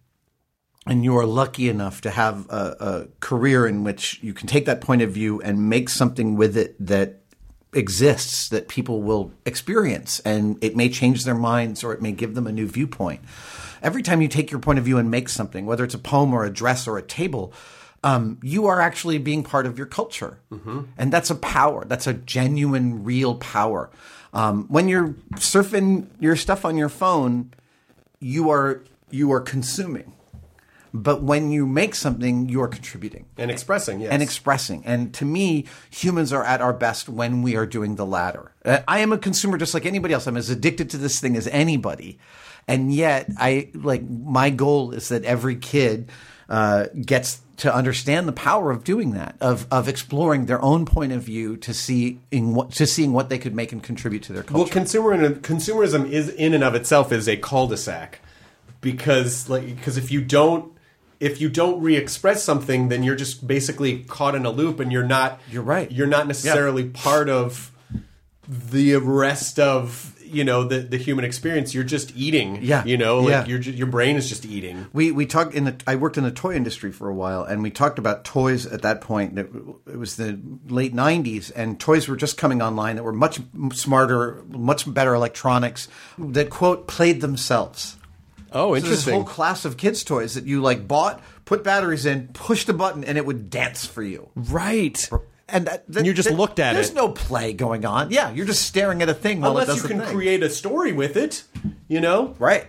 and 0.87 1.03
you 1.03 1.17
are 1.17 1.25
lucky 1.25 1.67
enough 1.67 2.01
to 2.01 2.11
have 2.11 2.49
a, 2.49 2.75
a 2.79 3.07
career 3.19 3.67
in 3.67 3.83
which 3.83 4.19
you 4.21 4.33
can 4.33 4.47
take 4.47 4.65
that 4.65 4.81
point 4.81 5.01
of 5.01 5.11
view 5.11 5.41
and 5.41 5.69
make 5.69 5.89
something 5.89 6.35
with 6.35 6.55
it 6.55 6.75
that 6.85 7.23
exists 7.73 8.49
that 8.49 8.67
people 8.67 9.01
will 9.01 9.33
experience 9.45 10.19
and 10.21 10.57
it 10.63 10.75
may 10.75 10.87
change 10.87 11.25
their 11.25 11.35
minds 11.35 11.83
or 11.83 11.91
it 11.91 12.01
may 12.01 12.11
give 12.11 12.35
them 12.35 12.47
a 12.47 12.51
new 12.51 12.67
viewpoint. 12.67 13.21
Every 13.85 14.01
time 14.01 14.21
you 14.21 14.27
take 14.27 14.49
your 14.51 14.59
point 14.59 14.79
of 14.79 14.85
view 14.85 14.97
and 14.97 15.09
make 15.11 15.29
something, 15.29 15.65
whether 15.65 15.83
it's 15.83 15.93
a 15.93 15.99
poem 15.99 16.33
or 16.33 16.43
a 16.43 16.49
dress 16.51 16.87
or 16.87 16.97
a 16.97 17.03
table, 17.03 17.53
um, 18.03 18.39
you 18.43 18.65
are 18.65 18.81
actually 18.81 19.19
being 19.19 19.43
part 19.43 19.65
of 19.65 19.77
your 19.77 19.87
culture. 19.87 20.39
And 20.97 21.13
that's 21.13 21.29
a 21.29 21.35
power. 21.35 21.85
That's 21.85 22.07
a 22.07 22.13
genuine, 22.13 23.03
real 23.03 23.35
power. 23.35 23.91
Um, 24.33 24.65
when 24.69 24.87
you're 24.87 25.09
surfing 25.35 26.07
your 26.19 26.35
stuff 26.35 26.65
on 26.65 26.77
your 26.77 26.89
phone, 26.89 27.51
you 28.19 28.49
are 28.49 28.81
you 29.11 29.31
are 29.31 29.39
consuming. 29.41 30.13
But 30.93 31.21
when 31.21 31.51
you 31.51 31.65
make 31.65 31.93
something, 31.93 32.47
you 32.47 32.61
are 32.61 32.69
contributing 32.69 33.25
And 33.37 33.51
expressing, 33.51 33.99
yes. 33.99 34.11
and 34.11 34.23
expressing. 34.23 34.85
And 34.85 35.13
to 35.15 35.25
me, 35.25 35.65
humans 35.89 36.31
are 36.31 36.43
at 36.43 36.61
our 36.61 36.71
best 36.73 37.09
when 37.09 37.41
we 37.41 37.55
are 37.57 37.65
doing 37.65 37.95
the 37.95 38.05
latter. 38.05 38.53
Uh, 38.63 38.79
I 38.87 38.99
am 38.99 39.11
a 39.11 39.17
consumer 39.17 39.57
just 39.57 39.73
like 39.73 39.85
anybody 39.85 40.13
else. 40.13 40.25
I'm 40.25 40.37
as 40.37 40.49
addicted 40.49 40.89
to 40.91 40.97
this 40.97 41.19
thing 41.19 41.35
as 41.35 41.47
anybody. 41.47 42.17
And 42.67 42.93
yet, 42.93 43.29
I 43.37 43.69
like 43.73 44.07
my 44.09 44.49
goal 44.49 44.91
is 44.91 45.09
that 45.09 45.23
every 45.23 45.55
kid 45.55 46.09
uh, 46.49 46.85
gets 46.99 47.41
to 47.57 47.73
understand 47.73 48.27
the 48.27 48.33
power 48.33 48.71
of 48.71 48.83
doing 48.83 49.11
that, 49.11 49.35
of 49.39 49.67
of 49.71 49.87
exploring 49.87 50.45
their 50.45 50.61
own 50.61 50.85
point 50.85 51.11
of 51.11 51.23
view 51.23 51.57
to 51.57 51.73
see 51.73 52.19
in 52.31 52.53
what 52.53 52.71
to 52.71 52.87
seeing 52.87 53.13
what 53.13 53.29
they 53.29 53.37
could 53.37 53.55
make 53.55 53.71
and 53.71 53.83
contribute 53.83 54.23
to 54.23 54.33
their 54.33 54.43
culture. 54.43 54.63
Well, 54.63 54.67
consumer 54.67 55.35
consumerism 55.35 56.09
is 56.09 56.29
in 56.29 56.53
and 56.53 56.63
of 56.63 56.75
itself 56.75 57.11
is 57.11 57.27
a 57.27 57.37
cul-de-sac 57.37 58.19
because 58.81 59.47
like 59.49 59.75
because 59.75 59.97
if 59.97 60.11
you 60.11 60.21
don't 60.21 60.75
if 61.19 61.39
you 61.39 61.49
don't 61.49 61.81
re-express 61.81 62.43
something, 62.43 62.89
then 62.89 63.03
you're 63.03 63.15
just 63.15 63.47
basically 63.47 64.03
caught 64.03 64.35
in 64.35 64.45
a 64.45 64.49
loop, 64.49 64.79
and 64.79 64.91
you're 64.91 65.03
not. 65.05 65.39
You're 65.49 65.63
right. 65.63 65.91
You're 65.91 66.07
not 66.07 66.27
necessarily 66.27 66.89
part 66.89 67.29
of 67.29 67.71
the 68.47 68.95
rest 68.97 69.59
of 69.59 70.14
you 70.25 70.43
know 70.43 70.63
the 70.63 70.79
the 70.79 70.97
human 70.97 71.25
experience. 71.25 71.73
You're 71.73 71.83
just 71.83 72.15
eating. 72.15 72.59
Yeah. 72.61 72.83
You 72.85 72.97
know, 72.97 73.19
like 73.19 73.29
Yeah. 73.31 73.45
your 73.45 73.59
your 73.61 73.87
brain 73.87 74.15
is 74.15 74.27
just 74.29 74.45
eating. 74.45 74.87
We 74.93 75.11
we 75.11 75.25
talked 75.25 75.53
in 75.53 75.65
the. 75.65 75.75
I 75.87 75.95
worked 75.95 76.17
in 76.17 76.23
the 76.23 76.31
toy 76.31 76.53
industry 76.55 76.91
for 76.91 77.09
a 77.09 77.13
while, 77.13 77.43
and 77.43 77.61
we 77.63 77.71
talked 77.71 77.99
about 77.99 78.23
toys 78.25 78.65
at 78.65 78.81
that 78.83 79.01
point. 79.01 79.37
It, 79.39 79.49
it 79.87 79.97
was 79.97 80.15
the 80.17 80.39
late 80.67 80.93
'90s, 80.93 81.51
and 81.55 81.79
toys 81.79 82.07
were 82.07 82.15
just 82.15 82.37
coming 82.37 82.61
online 82.61 82.95
that 82.97 83.03
were 83.03 83.13
much 83.13 83.39
smarter, 83.73 84.43
much 84.49 84.91
better 84.91 85.13
electronics 85.13 85.87
that 86.17 86.49
quote 86.49 86.87
played 86.87 87.21
themselves. 87.21 87.97
Oh, 88.51 88.73
So 88.79 88.87
this 88.87 89.05
whole 89.05 89.25
class 89.25 89.65
of 89.65 89.75
kids' 89.75 90.03
toys 90.03 90.35
that 90.35 90.45
you 90.45 90.61
like 90.61 90.87
bought, 90.87 91.21
put 91.43 91.63
batteries 91.63 92.05
in, 92.05 92.29
pushed 92.29 92.69
a 92.69 92.73
button, 92.73 93.03
and 93.03 93.17
it 93.17 93.25
would 93.25 93.49
dance 93.49 93.85
for 93.85 94.01
you. 94.01 94.29
right. 94.35 95.09
And, 95.47 95.67
that, 95.67 95.85
that- 95.87 95.97
And 95.97 96.07
you 96.07 96.13
just 96.13 96.29
that- 96.29 96.35
looked 96.35 96.59
at 96.59 96.73
there's 96.73 96.89
it. 96.89 96.95
There's 96.95 97.05
no 97.07 97.11
play 97.11 97.53
going 97.53 97.85
on. 97.85 98.09
Yeah, 98.11 98.31
you're 98.31 98.45
just 98.47 98.63
staring 98.65 99.01
at 99.01 99.09
a 99.09 99.13
thing 99.13 99.43
Unless 99.43 99.75
you 99.75 99.87
can 99.87 100.01
create 100.01 100.41
a 100.43 100.49
story 100.49 100.91
with 100.91 101.15
it, 101.17 101.43
you 101.87 102.01
know. 102.01 102.33
right. 102.39 102.65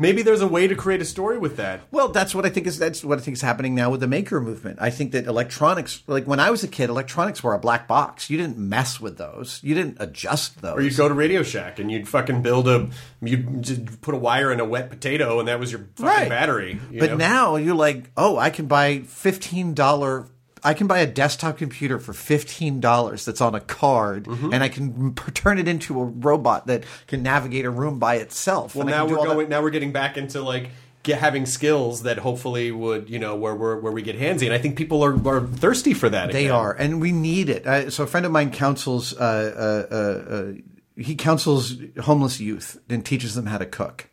Maybe 0.00 0.22
there's 0.22 0.42
a 0.42 0.46
way 0.46 0.68
to 0.68 0.76
create 0.76 1.00
a 1.02 1.04
story 1.04 1.38
with 1.38 1.56
that. 1.56 1.80
Well, 1.90 2.10
that's 2.10 2.32
what 2.32 2.46
I 2.46 2.50
think 2.50 2.68
is 2.68 2.78
that's 2.78 3.02
what 3.02 3.18
I 3.18 3.20
think 3.20 3.36
is 3.36 3.40
happening 3.40 3.74
now 3.74 3.90
with 3.90 3.98
the 3.98 4.06
maker 4.06 4.40
movement. 4.40 4.78
I 4.80 4.90
think 4.90 5.10
that 5.10 5.26
electronics, 5.26 6.04
like 6.06 6.24
when 6.24 6.38
I 6.38 6.50
was 6.52 6.62
a 6.62 6.68
kid, 6.68 6.88
electronics 6.88 7.42
were 7.42 7.52
a 7.52 7.58
black 7.58 7.88
box. 7.88 8.30
You 8.30 8.36
didn't 8.38 8.58
mess 8.58 9.00
with 9.00 9.18
those. 9.18 9.58
You 9.64 9.74
didn't 9.74 9.96
adjust 9.98 10.62
those. 10.62 10.76
Or 10.76 10.82
you'd 10.82 10.96
go 10.96 11.08
to 11.08 11.14
Radio 11.14 11.42
Shack 11.42 11.80
and 11.80 11.90
you'd 11.90 12.06
fucking 12.06 12.42
build 12.42 12.68
a, 12.68 12.88
you'd 13.20 14.00
put 14.00 14.14
a 14.14 14.18
wire 14.18 14.52
in 14.52 14.60
a 14.60 14.64
wet 14.64 14.88
potato 14.88 15.40
and 15.40 15.48
that 15.48 15.58
was 15.58 15.72
your 15.72 15.80
fucking 15.96 16.06
Right. 16.06 16.28
battery. 16.28 16.78
you 16.92 17.00
but 17.00 17.10
know? 17.10 17.16
now 17.16 17.56
you're 17.56 17.74
like, 17.74 18.08
oh, 18.16 18.38
I 18.38 18.50
can 18.50 18.66
buy 18.66 19.00
fifteen 19.00 19.74
dollar. 19.74 20.28
I 20.64 20.74
can 20.74 20.86
buy 20.86 20.98
a 20.98 21.06
desktop 21.06 21.58
computer 21.58 21.98
for 21.98 22.12
fifteen 22.12 22.80
dollars 22.80 23.24
that's 23.24 23.40
on 23.40 23.54
a 23.54 23.60
card, 23.60 24.24
Mm-hmm. 24.24 24.52
and 24.52 24.62
I 24.64 24.68
can 24.68 25.14
turn 25.34 25.58
it 25.58 25.68
into 25.68 26.00
a 26.00 26.04
robot 26.04 26.66
that 26.66 26.84
can 27.06 27.22
navigate 27.22 27.64
a 27.64 27.70
room 27.70 27.98
by 27.98 28.16
itself. 28.16 28.74
well, 28.74 28.86
now 28.86 29.06
we're 29.06 29.18
all 29.18 29.24
that- 29.26 29.34
going, 29.34 29.48
now 29.48 29.62
we're 29.62 29.70
getting 29.70 29.92
back 29.92 30.16
into 30.16 30.42
like 30.42 30.70
get 31.04 31.20
having 31.20 31.46
skills 31.46 32.02
that 32.02 32.18
hopefully 32.18 32.70
would, 32.72 33.08
you 33.08 33.18
know, 33.20 33.36
where 33.36 33.54
we're, 33.54 33.78
where 33.78 33.92
we 33.92 34.02
get 34.02 34.18
handsy. 34.18 34.44
And 34.46 34.52
I 34.52 34.58
think 34.58 34.76
people 34.76 35.02
are, 35.04 35.14
are 35.28 35.40
thirsty 35.46 35.94
for 35.94 36.08
that. 36.08 36.32
They 36.32 36.46
again. 36.46 36.56
are, 36.56 36.72
and 36.74 37.00
we 37.00 37.12
need 37.12 37.48
it. 37.48 37.66
Uh, 37.66 37.88
so 37.88 38.02
a 38.02 38.06
friend 38.06 38.26
of 38.26 38.32
mine 38.32 38.50
counsels 38.50 39.14
uh, 39.16 39.86
uh, 39.90 39.94
uh, 39.94 40.34
uh, 40.34 40.52
he 40.96 41.14
counsels 41.14 41.76
homeless 42.00 42.40
youth 42.40 42.78
and 42.90 43.06
teaches 43.06 43.34
them 43.36 43.46
how 43.46 43.58
to 43.58 43.64
cook. 43.64 44.08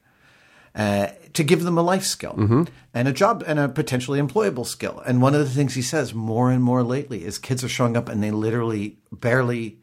Uh, 0.76 1.08
to 1.34 1.44
give 1.44 1.64
them 1.64 1.78
a 1.78 1.82
life 1.82 2.04
skill 2.04 2.66
and 2.94 3.08
a 3.08 3.12
job 3.14 3.44
and 3.48 3.60
a 3.60 3.68
potentially 3.70 4.20
employable 4.22 4.66
skill. 4.66 5.02
And 5.06 5.22
one 5.22 5.34
of 5.34 5.40
the 5.42 5.50
things 5.50 5.74
he 5.74 5.82
says 5.82 6.14
more 6.14 6.50
and 6.52 6.62
more 6.64 6.82
lately 6.84 7.26
is 7.26 7.38
kids 7.38 7.64
are 7.64 7.70
showing 7.70 7.96
up 7.98 8.08
and 8.10 8.22
they 8.24 8.32
literally 8.32 8.98
barely 9.12 9.80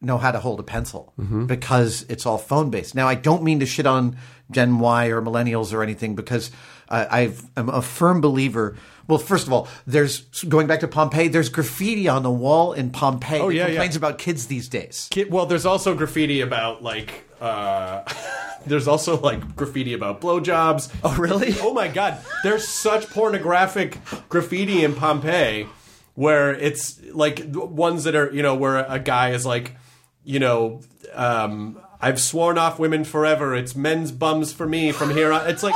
know 0.00 0.18
how 0.18 0.30
to 0.30 0.38
hold 0.40 0.60
a 0.60 0.62
pencil 0.62 1.12
because 1.46 2.04
it's 2.10 2.26
all 2.26 2.36
phone 2.38 2.68
based. 2.70 2.94
Now, 2.94 3.08
I 3.08 3.14
don't 3.14 3.42
mean 3.42 3.60
to 3.60 3.66
shit 3.66 3.86
on 3.86 4.16
Gen 4.50 4.78
Y 4.78 5.06
or 5.06 5.22
millennials 5.22 5.72
or 5.72 5.82
anything 5.82 6.14
because 6.14 6.50
uh, 6.90 7.06
I've, 7.10 7.42
I'm 7.56 7.70
a 7.70 7.80
firm 7.80 8.20
believer. 8.20 8.76
Well, 9.08 9.18
first 9.18 9.46
of 9.46 9.52
all, 9.54 9.68
there's 9.86 10.20
going 10.44 10.66
back 10.66 10.80
to 10.80 10.88
Pompeii. 10.88 11.28
There's 11.28 11.48
graffiti 11.48 12.08
on 12.08 12.22
the 12.22 12.30
wall 12.30 12.72
in 12.74 12.90
Pompeii. 12.90 13.40
Oh, 13.40 13.48
yeah, 13.48 13.62
yeah. 13.62 13.66
complains 13.68 13.96
about 13.96 14.18
kids 14.18 14.46
these 14.48 14.68
days. 14.68 15.08
Ki- 15.10 15.24
Well, 15.24 15.46
there's 15.46 15.64
also 15.66 15.94
graffiti 15.94 16.40
about 16.42 16.82
like. 16.82 17.24
Uh, 17.44 18.04
there's 18.66 18.88
also 18.88 19.20
like 19.20 19.54
graffiti 19.56 19.92
about 19.92 20.20
blowjobs. 20.20 20.92
Oh, 21.04 21.14
really? 21.16 21.54
Oh 21.60 21.74
my 21.74 21.88
god, 21.88 22.18
there's 22.42 22.66
such 22.66 23.08
pornographic 23.10 23.98
graffiti 24.28 24.82
in 24.84 24.94
Pompeii 24.94 25.66
where 26.14 26.52
it's 26.54 27.00
like 27.12 27.42
ones 27.46 28.04
that 28.04 28.14
are 28.14 28.32
you 28.32 28.42
know 28.42 28.54
where 28.54 28.78
a 28.88 28.98
guy 28.98 29.30
is 29.30 29.44
like, 29.44 29.76
you 30.24 30.38
know, 30.38 30.80
um, 31.12 31.78
I've 32.00 32.20
sworn 32.20 32.56
off 32.58 32.78
women 32.78 33.04
forever. 33.04 33.54
It's 33.54 33.74
men's 33.76 34.12
bums 34.12 34.52
for 34.52 34.66
me 34.66 34.92
from 34.92 35.10
here 35.10 35.32
on. 35.32 35.48
It's 35.50 35.62
like. 35.62 35.74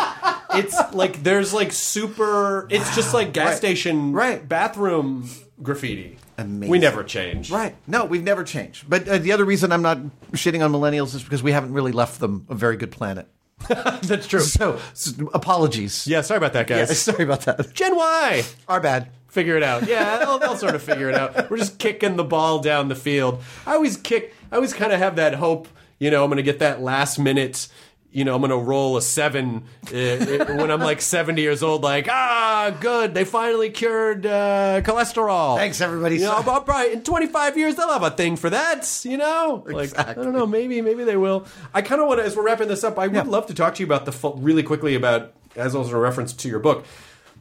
It's 0.54 0.74
like 0.94 1.22
there's 1.22 1.52
like 1.52 1.72
super. 1.72 2.66
It's 2.70 2.96
just 2.96 3.12
like 3.12 3.34
gas 3.34 3.48
Right. 3.48 3.56
station 3.58 4.12
Right. 4.12 4.48
bathroom 4.48 5.28
graffiti. 5.62 6.16
Amazing. 6.38 6.70
We 6.70 6.78
never 6.78 7.02
change. 7.04 7.50
Right. 7.50 7.74
No, 7.86 8.04
we've 8.04 8.22
never 8.22 8.44
changed. 8.44 8.88
But 8.88 9.08
uh, 9.08 9.18
the 9.18 9.32
other 9.32 9.44
reason 9.44 9.72
I'm 9.72 9.82
not 9.82 9.98
shitting 10.32 10.64
on 10.64 10.72
millennials 10.72 11.14
is 11.14 11.22
because 11.24 11.42
we 11.42 11.50
haven't 11.52 11.72
really 11.72 11.92
left 11.92 12.20
them 12.20 12.46
a 12.48 12.54
very 12.54 12.76
good 12.76 12.92
planet. 12.92 13.28
That's 13.68 14.28
true. 14.28 14.38
So, 14.40 14.74
s 14.92 15.14
apologies. 15.34 16.06
Yeah, 16.06 16.20
sorry 16.20 16.38
about 16.38 16.52
that, 16.52 16.70
Yeah, 16.70 16.86
guys. 16.86 16.98
sorry 17.02 17.24
about 17.24 17.40
that. 17.42 17.74
Gen 17.74 17.96
Y, 17.96 18.44
Our 18.68 18.80
bad. 18.80 19.10
figure 19.26 19.56
it 19.56 19.64
out. 19.64 19.88
Yeah, 19.88 20.18
they'll, 20.18 20.38
they'll 20.38 20.56
sort 20.56 20.76
of 20.76 20.82
figure 20.82 21.08
it 21.08 21.16
out. 21.16 21.50
We're 21.50 21.56
just 21.56 21.78
kicking 21.78 22.14
the 22.16 22.24
ball 22.24 22.60
down 22.60 22.86
the 22.86 22.94
field. 22.94 23.42
I 23.66 23.74
always 23.74 23.96
kick. 23.96 24.32
I 24.52 24.56
always 24.56 24.72
kind 24.72 24.92
of 24.92 25.00
have 25.00 25.16
that 25.16 25.34
hope. 25.34 25.66
You 25.98 26.12
know, 26.12 26.22
I'm 26.22 26.30
going 26.30 26.36
to 26.36 26.44
get 26.44 26.60
that 26.60 26.80
last 26.80 27.18
minute. 27.18 27.66
You 28.10 28.24
know, 28.24 28.34
I'm 28.34 28.40
going 28.40 28.50
to 28.50 28.56
roll 28.56 28.96
a 28.96 29.02
seven 29.02 29.64
uh, 29.92 29.96
uh, 29.96 30.44
when 30.56 30.70
I'm 30.70 30.80
like 30.80 31.02
70 31.02 31.42
years 31.42 31.62
old. 31.62 31.82
Like, 31.82 32.08
ah, 32.08 32.74
good, 32.80 33.12
they 33.12 33.24
finally 33.26 33.68
cured 33.68 34.24
uh, 34.24 34.80
cholesterol. 34.82 35.56
Thanks, 35.58 35.82
everybody. 35.82 36.16
You 36.16 36.22
know, 36.22 36.32
I'll 36.36 36.62
probably 36.62 36.94
in 36.94 37.02
25 37.02 37.58
years 37.58 37.74
they'll 37.74 37.92
have 37.92 38.02
a 38.02 38.10
thing 38.10 38.36
for 38.36 38.48
that. 38.48 39.02
You 39.04 39.18
know, 39.18 39.62
like 39.66 39.96
I 39.98 40.14
don't 40.14 40.32
know, 40.32 40.46
maybe 40.46 40.80
maybe 40.80 41.04
they 41.04 41.18
will. 41.18 41.46
I 41.74 41.82
kind 41.82 42.00
of 42.00 42.08
want 42.08 42.20
to, 42.20 42.24
as 42.24 42.34
we're 42.34 42.44
wrapping 42.44 42.68
this 42.68 42.82
up, 42.82 42.98
I 42.98 43.08
would 43.08 43.26
love 43.26 43.46
to 43.48 43.54
talk 43.54 43.74
to 43.74 43.80
you 43.82 43.86
about 43.86 44.06
the 44.06 44.12
ph- 44.12 44.34
really 44.38 44.62
quickly 44.62 44.94
about 44.94 45.34
as 45.54 45.74
also 45.74 45.92
a 45.94 45.98
reference 46.00 46.32
to 46.32 46.48
your 46.48 46.60
book, 46.60 46.86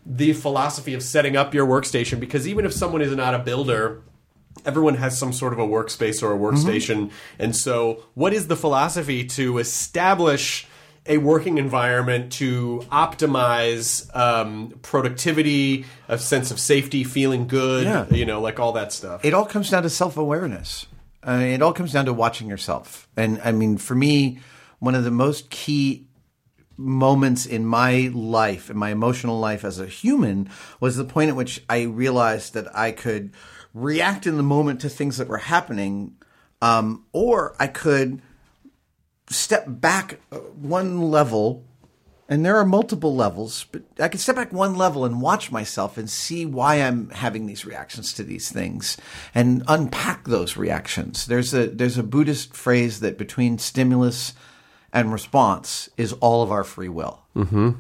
the 0.06 0.34
philosophy 0.34 0.94
of 0.94 1.02
setting 1.02 1.38
up 1.38 1.54
your 1.54 1.66
workstation. 1.66 2.20
Because 2.20 2.46
even 2.46 2.66
if 2.66 2.74
someone 2.74 3.02
is 3.02 3.16
not 3.16 3.34
a 3.34 3.40
builder. 3.40 4.02
Everyone 4.66 4.96
has 4.96 5.18
some 5.18 5.32
sort 5.34 5.54
of 5.54 5.60
a 5.60 5.68
workspace 5.68 6.22
or 6.24 6.34
a 6.34 6.38
workstation. 6.38 7.12
And 7.40 7.56
so, 7.56 8.04
what 8.14 8.34
is 8.34 8.48
the 8.48 8.56
philosophy 8.56 9.24
to 9.26 9.58
establish 9.60 10.68
a 11.10 11.18
working 11.20 11.58
environment 11.58 12.34
to 12.34 12.84
optimize 12.92 14.14
um, 14.16 14.74
productivity, 14.82 15.86
a 16.10 16.18
sense 16.18 16.52
of 16.52 16.60
safety, 16.60 17.04
feeling 17.06 17.48
good, 17.48 17.86
Yeah. 17.86 18.06
you 18.14 18.26
know, 18.26 18.42
like 18.42 18.60
all 18.60 18.74
that 18.74 18.92
stuff. 18.92 19.24
It 19.24 19.34
all 19.34 19.46
comes 19.46 19.70
down 19.70 19.84
to 19.84 19.90
self 19.90 20.18
awareness. 20.18 20.86
Uh, 21.26 21.40
it 21.44 21.62
all 21.62 21.74
comes 21.74 21.94
down 21.94 22.06
to 22.06 22.14
watching 22.14 22.48
yourself. 22.50 23.08
And 23.18 23.40
I 23.44 23.52
mean, 23.52 23.78
for 23.78 23.96
me, 23.96 24.40
one 24.80 24.96
of 24.96 25.04
the 25.04 25.12
most 25.12 25.50
key 25.50 26.08
moments 26.78 27.46
in 27.46 27.66
my 27.66 28.12
life, 28.14 28.70
in 28.70 28.78
my 28.78 28.92
emotional 28.92 29.40
life 29.40 29.66
as 29.66 29.80
a 29.80 29.88
human, 29.88 30.50
was 30.80 30.96
the 30.96 31.04
point 31.04 31.30
at 31.30 31.36
which 31.36 31.64
I 31.70 31.84
realized 31.84 32.54
that 32.54 32.74
I 32.78 32.92
could 32.92 33.32
react 33.74 34.28
in 34.28 34.38
the 34.38 34.44
moment 34.44 34.82
to 34.82 34.90
things 34.90 35.18
that 35.18 35.28
were 35.28 35.38
happening, 35.38 36.16
um, 36.62 37.06
or 37.14 37.56
I 37.60 37.68
could 37.68 38.22
step 39.30 39.66
back 39.68 40.20
uh, 40.32 40.38
one 40.38 41.02
level 41.02 41.66
and 42.30 42.46
there 42.46 42.58
are 42.58 42.66
multiple 42.66 43.16
levels, 43.16 43.66
but 43.72 43.84
I 44.00 44.10
could 44.10 44.20
step 44.20 44.36
back 44.36 44.52
one 44.52 44.76
level 44.76 45.06
and 45.06 45.22
watch 45.22 45.52
myself 45.52 45.98
and 45.98 46.10
see 46.10 46.46
why 46.46 46.76
I'm 46.76 47.10
having 47.12 47.46
these 47.46 47.66
reactions 47.66 48.12
to 48.14 48.24
these 48.24 48.52
things 48.52 48.98
and 49.34 49.64
unpack 49.68 50.26
those 50.26 50.58
reactions. 50.58 51.26
There's 51.26 51.54
a 51.54 51.68
there's 51.68 51.98
a 51.98 52.04
Buddhist 52.04 52.54
phrase 52.54 53.00
that 53.00 53.18
between 53.18 53.60
stimulus 53.60 54.34
and 54.92 55.14
response 55.14 55.90
is 55.96 56.14
all 56.14 56.44
of 56.44 56.52
our 56.52 56.66
free 56.66 56.90
will. 56.90 57.24
Mm-hmm. 57.36 57.72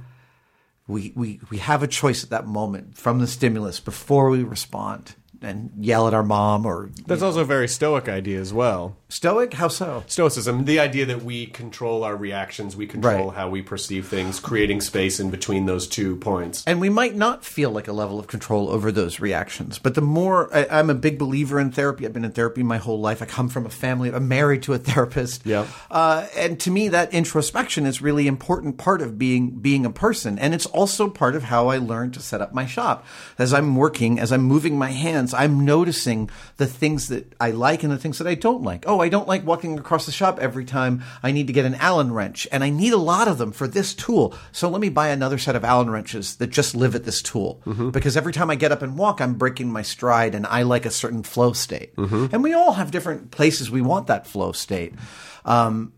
We, 0.87 1.11
we 1.15 1.41
we 1.49 1.57
have 1.57 1.83
a 1.83 1.87
choice 1.87 2.23
at 2.23 2.29
that 2.29 2.47
moment 2.47 2.97
from 2.97 3.19
the 3.19 3.27
stimulus 3.27 3.81
before 3.81 4.29
we 4.29 4.43
respond 4.43 5.15
and 5.41 5.71
yell 5.77 6.07
at 6.07 6.13
our 6.13 6.23
mom 6.23 6.65
or 6.65 6.89
That's 7.05 7.21
also 7.21 7.41
a 7.41 7.45
very 7.45 7.67
stoic 7.67 8.09
idea 8.09 8.39
as 8.39 8.53
well. 8.53 8.97
Stoic. 9.09 9.53
How 9.53 9.67
so? 9.67 10.03
Stoicism, 10.07 10.65
the 10.65 10.79
idea 10.79 11.05
that 11.05 11.23
we 11.23 11.45
control 11.47 12.03
our 12.03 12.15
reactions, 12.15 12.75
we 12.75 12.87
control 12.87 13.27
Right. 13.29 13.37
how 13.37 13.49
we 13.49 13.61
perceive 13.61 14.07
things, 14.07 14.39
creating 14.39 14.81
space 14.81 15.19
in 15.19 15.29
between 15.29 15.65
those 15.65 15.87
two 15.87 16.17
points. 16.17 16.63
And 16.67 16.81
we 16.81 16.89
might 16.89 17.15
not 17.15 17.45
feel 17.45 17.71
like 17.71 17.87
a 17.87 17.93
level 17.93 18.19
of 18.19 18.27
control 18.27 18.69
over 18.69 18.91
those 18.91 19.19
reactions. 19.19 19.79
But 19.79 19.95
the 19.95 20.01
more 20.01 20.49
I, 20.55 20.67
I'm 20.69 20.89
a 20.89 20.93
big 20.95 21.17
believer 21.17 21.59
in 21.59 21.71
therapy, 21.71 22.05
I've 22.05 22.13
been 22.13 22.25
in 22.25 22.31
therapy 22.31 22.63
my 22.63 22.77
whole 22.77 22.99
life. 22.99 23.21
I 23.21 23.25
come 23.25 23.47
from 23.49 23.65
a 23.65 23.69
family, 23.69 24.11
I'm 24.11 24.27
married 24.27 24.63
to 24.63 24.73
a 24.73 24.77
therapist. 24.77 25.45
Yeah. 25.45 25.65
Uh, 25.89 26.27
and 26.35 26.59
to 26.61 26.71
me, 26.71 26.89
that 26.89 27.13
introspection 27.13 27.85
is 27.85 28.01
really 28.01 28.27
important 28.27 28.77
part 28.77 29.01
of 29.01 29.17
being 29.17 29.51
being 29.51 29.85
a 29.85 29.89
person, 29.89 30.37
and 30.37 30.53
it's 30.53 30.65
also 30.67 31.09
part 31.09 31.35
of 31.35 31.43
how 31.43 31.69
I 31.69 31.77
learned 31.77 32.13
to 32.15 32.19
set 32.19 32.41
up 32.41 32.53
my 32.53 32.65
shop. 32.65 33.05
As 33.37 33.53
I'm 33.53 33.75
working, 33.75 34.19
as 34.19 34.31
I'm 34.31 34.41
moving 34.43 34.77
my 34.77 34.91
hands, 34.91 35.33
I'm 35.33 35.63
noticing 35.65 36.29
the 36.57 36.67
things 36.67 37.07
that 37.07 37.33
I 37.39 37.51
like 37.51 37.83
and 37.83 37.91
the 37.91 37.97
things 37.97 38.17
that 38.17 38.27
I 38.27 38.35
don't 38.35 38.63
like. 38.63 38.83
Oh, 38.87 38.96
I 39.01 39.09
don't 39.09 39.27
like 39.27 39.45
walking 39.45 39.77
across 39.77 40.05
the 40.05 40.11
shop 40.11 40.39
every 40.39 40.65
time 40.65 41.03
I 41.21 41.31
need 41.31 41.47
to 41.47 41.53
get 41.53 41.65
an 41.65 41.75
Allen 41.75 42.13
wrench, 42.13 42.47
and 42.51 42.63
I 42.63 42.69
need 42.69 42.93
a 42.93 42.97
lot 42.97 43.27
of 43.27 43.37
them 43.37 43.51
for 43.51 43.67
this 43.67 43.93
tool. 43.93 44.33
So 44.51 44.69
let 44.69 44.81
me 44.81 44.89
buy 44.89 45.09
another 45.09 45.37
set 45.37 45.55
of 45.55 45.63
Allen 45.63 45.89
wrenches 45.89 46.35
that 46.37 46.47
just 46.47 46.75
live 46.75 46.95
at 46.95 47.05
this 47.05 47.21
tool, 47.21 47.61
because 47.91 48.17
every 48.17 48.33
time 48.33 48.49
I 48.49 48.55
get 48.55 48.71
up 48.71 48.81
and 48.81 48.97
walk, 48.97 49.21
I'm 49.21 49.35
breaking 49.35 49.71
my 49.71 49.81
stride, 49.81 50.35
and 50.35 50.45
I 50.47 50.63
like 50.63 50.85
a 50.85 50.91
certain 50.91 51.23
flow 51.23 51.53
state. 51.53 51.93
And 51.97 52.43
we 52.43 52.53
all 52.53 52.73
have 52.73 52.91
different 52.91 53.31
places 53.31 53.69
we 53.71 53.81
want 53.81 54.07
that 54.07 54.27
flow 54.27 54.51
state. 54.51 54.93
Um, 55.45 55.93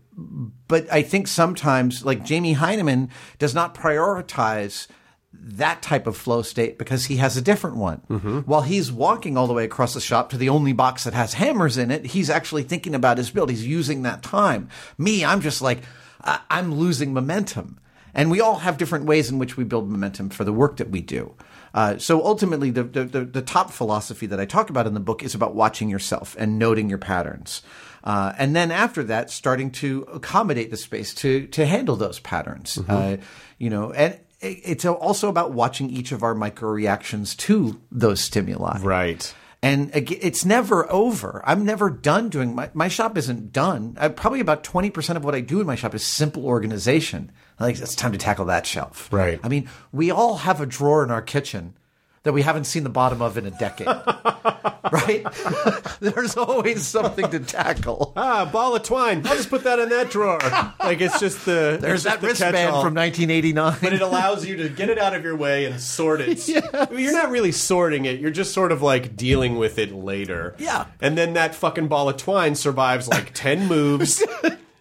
but 0.68 0.92
I 0.92 1.02
think 1.02 1.28
sometimes, 1.28 2.04
like 2.04 2.24
Jamie 2.24 2.54
Hyneman, 2.54 3.08
does 3.38 3.54
not 3.54 3.74
prioritize 3.74 4.86
that 5.32 5.80
type 5.80 6.06
of 6.06 6.16
flow 6.16 6.42
state 6.42 6.76
because 6.78 7.06
he 7.06 7.16
has 7.16 7.36
a 7.36 7.42
different 7.42 7.76
one. 7.76 7.98
While 8.46 8.62
he's 8.62 8.90
walking 8.90 9.36
all 9.36 9.46
the 9.46 9.52
way 9.52 9.64
across 9.64 9.94
the 9.94 10.00
shop 10.00 10.30
to 10.30 10.36
the 10.36 10.48
only 10.48 10.72
box 10.72 11.04
that 11.04 11.14
has 11.14 11.34
hammers 11.34 11.76
in 11.78 11.90
it, 11.90 12.06
he's 12.06 12.28
actually 12.30 12.64
thinking 12.64 12.94
about 12.94 13.16
his 13.18 13.30
build. 13.30 13.48
He's 13.50 13.66
using 13.66 14.02
that 14.02 14.22
time. 14.22 14.68
Me, 14.98 15.24
I'm 15.24 15.40
just 15.40 15.62
like, 15.62 15.82
I- 16.22 16.40
I'm 16.50 16.74
losing 16.74 17.12
momentum. 17.14 17.78
And 18.12 18.28
we 18.28 18.40
all 18.40 18.56
have 18.56 18.76
different 18.76 19.04
ways 19.04 19.30
in 19.30 19.38
which 19.38 19.56
we 19.56 19.62
build 19.62 19.88
momentum 19.88 20.30
for 20.30 20.42
the 20.42 20.52
work 20.52 20.78
that 20.78 20.90
we 20.90 21.00
do. 21.00 21.34
Uh, 21.72 21.96
so 21.98 22.24
ultimately, 22.26 22.70
the, 22.70 22.82
the, 22.82 23.04
the, 23.04 23.24
the 23.24 23.42
top 23.42 23.70
philosophy 23.70 24.26
that 24.26 24.40
I 24.40 24.44
talk 24.46 24.68
about 24.68 24.88
in 24.88 24.94
the 24.94 24.98
book 25.00 25.22
is 25.22 25.36
about 25.36 25.54
watching 25.54 25.88
yourself 25.88 26.34
and 26.36 26.58
noting 26.58 26.88
your 26.88 26.98
patterns. 26.98 27.62
Uh, 28.02 28.32
and 28.36 28.56
then 28.56 28.72
after 28.72 29.04
that, 29.04 29.30
starting 29.30 29.70
to 29.70 30.02
accommodate 30.12 30.72
the 30.72 30.76
space 30.76 31.14
to, 31.14 31.46
to 31.48 31.64
handle 31.66 31.94
those 31.94 32.18
patterns. 32.18 32.78
Uh, 32.88 33.18
you 33.58 33.70
know, 33.70 33.92
and 33.92 34.18
it's 34.40 34.84
also 34.84 35.28
about 35.28 35.52
watching 35.52 35.90
each 35.90 36.12
of 36.12 36.22
our 36.22 36.34
micro 36.34 36.70
reactions 36.70 37.34
to 37.36 37.80
those 37.92 38.20
stimuli. 38.20 38.78
Right. 38.80 39.34
And 39.62 39.90
it's 39.94 40.46
never 40.46 40.90
over. 40.90 41.42
I'm 41.44 41.66
never 41.66 41.90
done 41.90 42.30
doing 42.30 42.54
my, 42.54 42.70
my 42.72 42.88
shop 42.88 43.18
isn't 43.18 43.52
done. 43.52 43.94
I, 44.00 44.08
probably 44.08 44.40
about 44.40 44.64
20% 44.64 45.16
of 45.16 45.24
what 45.24 45.34
I 45.34 45.42
do 45.42 45.60
in 45.60 45.66
my 45.66 45.74
shop 45.74 45.94
is 45.94 46.02
simple 46.02 46.46
organization. 46.46 47.30
Like 47.58 47.78
it's 47.78 47.94
time 47.94 48.12
to 48.12 48.18
tackle 48.18 48.46
that 48.46 48.66
shelf. 48.66 49.12
Right. 49.12 49.38
I 49.42 49.48
mean, 49.48 49.68
we 49.92 50.10
all 50.10 50.36
have 50.38 50.62
a 50.62 50.66
drawer 50.66 51.04
in 51.04 51.10
our 51.10 51.20
kitchen 51.20 51.74
that 52.22 52.32
we 52.32 52.42
haven't 52.42 52.64
seen 52.64 52.82
the 52.84 52.90
bottom 52.90 53.22
of 53.22 53.38
in 53.38 53.46
a 53.46 53.50
decade. 53.50 53.86
right? 54.92 55.26
There's 56.00 56.36
always 56.36 56.86
something 56.86 57.30
to 57.30 57.40
tackle. 57.40 58.12
Ah, 58.16 58.48
ball 58.50 58.74
of 58.76 58.82
twine. 58.82 59.26
I'll 59.26 59.36
just 59.36 59.50
put 59.50 59.64
that 59.64 59.78
in 59.78 59.88
that 59.90 60.10
drawer. 60.10 60.38
Like 60.80 61.00
it's 61.00 61.18
just 61.20 61.44
the 61.46 61.78
There's 61.80 62.04
just 62.04 62.14
that 62.16 62.20
the 62.20 62.26
wristband 62.28 62.70
from 62.82 62.94
1989. 62.94 63.76
But 63.80 63.92
it 63.92 64.02
allows 64.02 64.46
you 64.46 64.56
to 64.56 64.68
get 64.68 64.90
it 64.90 64.98
out 64.98 65.14
of 65.14 65.24
your 65.24 65.36
way 65.36 65.64
and 65.64 65.80
sort 65.80 66.20
it. 66.20 66.46
You're 66.92 67.12
not 67.12 67.30
really 67.30 67.52
sorting 67.52 68.04
it. 68.04 68.20
You're 68.20 68.30
just 68.30 68.52
sort 68.52 68.72
of 68.72 68.82
like 68.82 69.16
dealing 69.16 69.56
with 69.56 69.78
it 69.78 69.92
later. 69.92 70.54
Yeah. 70.58 70.86
And 71.00 71.16
then 71.16 71.34
that 71.34 71.54
fucking 71.54 71.88
ball 71.88 72.08
of 72.08 72.16
twine 72.16 72.54
survives 72.54 73.08
like 73.08 73.32
10 73.34 73.66
moves 73.66 74.22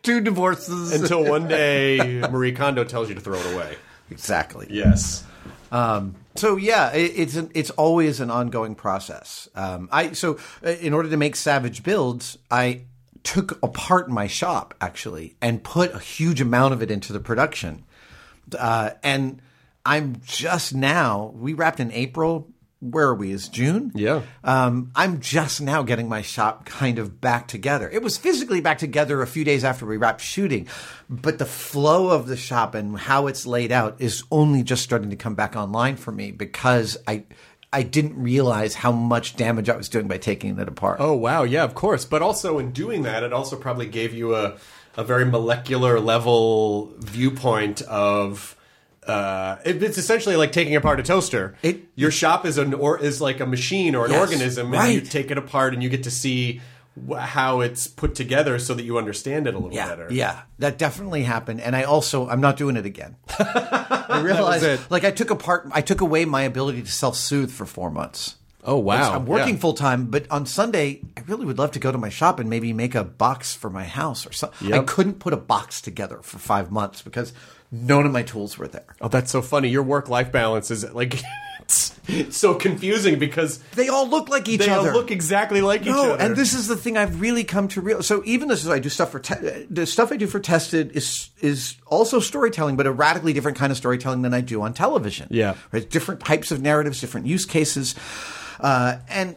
Two 0.01 0.21
divorces. 0.21 0.93
until 0.93 1.23
one 1.25 1.47
day 1.47 2.21
Marie 2.29 2.53
Kondo 2.53 2.83
tells 2.83 3.09
you 3.09 3.15
to 3.15 3.21
throw 3.21 3.37
it 3.37 3.53
away. 3.53 3.75
exactly. 4.09 4.67
Yes. 4.69 5.23
So 6.39 6.55
yeah, 6.55 6.93
it, 6.93 7.11
it's 7.17 7.35
an, 7.35 7.51
it's 7.53 7.69
always 7.71 8.21
an 8.21 8.31
ongoing 8.31 8.73
process. 8.73 9.49
Um, 9.55 9.89
I 9.91 10.13
so 10.13 10.37
uh, 10.65 10.69
in 10.69 10.93
order 10.93 11.09
to 11.09 11.17
make 11.17 11.35
savage 11.35 11.83
builds, 11.83 12.37
I 12.49 12.83
took 13.23 13.61
apart 13.61 14.09
my 14.09 14.27
shop 14.27 14.73
actually 14.79 15.35
and 15.41 15.61
put 15.61 15.93
a 15.93 15.99
huge 15.99 16.39
amount 16.39 16.73
of 16.73 16.81
it 16.81 16.89
into 16.89 17.11
the 17.11 17.19
production. 17.19 17.83
Uh, 18.57 18.91
and 19.03 19.41
I'm 19.85 20.21
just 20.25 20.73
now, 20.73 21.33
we 21.35 21.53
wrapped 21.53 21.81
in 21.81 21.91
April. 21.91 22.47
Where 22.81 23.07
are 23.07 23.15
we? 23.15 23.31
Is 23.31 23.49
June? 23.49 23.91
Yeah. 23.93 24.21
Um, 24.41 24.91
I'm 24.95 25.19
just 25.19 25.59
now 25.59 25.83
getting 25.83 26.07
my 26.07 26.21
shop 26.21 26.65
kind 26.65 26.97
of 26.97 27.19
back 27.19 27.47
together. 27.47 27.89
It 27.89 28.01
was 28.01 28.17
physically 28.17 28.61
back 28.61 28.77
together 28.77 29.21
a 29.21 29.27
few 29.27 29.43
days 29.43 29.65
after 29.65 29.85
we 29.85 29.97
wrapped 29.97 30.21
shooting, 30.21 30.67
but 31.09 31.39
the 31.39 31.45
flow 31.45 32.09
of 32.09 32.27
the 32.27 32.37
shop 32.37 32.75
and 32.75 32.97
how 32.97 33.27
it's 33.27 33.45
laid 33.45 33.73
out 33.73 33.97
is 33.99 34.23
only 34.31 34.63
just 34.63 34.81
starting 34.83 35.09
to 35.09 35.17
come 35.17 35.35
back 35.35 35.57
online 35.57 35.97
for 35.97 36.13
me 36.13 36.31
because 36.31 36.97
I 37.05 37.25
I 37.71 37.83
didn't 37.83 38.21
realize 38.21 38.75
how 38.75 38.91
much 38.93 39.35
damage 39.35 39.69
I 39.69 39.75
was 39.75 39.89
doing 39.89 40.07
by 40.07 40.17
taking 40.17 40.57
it 40.57 40.67
apart. 40.67 40.97
Oh 41.01 41.13
wow, 41.13 41.43
yeah, 41.43 41.65
of 41.65 41.75
course. 41.75 42.05
But 42.05 42.21
also 42.21 42.59
in 42.59 42.71
doing 42.71 43.03
that, 43.03 43.23
it 43.23 43.33
also 43.33 43.57
probably 43.57 43.87
gave 43.87 44.13
you 44.13 44.35
a 44.35 44.57
a 44.95 45.03
very 45.03 45.25
molecular 45.25 45.99
level 45.99 46.93
viewpoint 46.99 47.81
of. 47.83 48.55
Uh, 49.09 49.59
it, 49.65 49.81
it's 49.83 49.97
essentially 49.97 50.35
like 50.35 50.51
taking 50.51 50.75
apart 50.75 50.99
a 50.99 51.03
toaster. 51.03 51.55
It- 51.61 51.83
Your 51.95 52.11
shop 52.11 52.45
is 52.45 52.57
an 52.57 52.73
or 52.73 52.99
is 52.99 53.19
like 53.21 53.39
a 53.39 53.45
machine 53.45 53.95
or 53.95 54.05
an 54.05 54.11
Yes, 54.11 54.21
organism, 54.21 54.73
and 54.73 54.93
you 54.93 54.99
right. 54.99 55.09
take 55.09 55.31
it 55.31 55.37
apart 55.37 55.73
and 55.73 55.81
you 55.83 55.89
get 55.89 56.03
to 56.03 56.11
see 56.11 56.61
wh- 57.09 57.17
how 57.17 57.61
it's 57.61 57.87
put 57.87 58.15
together 58.15 58.59
so 58.59 58.73
that 58.73 58.83
you 58.83 58.97
understand 58.97 59.47
it 59.47 59.53
a 59.55 59.57
little 59.57 59.73
yeah, 59.73 59.87
better. 59.89 60.07
yeah, 60.11 60.41
that 60.59 60.77
definitely 60.77 61.23
happened. 61.23 61.61
And 61.61 61.75
I 61.75 61.83
also 61.83 62.27
I'm 62.29 62.41
not 62.41 62.57
doing 62.57 62.77
it 62.77 62.85
again. 62.85 63.15
I 63.39 64.21
realized 64.23 64.91
like 64.91 65.03
I 65.03 65.11
took 65.11 65.29
apart 65.31 65.67
I 65.71 65.81
took 65.81 66.01
away 66.01 66.25
my 66.25 66.41
ability 66.43 66.81
to 66.83 66.91
self 66.91 67.15
soothe 67.15 67.51
for 67.51 67.65
four 67.65 67.89
months. 67.91 68.35
Oh 68.63 68.77
wow, 68.77 69.13
I'm 69.15 69.25
working 69.25 69.57
full 69.57 69.73
time, 69.73 70.07
but 70.07 70.29
on 70.29 70.45
Sunday, 70.45 70.99
I 71.17 71.21
really 71.27 71.45
would 71.45 71.57
love 71.57 71.71
to 71.71 71.79
go 71.79 71.91
to 71.93 71.97
my 71.97 72.09
shop 72.09 72.39
and 72.39 72.49
maybe 72.49 72.73
make 72.73 72.93
a 72.93 73.05
box 73.05 73.55
for 73.55 73.69
my 73.69 73.85
house 73.85 74.27
or 74.27 74.33
something. 74.33 74.73
I 74.73 74.79
couldn't 74.83 75.19
put 75.19 75.31
a 75.31 75.37
box 75.37 75.79
together 75.81 76.19
for 76.21 76.39
five 76.39 76.69
months 76.69 77.01
because 77.01 77.31
none 77.71 78.05
of 78.05 78.11
my 78.11 78.23
tools 78.23 78.57
were 78.57 78.67
there. 78.67 78.95
Oh, 79.01 79.07
that's 79.07 79.31
so 79.31 79.41
funny. 79.41 79.69
Your 79.69 79.83
work 79.83 80.09
life 80.09 80.31
balance 80.31 80.71
is 80.71 80.83
like 80.93 81.21
it's, 81.61 81.95
so 82.35 82.55
confusing 82.55 83.19
because 83.19 83.59
They 83.75 83.89
all 83.89 84.09
look 84.09 84.27
like 84.29 84.47
each 84.49 84.61
other. 84.61 84.83
they 84.83 84.89
all 84.89 84.95
look 84.95 85.11
exactly 85.11 85.61
like 85.61 85.81
each 85.81 85.87
no, 85.87 86.13
other. 86.13 86.23
and 86.23 86.35
this 86.35 86.53
is 86.53 86.67
the 86.67 86.75
thing 86.75 86.97
I've 86.97 87.21
really 87.21 87.43
come 87.43 87.67
to 87.69 87.81
realize. 87.81 88.07
So 88.07 88.23
even 88.25 88.49
as 88.49 88.67
I 88.67 88.79
do 88.79 88.89
stuff 88.89 89.11
for 89.11 89.19
te- 89.19 89.65
the 89.69 89.85
stuff 89.85 90.11
I 90.11 90.17
do 90.17 90.25
for 90.25 90.39
tested 90.39 90.95
is 90.95 91.29
is 91.41 91.75
also 91.85 92.19
storytelling, 92.19 92.75
but 92.75 92.87
a 92.87 92.91
radically 92.91 93.33
different 93.33 93.57
kind 93.57 93.71
of 93.71 93.77
storytelling 93.77 94.23
than 94.23 94.33
I 94.33 94.41
do 94.41 94.61
on 94.63 94.73
television. 94.73 95.27
Yeah. 95.29 95.55
right? 95.71 95.87
Different 95.87 96.21
types 96.21 96.51
of 96.51 96.61
narratives, 96.61 96.99
different 97.01 97.27
use 97.27 97.45
cases, 97.45 97.93
uh, 98.59 98.97
and 99.09 99.35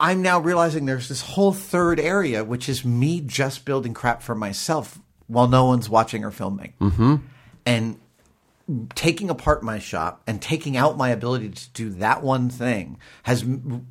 I'm 0.00 0.22
now 0.22 0.38
realizing 0.40 0.86
there's 0.86 1.08
this 1.08 1.22
whole 1.22 1.52
third 1.52 1.98
area, 1.98 2.44
which 2.44 2.68
is 2.68 2.84
me 2.84 3.20
just 3.20 3.64
building 3.64 3.94
crap 3.94 4.22
for 4.22 4.34
myself 4.34 4.98
while 5.28 5.48
no 5.48 5.66
one's 5.66 5.88
watching 5.88 6.24
or 6.24 6.30
filming, 6.30 6.72
mm-hmm. 6.80 7.16
and 7.64 7.98
taking 8.94 9.30
apart 9.30 9.62
my 9.62 9.78
shop 9.78 10.22
and 10.26 10.42
taking 10.42 10.76
out 10.76 10.98
my 10.98 11.08
ability 11.08 11.48
to 11.48 11.70
do 11.70 11.88
that 11.88 12.22
one 12.22 12.50
thing 12.50 12.98
has 13.22 13.42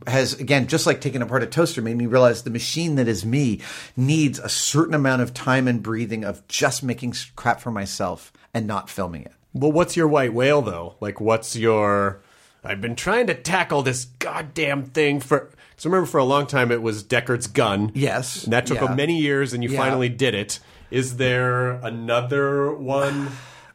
has 0.05 0.33
again 0.35 0.67
just 0.67 0.85
like 0.85 1.01
taking 1.01 1.23
apart 1.23 1.41
a 1.41 1.47
toaster 1.47 1.81
made 1.81 1.97
me 1.97 2.05
realize 2.05 2.43
the 2.43 2.51
machine 2.51 2.93
that 2.93 3.07
is 3.07 3.25
me 3.25 3.59
needs 3.95 4.37
a 4.37 4.47
certain 4.47 4.93
amount 4.93 5.19
of 5.23 5.33
time 5.33 5.67
and 5.67 5.81
breathing 5.81 6.23
of 6.23 6.47
just 6.47 6.83
making 6.83 7.11
crap 7.35 7.59
for 7.59 7.71
myself 7.71 8.31
and 8.53 8.67
not 8.67 8.87
filming 8.87 9.23
it. 9.23 9.33
Well, 9.53 9.71
what's 9.71 9.97
your 9.97 10.07
white 10.07 10.33
whale 10.33 10.61
though? 10.61 10.95
Like, 10.99 11.19
what's 11.19 11.55
your? 11.55 12.21
I've 12.63 12.81
been 12.81 12.95
trying 12.95 13.27
to 13.27 13.33
tackle 13.33 13.81
this 13.81 14.05
goddamn 14.05 14.85
thing 14.85 15.19
for. 15.19 15.49
So 15.77 15.89
remember, 15.89 16.07
for 16.07 16.17
a 16.17 16.23
long 16.23 16.47
time, 16.47 16.71
it 16.71 16.81
was 16.81 17.03
Deckard's 17.03 17.47
gun. 17.47 17.91
Yes. 17.93 18.43
and 18.43 18.53
that 18.53 18.65
took 18.65 18.81
Yeah. 18.81 18.95
many 18.95 19.19
years, 19.19 19.53
and 19.53 19.63
you 19.63 19.69
Yeah. 19.69 19.77
finally 19.77 20.09
did 20.09 20.33
it. 20.33 20.59
Is 20.89 21.17
there 21.17 21.71
another 21.71 22.73
one? 22.73 23.29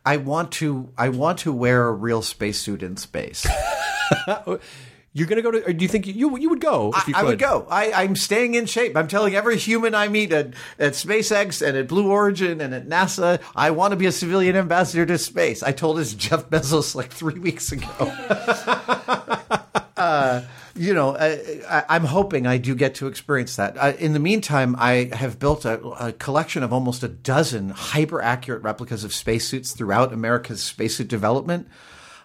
I 0.05 0.17
want 0.17 0.53
to 0.53 0.89
I 0.97 1.11
want 1.11 1.41
to 1.41 1.53
wear 1.53 1.87
a 1.87 1.93
real 1.93 2.23
spacesuit 2.23 2.83
in 2.83 2.97
space. 2.97 3.47
You're 5.15 5.27
gonna 5.27 5.43
go 5.43 5.51
to? 5.51 5.67
Or 5.67 5.73
do 5.75 5.85
you 5.85 5.89
think 5.89 6.07
you 6.07 6.39
you 6.39 6.49
would 6.49 6.61
go? 6.61 6.91
If 6.97 7.07
you 7.07 7.15
I, 7.15 7.21
I 7.21 7.25
would 7.25 7.39
go. 7.39 7.67
I, 7.71 7.93
I'm 7.93 8.17
staying 8.17 8.55
in 8.55 8.65
shape. 8.65 8.97
I'm 8.97 9.09
telling 9.09 9.35
every 9.35 9.59
human 9.59 9.95
I 9.95 10.09
meet 10.09 10.33
at, 10.33 10.55
at 10.79 10.95
SpaceX 10.95 11.67
and 11.67 11.77
at 11.77 11.87
Blue 11.87 12.11
Origin 12.11 12.63
and 12.63 12.75
at 12.75 12.89
NASA, 12.89 13.41
I 13.55 13.73
want 13.73 13.93
to 13.93 13.97
be 13.97 14.07
a 14.07 14.13
civilian 14.13 14.57
ambassador 14.57 15.05
to 15.05 15.19
space. 15.19 15.63
I 15.63 15.73
told 15.73 15.99
this 15.99 16.15
Jeff 16.15 16.49
Bezos 16.49 16.95
like 16.95 17.13
three 17.13 17.39
weeks 17.39 17.73
ago. 17.73 17.89
uh, 19.99 20.43
you 20.83 20.95
know, 20.95 21.17
I, 21.17 21.61
I, 21.69 21.85
I'm 21.91 22.05
hoping 22.05 22.45
I 22.45 22.59
do 22.59 22.75
get 22.75 22.97
to 22.97 23.07
experience 23.07 23.55
that. 23.55 23.77
Uh, 23.79 23.93
in 24.01 24.15
the 24.15 24.19
meantime, 24.19 24.75
I 24.77 25.11
have 25.13 25.39
built 25.39 25.65
a, 25.65 25.81
a 25.81 26.13
collection 26.13 26.65
of 26.65 26.73
almost 26.73 27.05
a 27.05 27.09
dozen 27.09 27.71
hyper 27.71 28.21
accurate 28.21 28.65
replicas 28.65 29.05
of 29.05 29.15
spacesuits 29.15 29.73
throughout 29.73 30.13
America's 30.13 30.61
spacesuit 30.61 31.07
development. 31.07 31.69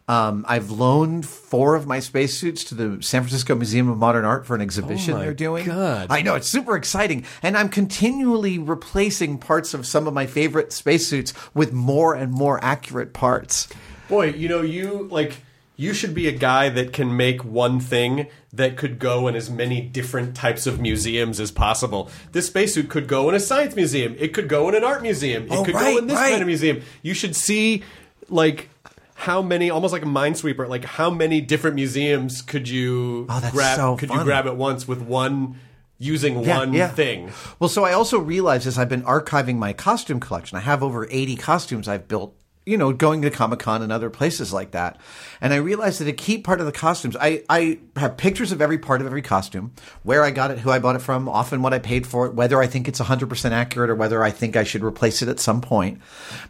Um, 0.08 0.44
I've 0.48 0.72
loaned 0.72 1.28
four 1.28 1.76
of 1.76 1.86
my 1.86 2.00
spacesuits 2.00 2.64
to 2.66 2.76
the 2.76 3.04
San 3.04 3.22
Francisco 3.22 3.54
Museum 3.54 3.90
of 3.90 4.00
Modern 4.00 4.26
Art 4.26 4.48
for 4.48 4.56
an 4.56 4.62
exhibition 4.62 5.14
Oh 5.14 5.18
my 5.18 5.26
they're 5.26 5.34
doing. 5.36 5.64
God. 5.66 6.08
I 6.10 6.24
know 6.24 6.34
it's 6.34 6.48
super 6.48 6.76
exciting, 6.76 7.26
and 7.44 7.56
I'm 7.56 7.70
continually 7.70 8.58
replacing 8.58 9.38
parts 9.38 9.76
of 9.76 9.86
some 9.86 10.08
of 10.08 10.16
my 10.16 10.26
favorite 10.26 10.74
spacesuits 10.74 11.32
with 11.54 11.74
more 11.74 12.16
and 12.16 12.32
more 12.32 12.64
accurate 12.64 13.14
parts. 13.14 13.68
Boy, 14.10 14.32
you 14.32 14.50
know, 14.50 14.62
you 14.62 15.08
like 15.12 15.42
you 15.78 15.94
should 15.94 16.14
be 16.16 16.28
a 16.28 16.32
guy 16.32 16.68
that 16.70 16.91
can 16.91 17.16
make 17.16 17.45
one 17.45 17.80
thing 17.80 18.28
that 18.52 18.76
could 18.76 18.98
go 18.99 19.28
in 19.28 19.36
as 19.36 19.49
many 19.49 19.80
different 19.80 20.36
types 20.36 20.66
of 20.66 20.82
museums 20.82 21.40
as 21.40 21.52
possible. 21.52 22.10
This 22.32 22.48
spacesuit 22.48 22.90
could 22.90 23.08
go 23.08 23.30
in 23.30 23.36
a 23.36 23.40
science 23.40 23.76
museum. 23.76 24.16
It 24.18 24.34
could 24.34 24.49
go 24.49 24.68
in 24.70 24.76
an 24.76 24.84
art 24.84 25.04
museum. 25.04 25.44
It 25.44 25.52
Oh, 25.52 25.64
could 25.64 25.76
go 25.76 25.98
in 25.98 26.08
this 26.08 26.18
right. 26.18 26.32
kind 26.32 26.41
of 26.41 26.48
museum. 26.48 26.82
You 27.04 27.14
should 27.14 27.36
see 27.36 27.84
like 28.28 28.70
how 29.14 29.41
many 29.44 29.70
almost 29.70 29.94
like 29.94 30.02
a 30.02 30.08
minesweeper, 30.08 30.68
like 30.68 30.84
how 30.84 31.10
many 31.12 31.41
different 31.41 31.76
museums 31.76 32.41
could 32.41 32.68
you 32.68 33.28
Oh, 33.30 33.49
grab 33.52 33.76
so 33.78 33.98
could 33.98 34.10
you 34.10 34.24
grab 34.24 34.48
at 34.48 34.58
once 34.58 34.88
with 34.88 35.02
one 35.02 35.60
using 35.99 36.44
Yeah, 36.44 36.58
one 36.60 36.74
yeah. 36.74 36.88
thing? 36.90 37.32
Well, 37.60 37.70
so 37.70 37.84
I 37.84 37.94
also 37.94 38.20
realized 38.20 38.66
as 38.68 38.78
I've 38.80 38.90
been 38.90 39.04
archiving 39.04 39.58
my 39.58 39.74
costume 39.74 40.20
collection, 40.20 40.58
I 40.58 40.62
have 40.62 40.82
over 40.82 41.08
80 41.10 41.36
costumes 41.36 41.88
I've 41.88 42.08
built, 42.08 42.36
you 42.68 42.77
know, 42.77 42.91
going 42.91 43.22
to 43.22 43.31
Comic 43.31 43.60
Con 43.60 43.81
and 43.81 43.94
other 43.94 44.10
places 44.10 44.52
like 44.52 44.72
that. 44.72 44.99
And 45.39 45.53
I 45.53 45.57
realized 45.57 46.02
that 46.02 46.07
a 46.10 46.14
key 46.14 46.38
part 46.38 46.60
of 46.60 46.65
the 46.65 46.73
costumes, 46.73 47.15
I, 47.18 47.44
I 47.49 47.80
have 47.95 48.18
pictures 48.18 48.52
of 48.52 48.61
every 48.61 48.77
part 48.77 48.99
of 48.99 49.07
every 49.07 49.22
costume, 49.22 49.72
where 50.03 50.22
I 50.22 50.31
got 50.31 50.52
it, 50.52 50.60
who 50.60 50.69
I 50.69 50.80
bought 50.80 50.98
it 50.98 51.02
from, 51.02 51.30
often 51.30 51.61
what 51.61 51.73
I 51.73 51.80
paid 51.80 52.06
for 52.06 52.26
it, 52.26 52.34
whether 52.34 52.61
I 52.61 52.68
think 52.68 52.89
it's 52.89 52.99
100% 52.99 53.52
accurate 53.52 53.89
or 53.89 53.95
whether 53.95 54.22
I 54.22 54.31
think 54.31 54.57
I 54.57 54.65
should 54.65 54.84
replace 54.84 55.22
it 55.22 55.30
at 55.30 55.39
some 55.39 55.61
point. 55.61 56.02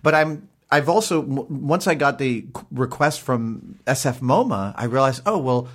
But 0.02 0.15
I'm, 0.15 0.49
I've 0.72 0.89
also, 0.89 1.19
once 1.22 1.85
I 1.85 1.94
got 1.94 2.18
the 2.18 2.48
request 2.72 3.22
from 3.22 3.77
SF 3.85 4.19
MoMA, 4.19 4.73
I 4.76 4.85
realized, 4.85 5.22
oh, 5.27 5.38
well, 5.38 5.69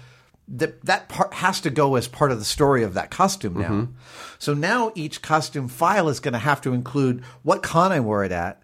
that 0.49 0.85
that 0.85 1.09
part 1.09 1.33
has 1.35 1.61
to 1.61 1.71
go 1.71 1.95
as 1.95 2.09
part 2.09 2.33
of 2.33 2.41
the 2.41 2.45
story 2.45 2.83
of 2.83 2.95
that 2.95 3.13
costume 3.13 3.55
now. 3.55 3.71
Mm-hmm. 3.71 3.93
So 4.41 4.55
now 4.55 4.91
each 4.97 5.23
costume 5.23 5.69
file 5.69 6.09
is 6.09 6.19
going 6.19 6.33
to 6.33 6.41
have 6.41 6.61
to 6.63 6.75
include 6.75 7.23
what 7.45 7.63
con 7.63 7.93
I 7.93 8.01
wore 8.01 8.25
it 8.25 8.33
at, 8.33 8.61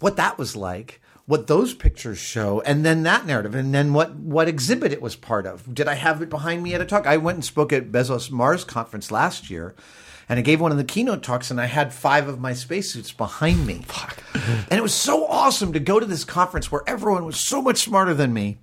what 0.00 0.16
that 0.16 0.38
was 0.38 0.56
like, 0.56 0.99
what 1.30 1.46
those 1.46 1.74
pictures 1.74 2.18
show, 2.18 2.60
and 2.62 2.84
then 2.84 3.04
that 3.04 3.24
narrative, 3.24 3.54
and 3.54 3.72
then 3.72 3.92
what 3.92 4.16
what 4.16 4.48
exhibit 4.48 4.92
it 4.92 5.00
was 5.00 5.14
part 5.14 5.46
of. 5.46 5.72
Did 5.72 5.86
I 5.86 5.94
have 5.94 6.20
it 6.20 6.28
behind 6.28 6.60
me 6.60 6.74
at 6.74 6.80
a 6.80 6.84
talk? 6.84 7.06
I 7.06 7.18
went 7.18 7.36
and 7.36 7.44
spoke 7.44 7.72
at 7.72 7.92
Bezos 7.92 8.32
Mars 8.32 8.64
conference 8.64 9.12
last 9.12 9.48
year. 9.48 9.74
And 10.28 10.38
I 10.38 10.42
gave 10.42 10.60
one 10.60 10.70
of 10.70 10.78
the 10.78 10.84
keynote 10.84 11.24
talks, 11.24 11.50
and 11.50 11.60
I 11.60 11.66
had 11.66 11.92
five 11.92 12.28
of 12.28 12.38
my 12.38 12.52
spacesuits 12.52 13.10
behind 13.10 13.66
me. 13.66 13.82
Fuck. 13.86 14.22
And 14.34 14.78
it 14.78 14.82
was 14.82 14.94
so 14.94 15.26
awesome 15.26 15.72
to 15.72 15.80
go 15.80 15.98
to 15.98 16.06
this 16.06 16.24
conference 16.24 16.70
where 16.70 16.82
everyone 16.86 17.24
was 17.24 17.36
so 17.36 17.60
much 17.60 17.78
smarter 17.78 18.14
than 18.14 18.32
me 18.32 18.58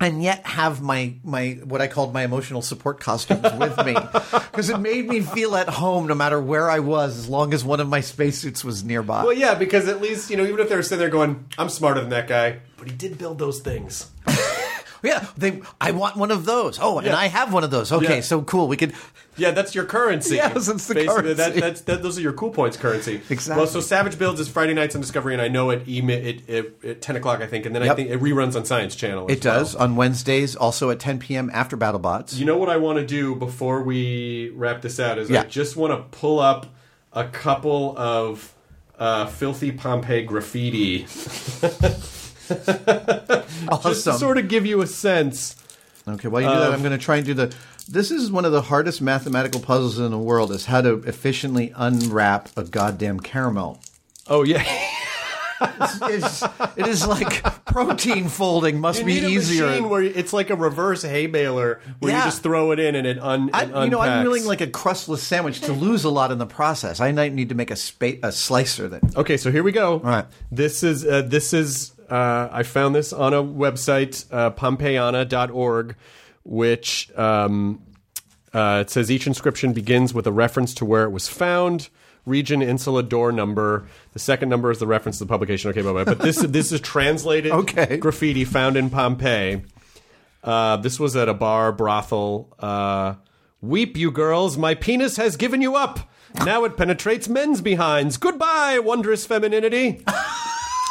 and 0.00 0.22
yet 0.22 0.44
have 0.46 0.82
my 0.82 1.14
my 1.22 1.58
what 1.64 1.80
I 1.80 1.86
called 1.86 2.12
my 2.12 2.22
emotional 2.24 2.62
support 2.62 3.00
costumes 3.00 3.42
with 3.58 3.76
me 3.84 3.94
because 4.12 4.68
it 4.70 4.78
made 4.78 5.08
me 5.08 5.20
feel 5.20 5.56
at 5.56 5.68
home 5.68 6.06
no 6.06 6.14
matter 6.14 6.40
where 6.40 6.70
I 6.70 6.80
was 6.80 7.16
as 7.16 7.28
long 7.28 7.54
as 7.54 7.64
one 7.64 7.80
of 7.80 7.88
my 7.88 8.00
spacesuits 8.00 8.64
was 8.64 8.84
nearby. 8.84 9.24
Well, 9.24 9.32
yeah, 9.32 9.54
because 9.54 9.88
at 9.88 10.00
least 10.00 10.30
you 10.30 10.36
know, 10.36 10.44
even 10.44 10.60
if 10.60 10.68
they 10.68 10.76
were 10.76 10.82
sitting 10.82 10.98
there 10.98 11.08
going, 11.08 11.46
"I'm 11.58 11.68
smarter 11.68 12.00
than 12.00 12.10
that 12.10 12.28
guy," 12.28 12.58
but 12.76 12.88
he 12.88 12.94
did 12.94 13.18
build 13.18 13.38
those 13.38 13.60
things. 13.60 14.10
yeah, 15.04 15.26
they 15.36 15.60
I 15.80 15.92
want 15.92 16.16
one 16.16 16.30
of 16.30 16.44
those. 16.44 16.78
Oh, 16.80 16.98
and 16.98 17.06
Yeah. 17.06 17.16
I 17.16 17.26
have 17.28 17.52
one 17.52 17.62
of 17.64 17.70
those. 17.70 17.92
Okay, 17.92 18.16
Yeah. 18.16 18.20
so 18.22 18.42
cool. 18.42 18.66
We 18.68 18.76
could 18.76 18.92
Yeah, 19.36 19.50
that's 19.50 19.74
your 19.74 19.84
currency. 19.84 20.36
Yes, 20.44 20.68
it's 20.68 20.86
the 20.86 20.94
Basically, 20.94 21.34
That, 21.34 21.42
currency. 21.46 21.60
that's 21.60 21.80
that, 21.82 22.02
those 22.02 22.18
are 22.18 22.20
your 22.20 22.32
cool 22.32 22.50
points 22.50 22.76
currency. 22.76 23.20
Exactly. 23.30 23.60
Well, 23.60 23.66
so 23.66 23.80
Savage 23.80 24.18
Builds 24.18 24.38
is 24.40 24.48
Friday 24.48 24.74
nights 24.74 24.94
on 24.94 25.00
Discovery, 25.00 25.32
and 25.34 25.42
I 25.42 25.48
know 25.48 25.70
it 25.70 25.88
email 25.88 26.24
it, 26.24 26.48
it, 26.48 26.78
at 26.84 27.02
ten 27.02 27.16
o'clock, 27.16 27.40
I 27.40 27.46
think, 27.46 27.66
and 27.66 27.74
then 27.74 27.82
I 27.82 27.86
Yep. 27.86 27.96
think 27.96 28.10
it 28.10 28.20
reruns 28.20 28.54
on 28.56 28.64
Science 28.64 28.94
Channel. 28.96 29.26
as 29.30 29.36
it 29.36 29.40
does 29.42 29.74
well. 29.74 29.82
on 29.84 29.96
Wednesdays, 29.96 30.54
also 30.56 30.90
at 30.90 31.00
10 31.00 31.18
p.m. 31.18 31.50
after 31.52 31.76
BattleBots. 31.76 32.36
You 32.38 32.44
know 32.44 32.56
what 32.56 32.68
I 32.68 32.76
want 32.76 32.98
to 32.98 33.04
do 33.06 33.34
before 33.34 33.82
we 33.82 34.50
wrap 34.54 34.82
this 34.82 35.00
out 35.00 35.18
is 35.18 35.28
Yeah. 35.30 35.40
I 35.42 35.44
just 35.44 35.76
want 35.76 35.92
to 35.92 36.16
pull 36.16 36.38
up 36.38 36.66
a 37.12 37.24
couple 37.24 37.94
of 37.98 38.52
uh, 38.98 39.26
filthy 39.26 39.72
Pompeii 39.72 40.22
graffiti, 40.22 41.06
just 42.48 42.76
to 42.76 43.68
awesome. 43.70 44.18
sort 44.18 44.38
of 44.38 44.48
give 44.48 44.66
you 44.66 44.82
a 44.82 44.86
sense. 44.86 45.56
okay, 46.06 46.28
while 46.28 46.42
you 46.42 46.48
do 46.48 46.54
that, 46.54 46.72
I'm 46.72 46.80
going 46.80 46.92
to 46.92 46.98
try 46.98 47.16
and 47.16 47.26
do 47.26 47.34
the 47.34 47.54
This 47.88 48.10
is 48.10 48.30
one 48.30 48.44
of 48.44 48.52
the 48.52 48.62
hardest 48.62 49.00
mathematical 49.00 49.60
puzzles 49.60 49.98
in 49.98 50.10
the 50.10 50.18
world 50.18 50.50
is 50.52 50.66
how 50.66 50.80
to 50.80 50.94
efficiently 51.06 51.72
unwrap 51.76 52.48
a 52.56 52.64
goddamn 52.64 53.20
caramel. 53.20 53.80
Oh 54.26 54.42
yeah. 54.42 54.64
It's, 56.02 56.42
it 56.76 56.86
is 56.88 57.06
like 57.06 57.42
protein 57.64 58.28
folding 58.28 58.80
must 58.80 58.98
You 59.00 59.04
be 59.06 59.14
need 59.14 59.24
a 59.24 59.28
easier. 59.28 59.66
machine 59.66 59.88
where 59.88 60.02
it's 60.02 60.32
like 60.32 60.50
a 60.50 60.56
reverse 60.56 61.02
hay 61.02 61.26
baler 61.26 61.80
where 62.00 62.14
you 62.14 62.22
just 62.22 62.42
throw 62.42 62.72
it 62.72 62.78
in 62.80 62.94
and 62.94 63.06
it 63.06 63.18
un. 63.18 63.50
I, 63.54 63.62
it 63.62 63.68
you 63.68 63.72
know, 63.90 64.00
I'm 64.00 64.08
unpacks. 64.10 64.24
milling 64.24 64.44
like 64.44 64.60
a 64.60 64.66
crustless 64.66 65.22
sandwich 65.22 65.60
to 65.62 65.72
lose 65.72 66.04
a 66.04 66.10
lot 66.10 66.32
in 66.32 66.38
the 66.38 66.44
process. 66.46 67.00
I 67.00 67.12
might 67.12 67.32
need 67.32 67.48
to 67.48 67.54
make 67.54 67.70
a 67.70 67.76
spa- 67.76 68.18
a 68.22 68.30
slicer 68.32 68.88
that. 68.88 69.16
Okay, 69.16 69.36
so 69.38 69.50
here 69.50 69.62
we 69.62 69.72
go. 69.72 70.00
right. 70.00 70.26
This 70.50 70.82
is 70.82 71.06
uh, 71.06 71.22
this 71.22 71.54
is 71.54 71.92
uh, 72.10 72.48
I 72.52 72.62
found 72.62 72.94
this 72.94 73.12
on 73.12 73.34
a 73.34 73.42
website 73.42 74.26
uh, 74.30 74.50
pompeiana.org 74.50 75.96
which 76.44 77.10
um, 77.16 77.82
uh, 78.52 78.78
it 78.82 78.90
says 78.90 79.10
each 79.10 79.26
inscription 79.26 79.72
begins 79.72 80.12
with 80.14 80.26
a 80.26 80.32
reference 80.32 80.74
to 80.74 80.84
where 80.84 81.04
it 81.04 81.10
was 81.10 81.26
found, 81.28 81.88
region, 82.26 82.60
insula, 82.62 83.02
door 83.02 83.32
number. 83.32 83.86
The 84.12 84.18
second 84.18 84.48
number 84.50 84.70
is 84.70 84.78
the 84.78 84.86
reference 84.86 85.18
to 85.18 85.24
the 85.24 85.28
publication. 85.28 85.70
Okay, 85.70 85.80
bye 85.82 85.92
bye. 85.92 86.04
But 86.04 86.18
this 86.20 86.36
this 86.40 86.70
is 86.70 86.80
translated 86.80 87.52
Okay. 87.64 87.96
graffiti 87.96 88.44
found 88.44 88.76
in 88.76 88.90
Pompeii. 88.90 89.62
Uh, 90.42 90.76
this 90.76 91.00
was 91.00 91.16
at 91.16 91.28
a 91.28 91.34
bar 91.34 91.72
brothel. 91.72 92.54
Uh, 92.58 93.14
Weep, 93.62 93.96
you 93.96 94.10
girls! 94.10 94.58
My 94.58 94.74
penis 94.74 95.16
has 95.16 95.38
given 95.38 95.62
you 95.62 95.74
up. 95.74 96.00
Now 96.44 96.64
it 96.64 96.76
penetrates 96.76 97.30
men's 97.30 97.62
behinds. 97.62 98.18
Goodbye, 98.18 98.78
wondrous 98.78 99.24
femininity. 99.24 100.04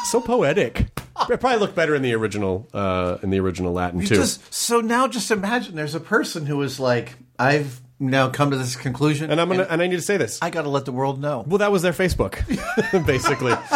so 0.04 0.22
poetic. 0.22 0.88
It 1.30 1.40
probably 1.40 1.60
looked 1.60 1.76
better 1.76 1.96
in 1.96 2.02
the 2.02 2.14
original, 2.14 2.68
uh, 2.74 3.18
in 3.22 3.30
the 3.30 3.40
original 3.40 3.72
Latin 3.72 4.02
too. 4.02 4.16
Just, 4.16 4.54
so 4.54 4.82
now 4.82 5.08
just 5.08 5.32
imagine 5.32 5.76
there's 5.76 5.96
a 5.96 6.00
person 6.00 6.46
who 6.46 6.62
is 6.62 6.80
like, 6.80 7.14
I've 7.38 7.82
now 8.00 8.30
come 8.30 8.52
to 8.52 8.58
this 8.58 8.76
conclusion. 8.76 9.32
and 9.32 9.40
I'm 9.40 9.48
gonna, 9.50 9.68
and 9.70 9.82
I 9.82 9.88
need 9.88 9.96
to 9.96 10.02
say 10.02 10.18
this. 10.18 10.40
I 10.42 10.50
got 10.50 10.64
to 10.64 10.70
let 10.70 10.86
the 10.86 10.92
world 10.92 11.22
know. 11.22 11.44
Well, 11.48 11.60
that 11.60 11.72
was 11.72 11.82
their 11.82 11.94
Facebook, 11.94 12.36
basically. 13.06 13.52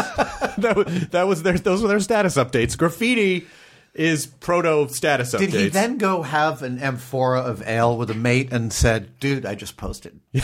that, 0.58 0.74
was, 0.76 1.08
that 1.10 1.28
was 1.28 1.44
their 1.44 1.58
those 1.58 1.82
were 1.82 1.88
their 1.88 2.00
status 2.00 2.36
updates. 2.36 2.78
Graffiti 2.78 3.48
is 3.94 4.26
proto 4.28 4.88
status 4.90 5.34
updates. 5.34 5.40
Did 5.40 5.54
he 5.54 5.70
then 5.70 5.98
go 5.98 6.22
have 6.22 6.62
an 6.62 6.80
amphora 6.80 7.42
of 7.42 7.68
ale 7.68 7.98
with 7.98 8.10
a 8.10 8.16
mate 8.16 8.52
and 8.52 8.72
said, 8.72 9.20
"Dude, 9.20 9.46
I 9.46 9.56
just 9.56 9.78
posted." 9.78 10.20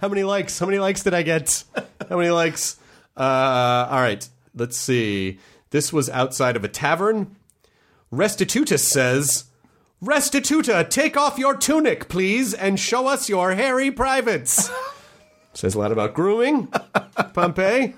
How 0.00 0.08
many 0.08 0.24
likes? 0.24 0.58
How 0.58 0.66
many 0.66 0.78
likes 0.78 1.02
did 1.02 1.12
I 1.14 1.22
get? 1.22 1.62
How 2.08 2.16
many 2.16 2.30
likes? 2.30 2.78
Uh, 3.16 3.88
all 3.90 4.00
right, 4.00 4.28
let's 4.54 4.76
see. 4.76 5.38
This 5.70 5.92
was 5.92 6.10
outside 6.10 6.56
of 6.56 6.64
a 6.64 6.68
tavern. 6.68 7.36
Restitutus 8.12 8.80
says, 8.80 9.44
Restituta, 10.02 10.88
take 10.88 11.16
off 11.16 11.38
your 11.38 11.56
tunic, 11.56 12.08
please, 12.08 12.54
and 12.54 12.78
show 12.78 13.06
us 13.06 13.28
your 13.28 13.54
hairy 13.54 13.90
privates. 13.90 14.70
says 15.54 15.74
a 15.74 15.78
lot 15.78 15.92
about 15.92 16.14
grooming. 16.14 16.68
Pompey. 17.32 17.94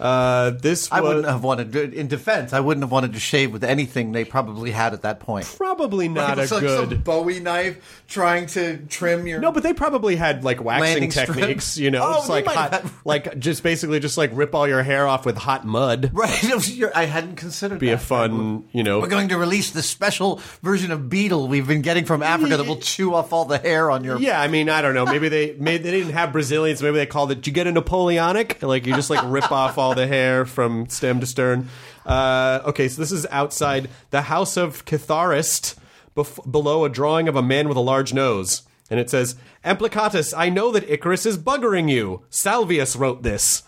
Uh, 0.00 0.50
this 0.50 0.90
I 0.90 1.00
was 1.00 1.08
wouldn't 1.08 1.26
have 1.26 1.42
wanted, 1.44 1.74
in 1.76 2.08
defense, 2.08 2.52
I 2.52 2.60
wouldn't 2.60 2.82
have 2.82 2.90
wanted 2.90 3.12
to 3.12 3.20
shave 3.20 3.52
with 3.52 3.62
anything 3.64 4.12
they 4.12 4.24
probably 4.24 4.70
had 4.70 4.94
at 4.94 5.02
that 5.02 5.20
point. 5.20 5.52
probably 5.56 6.08
not 6.08 6.38
a 6.38 6.42
It's 6.42 6.52
like 6.52 6.62
good. 6.62 6.90
some 6.90 7.00
Bowie 7.02 7.40
knife 7.40 8.02
trying 8.08 8.46
to 8.46 8.78
trim 8.88 9.26
your. 9.26 9.40
No, 9.40 9.52
but 9.52 9.62
they 9.62 9.74
probably 9.74 10.16
had 10.16 10.42
like 10.42 10.62
waxing 10.64 11.10
techniques, 11.10 11.76
you 11.76 11.90
know, 11.90 12.00
Oh, 12.02 12.26
like 12.28 12.46
hot, 12.46 12.72
have- 12.72 12.92
like 13.04 13.38
just 13.38 13.62
basically 13.62 14.00
just 14.00 14.16
like 14.16 14.30
rip 14.32 14.54
all 14.54 14.66
your 14.66 14.82
hair 14.82 15.06
off 15.06 15.26
with 15.26 15.36
hot 15.36 15.64
mud. 15.66 16.10
right. 16.14 16.42
it 16.44 16.54
was 16.54 16.76
your- 16.76 16.96
I 16.96 17.04
hadn't 17.04 17.36
considered. 17.36 17.78
Be 17.78 17.88
that. 17.88 17.94
a 17.94 17.98
fun, 17.98 18.64
you 18.72 18.82
know. 18.82 19.00
We're 19.00 19.06
going 19.08 19.28
to 19.28 19.36
release 19.38 19.70
the 19.70 19.82
special 19.82 20.40
version 20.62 20.90
of 20.92 21.08
Beetle 21.10 21.46
we've 21.46 21.68
been 21.68 21.82
getting 21.82 22.04
from 22.06 22.22
Africa 22.22 22.56
that 22.56 22.66
will 22.66 22.76
chew 22.80 23.14
off 23.14 23.32
all 23.32 23.44
the 23.44 23.58
hair 23.58 23.90
on 23.90 24.02
your. 24.04 24.18
Yeah, 24.18 24.40
I 24.40 24.48
mean, 24.48 24.68
I 24.70 24.80
don't 24.82 24.94
know. 24.94 25.04
Maybe 25.04 25.28
they 25.28 25.56
maybe 25.58 25.82
they 25.84 25.90
didn't 25.90 26.12
have 26.14 26.32
Brazilians. 26.32 26.82
Maybe 26.82 26.96
they 26.96 27.06
called 27.06 27.30
it. 27.32 27.36
Did 27.36 27.46
you 27.48 27.52
get 27.52 27.66
a 27.66 27.72
Napoleonic? 27.72 28.62
Like 28.62 28.86
you 28.86 28.94
just 28.94 29.10
like 29.10 29.20
rip 29.24 29.50
off 29.52 29.78
all 29.78 29.89
the 29.94 30.06
hair 30.06 30.44
from 30.44 30.88
stem 30.88 31.20
to 31.20 31.26
stern. 31.26 31.68
Uh, 32.06 32.60
okay, 32.64 32.88
so 32.88 33.00
this 33.00 33.12
is 33.12 33.26
outside 33.30 33.88
the 34.10 34.22
house 34.22 34.56
of 34.56 34.84
Catharist, 34.84 35.78
bef- 36.16 36.50
below 36.50 36.84
a 36.84 36.88
drawing 36.88 37.28
of 37.28 37.36
a 37.36 37.42
man 37.42 37.68
with 37.68 37.76
a 37.76 37.80
large 37.80 38.12
nose, 38.12 38.62
and 38.88 38.98
it 38.98 39.10
says, 39.10 39.36
"Amplicatus, 39.64 40.32
I 40.36 40.48
know 40.48 40.70
that 40.72 40.88
Icarus 40.90 41.26
is 41.26 41.38
buggering 41.38 41.90
you. 41.90 42.22
Salvius 42.30 42.96
wrote 42.98 43.22
this." 43.22 43.62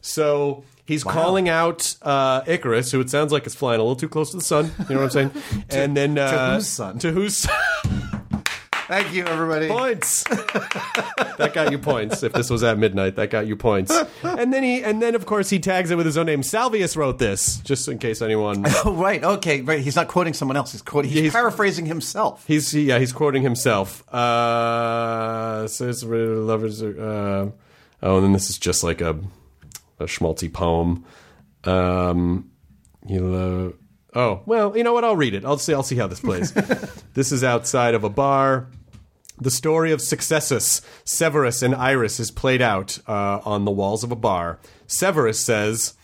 So. 0.00 0.64
He's 0.84 1.04
calling 1.04 1.50
out 1.50 1.96
uh, 2.00 2.40
Icarus, 2.46 2.92
who 2.92 3.00
it 3.00 3.10
sounds 3.10 3.30
like 3.30 3.46
is 3.46 3.54
flying 3.54 3.78
a 3.78 3.82
little 3.82 3.94
too 3.94 4.08
close 4.08 4.30
to 4.30 4.38
the 4.38 4.42
sun. 4.42 4.72
You 4.88 4.94
know 4.94 5.02
what 5.02 5.14
I'm 5.14 5.30
saying? 5.30 5.64
and 5.68 5.94
then 5.94 6.16
uh, 6.16 6.54
whose 6.54 6.66
sun? 6.66 6.98
To 7.00 7.12
whose 7.12 7.46
Thank 8.88 9.12
you, 9.12 9.24
everybody. 9.26 9.68
points. 9.68 10.24
that 10.24 11.50
got 11.52 11.70
you 11.70 11.78
points. 11.78 12.22
If 12.22 12.32
this 12.32 12.48
was 12.48 12.62
at 12.64 12.78
midnight, 12.78 13.16
that 13.16 13.28
got 13.28 13.46
you 13.46 13.54
points. 13.54 13.94
And 14.22 14.50
then 14.52 14.62
he, 14.62 14.82
and 14.82 15.02
then 15.02 15.14
of 15.14 15.26
course 15.26 15.50
he 15.50 15.58
tags 15.58 15.90
it 15.90 15.96
with 15.96 16.06
his 16.06 16.16
own 16.16 16.24
name. 16.26 16.40
Salvius 16.42 16.96
wrote 16.96 17.18
this, 17.18 17.58
just 17.58 17.86
in 17.88 17.98
case 17.98 18.22
anyone. 18.22 18.64
Oh, 18.84 18.92
right. 18.94 19.22
Okay. 19.22 19.60
Right. 19.60 19.80
He's 19.80 19.96
not 19.96 20.08
quoting 20.08 20.32
someone 20.32 20.56
else. 20.56 20.72
He's 20.72 20.82
quoting. 20.82 21.10
He's, 21.10 21.20
He's- 21.20 21.32
paraphrasing 21.34 21.84
himself. 21.86 22.44
He's 22.46 22.72
yeah, 22.74 22.98
he's 22.98 23.12
quoting 23.12 23.42
himself. 23.42 24.02
Uh, 24.14 25.66
says 25.68 26.02
lovers. 26.04 26.82
Uh, 26.82 27.50
oh, 28.02 28.16
and 28.16 28.24
then 28.24 28.32
this 28.32 28.48
is 28.50 28.58
just 28.58 28.82
like 28.84 29.00
a 29.00 29.18
a 29.98 30.04
schmaltzy 30.04 30.50
poem. 30.52 31.04
Um, 31.64 32.50
you 33.06 33.20
love. 33.20 33.74
Oh 34.14 34.42
well, 34.46 34.76
you 34.76 34.84
know 34.84 34.92
what? 34.94 35.04
I'll 35.04 35.16
read 35.16 35.34
it. 35.34 35.44
I'll 35.44 35.58
see. 35.58 35.74
I'll 35.74 35.82
see 35.82 35.96
how 35.96 36.06
this 36.06 36.20
plays. 36.20 36.52
this 37.14 37.32
is 37.32 37.42
outside 37.44 37.94
of 37.94 38.04
a 38.04 38.08
bar. 38.10 38.68
The 39.40 39.50
story 39.52 39.92
of 39.92 40.00
Successus, 40.00 40.82
Severus, 41.04 41.62
and 41.62 41.72
Iris 41.72 42.18
is 42.18 42.32
played 42.32 42.60
out 42.60 42.98
uh, 43.06 43.40
on 43.44 43.64
the 43.64 43.70
walls 43.70 44.02
of 44.02 44.10
a 44.10 44.16
bar. 44.16 44.58
Severus 44.88 45.38
says, 45.38 45.94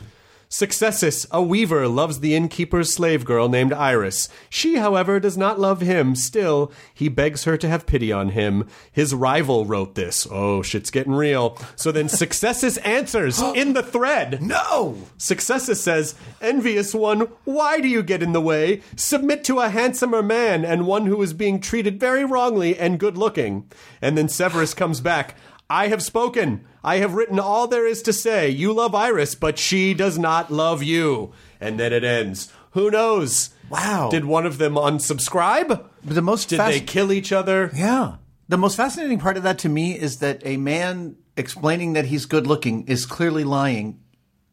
Successus, 0.55 1.27
a 1.33 1.43
weaver, 1.43 1.89
loves 1.89 2.21
the 2.21 2.37
innkeeper's 2.37 2.95
slave 2.95 3.25
girl 3.25 3.49
named 3.49 3.73
Iris. 3.73 4.29
She, 4.49 4.77
however, 4.77 5.19
does 5.19 5.37
not 5.37 5.59
love 5.59 5.81
him. 5.81 6.15
Still, 6.15 6.71
he 6.95 7.09
begs 7.09 7.43
her 7.43 7.57
to 7.57 7.69
have 7.69 7.89
pity 7.89 8.13
on 8.13 8.29
him. 8.29 8.69
His 8.93 9.13
rival 9.13 9.65
wrote 9.65 9.97
this. 9.97 10.29
Oh, 10.31 10.63
shit's 10.63 10.93
getting 10.93 11.15
real. 11.15 11.59
So 11.75 11.91
then 11.91 12.09
Successus 12.09 12.77
answers 12.79 13.43
in 13.43 13.73
the 13.73 13.83
thread. 13.83 14.43
No. 14.43 14.97
Successus 15.19 15.83
says, 15.83 16.15
Envious 16.41 16.95
one, 16.95 17.23
why 17.43 17.81
do 17.81 17.89
you 17.89 18.05
get 18.05 18.23
in 18.23 18.31
the 18.31 18.41
way? 18.41 18.81
Submit 18.95 19.43
to 19.45 19.59
a 19.59 19.71
handsomer 19.71 20.23
man 20.23 20.65
and 20.65 20.87
one 20.87 21.07
who 21.07 21.21
is 21.21 21.33
being 21.33 21.61
treated 21.61 21.99
very 21.99 22.25
wrongly 22.25 22.79
and 22.79 23.01
good 23.01 23.19
looking. 23.19 23.69
And 24.01 24.17
then 24.17 24.29
Severus 24.29 24.73
comes 24.73 25.01
back. 25.01 25.35
I 25.69 25.89
have 25.89 26.03
spoken. 26.03 26.67
I 26.83 26.97
have 26.97 27.15
written 27.15 27.41
all 27.41 27.67
there 27.67 27.87
is 27.87 28.03
to 28.03 28.13
say. 28.13 28.51
You 28.51 28.73
love 28.73 28.95
Iris, 28.95 29.35
but 29.35 29.59
she 29.59 29.95
does 29.95 30.19
not 30.19 30.53
love 30.53 30.83
you. 30.83 31.33
And 31.61 31.81
then 31.81 31.93
it 31.93 32.05
ends. 32.05 32.53
Who 32.73 32.91
knows? 32.91 33.51
Wow. 33.71 34.11
Did 34.11 34.27
one 34.27 34.45
of 34.47 34.59
them 34.59 34.75
unsubscribe? 34.75 35.69
But 35.69 36.15
the 36.15 36.21
most 36.21 36.49
Did 36.51 36.59
fas- 36.59 36.75
they 36.75 36.81
kill 36.81 37.13
each 37.13 37.33
other? 37.33 37.71
Yeah. 37.75 38.17
The 38.49 38.59
most 38.59 38.77
fascinating 38.77 39.19
part 39.19 39.39
of 39.39 39.43
that 39.45 39.59
to 39.61 39.69
me 39.69 39.99
is 39.99 40.19
that 40.19 40.43
a 40.45 40.59
man 40.59 41.17
explaining 41.37 41.95
that 41.95 42.05
he's 42.07 42.27
good 42.27 42.47
looking 42.47 42.87
is 42.87 43.07
clearly 43.07 43.43
lying, 43.45 44.01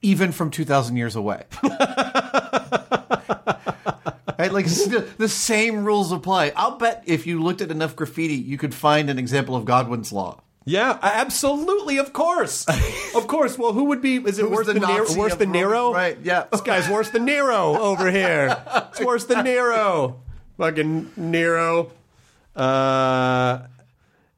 even 0.02 0.32
from 0.32 0.50
2,000 0.50 0.96
years 0.96 1.16
away. 1.18 1.44
right? 4.40 4.54
Like, 4.54 4.66
the 4.66 5.28
same 5.28 5.84
rules 5.84 6.14
apply. 6.14 6.54
I'll 6.56 6.78
bet 6.78 7.04
if 7.06 7.28
you 7.28 7.44
looked 7.44 7.60
at 7.60 7.70
enough 7.70 7.98
graffiti, 7.98 8.36
you 8.36 8.58
could 8.58 8.74
find 8.74 9.10
an 9.10 9.20
example 9.20 9.58
of 9.58 9.66
Godwin's 9.66 10.14
Law. 10.14 10.42
Yeah, 10.64 11.00
absolutely, 11.02 11.98
of 11.98 12.14
course. 12.14 12.66
of 13.16 13.28
course. 13.28 13.58
Well, 13.58 13.74
who 13.74 13.86
would 13.86 14.02
be 14.02 14.18
is 14.18 14.38
it 14.38 14.44
Who's 14.44 14.52
worse 14.52 14.68
the 14.68 14.74
than 14.74 14.84
Nero? 14.84 15.06
Worse 15.16 15.34
of 15.34 15.40
than 15.40 15.50
Rome? 15.50 15.62
Nero? 15.62 15.94
Right, 15.94 16.18
yeah. 16.24 16.46
This 16.52 16.62
guy's 16.62 16.88
worse 16.90 17.10
than 17.10 17.26
Nero 17.26 17.78
over 17.78 18.12
here. 18.12 18.64
It's 18.90 19.02
worse 19.02 19.26
than 19.26 19.44
Nero. 19.44 20.22
Fucking 20.58 21.12
Nero. 21.18 21.92
Uh 22.56 23.60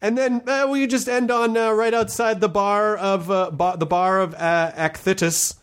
and 0.03 0.17
then 0.17 0.41
uh, 0.47 0.67
we 0.69 0.85
just 0.85 1.07
end 1.07 1.31
on 1.31 1.55
uh, 1.55 1.71
right 1.71 1.93
outside 1.93 2.41
the 2.41 2.49
bar 2.49 2.97
of 2.97 3.31
uh, 3.31 3.49
ba- 3.51 3.77
the 3.79 3.85
bar 3.85 4.19
of 4.19 4.35
uh, 4.35 4.71
Acthitus. 4.75 5.55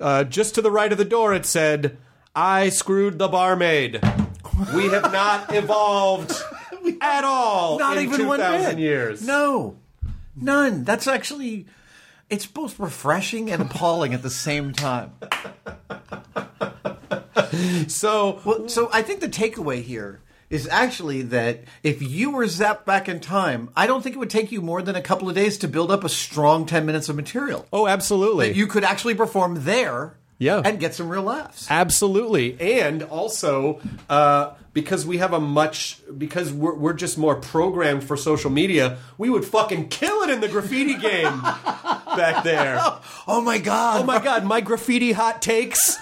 Uh, 0.00 0.24
just 0.24 0.56
to 0.56 0.62
the 0.62 0.72
right 0.72 0.90
of 0.90 0.98
the 0.98 1.04
door, 1.04 1.32
it 1.32 1.46
said, 1.46 1.98
"I 2.34 2.68
screwed 2.68 3.20
the 3.20 3.28
barmaid." 3.28 4.00
We 4.74 4.88
have 4.88 5.12
not 5.12 5.54
evolved 5.54 6.32
at 7.00 7.24
all. 7.24 7.78
Not 7.78 7.98
even 7.98 8.26
one 8.26 8.38
2,000 8.38 8.70
bit. 8.70 8.78
years. 8.78 9.26
No, 9.26 9.76
none. 10.36 10.84
That's 10.84 11.06
actually, 11.06 11.66
it's 12.28 12.46
both 12.46 12.78
refreshing 12.78 13.50
and 13.50 13.62
appalling 13.62 14.14
at 14.14 14.22
the 14.22 14.30
same 14.30 14.72
time. 14.72 15.12
So 17.88 18.40
Well, 18.44 18.68
so 18.68 18.88
I 18.92 19.02
think 19.02 19.20
the 19.20 19.28
takeaway 19.28 19.82
here 19.82 20.20
is 20.50 20.68
actually 20.68 21.22
that 21.22 21.60
if 21.82 22.02
you 22.02 22.30
were 22.30 22.44
zapped 22.44 22.84
back 22.84 23.08
in 23.08 23.20
time, 23.20 23.70
I 23.76 23.86
don't 23.86 24.02
think 24.02 24.16
it 24.16 24.18
would 24.18 24.30
take 24.30 24.50
you 24.50 24.60
more 24.60 24.82
than 24.82 24.96
a 24.96 25.02
couple 25.02 25.28
of 25.28 25.34
days 25.34 25.58
to 25.58 25.68
build 25.68 25.90
up 25.90 26.04
a 26.04 26.08
strong 26.08 26.66
10 26.66 26.84
minutes 26.86 27.08
of 27.08 27.16
material. 27.16 27.66
Oh, 27.72 27.86
absolutely. 27.86 28.48
That 28.48 28.56
you 28.56 28.66
could 28.66 28.84
actually 28.84 29.14
perform 29.14 29.64
there 29.64 30.16
Yeah. 30.40 30.62
and 30.64 30.80
get 30.80 30.94
some 30.94 31.08
real 31.10 31.22
laughs. 31.22 31.70
Absolutely, 31.70 32.58
and 32.60 33.02
also 33.02 33.80
uh, 34.08 34.54
because 34.72 35.04
we 35.04 35.18
have 35.18 35.32
a 35.34 35.38
much 35.40 35.98
because 36.16 36.50
we're, 36.52 36.74
we're 36.74 36.94
just 36.94 37.18
more 37.18 37.36
programmed 37.36 38.02
for 38.02 38.16
social 38.16 38.50
media, 38.50 38.96
we 39.18 39.28
would 39.28 39.44
fucking 39.44 39.88
kill 39.90 40.22
it 40.22 40.30
in 40.30 40.40
the 40.40 40.48
graffiti 40.48 40.96
game 40.96 41.40
back 41.42 42.42
there. 42.42 42.78
Oh 43.28 43.42
my 43.44 43.58
god! 43.58 44.00
Oh 44.00 44.04
my 44.04 44.18
god, 44.18 44.44
my 44.44 44.60
graffiti 44.62 45.12
hot 45.12 45.42
takes 45.42 45.98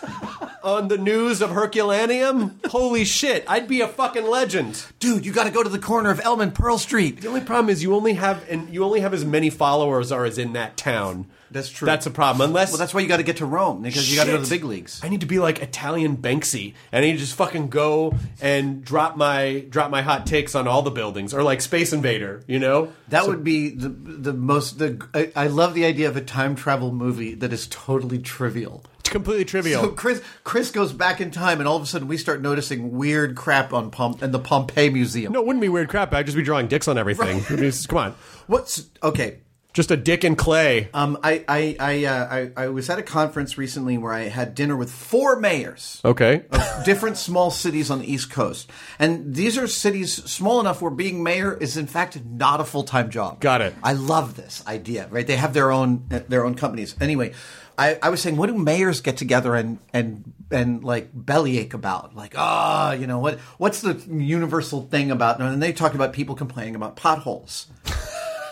on 0.62 0.86
the 0.89 0.98
news 0.98 1.43
of 1.43 1.51
Herculaneum. 1.51 2.60
Holy 2.66 3.05
shit, 3.05 3.44
I'd 3.48 3.66
be 3.66 3.81
a 3.81 3.89
fucking 3.89 4.24
legend. 4.27 4.85
dude, 5.01 5.27
you 5.27 5.32
got 5.32 5.44
to 5.44 5.51
go 5.51 5.65
to 5.65 5.69
the 5.69 5.78
corner 5.81 6.10
of 6.10 6.20
Elm 6.23 6.40
and 6.40 6.55
Pearl 6.55 6.78
Street. 6.78 7.20
The 7.23 7.28
only 7.28 7.40
problem 7.40 7.70
is 7.70 7.82
you 7.82 7.93
only 7.94 8.15
have 8.15 8.48
and 8.48 8.73
you 8.73 8.85
only 8.85 9.01
have 9.01 9.12
as 9.12 9.24
many 9.24 9.51
followers 9.51 10.12
are 10.12 10.24
as 10.24 10.39
in 10.39 10.52
that 10.52 10.77
town. 10.77 11.27
That's 11.51 11.69
true. 11.70 11.87
That's 11.87 12.07
a 12.07 12.11
problem. 12.11 12.49
Unless 12.51 12.70
Well, 12.73 12.79
that's 12.79 12.93
why 12.93 13.01
you 13.01 13.09
got 13.09 13.16
to 13.19 13.23
get 13.23 13.39
to 13.39 13.47
Rome 13.47 13.83
because 13.83 14.11
you 14.11 14.16
got 14.16 14.25
to 14.25 14.33
go 14.33 14.37
to 14.39 14.43
the 14.43 14.49
big 14.49 14.65
leagues. 14.65 15.01
I 15.03 15.09
need 15.09 15.20
to 15.20 15.27
be 15.27 15.39
like 15.39 15.61
Italian 15.61 16.16
Banksy, 16.19 16.75
and 16.93 17.05
I 17.05 17.07
need 17.09 17.12
to 17.15 17.19
just 17.19 17.35
fucking 17.35 17.69
go 17.69 18.15
and 18.41 18.85
drop 18.85 19.16
my 19.16 19.65
drop 19.69 19.91
my 19.91 20.03
hot 20.03 20.27
takes 20.27 20.55
on 20.55 20.69
all 20.69 20.83
the 20.83 20.91
buildings, 20.91 21.33
or 21.33 21.43
like 21.43 21.61
Space 21.61 21.93
Invader, 21.93 22.43
you 22.47 22.59
know? 22.59 22.93
That 23.09 23.27
would 23.27 23.43
be 23.45 23.70
the 23.70 23.89
the 23.89 24.33
most. 24.33 24.79
The 24.79 25.07
I, 25.15 25.33
I 25.45 25.47
love 25.47 25.75
the 25.75 25.85
idea 25.85 26.09
of 26.09 26.16
a 26.16 26.20
time 26.23 26.55
travel 26.55 26.93
movie 26.93 27.35
that 27.35 27.53
is 27.53 27.66
totally 27.69 28.19
trivial. 28.19 28.85
It's 29.01 29.09
completely 29.09 29.47
trivial. 29.47 29.81
So 29.83 29.89
Chris 29.93 30.20
Chris 30.45 30.70
goes 30.70 30.93
back 30.93 31.20
in 31.23 31.31
time, 31.31 31.61
and 31.61 31.69
all 31.69 31.77
of 31.77 31.83
a 31.83 31.87
sudden 31.87 32.09
we 32.09 32.19
start 32.19 32.43
noticing 32.43 32.93
weird 32.99 33.37
crap 33.37 33.73
on 33.73 33.91
Pomp 33.91 34.20
and 34.20 34.35
the 34.35 34.39
Pompeii 34.39 34.91
Museum. 34.91 35.33
no, 35.33 35.41
it 35.41 35.47
wouldn't 35.47 35.62
be 35.62 35.70
weird 35.70 35.89
crap. 35.89 36.12
I'd 36.12 36.27
just 36.27 36.37
be 36.37 36.43
drawing 36.43 36.69
dicks 36.69 36.89
on 36.89 36.99
everything. 36.99 37.43
I 37.49 37.51
mean, 37.53 37.59
it's- 37.61 37.87
come 37.87 37.99
on, 37.99 38.15
What's 38.49 38.85
okay? 39.03 39.39
Just 39.73 39.90
a 39.90 39.97
dick 39.97 40.24
and 40.24 40.36
clay. 40.36 40.89
Um, 40.93 41.19
I 41.23 41.45
I 41.47 41.77
I, 41.78 42.05
uh, 42.05 42.28
I 42.31 42.65
I 42.65 42.69
was 42.69 42.90
at 42.90 42.99
a 42.99 43.03
conference 43.03 43.57
recently 43.57 43.99
where 43.99 44.12
I 44.12 44.23
had 44.23 44.55
dinner 44.55 44.77
with 44.77 44.90
four 44.90 45.39
mayors. 45.39 46.01
Okay. 46.05 46.45
of 46.51 46.85
different 46.85 47.16
small 47.16 47.51
cities 47.51 47.90
on 47.90 48.01
the 48.01 48.12
East 48.12 48.31
Coast. 48.31 48.70
And 48.99 49.35
these 49.35 49.59
are 49.59 49.66
cities 49.66 50.12
small 50.12 50.61
enough 50.61 50.81
where 50.81 50.90
being 50.90 51.23
mayor 51.23 51.55
is 51.55 51.77
in 51.77 51.86
fact 51.86 52.19
not 52.24 52.61
a 52.61 52.65
full-time 52.65 53.11
job. 53.11 53.40
Got 53.40 53.61
it. 53.61 53.74
I 53.82 53.93
love 53.93 54.36
this 54.36 54.65
idea, 54.66 55.07
right? 55.11 55.27
They 55.27 55.36
have 55.36 55.55
their 55.55 55.70
own 55.70 56.05
their 56.09 56.45
own 56.45 56.55
companies. 56.55 56.97
Anyway, 57.01 57.35
I, 57.78 57.99
I 58.03 58.09
was 58.09 58.20
saying, 58.20 58.36
what 58.36 58.49
do 58.49 58.55
mayors 58.55 59.01
get 59.01 59.16
together 59.16 59.55
and 59.55 59.78
and 59.93 60.32
and 60.51 60.82
like 60.82 61.11
bellyache 61.12 61.74
about? 61.74 62.16
Like, 62.16 62.35
ah, 62.36 62.93
you 62.93 63.07
know 63.07 63.20
what? 63.20 63.39
What's 63.59 63.82
the 63.82 63.95
universal 64.09 64.82
thing 64.82 65.12
about? 65.12 65.40
And 65.40 65.62
they 65.62 65.73
talked 65.73 65.95
about 65.95 66.12
people 66.12 66.35
complaining 66.35 66.74
about 66.74 66.97
potholes. 66.97 67.69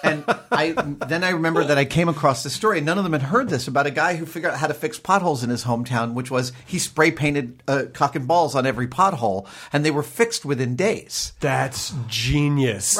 And 0.02 0.24
I 0.50 0.72
then 1.06 1.24
I 1.24 1.30
remember 1.30 1.64
that 1.64 1.78
I 1.78 1.84
came 1.84 2.08
across 2.08 2.42
this 2.42 2.52
story. 2.52 2.78
and 2.78 2.86
None 2.86 2.98
of 2.98 3.04
them 3.04 3.12
had 3.12 3.22
heard 3.22 3.48
this 3.48 3.66
about 3.68 3.86
a 3.86 3.90
guy 3.90 4.16
who 4.16 4.26
figured 4.26 4.52
out 4.52 4.58
how 4.58 4.66
to 4.66 4.74
fix 4.74 4.98
potholes 4.98 5.42
in 5.42 5.50
his 5.50 5.64
hometown, 5.64 6.14
which 6.14 6.30
was 6.30 6.52
he 6.66 6.78
spray 6.78 7.10
painted 7.10 7.62
uh, 7.66 7.84
cock 7.92 8.14
and 8.16 8.28
balls 8.28 8.54
on 8.54 8.66
every 8.66 8.86
pothole, 8.86 9.46
and 9.72 9.84
they 9.84 9.90
were 9.90 10.02
fixed 10.02 10.44
within 10.44 10.76
days. 10.76 11.32
That's 11.40 11.94
genius. 12.08 12.96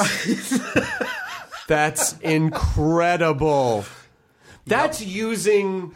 That's 1.67 2.17
incredible. 2.19 3.85
That's 4.65 5.01
using 5.01 5.93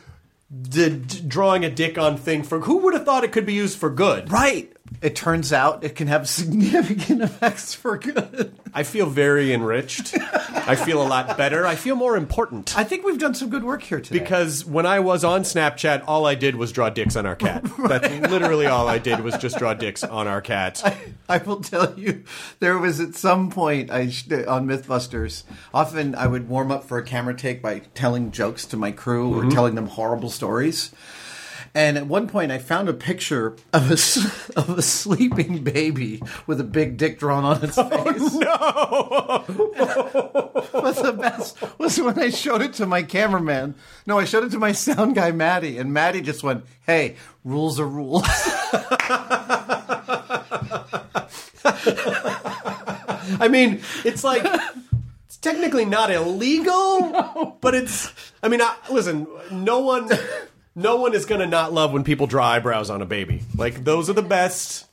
the 0.49 0.89
d- 0.89 1.21
drawing 1.27 1.63
a 1.63 1.69
dick 1.69 1.97
on 1.97 2.17
thing 2.17 2.43
for 2.43 2.59
who 2.59 2.77
would 2.79 2.93
have 2.93 3.05
thought 3.05 3.23
it 3.23 3.31
could 3.31 3.45
be 3.45 3.53
used 3.53 3.77
for 3.77 3.89
good? 3.89 4.31
Right. 4.31 4.71
It 5.01 5.15
turns 5.15 5.51
out 5.51 5.83
it 5.83 5.95
can 5.95 6.07
have 6.07 6.29
significant 6.41 7.21
effects 7.21 7.73
for 7.73 7.97
good. 7.97 8.53
I 8.73 8.83
feel 8.83 9.07
very 9.07 9.53
enriched. 9.53 10.15
I 10.17 10.75
feel 10.75 11.01
a 11.01 11.07
lot 11.07 11.37
better. 11.37 11.65
I 11.65 11.75
feel 11.75 11.95
more 11.95 12.15
important. 12.15 12.77
I 12.77 12.83
think 12.83 13.03
we've 13.03 13.17
done 13.17 13.33
some 13.33 13.49
good 13.49 13.63
work 13.63 13.81
here 13.81 13.99
today. 13.99 14.19
Because 14.19 14.63
when 14.63 14.85
I 14.85 14.99
was 14.99 15.23
on 15.23 15.41
Snapchat, 15.41 16.03
all 16.07 16.25
I 16.25 16.35
did 16.35 16.55
was 16.55 16.71
draw 16.71 16.89
dicks 16.89 17.15
on 17.15 17.25
our 17.25 17.35
cat. 17.35 17.63
That's 17.87 18.09
literally 18.29 18.67
all 18.67 18.87
I 18.87 18.99
did 18.99 19.21
was 19.21 19.35
just 19.37 19.57
draw 19.57 19.73
dicks 19.73 20.03
on 20.03 20.27
our 20.27 20.41
cat. 20.41 20.81
I 21.27 21.39
will 21.39 21.61
tell 21.61 21.97
you, 21.97 22.23
there 22.59 22.77
was 22.77 22.99
at 22.99 23.15
some 23.15 23.49
point 23.49 23.89
I 23.89 24.09
sh- 24.09 24.31
on 24.31 24.67
MythBusters. 24.67 25.43
Often 25.73 26.15
I 26.15 26.27
would 26.27 26.47
warm 26.47 26.71
up 26.71 26.83
for 26.83 26.97
a 26.97 27.03
camera 27.03 27.35
take 27.35 27.61
by 27.61 27.79
telling 27.95 28.31
jokes 28.31 28.65
to 28.67 28.77
my 28.77 28.91
crew 28.91 29.33
or 29.33 29.41
mm-hmm. 29.41 29.49
telling 29.49 29.75
them 29.75 29.87
horrible 29.87 30.29
stories. 30.29 30.91
And 31.73 31.97
at 31.97 32.05
one 32.05 32.27
point, 32.27 32.51
I 32.51 32.57
found 32.57 32.89
a 32.89 32.93
picture 32.93 33.55
of 33.71 33.89
a 33.91 33.93
of 34.59 34.77
a 34.77 34.81
sleeping 34.81 35.63
baby 35.63 36.21
with 36.47 36.59
a 36.59 36.65
big 36.65 36.97
dick 36.97 37.17
drawn 37.19 37.45
on 37.45 37.63
its 37.63 37.77
oh, 37.79 37.89
face. 37.89 38.37
Oh, 38.43 39.45
No! 39.47 40.47
But 40.71 40.95
the 40.95 41.13
best 41.13 41.57
was 41.79 41.99
when 41.99 42.17
I 42.17 42.29
showed 42.29 42.61
it 42.61 42.73
to 42.73 42.85
my 42.85 43.03
cameraman. 43.03 43.75
No, 44.05 44.19
I 44.19 44.25
showed 44.25 44.43
it 44.45 44.51
to 44.51 44.59
my 44.59 44.71
sound 44.71 45.15
guy, 45.15 45.31
Maddie, 45.31 45.77
and 45.77 45.93
Maddie 45.93 46.21
just 46.21 46.43
went, 46.43 46.65
"Hey, 46.85 47.17
rules 47.43 47.79
are 47.79 47.87
rules." 47.87 48.23
I 53.39 53.47
mean, 53.49 53.81
it's 54.05 54.23
like 54.23 54.43
it's 55.25 55.37
technically 55.37 55.85
not 55.85 56.11
illegal, 56.11 57.57
but 57.61 57.75
it's. 57.75 58.11
I 58.43 58.47
mean, 58.47 58.61
I, 58.61 58.75
listen, 58.89 59.27
no 59.51 59.79
one, 59.79 60.09
no 60.75 60.97
one 60.97 61.13
is 61.13 61.25
gonna 61.25 61.47
not 61.47 61.73
love 61.73 61.91
when 61.93 62.03
people 62.03 62.27
draw 62.27 62.45
eyebrows 62.47 62.89
on 62.89 63.01
a 63.01 63.05
baby. 63.05 63.41
Like 63.55 63.83
those 63.83 64.09
are 64.09 64.13
the 64.13 64.21
best. 64.21 64.85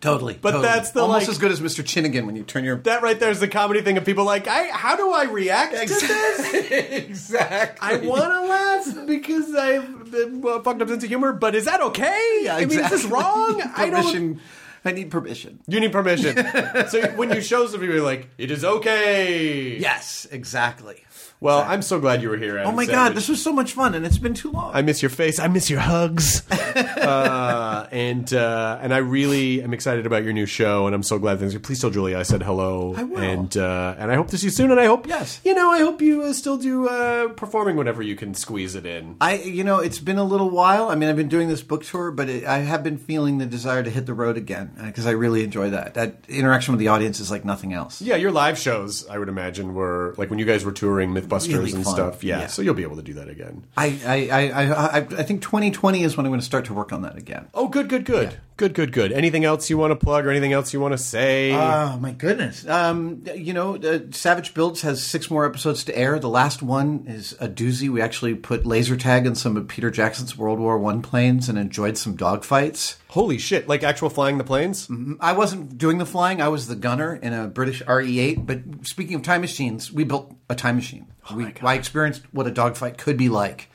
totally, 0.00 0.34
But 0.40 0.50
totally. 0.52 0.66
that's 0.68 0.90
the, 0.90 1.00
almost 1.00 1.22
like- 1.22 1.28
as 1.30 1.38
good 1.38 1.50
as 1.50 1.60
Mr. 1.60 1.84
Chinnigan 1.84 2.26
when 2.26 2.36
you 2.36 2.42
turn 2.42 2.62
your 2.64 2.76
That 2.76 3.02
right 3.02 3.18
there 3.18 3.30
is 3.30 3.40
the 3.40 3.48
comedy 3.48 3.80
thing 3.80 3.96
of 3.96 4.04
people 4.04 4.24
like, 4.24 4.46
I 4.46 4.64
how 4.68 4.96
do 4.96 5.10
I 5.12 5.24
react 5.24 5.72
to 5.72 5.86
this? 5.86 6.54
exactly. 6.70 7.88
I 7.88 7.96
want 8.06 8.24
to 8.24 8.40
laugh 8.46 9.06
because 9.06 9.54
I 9.54 9.66
have 9.72 10.14
a 10.14 10.62
fucked 10.62 10.82
up 10.82 10.88
sense 10.88 11.02
of 11.02 11.08
humor, 11.08 11.32
but 11.32 11.54
is 11.54 11.64
that 11.64 11.80
okay? 11.80 12.40
Yeah, 12.42 12.56
I 12.56 12.64
mean, 12.66 12.78
is 12.80 12.90
this 12.90 13.04
wrong? 13.04 13.62
I 13.76 13.90
don't. 13.90 14.40
I 14.86 14.92
need 14.92 15.10
permission. 15.10 15.60
You 15.66 15.80
need 15.80 15.92
permission. 15.92 16.36
so 16.88 17.10
when 17.12 17.30
you 17.32 17.40
show 17.40 17.66
some 17.66 17.80
people, 17.80 17.94
you're 17.96 18.04
like, 18.04 18.28
it 18.36 18.50
is 18.50 18.64
okay. 18.66 19.78
Yes, 19.78 20.26
exactly. 20.30 21.02
Well, 21.40 21.60
I'm 21.60 21.82
so 21.82 22.00
glad 22.00 22.22
you 22.22 22.30
were 22.30 22.36
here. 22.38 22.56
Oh 22.58 22.62
Adam 22.62 22.76
my 22.76 22.84
Savage. 22.86 22.94
god, 22.94 23.14
this 23.14 23.28
was 23.28 23.42
so 23.42 23.52
much 23.52 23.72
fun, 23.72 23.94
and 23.94 24.06
it's 24.06 24.16
been 24.18 24.32
too 24.34 24.50
long. 24.50 24.70
I 24.74 24.80
miss 24.82 25.02
your 25.02 25.10
face. 25.10 25.38
I 25.38 25.48
miss 25.48 25.68
your 25.68 25.80
hugs. 25.80 26.42
uh, 26.50 27.86
and 27.92 28.32
uh, 28.32 28.78
and 28.80 28.94
I 28.94 28.98
really 28.98 29.62
am 29.62 29.74
excited 29.74 30.06
about 30.06 30.24
your 30.24 30.32
new 30.32 30.46
show, 30.46 30.86
and 30.86 30.94
I'm 30.94 31.02
so 31.02 31.18
glad 31.18 31.38
things. 31.38 31.56
Please 31.58 31.80
tell 31.80 31.90
Julia 31.90 32.18
I 32.18 32.22
said 32.22 32.42
hello. 32.42 32.94
I 32.96 33.02
will. 33.02 33.18
And 33.18 33.56
uh, 33.56 33.94
and 33.98 34.10
I 34.10 34.14
hope 34.14 34.28
to 34.28 34.38
see 34.38 34.46
you 34.46 34.50
soon. 34.50 34.70
And 34.70 34.80
I 34.80 34.86
hope 34.86 35.06
Yes. 35.06 35.40
you 35.44 35.54
know, 35.54 35.70
I 35.70 35.80
hope 35.80 36.00
you 36.00 36.22
uh, 36.22 36.32
still 36.32 36.56
do 36.56 36.88
uh, 36.88 37.28
performing 37.28 37.76
whenever 37.76 38.02
you 38.02 38.16
can 38.16 38.34
squeeze 38.34 38.74
it 38.74 38.86
in. 38.86 39.16
I, 39.20 39.36
you 39.36 39.64
know, 39.64 39.78
it's 39.80 39.98
been 39.98 40.18
a 40.18 40.24
little 40.24 40.50
while. 40.50 40.88
I 40.88 40.94
mean, 40.94 41.08
I've 41.08 41.16
been 41.16 41.28
doing 41.28 41.48
this 41.48 41.62
book 41.62 41.84
tour, 41.84 42.10
but 42.10 42.28
it, 42.28 42.44
I 42.44 42.58
have 42.58 42.82
been 42.82 42.96
feeling 42.98 43.38
the 43.38 43.46
desire 43.46 43.82
to 43.82 43.90
hit 43.90 44.06
the 44.06 44.14
road 44.14 44.36
again 44.36 44.72
because 44.82 45.06
I 45.06 45.10
really 45.10 45.44
enjoy 45.44 45.70
that. 45.70 45.94
That 45.94 46.24
interaction 46.28 46.72
with 46.72 46.78
the 46.80 46.88
audience 46.88 47.20
is 47.20 47.30
like 47.30 47.44
nothing 47.44 47.72
else. 47.72 48.00
Yeah, 48.00 48.16
your 48.16 48.30
live 48.32 48.58
shows, 48.58 49.06
I 49.08 49.18
would 49.18 49.28
imagine, 49.28 49.74
were 49.74 50.14
like 50.16 50.30
when 50.30 50.38
you 50.38 50.44
guys 50.46 50.64
were 50.64 50.72
touring 50.72 51.12
MythBusters 51.28 51.48
Really 51.54 51.72
and 51.72 51.84
fun. 51.84 51.94
stuff. 51.94 52.24
Yeah, 52.24 52.40
Yeah. 52.40 52.46
so 52.46 52.62
you'll 52.62 52.74
be 52.74 52.82
able 52.82 52.96
to 52.96 53.02
do 53.02 53.14
that 53.14 53.28
again. 53.28 53.64
I, 53.76 53.86
I, 54.06 54.28
I, 54.30 54.48
I, 54.64 54.86
I, 54.86 54.96
I 54.98 55.22
think 55.22 55.42
2020 55.42 56.02
is 56.02 56.16
when 56.16 56.26
I'm 56.26 56.30
going 56.30 56.40
to 56.40 56.46
start 56.46 56.64
to 56.66 56.74
work 56.74 56.92
on 56.92 57.02
that 57.02 57.16
again. 57.16 57.48
Oh, 57.54 57.68
good, 57.68 57.88
good, 57.88 58.04
good, 58.04 58.38
good, 58.56 58.74
good, 58.74 58.92
good. 58.92 59.12
Anything 59.12 59.44
else 59.44 59.68
you 59.70 59.78
want 59.78 59.90
to 59.90 59.96
plug 59.96 60.26
or 60.26 60.30
anything 60.30 60.52
else 60.52 60.72
you 60.72 60.80
want 60.80 60.92
to 60.92 60.98
say? 60.98 61.52
Oh 61.52 61.98
my 62.00 62.12
goodness! 62.12 62.66
Um, 62.66 63.24
you 63.34 63.52
know, 63.52 63.76
uh, 63.76 64.00
Savage 64.10 64.54
Builds 64.54 64.82
has 64.82 65.02
six 65.02 65.30
more 65.30 65.44
episodes 65.44 65.84
to 65.84 65.96
air. 65.96 66.18
The 66.18 66.28
last 66.28 66.62
one 66.62 67.04
is 67.06 67.32
a 67.40 67.48
doozy. 67.48 67.88
We 67.88 68.00
actually 68.00 68.34
put 68.34 68.66
laser 68.66 68.96
tag 68.96 69.26
in 69.26 69.34
some 69.34 69.56
of 69.56 69.68
Peter 69.68 69.90
Jackson's 69.90 70.36
World 70.36 70.58
War 70.58 70.78
One 70.78 71.02
planes 71.02 71.48
and 71.48 71.58
enjoyed 71.58 71.96
some 71.98 72.16
dogfights. 72.16 72.96
Holy 73.08 73.38
shit! 73.38 73.68
Like 73.68 73.82
actual 73.82 74.10
flying 74.10 74.38
the 74.38 74.44
planes? 74.44 74.88
I 75.20 75.32
wasn't 75.32 75.78
doing 75.78 75.98
the 75.98 76.06
flying. 76.06 76.40
I 76.40 76.48
was 76.48 76.68
the 76.68 76.76
gunner 76.76 77.14
in 77.14 77.32
a 77.32 77.46
British 77.48 77.80
RE-8. 77.86 78.46
But 78.46 78.86
speaking 78.86 79.14
of 79.14 79.22
time 79.22 79.40
machines, 79.40 79.92
we 79.92 80.04
built 80.04 80.34
a 80.48 80.54
time 80.54 80.76
machine. 80.76 81.06
we, 81.34 81.52
I 81.62 81.74
experienced 81.74 82.22
what 82.32 82.46
a 82.46 82.50
dogfight 82.50 82.98
could 82.98 83.16
be 83.16 83.28
like 83.28 83.70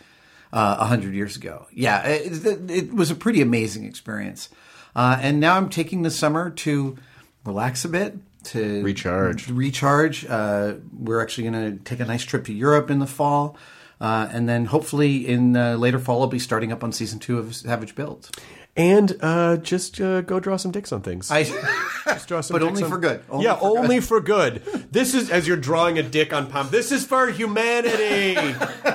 uh, 0.52 0.78
a 0.80 0.86
hundred 0.86 1.14
years 1.14 1.36
ago. 1.36 1.68
Yeah, 1.72 2.06
it, 2.08 2.46
it, 2.46 2.72
it 2.72 2.94
was 2.94 3.12
a 3.12 3.16
pretty 3.16 3.42
amazing 3.42 3.86
experience. 3.86 4.50
Uh, 4.96 5.18
and 5.22 5.40
now 5.40 5.56
I'm 5.58 5.70
taking 5.70 6.02
the 6.02 6.12
summer 6.12 6.50
to 6.52 6.98
relax 7.46 7.86
a 7.86 7.90
bit, 7.90 8.18
to 8.46 8.82
Recharge. 8.84 9.50
Recharge. 9.50 10.26
Uh, 10.26 10.76
we're 10.98 11.22
actually 11.22 11.50
going 11.50 11.78
to 11.78 11.84
take 11.84 12.00
a 12.00 12.06
nice 12.06 12.24
trip 12.24 12.46
to 12.46 12.54
Europe 12.54 12.90
in 12.90 13.00
the 13.00 13.08
fall. 13.08 13.58
Uh, 14.02 14.30
and 14.32 14.48
then 14.48 14.66
hopefully 14.66 15.28
in 15.28 15.58
uh, 15.58 15.76
later 15.76 16.00
fall, 16.00 16.22
I'll 16.22 16.28
be 16.28 16.40
starting 16.40 16.72
up 16.72 16.84
on 16.84 16.92
season 16.94 17.20
two 17.20 17.38
of 17.38 17.54
Savage 17.56 17.96
Builds. 17.96 18.32
And 18.78 19.18
uh, 19.22 19.58
just 19.58 20.00
uh, 20.00 20.22
go 20.22 20.40
draw 20.40 20.56
some 20.56 20.72
dicks 20.72 20.94
on 20.94 21.02
things. 21.02 21.30
I, 21.30 21.44
Just 22.06 22.30
draw 22.30 22.40
some 22.40 22.56
but 22.56 22.60
dicks 22.60 22.70
only 22.70 22.84
on- 22.84 22.90
for 22.90 22.98
good. 22.98 23.22
Only 23.30 23.46
yeah, 23.46 23.56
for 23.56 23.70
good. 23.74 23.78
only 23.80 24.00
for 24.00 24.22
good. 24.22 24.64
This 24.92 25.14
is 25.14 25.30
as 25.30 25.48
you're 25.48 25.58
drawing 25.58 26.00
a 26.00 26.04
dick 26.04 26.32
on 26.32 26.48
Pompeii. 26.50 26.72
This 26.72 26.92
is 26.94 27.06
for 27.06 27.30
humanity. 27.30 28.38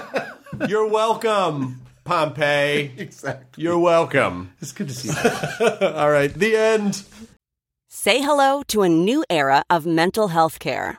you're 0.68 0.88
welcome, 0.88 1.82
Pompeii. 2.04 2.92
exactly. 2.98 3.64
You're 3.64 3.78
welcome. 3.78 4.52
It's 4.60 4.72
good 4.72 4.88
to 4.88 4.94
see 4.94 5.08
you. 5.08 5.66
All 5.88 6.10
right, 6.10 6.32
the 6.32 6.56
end. 6.56 7.02
Say 7.88 8.20
hello 8.20 8.62
to 8.68 8.82
a 8.82 8.88
new 8.88 9.24
era 9.30 9.62
of 9.70 9.86
mental 9.86 10.28
health 10.28 10.58
care. 10.58 10.98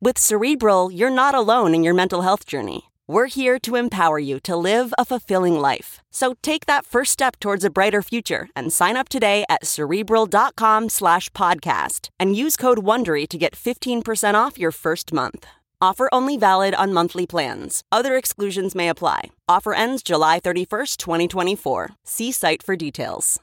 With 0.00 0.18
Cerebral, 0.18 0.90
you're 0.90 1.10
not 1.10 1.34
alone 1.34 1.74
in 1.74 1.82
your 1.82 1.94
mental 1.94 2.22
health 2.22 2.44
journey. 2.44 2.90
We're 3.06 3.26
here 3.26 3.58
to 3.60 3.76
empower 3.76 4.18
you 4.18 4.40
to 4.40 4.56
live 4.56 4.92
a 4.98 5.04
fulfilling 5.04 5.58
life. 5.60 6.02
So 6.10 6.34
take 6.42 6.66
that 6.66 6.84
first 6.86 7.12
step 7.12 7.38
towards 7.38 7.64
a 7.64 7.70
brighter 7.70 8.02
future 8.02 8.48
and 8.56 8.72
sign 8.72 8.96
up 8.96 9.08
today 9.08 9.44
at 9.48 9.64
cerebral.com 9.66 10.88
slash 10.88 11.30
podcast 11.30 12.08
and 12.18 12.36
use 12.36 12.56
code 12.56 12.78
WONDERY 12.78 13.28
to 13.28 13.38
get 13.38 13.54
15% 13.54 14.34
off 14.34 14.58
your 14.58 14.72
first 14.72 15.12
month. 15.12 15.46
Offer 15.80 16.08
only 16.12 16.36
valid 16.38 16.74
on 16.74 16.92
monthly 16.94 17.26
plans. 17.26 17.82
Other 17.92 18.16
exclusions 18.16 18.74
may 18.74 18.88
apply. 18.88 19.30
Offer 19.48 19.74
ends 19.74 20.02
July 20.02 20.40
31st, 20.40 20.96
2024. 20.96 21.90
See 22.04 22.32
site 22.32 22.62
for 22.62 22.74
details. 22.74 23.38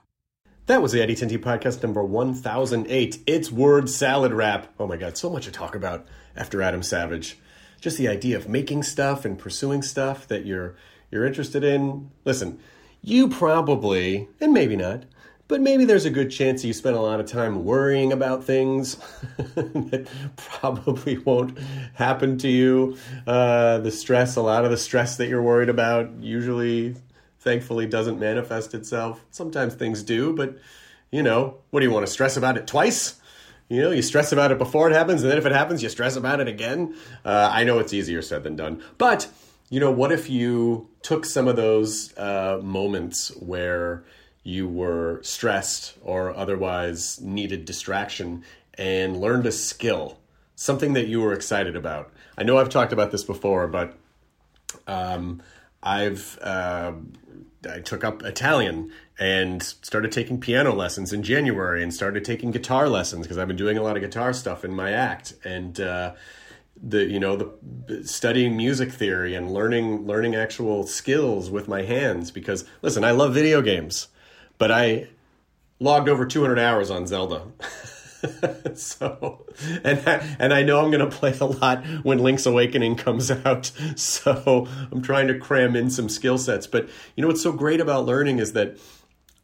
That 0.65 0.81
was 0.81 0.91
the 0.91 0.99
ID10T 0.99 1.39
podcast 1.39 1.83
number 1.83 2.03
1008. 2.03 3.19
It's 3.27 3.51
word 3.51 3.89
salad 3.89 4.31
wrap. 4.31 4.73
Oh 4.79 4.87
my 4.87 4.97
god, 4.97 5.17
so 5.17 5.29
much 5.29 5.45
to 5.45 5.51
talk 5.51 5.75
about 5.75 6.05
after 6.35 6.61
Adam 6.61 6.83
Savage. 6.83 7.37
Just 7.79 7.97
the 7.97 8.07
idea 8.07 8.37
of 8.37 8.47
making 8.47 8.83
stuff 8.83 9.25
and 9.25 9.37
pursuing 9.37 9.81
stuff 9.81 10.27
that 10.27 10.45
you're 10.45 10.75
you're 11.09 11.25
interested 11.25 11.63
in. 11.63 12.09
Listen, 12.25 12.59
you 13.01 13.27
probably, 13.27 14.29
and 14.39 14.53
maybe 14.53 14.75
not, 14.75 15.03
but 15.47 15.59
maybe 15.59 15.83
there's 15.83 16.05
a 16.05 16.09
good 16.09 16.31
chance 16.31 16.63
you 16.63 16.71
spend 16.71 16.95
a 16.95 17.01
lot 17.01 17.19
of 17.19 17.25
time 17.25 17.65
worrying 17.65 18.13
about 18.13 18.45
things 18.45 18.95
that 19.55 20.07
probably 20.37 21.17
won't 21.17 21.57
happen 21.93 22.37
to 22.37 22.47
you. 22.47 22.95
Uh, 23.27 23.79
the 23.79 23.91
stress, 23.91 24.37
a 24.37 24.41
lot 24.41 24.63
of 24.63 24.71
the 24.71 24.77
stress 24.77 25.17
that 25.17 25.27
you're 25.27 25.41
worried 25.41 25.67
about, 25.67 26.09
usually, 26.21 26.95
thankfully, 27.39 27.85
doesn't 27.85 28.17
manifest 28.17 28.73
itself. 28.73 29.25
Sometimes 29.31 29.73
things 29.73 30.03
do, 30.03 30.33
but 30.33 30.57
you 31.11 31.21
know, 31.21 31.57
what 31.71 31.81
do 31.81 31.85
you 31.85 31.91
want 31.91 32.05
to 32.05 32.11
stress 32.11 32.37
about 32.37 32.55
it 32.55 32.65
twice? 32.65 33.19
You 33.71 33.83
know, 33.83 33.91
you 33.91 34.01
stress 34.01 34.33
about 34.33 34.51
it 34.51 34.57
before 34.57 34.89
it 34.89 34.93
happens, 34.93 35.23
and 35.23 35.31
then 35.31 35.37
if 35.37 35.45
it 35.45 35.53
happens, 35.53 35.81
you 35.81 35.87
stress 35.87 36.17
about 36.17 36.41
it 36.41 36.49
again. 36.49 36.93
Uh, 37.23 37.49
I 37.53 37.63
know 37.63 37.79
it's 37.79 37.93
easier 37.93 38.21
said 38.21 38.43
than 38.43 38.57
done. 38.57 38.83
But, 38.97 39.29
you 39.69 39.79
know, 39.79 39.89
what 39.89 40.11
if 40.11 40.29
you 40.29 40.89
took 41.03 41.23
some 41.23 41.47
of 41.47 41.55
those 41.55 42.13
uh, 42.17 42.59
moments 42.61 43.29
where 43.37 44.03
you 44.43 44.67
were 44.67 45.21
stressed 45.23 45.93
or 46.01 46.35
otherwise 46.35 47.21
needed 47.21 47.63
distraction 47.63 48.43
and 48.73 49.21
learned 49.21 49.45
a 49.45 49.53
skill, 49.53 50.19
something 50.53 50.91
that 50.91 51.07
you 51.07 51.21
were 51.21 51.31
excited 51.31 51.77
about? 51.77 52.11
I 52.37 52.43
know 52.43 52.57
I've 52.57 52.67
talked 52.67 52.91
about 52.91 53.11
this 53.11 53.23
before, 53.23 53.69
but 53.69 53.97
um, 54.85 55.41
I've 55.81 56.37
uh, 56.41 56.91
I 57.69 57.79
took 57.79 58.03
up 58.03 58.23
Italian 58.23 58.91
and 59.19 59.61
started 59.61 60.11
taking 60.11 60.39
piano 60.39 60.73
lessons 60.73 61.13
in 61.13 61.23
January 61.23 61.83
and 61.83 61.93
started 61.93 62.25
taking 62.25 62.51
guitar 62.51 62.89
lessons 62.89 63.25
because 63.25 63.37
I've 63.37 63.47
been 63.47 63.57
doing 63.57 63.77
a 63.77 63.83
lot 63.83 63.95
of 63.95 64.01
guitar 64.01 64.33
stuff 64.33 64.65
in 64.65 64.73
my 64.73 64.91
act 64.91 65.33
and 65.43 65.79
uh, 65.79 66.13
the 66.81 67.05
you 67.05 67.19
know 67.19 67.35
the 67.35 68.03
studying 68.07 68.57
music 68.57 68.91
theory 68.91 69.35
and 69.35 69.53
learning 69.53 70.07
learning 70.07 70.35
actual 70.35 70.87
skills 70.87 71.51
with 71.51 71.67
my 71.67 71.83
hands 71.83 72.31
because 72.31 72.65
listen 72.81 73.03
I 73.03 73.11
love 73.11 73.33
video 73.33 73.61
games 73.61 74.07
but 74.57 74.71
I 74.71 75.09
logged 75.79 76.07
over 76.07 76.25
200 76.25 76.59
hours 76.59 76.89
on 76.89 77.07
Zelda. 77.07 77.47
so 78.75 79.45
and 79.83 79.99
I, 80.07 80.35
and 80.39 80.53
I 80.53 80.63
know 80.63 80.79
I'm 80.79 80.91
going 80.91 81.07
to 81.07 81.15
play 81.15 81.35
a 81.39 81.45
lot 81.45 81.85
when 82.03 82.19
Link's 82.19 82.45
Awakening 82.45 82.95
comes 82.95 83.31
out. 83.31 83.71
So 83.95 84.67
I'm 84.91 85.01
trying 85.01 85.27
to 85.27 85.37
cram 85.37 85.75
in 85.75 85.89
some 85.89 86.09
skill 86.09 86.37
sets. 86.37 86.67
But 86.67 86.89
you 87.15 87.21
know 87.21 87.27
what's 87.27 87.41
so 87.41 87.51
great 87.51 87.79
about 87.79 88.05
learning 88.05 88.39
is 88.39 88.53
that 88.53 88.77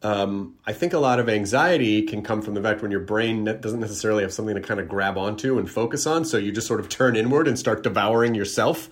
um, 0.02 0.54
I 0.64 0.72
think 0.72 0.92
a 0.92 0.98
lot 0.98 1.18
of 1.18 1.28
anxiety 1.28 2.02
can 2.02 2.22
come 2.22 2.40
from 2.40 2.54
the 2.54 2.62
fact 2.62 2.82
when 2.82 2.90
your 2.90 3.00
brain 3.00 3.44
doesn't 3.44 3.80
necessarily 3.80 4.22
have 4.22 4.32
something 4.32 4.54
to 4.54 4.60
kind 4.60 4.80
of 4.80 4.88
grab 4.88 5.18
onto 5.18 5.58
and 5.58 5.70
focus 5.70 6.06
on. 6.06 6.24
So 6.24 6.38
you 6.38 6.52
just 6.52 6.66
sort 6.66 6.80
of 6.80 6.88
turn 6.88 7.16
inward 7.16 7.48
and 7.48 7.58
start 7.58 7.82
devouring 7.82 8.34
yourself 8.34 8.88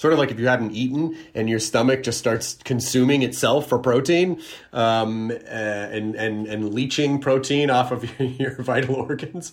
sort 0.00 0.14
of 0.14 0.18
like 0.18 0.30
if 0.30 0.40
you 0.40 0.48
hadn't 0.48 0.70
eaten 0.70 1.14
and 1.34 1.46
your 1.46 1.58
stomach 1.58 2.02
just 2.02 2.18
starts 2.18 2.56
consuming 2.64 3.20
itself 3.20 3.68
for 3.68 3.78
protein 3.78 4.40
um, 4.72 5.30
uh, 5.30 5.34
and, 5.34 6.14
and, 6.14 6.46
and 6.46 6.72
leaching 6.72 7.20
protein 7.20 7.68
off 7.68 7.92
of 7.92 8.18
your, 8.18 8.28
your 8.38 8.62
vital 8.62 8.94
organs. 8.94 9.52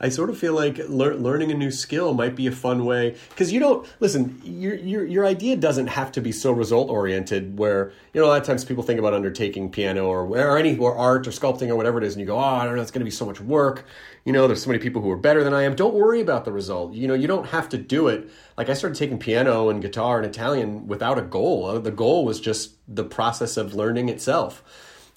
I 0.00 0.08
sort 0.08 0.30
of 0.30 0.38
feel 0.38 0.54
like 0.54 0.78
lear- 0.88 1.14
learning 1.14 1.50
a 1.50 1.54
new 1.54 1.70
skill 1.70 2.14
might 2.14 2.34
be 2.36 2.46
a 2.46 2.52
fun 2.52 2.84
way 2.84 3.16
because 3.30 3.52
you 3.52 3.60
don't 3.60 3.86
listen. 4.00 4.40
Your, 4.44 4.74
your 4.74 5.04
your 5.04 5.26
idea 5.26 5.56
doesn't 5.56 5.88
have 5.88 6.12
to 6.12 6.20
be 6.20 6.32
so 6.32 6.52
result 6.52 6.90
oriented. 6.90 7.58
Where 7.58 7.92
you 8.12 8.20
know 8.20 8.26
a 8.26 8.28
lot 8.28 8.40
of 8.40 8.46
times 8.46 8.64
people 8.64 8.82
think 8.82 8.98
about 8.98 9.14
undertaking 9.14 9.70
piano 9.70 10.06
or 10.06 10.26
or 10.26 10.58
any 10.58 10.76
or 10.76 10.96
art 10.96 11.26
or 11.26 11.30
sculpting 11.30 11.68
or 11.68 11.76
whatever 11.76 11.98
it 11.98 12.04
is, 12.04 12.14
and 12.14 12.20
you 12.20 12.26
go, 12.26 12.36
oh, 12.36 12.40
I 12.40 12.64
don't 12.64 12.76
know, 12.76 12.82
it's 12.82 12.90
going 12.90 13.00
to 13.00 13.04
be 13.04 13.10
so 13.10 13.26
much 13.26 13.40
work. 13.40 13.84
You 14.24 14.32
know, 14.32 14.46
there's 14.46 14.62
so 14.62 14.70
many 14.70 14.82
people 14.82 15.02
who 15.02 15.10
are 15.10 15.16
better 15.16 15.44
than 15.44 15.52
I 15.52 15.62
am. 15.62 15.74
Don't 15.76 15.94
worry 15.94 16.20
about 16.20 16.44
the 16.44 16.52
result. 16.52 16.94
You 16.94 17.06
know, 17.06 17.14
you 17.14 17.26
don't 17.26 17.46
have 17.48 17.68
to 17.70 17.78
do 17.78 18.08
it. 18.08 18.30
Like 18.56 18.68
I 18.68 18.74
started 18.74 18.98
taking 18.98 19.18
piano 19.18 19.68
and 19.68 19.82
guitar 19.82 20.16
and 20.16 20.26
Italian 20.26 20.86
without 20.86 21.18
a 21.18 21.22
goal. 21.22 21.66
Uh, 21.66 21.78
the 21.78 21.90
goal 21.90 22.24
was 22.24 22.40
just 22.40 22.72
the 22.88 23.04
process 23.04 23.56
of 23.56 23.74
learning 23.74 24.08
itself. 24.08 24.62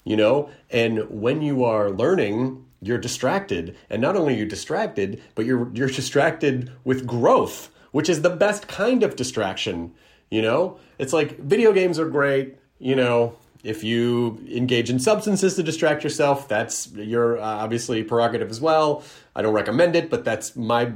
You 0.04 0.16
know, 0.16 0.50
and 0.70 1.10
when 1.10 1.42
you 1.42 1.64
are 1.64 1.90
learning 1.90 2.64
you're 2.80 2.98
distracted 2.98 3.76
and 3.90 4.00
not 4.00 4.16
only 4.16 4.34
are 4.34 4.38
you 4.38 4.46
distracted 4.46 5.22
but 5.34 5.44
you're 5.44 5.70
you're 5.74 5.88
distracted 5.88 6.70
with 6.84 7.06
growth 7.06 7.70
which 7.92 8.08
is 8.08 8.22
the 8.22 8.30
best 8.30 8.68
kind 8.68 9.02
of 9.02 9.16
distraction 9.16 9.92
you 10.30 10.42
know? 10.42 10.78
It's 10.98 11.14
like 11.14 11.38
video 11.38 11.72
games 11.72 11.98
are 11.98 12.08
great 12.08 12.56
you 12.78 12.94
know? 12.94 13.36
If 13.64 13.82
you 13.82 14.38
engage 14.48 14.88
in 14.88 15.00
substances 15.00 15.56
to 15.56 15.62
distract 15.62 16.04
yourself 16.04 16.46
that's 16.48 16.92
your 16.92 17.38
uh, 17.38 17.42
obviously 17.42 18.04
prerogative 18.04 18.50
as 18.50 18.60
well. 18.60 19.02
I 19.34 19.42
don't 19.42 19.54
recommend 19.54 19.96
it 19.96 20.10
but 20.10 20.24
that's 20.24 20.54
my 20.54 20.92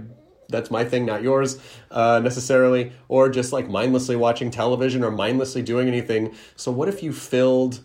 that's 0.48 0.70
my 0.70 0.84
thing 0.84 1.06
not 1.06 1.22
yours 1.22 1.58
uh, 1.90 2.20
necessarily. 2.22 2.92
Or 3.08 3.28
just 3.28 3.52
like 3.52 3.68
mindlessly 3.68 4.14
watching 4.14 4.50
television 4.50 5.02
or 5.02 5.10
mindlessly 5.10 5.62
doing 5.62 5.88
anything. 5.88 6.34
So 6.54 6.70
what 6.70 6.88
if 6.88 7.02
you 7.02 7.12
filled 7.12 7.80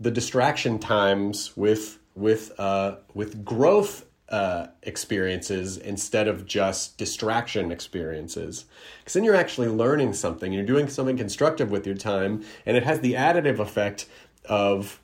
the 0.00 0.10
distraction 0.10 0.78
times 0.78 1.56
with 1.56 1.97
with 2.18 2.58
uh, 2.58 2.96
with 3.14 3.44
growth 3.44 4.04
uh, 4.28 4.66
experiences 4.82 5.78
instead 5.78 6.28
of 6.28 6.46
just 6.46 6.98
distraction 6.98 7.72
experiences. 7.72 8.66
Because 8.98 9.14
then 9.14 9.24
you're 9.24 9.34
actually 9.34 9.68
learning 9.68 10.12
something. 10.12 10.52
You're 10.52 10.66
doing 10.66 10.88
something 10.88 11.16
constructive 11.16 11.70
with 11.70 11.86
your 11.86 11.96
time, 11.96 12.44
and 12.66 12.76
it 12.76 12.84
has 12.84 13.00
the 13.00 13.14
additive 13.14 13.58
effect 13.58 14.06
of 14.44 15.00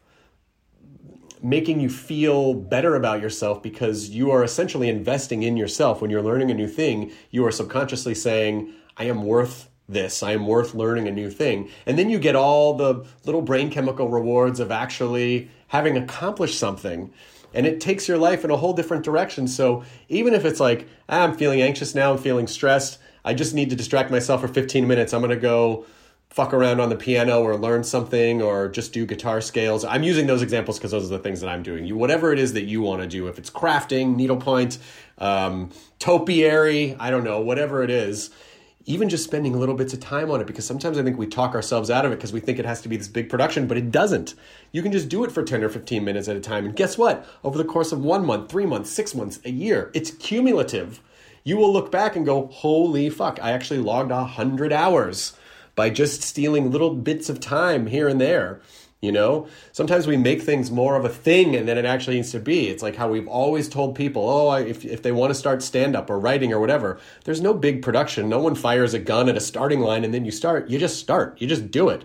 making 1.43 1.78
you 1.78 1.91
feel 1.91 2.55
better 2.55 2.95
about 2.95 3.20
yourself 3.20 3.62
because 3.62 4.09
you 4.09 4.31
are 4.31 4.43
essentially 4.43 4.89
investing 4.89 5.43
in 5.43 5.57
yourself. 5.59 6.01
When 6.01 6.11
you're 6.11 6.23
learning 6.23 6.51
a 6.51 6.55
new 6.55 6.69
thing, 6.69 7.12
you 7.31 7.45
are 7.45 7.51
subconsciously 7.51 8.15
saying, 8.15 8.73
I 8.97 9.05
am 9.05 9.24
worth 9.24 9.69
this. 9.86 10.23
I 10.23 10.32
am 10.32 10.47
worth 10.47 10.74
learning 10.74 11.07
a 11.07 11.12
new 11.12 11.31
thing. 11.31 11.69
And 11.85 11.99
then 11.99 12.09
you 12.09 12.19
get 12.19 12.35
all 12.35 12.74
the 12.74 13.05
little 13.27 13.43
brain 13.43 13.70
chemical 13.70 14.09
rewards 14.09 14.59
of 14.59 14.70
actually 14.70 15.51
having 15.69 15.97
accomplished 15.97 16.59
something. 16.59 17.12
And 17.53 17.66
it 17.66 17.81
takes 17.81 18.09
your 18.09 18.19
life 18.19 18.45
in 18.45 18.51
a 18.51 18.57
whole 18.57 18.73
different 18.73 19.05
direction. 19.05 19.47
So 19.47 19.85
even 20.09 20.35
if 20.35 20.45
it's 20.45 20.61
like, 20.61 20.89
ah, 21.09 21.23
I'm 21.23 21.36
feeling 21.36 21.62
anxious 21.62 21.95
now, 21.95 22.12
I'm 22.12 22.19
feeling 22.19 22.47
stressed, 22.47 22.99
I 23.24 23.32
just 23.35 23.55
need 23.55 23.70
to 23.70 23.77
distract 23.77 24.11
myself 24.11 24.41
for 24.41 24.49
15 24.49 24.86
minutes. 24.86 25.15
I'm 25.15 25.20
going 25.20 25.31
to 25.31 25.36
go 25.36 25.86
fuck 26.35 26.53
around 26.53 26.81
on 26.81 26.89
the 26.89 26.97
piano 26.97 27.43
or 27.43 27.57
learn 27.57 27.85
something 27.85 28.43
or 28.43 28.69
just 28.69 28.93
do 28.93 29.07
guitar 29.07 29.41
scales. 29.41 29.85
I'm 29.85 30.03
using 30.03 30.27
those 30.27 30.43
examples 30.43 30.78
because 30.78 30.91
those 30.91 31.05
are 31.05 31.16
the 31.16 31.23
things 31.23 31.41
that 31.41 31.49
I'm 31.49 31.62
doing. 31.62 31.85
You 31.85 31.97
whatever 31.97 32.32
it 32.32 32.41
is 32.41 32.55
that 32.55 32.65
you 32.65 32.82
want 32.82 33.03
to 33.03 33.09
do, 33.09 33.28
if 33.28 33.39
it's 33.39 33.51
crafting, 33.51 34.16
needlepoint, 34.16 34.78
um, 35.19 35.70
topiary, 36.01 36.97
I 36.99 37.11
don't 37.11 37.23
know, 37.23 37.41
whatever 37.41 37.85
it 37.85 37.91
is 37.91 38.31
even 38.86 39.09
just 39.09 39.24
spending 39.24 39.59
little 39.59 39.74
bits 39.74 39.94
of 39.94 40.01
time 40.01 40.31
on 40.31 40.40
it 40.40 40.47
because 40.47 40.66
sometimes 40.66 40.98
I 40.98 41.02
think 41.02 41.16
we 41.16 41.27
talk 41.27 41.55
ourselves 41.55 41.90
out 41.90 42.05
of 42.05 42.12
it 42.12 42.16
because 42.16 42.32
we 42.32 42.40
think 42.40 42.59
it 42.59 42.66
has 42.66 42.82
to 42.82 42.89
be 42.89 42.97
this 42.97 43.09
big 43.09 43.28
production, 43.28 43.66
but 43.66 43.78
it 43.78 43.90
doesn't. 43.90 44.35
You 44.73 44.82
can 44.82 44.93
just 44.93 45.09
do 45.09 45.24
it 45.24 45.32
for 45.32 45.43
10 45.43 45.65
or 45.65 45.69
15 45.69 46.05
minutes 46.05 46.28
at 46.28 46.36
a 46.36 46.40
time. 46.40 46.66
And 46.66 46.77
guess 46.77 46.98
what? 46.98 47.27
Over 47.43 47.56
the 47.56 47.65
course 47.65 47.93
of 47.93 48.05
one 48.05 48.27
month, 48.27 48.51
three 48.51 48.66
months, 48.66 48.90
six 48.90 49.15
months, 49.15 49.40
a 49.44 49.51
year, 49.51 49.90
it's 49.94 50.11
cumulative. 50.11 51.01
You 51.44 51.56
will 51.56 51.73
look 51.73 51.90
back 51.90 52.15
and 52.16 52.27
go, 52.27 52.47
holy 52.48 53.09
fuck, 53.11 53.39
I 53.43 53.52
actually 53.52 53.81
logged 53.81 54.11
100 54.11 54.73
hours 54.73 55.35
by 55.74 55.90
just 55.90 56.23
stealing 56.23 56.70
little 56.70 56.94
bits 56.94 57.28
of 57.28 57.40
time 57.40 57.86
here 57.86 58.09
and 58.09 58.20
there. 58.20 58.61
You 59.05 59.13
know, 59.13 59.47
sometimes 59.73 60.07
we 60.07 60.17
make 60.17 60.43
things 60.43 60.71
more 60.71 60.97
of 60.97 61.05
a 61.05 61.09
thing 61.09 61.55
and 61.55 61.69
than 61.69 61.79
it 61.79 61.85
actually 61.85 62.17
needs 62.17 62.33
to 62.33 62.41
be. 62.41 62.69
It's 62.69 62.83
like 62.83 62.97
how 62.97 63.09
we've 63.09 63.29
always 63.29 63.69
told 63.69 63.95
people, 63.95 64.29
oh, 64.29 64.53
if, 64.55 64.85
if 64.85 65.03
they 65.03 65.13
want 65.13 65.31
to 65.31 65.35
start 65.35 65.63
stand 65.63 65.95
up 65.95 66.09
or 66.11 66.19
writing 66.19 66.53
or 66.53 66.61
whatever, 66.61 66.99
there's 67.25 67.41
no 67.41 67.55
big 67.55 67.83
production. 67.83 68.29
No 68.29 68.41
one 68.41 68.55
fires 68.55 68.95
a 68.95 68.99
gun 68.99 69.29
at 69.29 69.37
a 69.37 69.41
starting 69.41 69.81
line 69.81 70.05
and 70.05 70.15
then 70.15 70.25
you 70.25 70.31
start. 70.31 70.69
You 70.69 70.79
just 70.79 70.99
start, 70.99 71.41
you 71.41 71.47
just 71.47 71.71
do 71.71 71.89
it. 71.89 72.05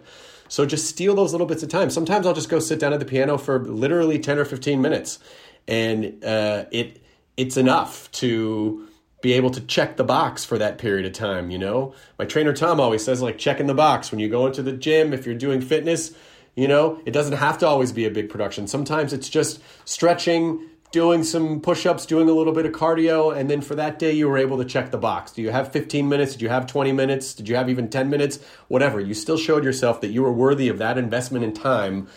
So 0.49 0.65
just 0.65 0.87
steal 0.87 1.15
those 1.15 1.31
little 1.31 1.47
bits 1.47 1.63
of 1.63 1.69
time. 1.69 1.89
Sometimes 1.89 2.25
I'll 2.25 2.33
just 2.33 2.49
go 2.49 2.59
sit 2.59 2.79
down 2.79 2.91
at 2.91 2.99
the 2.99 3.05
piano 3.05 3.37
for 3.37 3.59
literally 3.59 4.19
10 4.19 4.37
or 4.37 4.45
15 4.45 4.81
minutes 4.81 5.19
and 5.67 6.23
uh, 6.25 6.65
it 6.71 7.01
it's 7.37 7.55
enough 7.55 8.11
to 8.11 8.85
be 9.21 9.33
able 9.33 9.49
to 9.51 9.61
check 9.61 9.97
the 9.97 10.03
box 10.03 10.43
for 10.43 10.57
that 10.57 10.77
period 10.77 11.05
of 11.05 11.13
time, 11.13 11.51
you 11.51 11.57
know? 11.57 11.93
My 12.17 12.25
trainer 12.25 12.53
Tom 12.53 12.79
always 12.79 13.03
says 13.03 13.21
like 13.21 13.37
checking 13.37 13.67
the 13.67 13.73
box 13.73 14.11
when 14.11 14.19
you 14.19 14.29
go 14.29 14.47
into 14.47 14.61
the 14.61 14.71
gym, 14.71 15.13
if 15.13 15.25
you're 15.25 15.35
doing 15.35 15.61
fitness, 15.61 16.13
you 16.55 16.67
know, 16.67 17.01
it 17.05 17.11
doesn't 17.11 17.37
have 17.37 17.57
to 17.59 17.67
always 17.67 17.91
be 17.91 18.05
a 18.05 18.11
big 18.11 18.29
production. 18.29 18.67
Sometimes 18.67 19.13
it's 19.13 19.29
just 19.29 19.61
stretching, 19.85 20.69
doing 20.91 21.23
some 21.23 21.61
push-ups, 21.61 22.05
doing 22.05 22.27
a 22.29 22.33
little 22.33 22.53
bit 22.53 22.65
of 22.65 22.71
cardio, 22.71 23.35
and 23.35 23.49
then 23.49 23.61
for 23.61 23.75
that 23.75 23.99
day 23.99 24.11
you 24.11 24.27
were 24.27 24.37
able 24.37 24.57
to 24.57 24.65
check 24.65 24.89
the 24.89 24.97
box. 24.97 25.31
Do 25.31 25.41
you 25.41 25.51
have 25.51 25.71
15 25.71 26.09
minutes? 26.09 26.33
Did 26.33 26.41
you 26.41 26.49
have 26.49 26.65
20 26.65 26.91
minutes? 26.91 27.33
Did 27.35 27.47
you 27.47 27.55
have 27.55 27.69
even 27.69 27.89
10 27.89 28.09
minutes? 28.09 28.39
Whatever. 28.67 28.99
You 28.99 29.13
still 29.13 29.37
showed 29.37 29.63
yourself 29.63 30.01
that 30.01 30.09
you 30.09 30.23
were 30.23 30.33
worthy 30.33 30.67
of 30.67 30.79
that 30.79 30.97
investment 30.97 31.45
in 31.45 31.53
time 31.53 32.07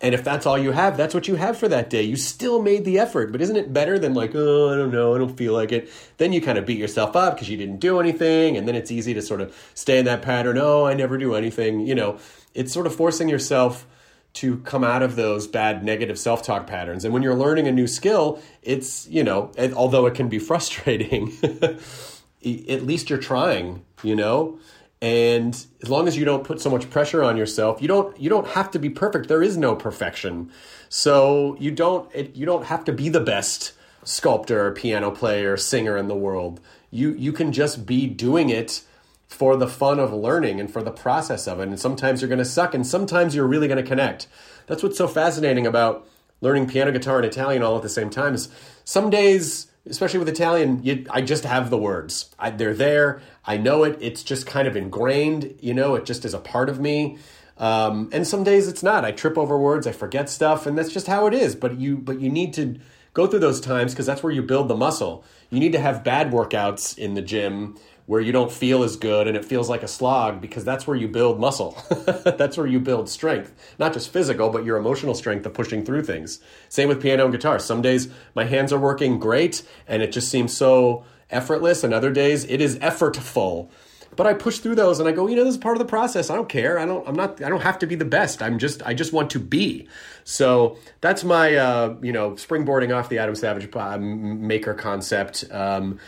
and 0.00 0.14
if 0.14 0.24
that's 0.24 0.44
all 0.44 0.58
you 0.58 0.72
have, 0.72 0.96
that's 0.96 1.14
what 1.14 1.28
you 1.28 1.36
have 1.36 1.56
for 1.56 1.68
that 1.68 1.88
day. 1.88 2.02
You 2.02 2.16
still 2.16 2.60
made 2.60 2.84
the 2.84 2.98
effort, 2.98 3.32
but 3.32 3.40
isn't 3.40 3.56
it 3.56 3.72
better 3.72 3.98
than 3.98 4.12
like, 4.12 4.32
oh, 4.34 4.72
I 4.72 4.76
don't 4.76 4.92
know, 4.92 5.14
I 5.14 5.18
don't 5.18 5.36
feel 5.36 5.52
like 5.52 5.72
it? 5.72 5.90
Then 6.18 6.32
you 6.32 6.40
kind 6.40 6.58
of 6.58 6.66
beat 6.66 6.78
yourself 6.78 7.16
up 7.16 7.34
because 7.34 7.48
you 7.48 7.56
didn't 7.56 7.78
do 7.78 8.00
anything, 8.00 8.56
and 8.56 8.66
then 8.68 8.74
it's 8.74 8.90
easy 8.90 9.14
to 9.14 9.22
sort 9.22 9.40
of 9.40 9.56
stay 9.74 9.98
in 9.98 10.04
that 10.04 10.22
pattern. 10.22 10.58
Oh, 10.58 10.84
I 10.84 10.94
never 10.94 11.16
do 11.16 11.34
anything. 11.34 11.86
You 11.86 11.94
know, 11.94 12.18
it's 12.54 12.72
sort 12.72 12.86
of 12.86 12.94
forcing 12.94 13.28
yourself 13.28 13.86
to 14.34 14.58
come 14.58 14.82
out 14.82 15.02
of 15.02 15.14
those 15.14 15.46
bad 15.46 15.84
negative 15.84 16.18
self-talk 16.18 16.66
patterns. 16.66 17.04
And 17.04 17.14
when 17.14 17.22
you're 17.22 17.36
learning 17.36 17.68
a 17.68 17.72
new 17.72 17.86
skill, 17.86 18.42
it's, 18.62 19.08
you 19.08 19.22
know, 19.22 19.52
although 19.76 20.06
it 20.06 20.14
can 20.14 20.28
be 20.28 20.40
frustrating, 20.40 21.32
at 21.42 22.82
least 22.82 23.10
you're 23.10 23.20
trying, 23.20 23.84
you 24.02 24.16
know? 24.16 24.58
And 25.04 25.66
as 25.82 25.90
long 25.90 26.08
as 26.08 26.16
you 26.16 26.24
don't 26.24 26.44
put 26.44 26.62
so 26.62 26.70
much 26.70 26.88
pressure 26.88 27.22
on 27.22 27.36
yourself 27.36 27.82
you 27.82 27.86
don't 27.86 28.18
you 28.18 28.30
don't 28.30 28.48
have 28.48 28.70
to 28.70 28.78
be 28.78 28.88
perfect. 28.88 29.28
There 29.28 29.42
is 29.42 29.54
no 29.58 29.76
perfection. 29.76 30.50
So 30.88 31.58
you 31.60 31.72
don't 31.72 32.10
it, 32.14 32.34
you 32.34 32.46
don't 32.46 32.64
have 32.64 32.84
to 32.86 32.92
be 32.92 33.10
the 33.10 33.20
best 33.20 33.74
sculptor 34.02 34.72
piano 34.72 35.10
player 35.10 35.58
singer 35.58 35.98
in 35.98 36.08
the 36.08 36.16
world. 36.16 36.58
You 36.90 37.12
you 37.12 37.32
can 37.34 37.52
just 37.52 37.84
be 37.84 38.06
doing 38.06 38.48
it 38.48 38.82
for 39.28 39.56
the 39.56 39.68
fun 39.68 40.00
of 40.00 40.10
learning 40.10 40.58
and 40.58 40.72
for 40.72 40.82
the 40.82 40.90
process 40.90 41.46
of 41.46 41.60
it. 41.60 41.68
And 41.68 41.78
sometimes 41.78 42.22
you're 42.22 42.28
going 42.28 42.38
to 42.38 42.44
suck 42.44 42.72
and 42.72 42.86
sometimes 42.86 43.34
you're 43.34 43.46
really 43.46 43.68
going 43.68 43.82
to 43.82 43.88
connect. 43.88 44.26
That's 44.68 44.82
what's 44.82 44.96
so 44.96 45.06
fascinating 45.06 45.66
about 45.66 46.08
learning 46.40 46.68
piano 46.68 46.92
guitar 46.92 47.16
and 47.16 47.26
italian 47.26 47.62
all 47.62 47.76
at 47.76 47.82
the 47.82 47.88
same 47.88 48.10
time 48.10 48.34
is 48.34 48.48
some 48.84 49.10
days 49.10 49.66
especially 49.88 50.18
with 50.18 50.28
Italian, 50.28 50.82
you, 50.82 51.06
I 51.10 51.20
just 51.20 51.44
have 51.44 51.70
the 51.70 51.78
words. 51.78 52.34
I, 52.38 52.50
they're 52.50 52.74
there. 52.74 53.20
I 53.44 53.56
know 53.56 53.84
it. 53.84 53.98
It's 54.00 54.22
just 54.22 54.46
kind 54.46 54.66
of 54.66 54.76
ingrained. 54.76 55.56
You 55.60 55.74
know, 55.74 55.94
it 55.94 56.04
just 56.04 56.24
is 56.24 56.34
a 56.34 56.38
part 56.38 56.68
of 56.68 56.80
me. 56.80 57.18
Um, 57.58 58.08
and 58.12 58.26
some 58.26 58.44
days 58.44 58.66
it's 58.66 58.82
not. 58.82 59.04
I 59.04 59.12
trip 59.12 59.38
over 59.38 59.58
words. 59.58 59.86
I 59.86 59.92
forget 59.92 60.28
stuff, 60.28 60.66
and 60.66 60.76
that's 60.76 60.92
just 60.92 61.06
how 61.06 61.26
it 61.26 61.34
is. 61.34 61.54
But 61.54 61.78
you, 61.78 61.96
but 61.96 62.20
you 62.20 62.30
need 62.30 62.54
to 62.54 62.80
go 63.12 63.26
through 63.26 63.40
those 63.40 63.60
times 63.60 63.92
because 63.92 64.06
that's 64.06 64.22
where 64.22 64.32
you 64.32 64.42
build 64.42 64.68
the 64.68 64.76
muscle. 64.76 65.24
You 65.50 65.60
need 65.60 65.72
to 65.72 65.80
have 65.80 66.02
bad 66.02 66.32
workouts 66.32 66.98
in 66.98 67.14
the 67.14 67.22
gym 67.22 67.76
where 68.06 68.20
you 68.20 68.32
don't 68.32 68.52
feel 68.52 68.82
as 68.82 68.96
good 68.96 69.26
and 69.26 69.36
it 69.36 69.44
feels 69.44 69.68
like 69.70 69.82
a 69.82 69.88
slog 69.88 70.40
because 70.40 70.64
that's 70.64 70.86
where 70.86 70.96
you 70.96 71.08
build 71.08 71.40
muscle. 71.40 71.76
that's 72.24 72.56
where 72.56 72.66
you 72.66 72.78
build 72.78 73.08
strength, 73.08 73.54
not 73.78 73.92
just 73.92 74.12
physical, 74.12 74.50
but 74.50 74.64
your 74.64 74.76
emotional 74.76 75.14
strength 75.14 75.46
of 75.46 75.54
pushing 75.54 75.84
through 75.84 76.02
things. 76.02 76.40
Same 76.68 76.88
with 76.88 77.00
piano 77.00 77.24
and 77.24 77.32
guitar. 77.32 77.58
Some 77.58 77.80
days 77.80 78.08
my 78.34 78.44
hands 78.44 78.72
are 78.72 78.78
working 78.78 79.18
great 79.18 79.62
and 79.88 80.02
it 80.02 80.12
just 80.12 80.30
seems 80.30 80.54
so 80.54 81.04
effortless, 81.30 81.82
and 81.82 81.94
other 81.94 82.12
days 82.12 82.44
it 82.44 82.60
is 82.60 82.78
effortful 82.78 83.70
but 84.16 84.26
I 84.26 84.34
push 84.34 84.58
through 84.58 84.76
those 84.76 85.00
and 85.00 85.08
I 85.08 85.12
go, 85.12 85.26
you 85.26 85.36
know, 85.36 85.44
this 85.44 85.54
is 85.54 85.60
part 85.60 85.76
of 85.76 85.78
the 85.78 85.88
process. 85.88 86.30
I 86.30 86.36
don't 86.36 86.48
care. 86.48 86.78
I 86.78 86.86
don't. 86.86 87.06
I'm 87.08 87.14
not. 87.14 87.42
I 87.42 87.48
don't 87.48 87.62
have 87.62 87.78
to 87.80 87.86
be 87.86 87.94
the 87.94 88.04
best. 88.04 88.42
I'm 88.42 88.58
just. 88.58 88.82
I 88.86 88.94
just 88.94 89.12
want 89.12 89.30
to 89.30 89.40
be. 89.40 89.88
So 90.24 90.78
that's 91.00 91.24
my, 91.24 91.54
uh, 91.54 91.96
you 92.00 92.12
know, 92.12 92.32
springboarding 92.32 92.94
off 92.96 93.08
the 93.08 93.18
Adam 93.18 93.34
Savage 93.34 93.68
uh, 93.74 93.98
maker 93.98 94.74
concept. 94.74 95.44
Um, 95.50 95.98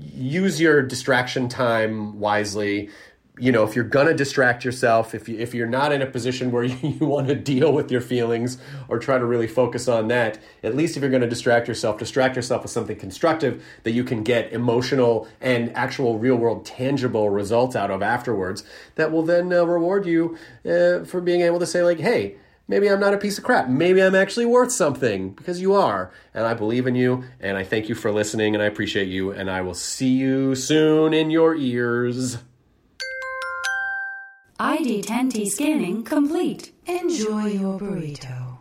use 0.00 0.60
your 0.60 0.82
distraction 0.82 1.48
time 1.48 2.18
wisely 2.18 2.90
you 3.38 3.52
know, 3.52 3.64
if 3.64 3.76
you're 3.76 3.84
gonna 3.84 4.14
distract 4.14 4.64
yourself, 4.64 5.14
if 5.14 5.28
you 5.28 5.38
if 5.38 5.52
you're 5.52 5.66
not 5.66 5.92
in 5.92 6.00
a 6.00 6.06
position 6.06 6.50
where 6.50 6.64
you, 6.64 6.76
you 6.82 7.06
want 7.06 7.28
to 7.28 7.34
deal 7.34 7.72
with 7.72 7.90
your 7.90 8.00
feelings 8.00 8.58
or 8.88 8.98
try 8.98 9.18
to 9.18 9.24
really 9.24 9.46
focus 9.46 9.88
on 9.88 10.08
that, 10.08 10.38
at 10.62 10.74
least 10.74 10.96
if 10.96 11.02
you're 11.02 11.10
gonna 11.10 11.28
distract 11.28 11.68
yourself, 11.68 11.98
distract 11.98 12.36
yourself 12.36 12.62
with 12.62 12.70
something 12.70 12.96
constructive 12.96 13.62
that 13.82 13.92
you 13.92 14.04
can 14.04 14.22
get 14.22 14.52
emotional 14.52 15.28
and 15.40 15.74
actual 15.76 16.18
real 16.18 16.36
world 16.36 16.64
tangible 16.64 17.28
results 17.28 17.76
out 17.76 17.90
of 17.90 18.02
afterwards. 18.02 18.64
That 18.94 19.12
will 19.12 19.22
then 19.22 19.52
uh, 19.52 19.64
reward 19.64 20.06
you 20.06 20.38
uh, 20.64 21.04
for 21.04 21.20
being 21.20 21.42
able 21.42 21.58
to 21.58 21.66
say 21.66 21.82
like, 21.82 22.00
hey. 22.00 22.36
Maybe 22.68 22.90
I'm 22.90 22.98
not 22.98 23.14
a 23.14 23.18
piece 23.18 23.38
of 23.38 23.44
crap. 23.44 23.68
Maybe 23.68 24.02
I'm 24.02 24.16
actually 24.16 24.46
worth 24.46 24.72
something 24.72 25.30
because 25.34 25.60
you 25.60 25.74
are. 25.74 26.10
And 26.34 26.44
I 26.44 26.54
believe 26.54 26.86
in 26.88 26.96
you. 26.96 27.22
And 27.38 27.56
I 27.56 27.62
thank 27.62 27.88
you 27.88 27.94
for 27.94 28.10
listening 28.10 28.54
and 28.54 28.62
I 28.62 28.66
appreciate 28.66 29.06
you. 29.06 29.30
And 29.30 29.48
I 29.48 29.60
will 29.60 29.74
see 29.74 30.08
you 30.08 30.56
soon 30.56 31.14
in 31.14 31.30
your 31.30 31.54
ears. 31.54 32.38
ID10T 34.58 35.46
scanning 35.46 36.02
complete. 36.02 36.72
Enjoy 36.86 37.46
your 37.46 37.78
burrito. 37.78 38.58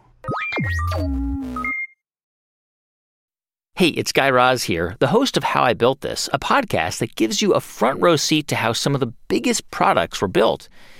Hey, 3.77 3.89
it's 3.89 4.11
Guy 4.11 4.29
Raz 4.29 4.63
here, 4.63 4.95
the 4.99 5.07
host 5.07 5.35
of 5.35 5.43
How 5.43 5.63
I 5.63 5.73
Built 5.73 6.01
This, 6.01 6.29
a 6.31 6.39
podcast 6.39 6.99
that 6.99 7.15
gives 7.15 7.41
you 7.41 7.53
a 7.53 7.59
front 7.59 7.99
row 8.01 8.15
seat 8.15 8.47
to 8.49 8.55
how 8.55 8.71
some 8.71 8.93
of 8.93 8.99
the 8.99 9.13
biggest 9.27 9.69
products 9.71 10.21
were 10.21 10.27
built 10.27 10.69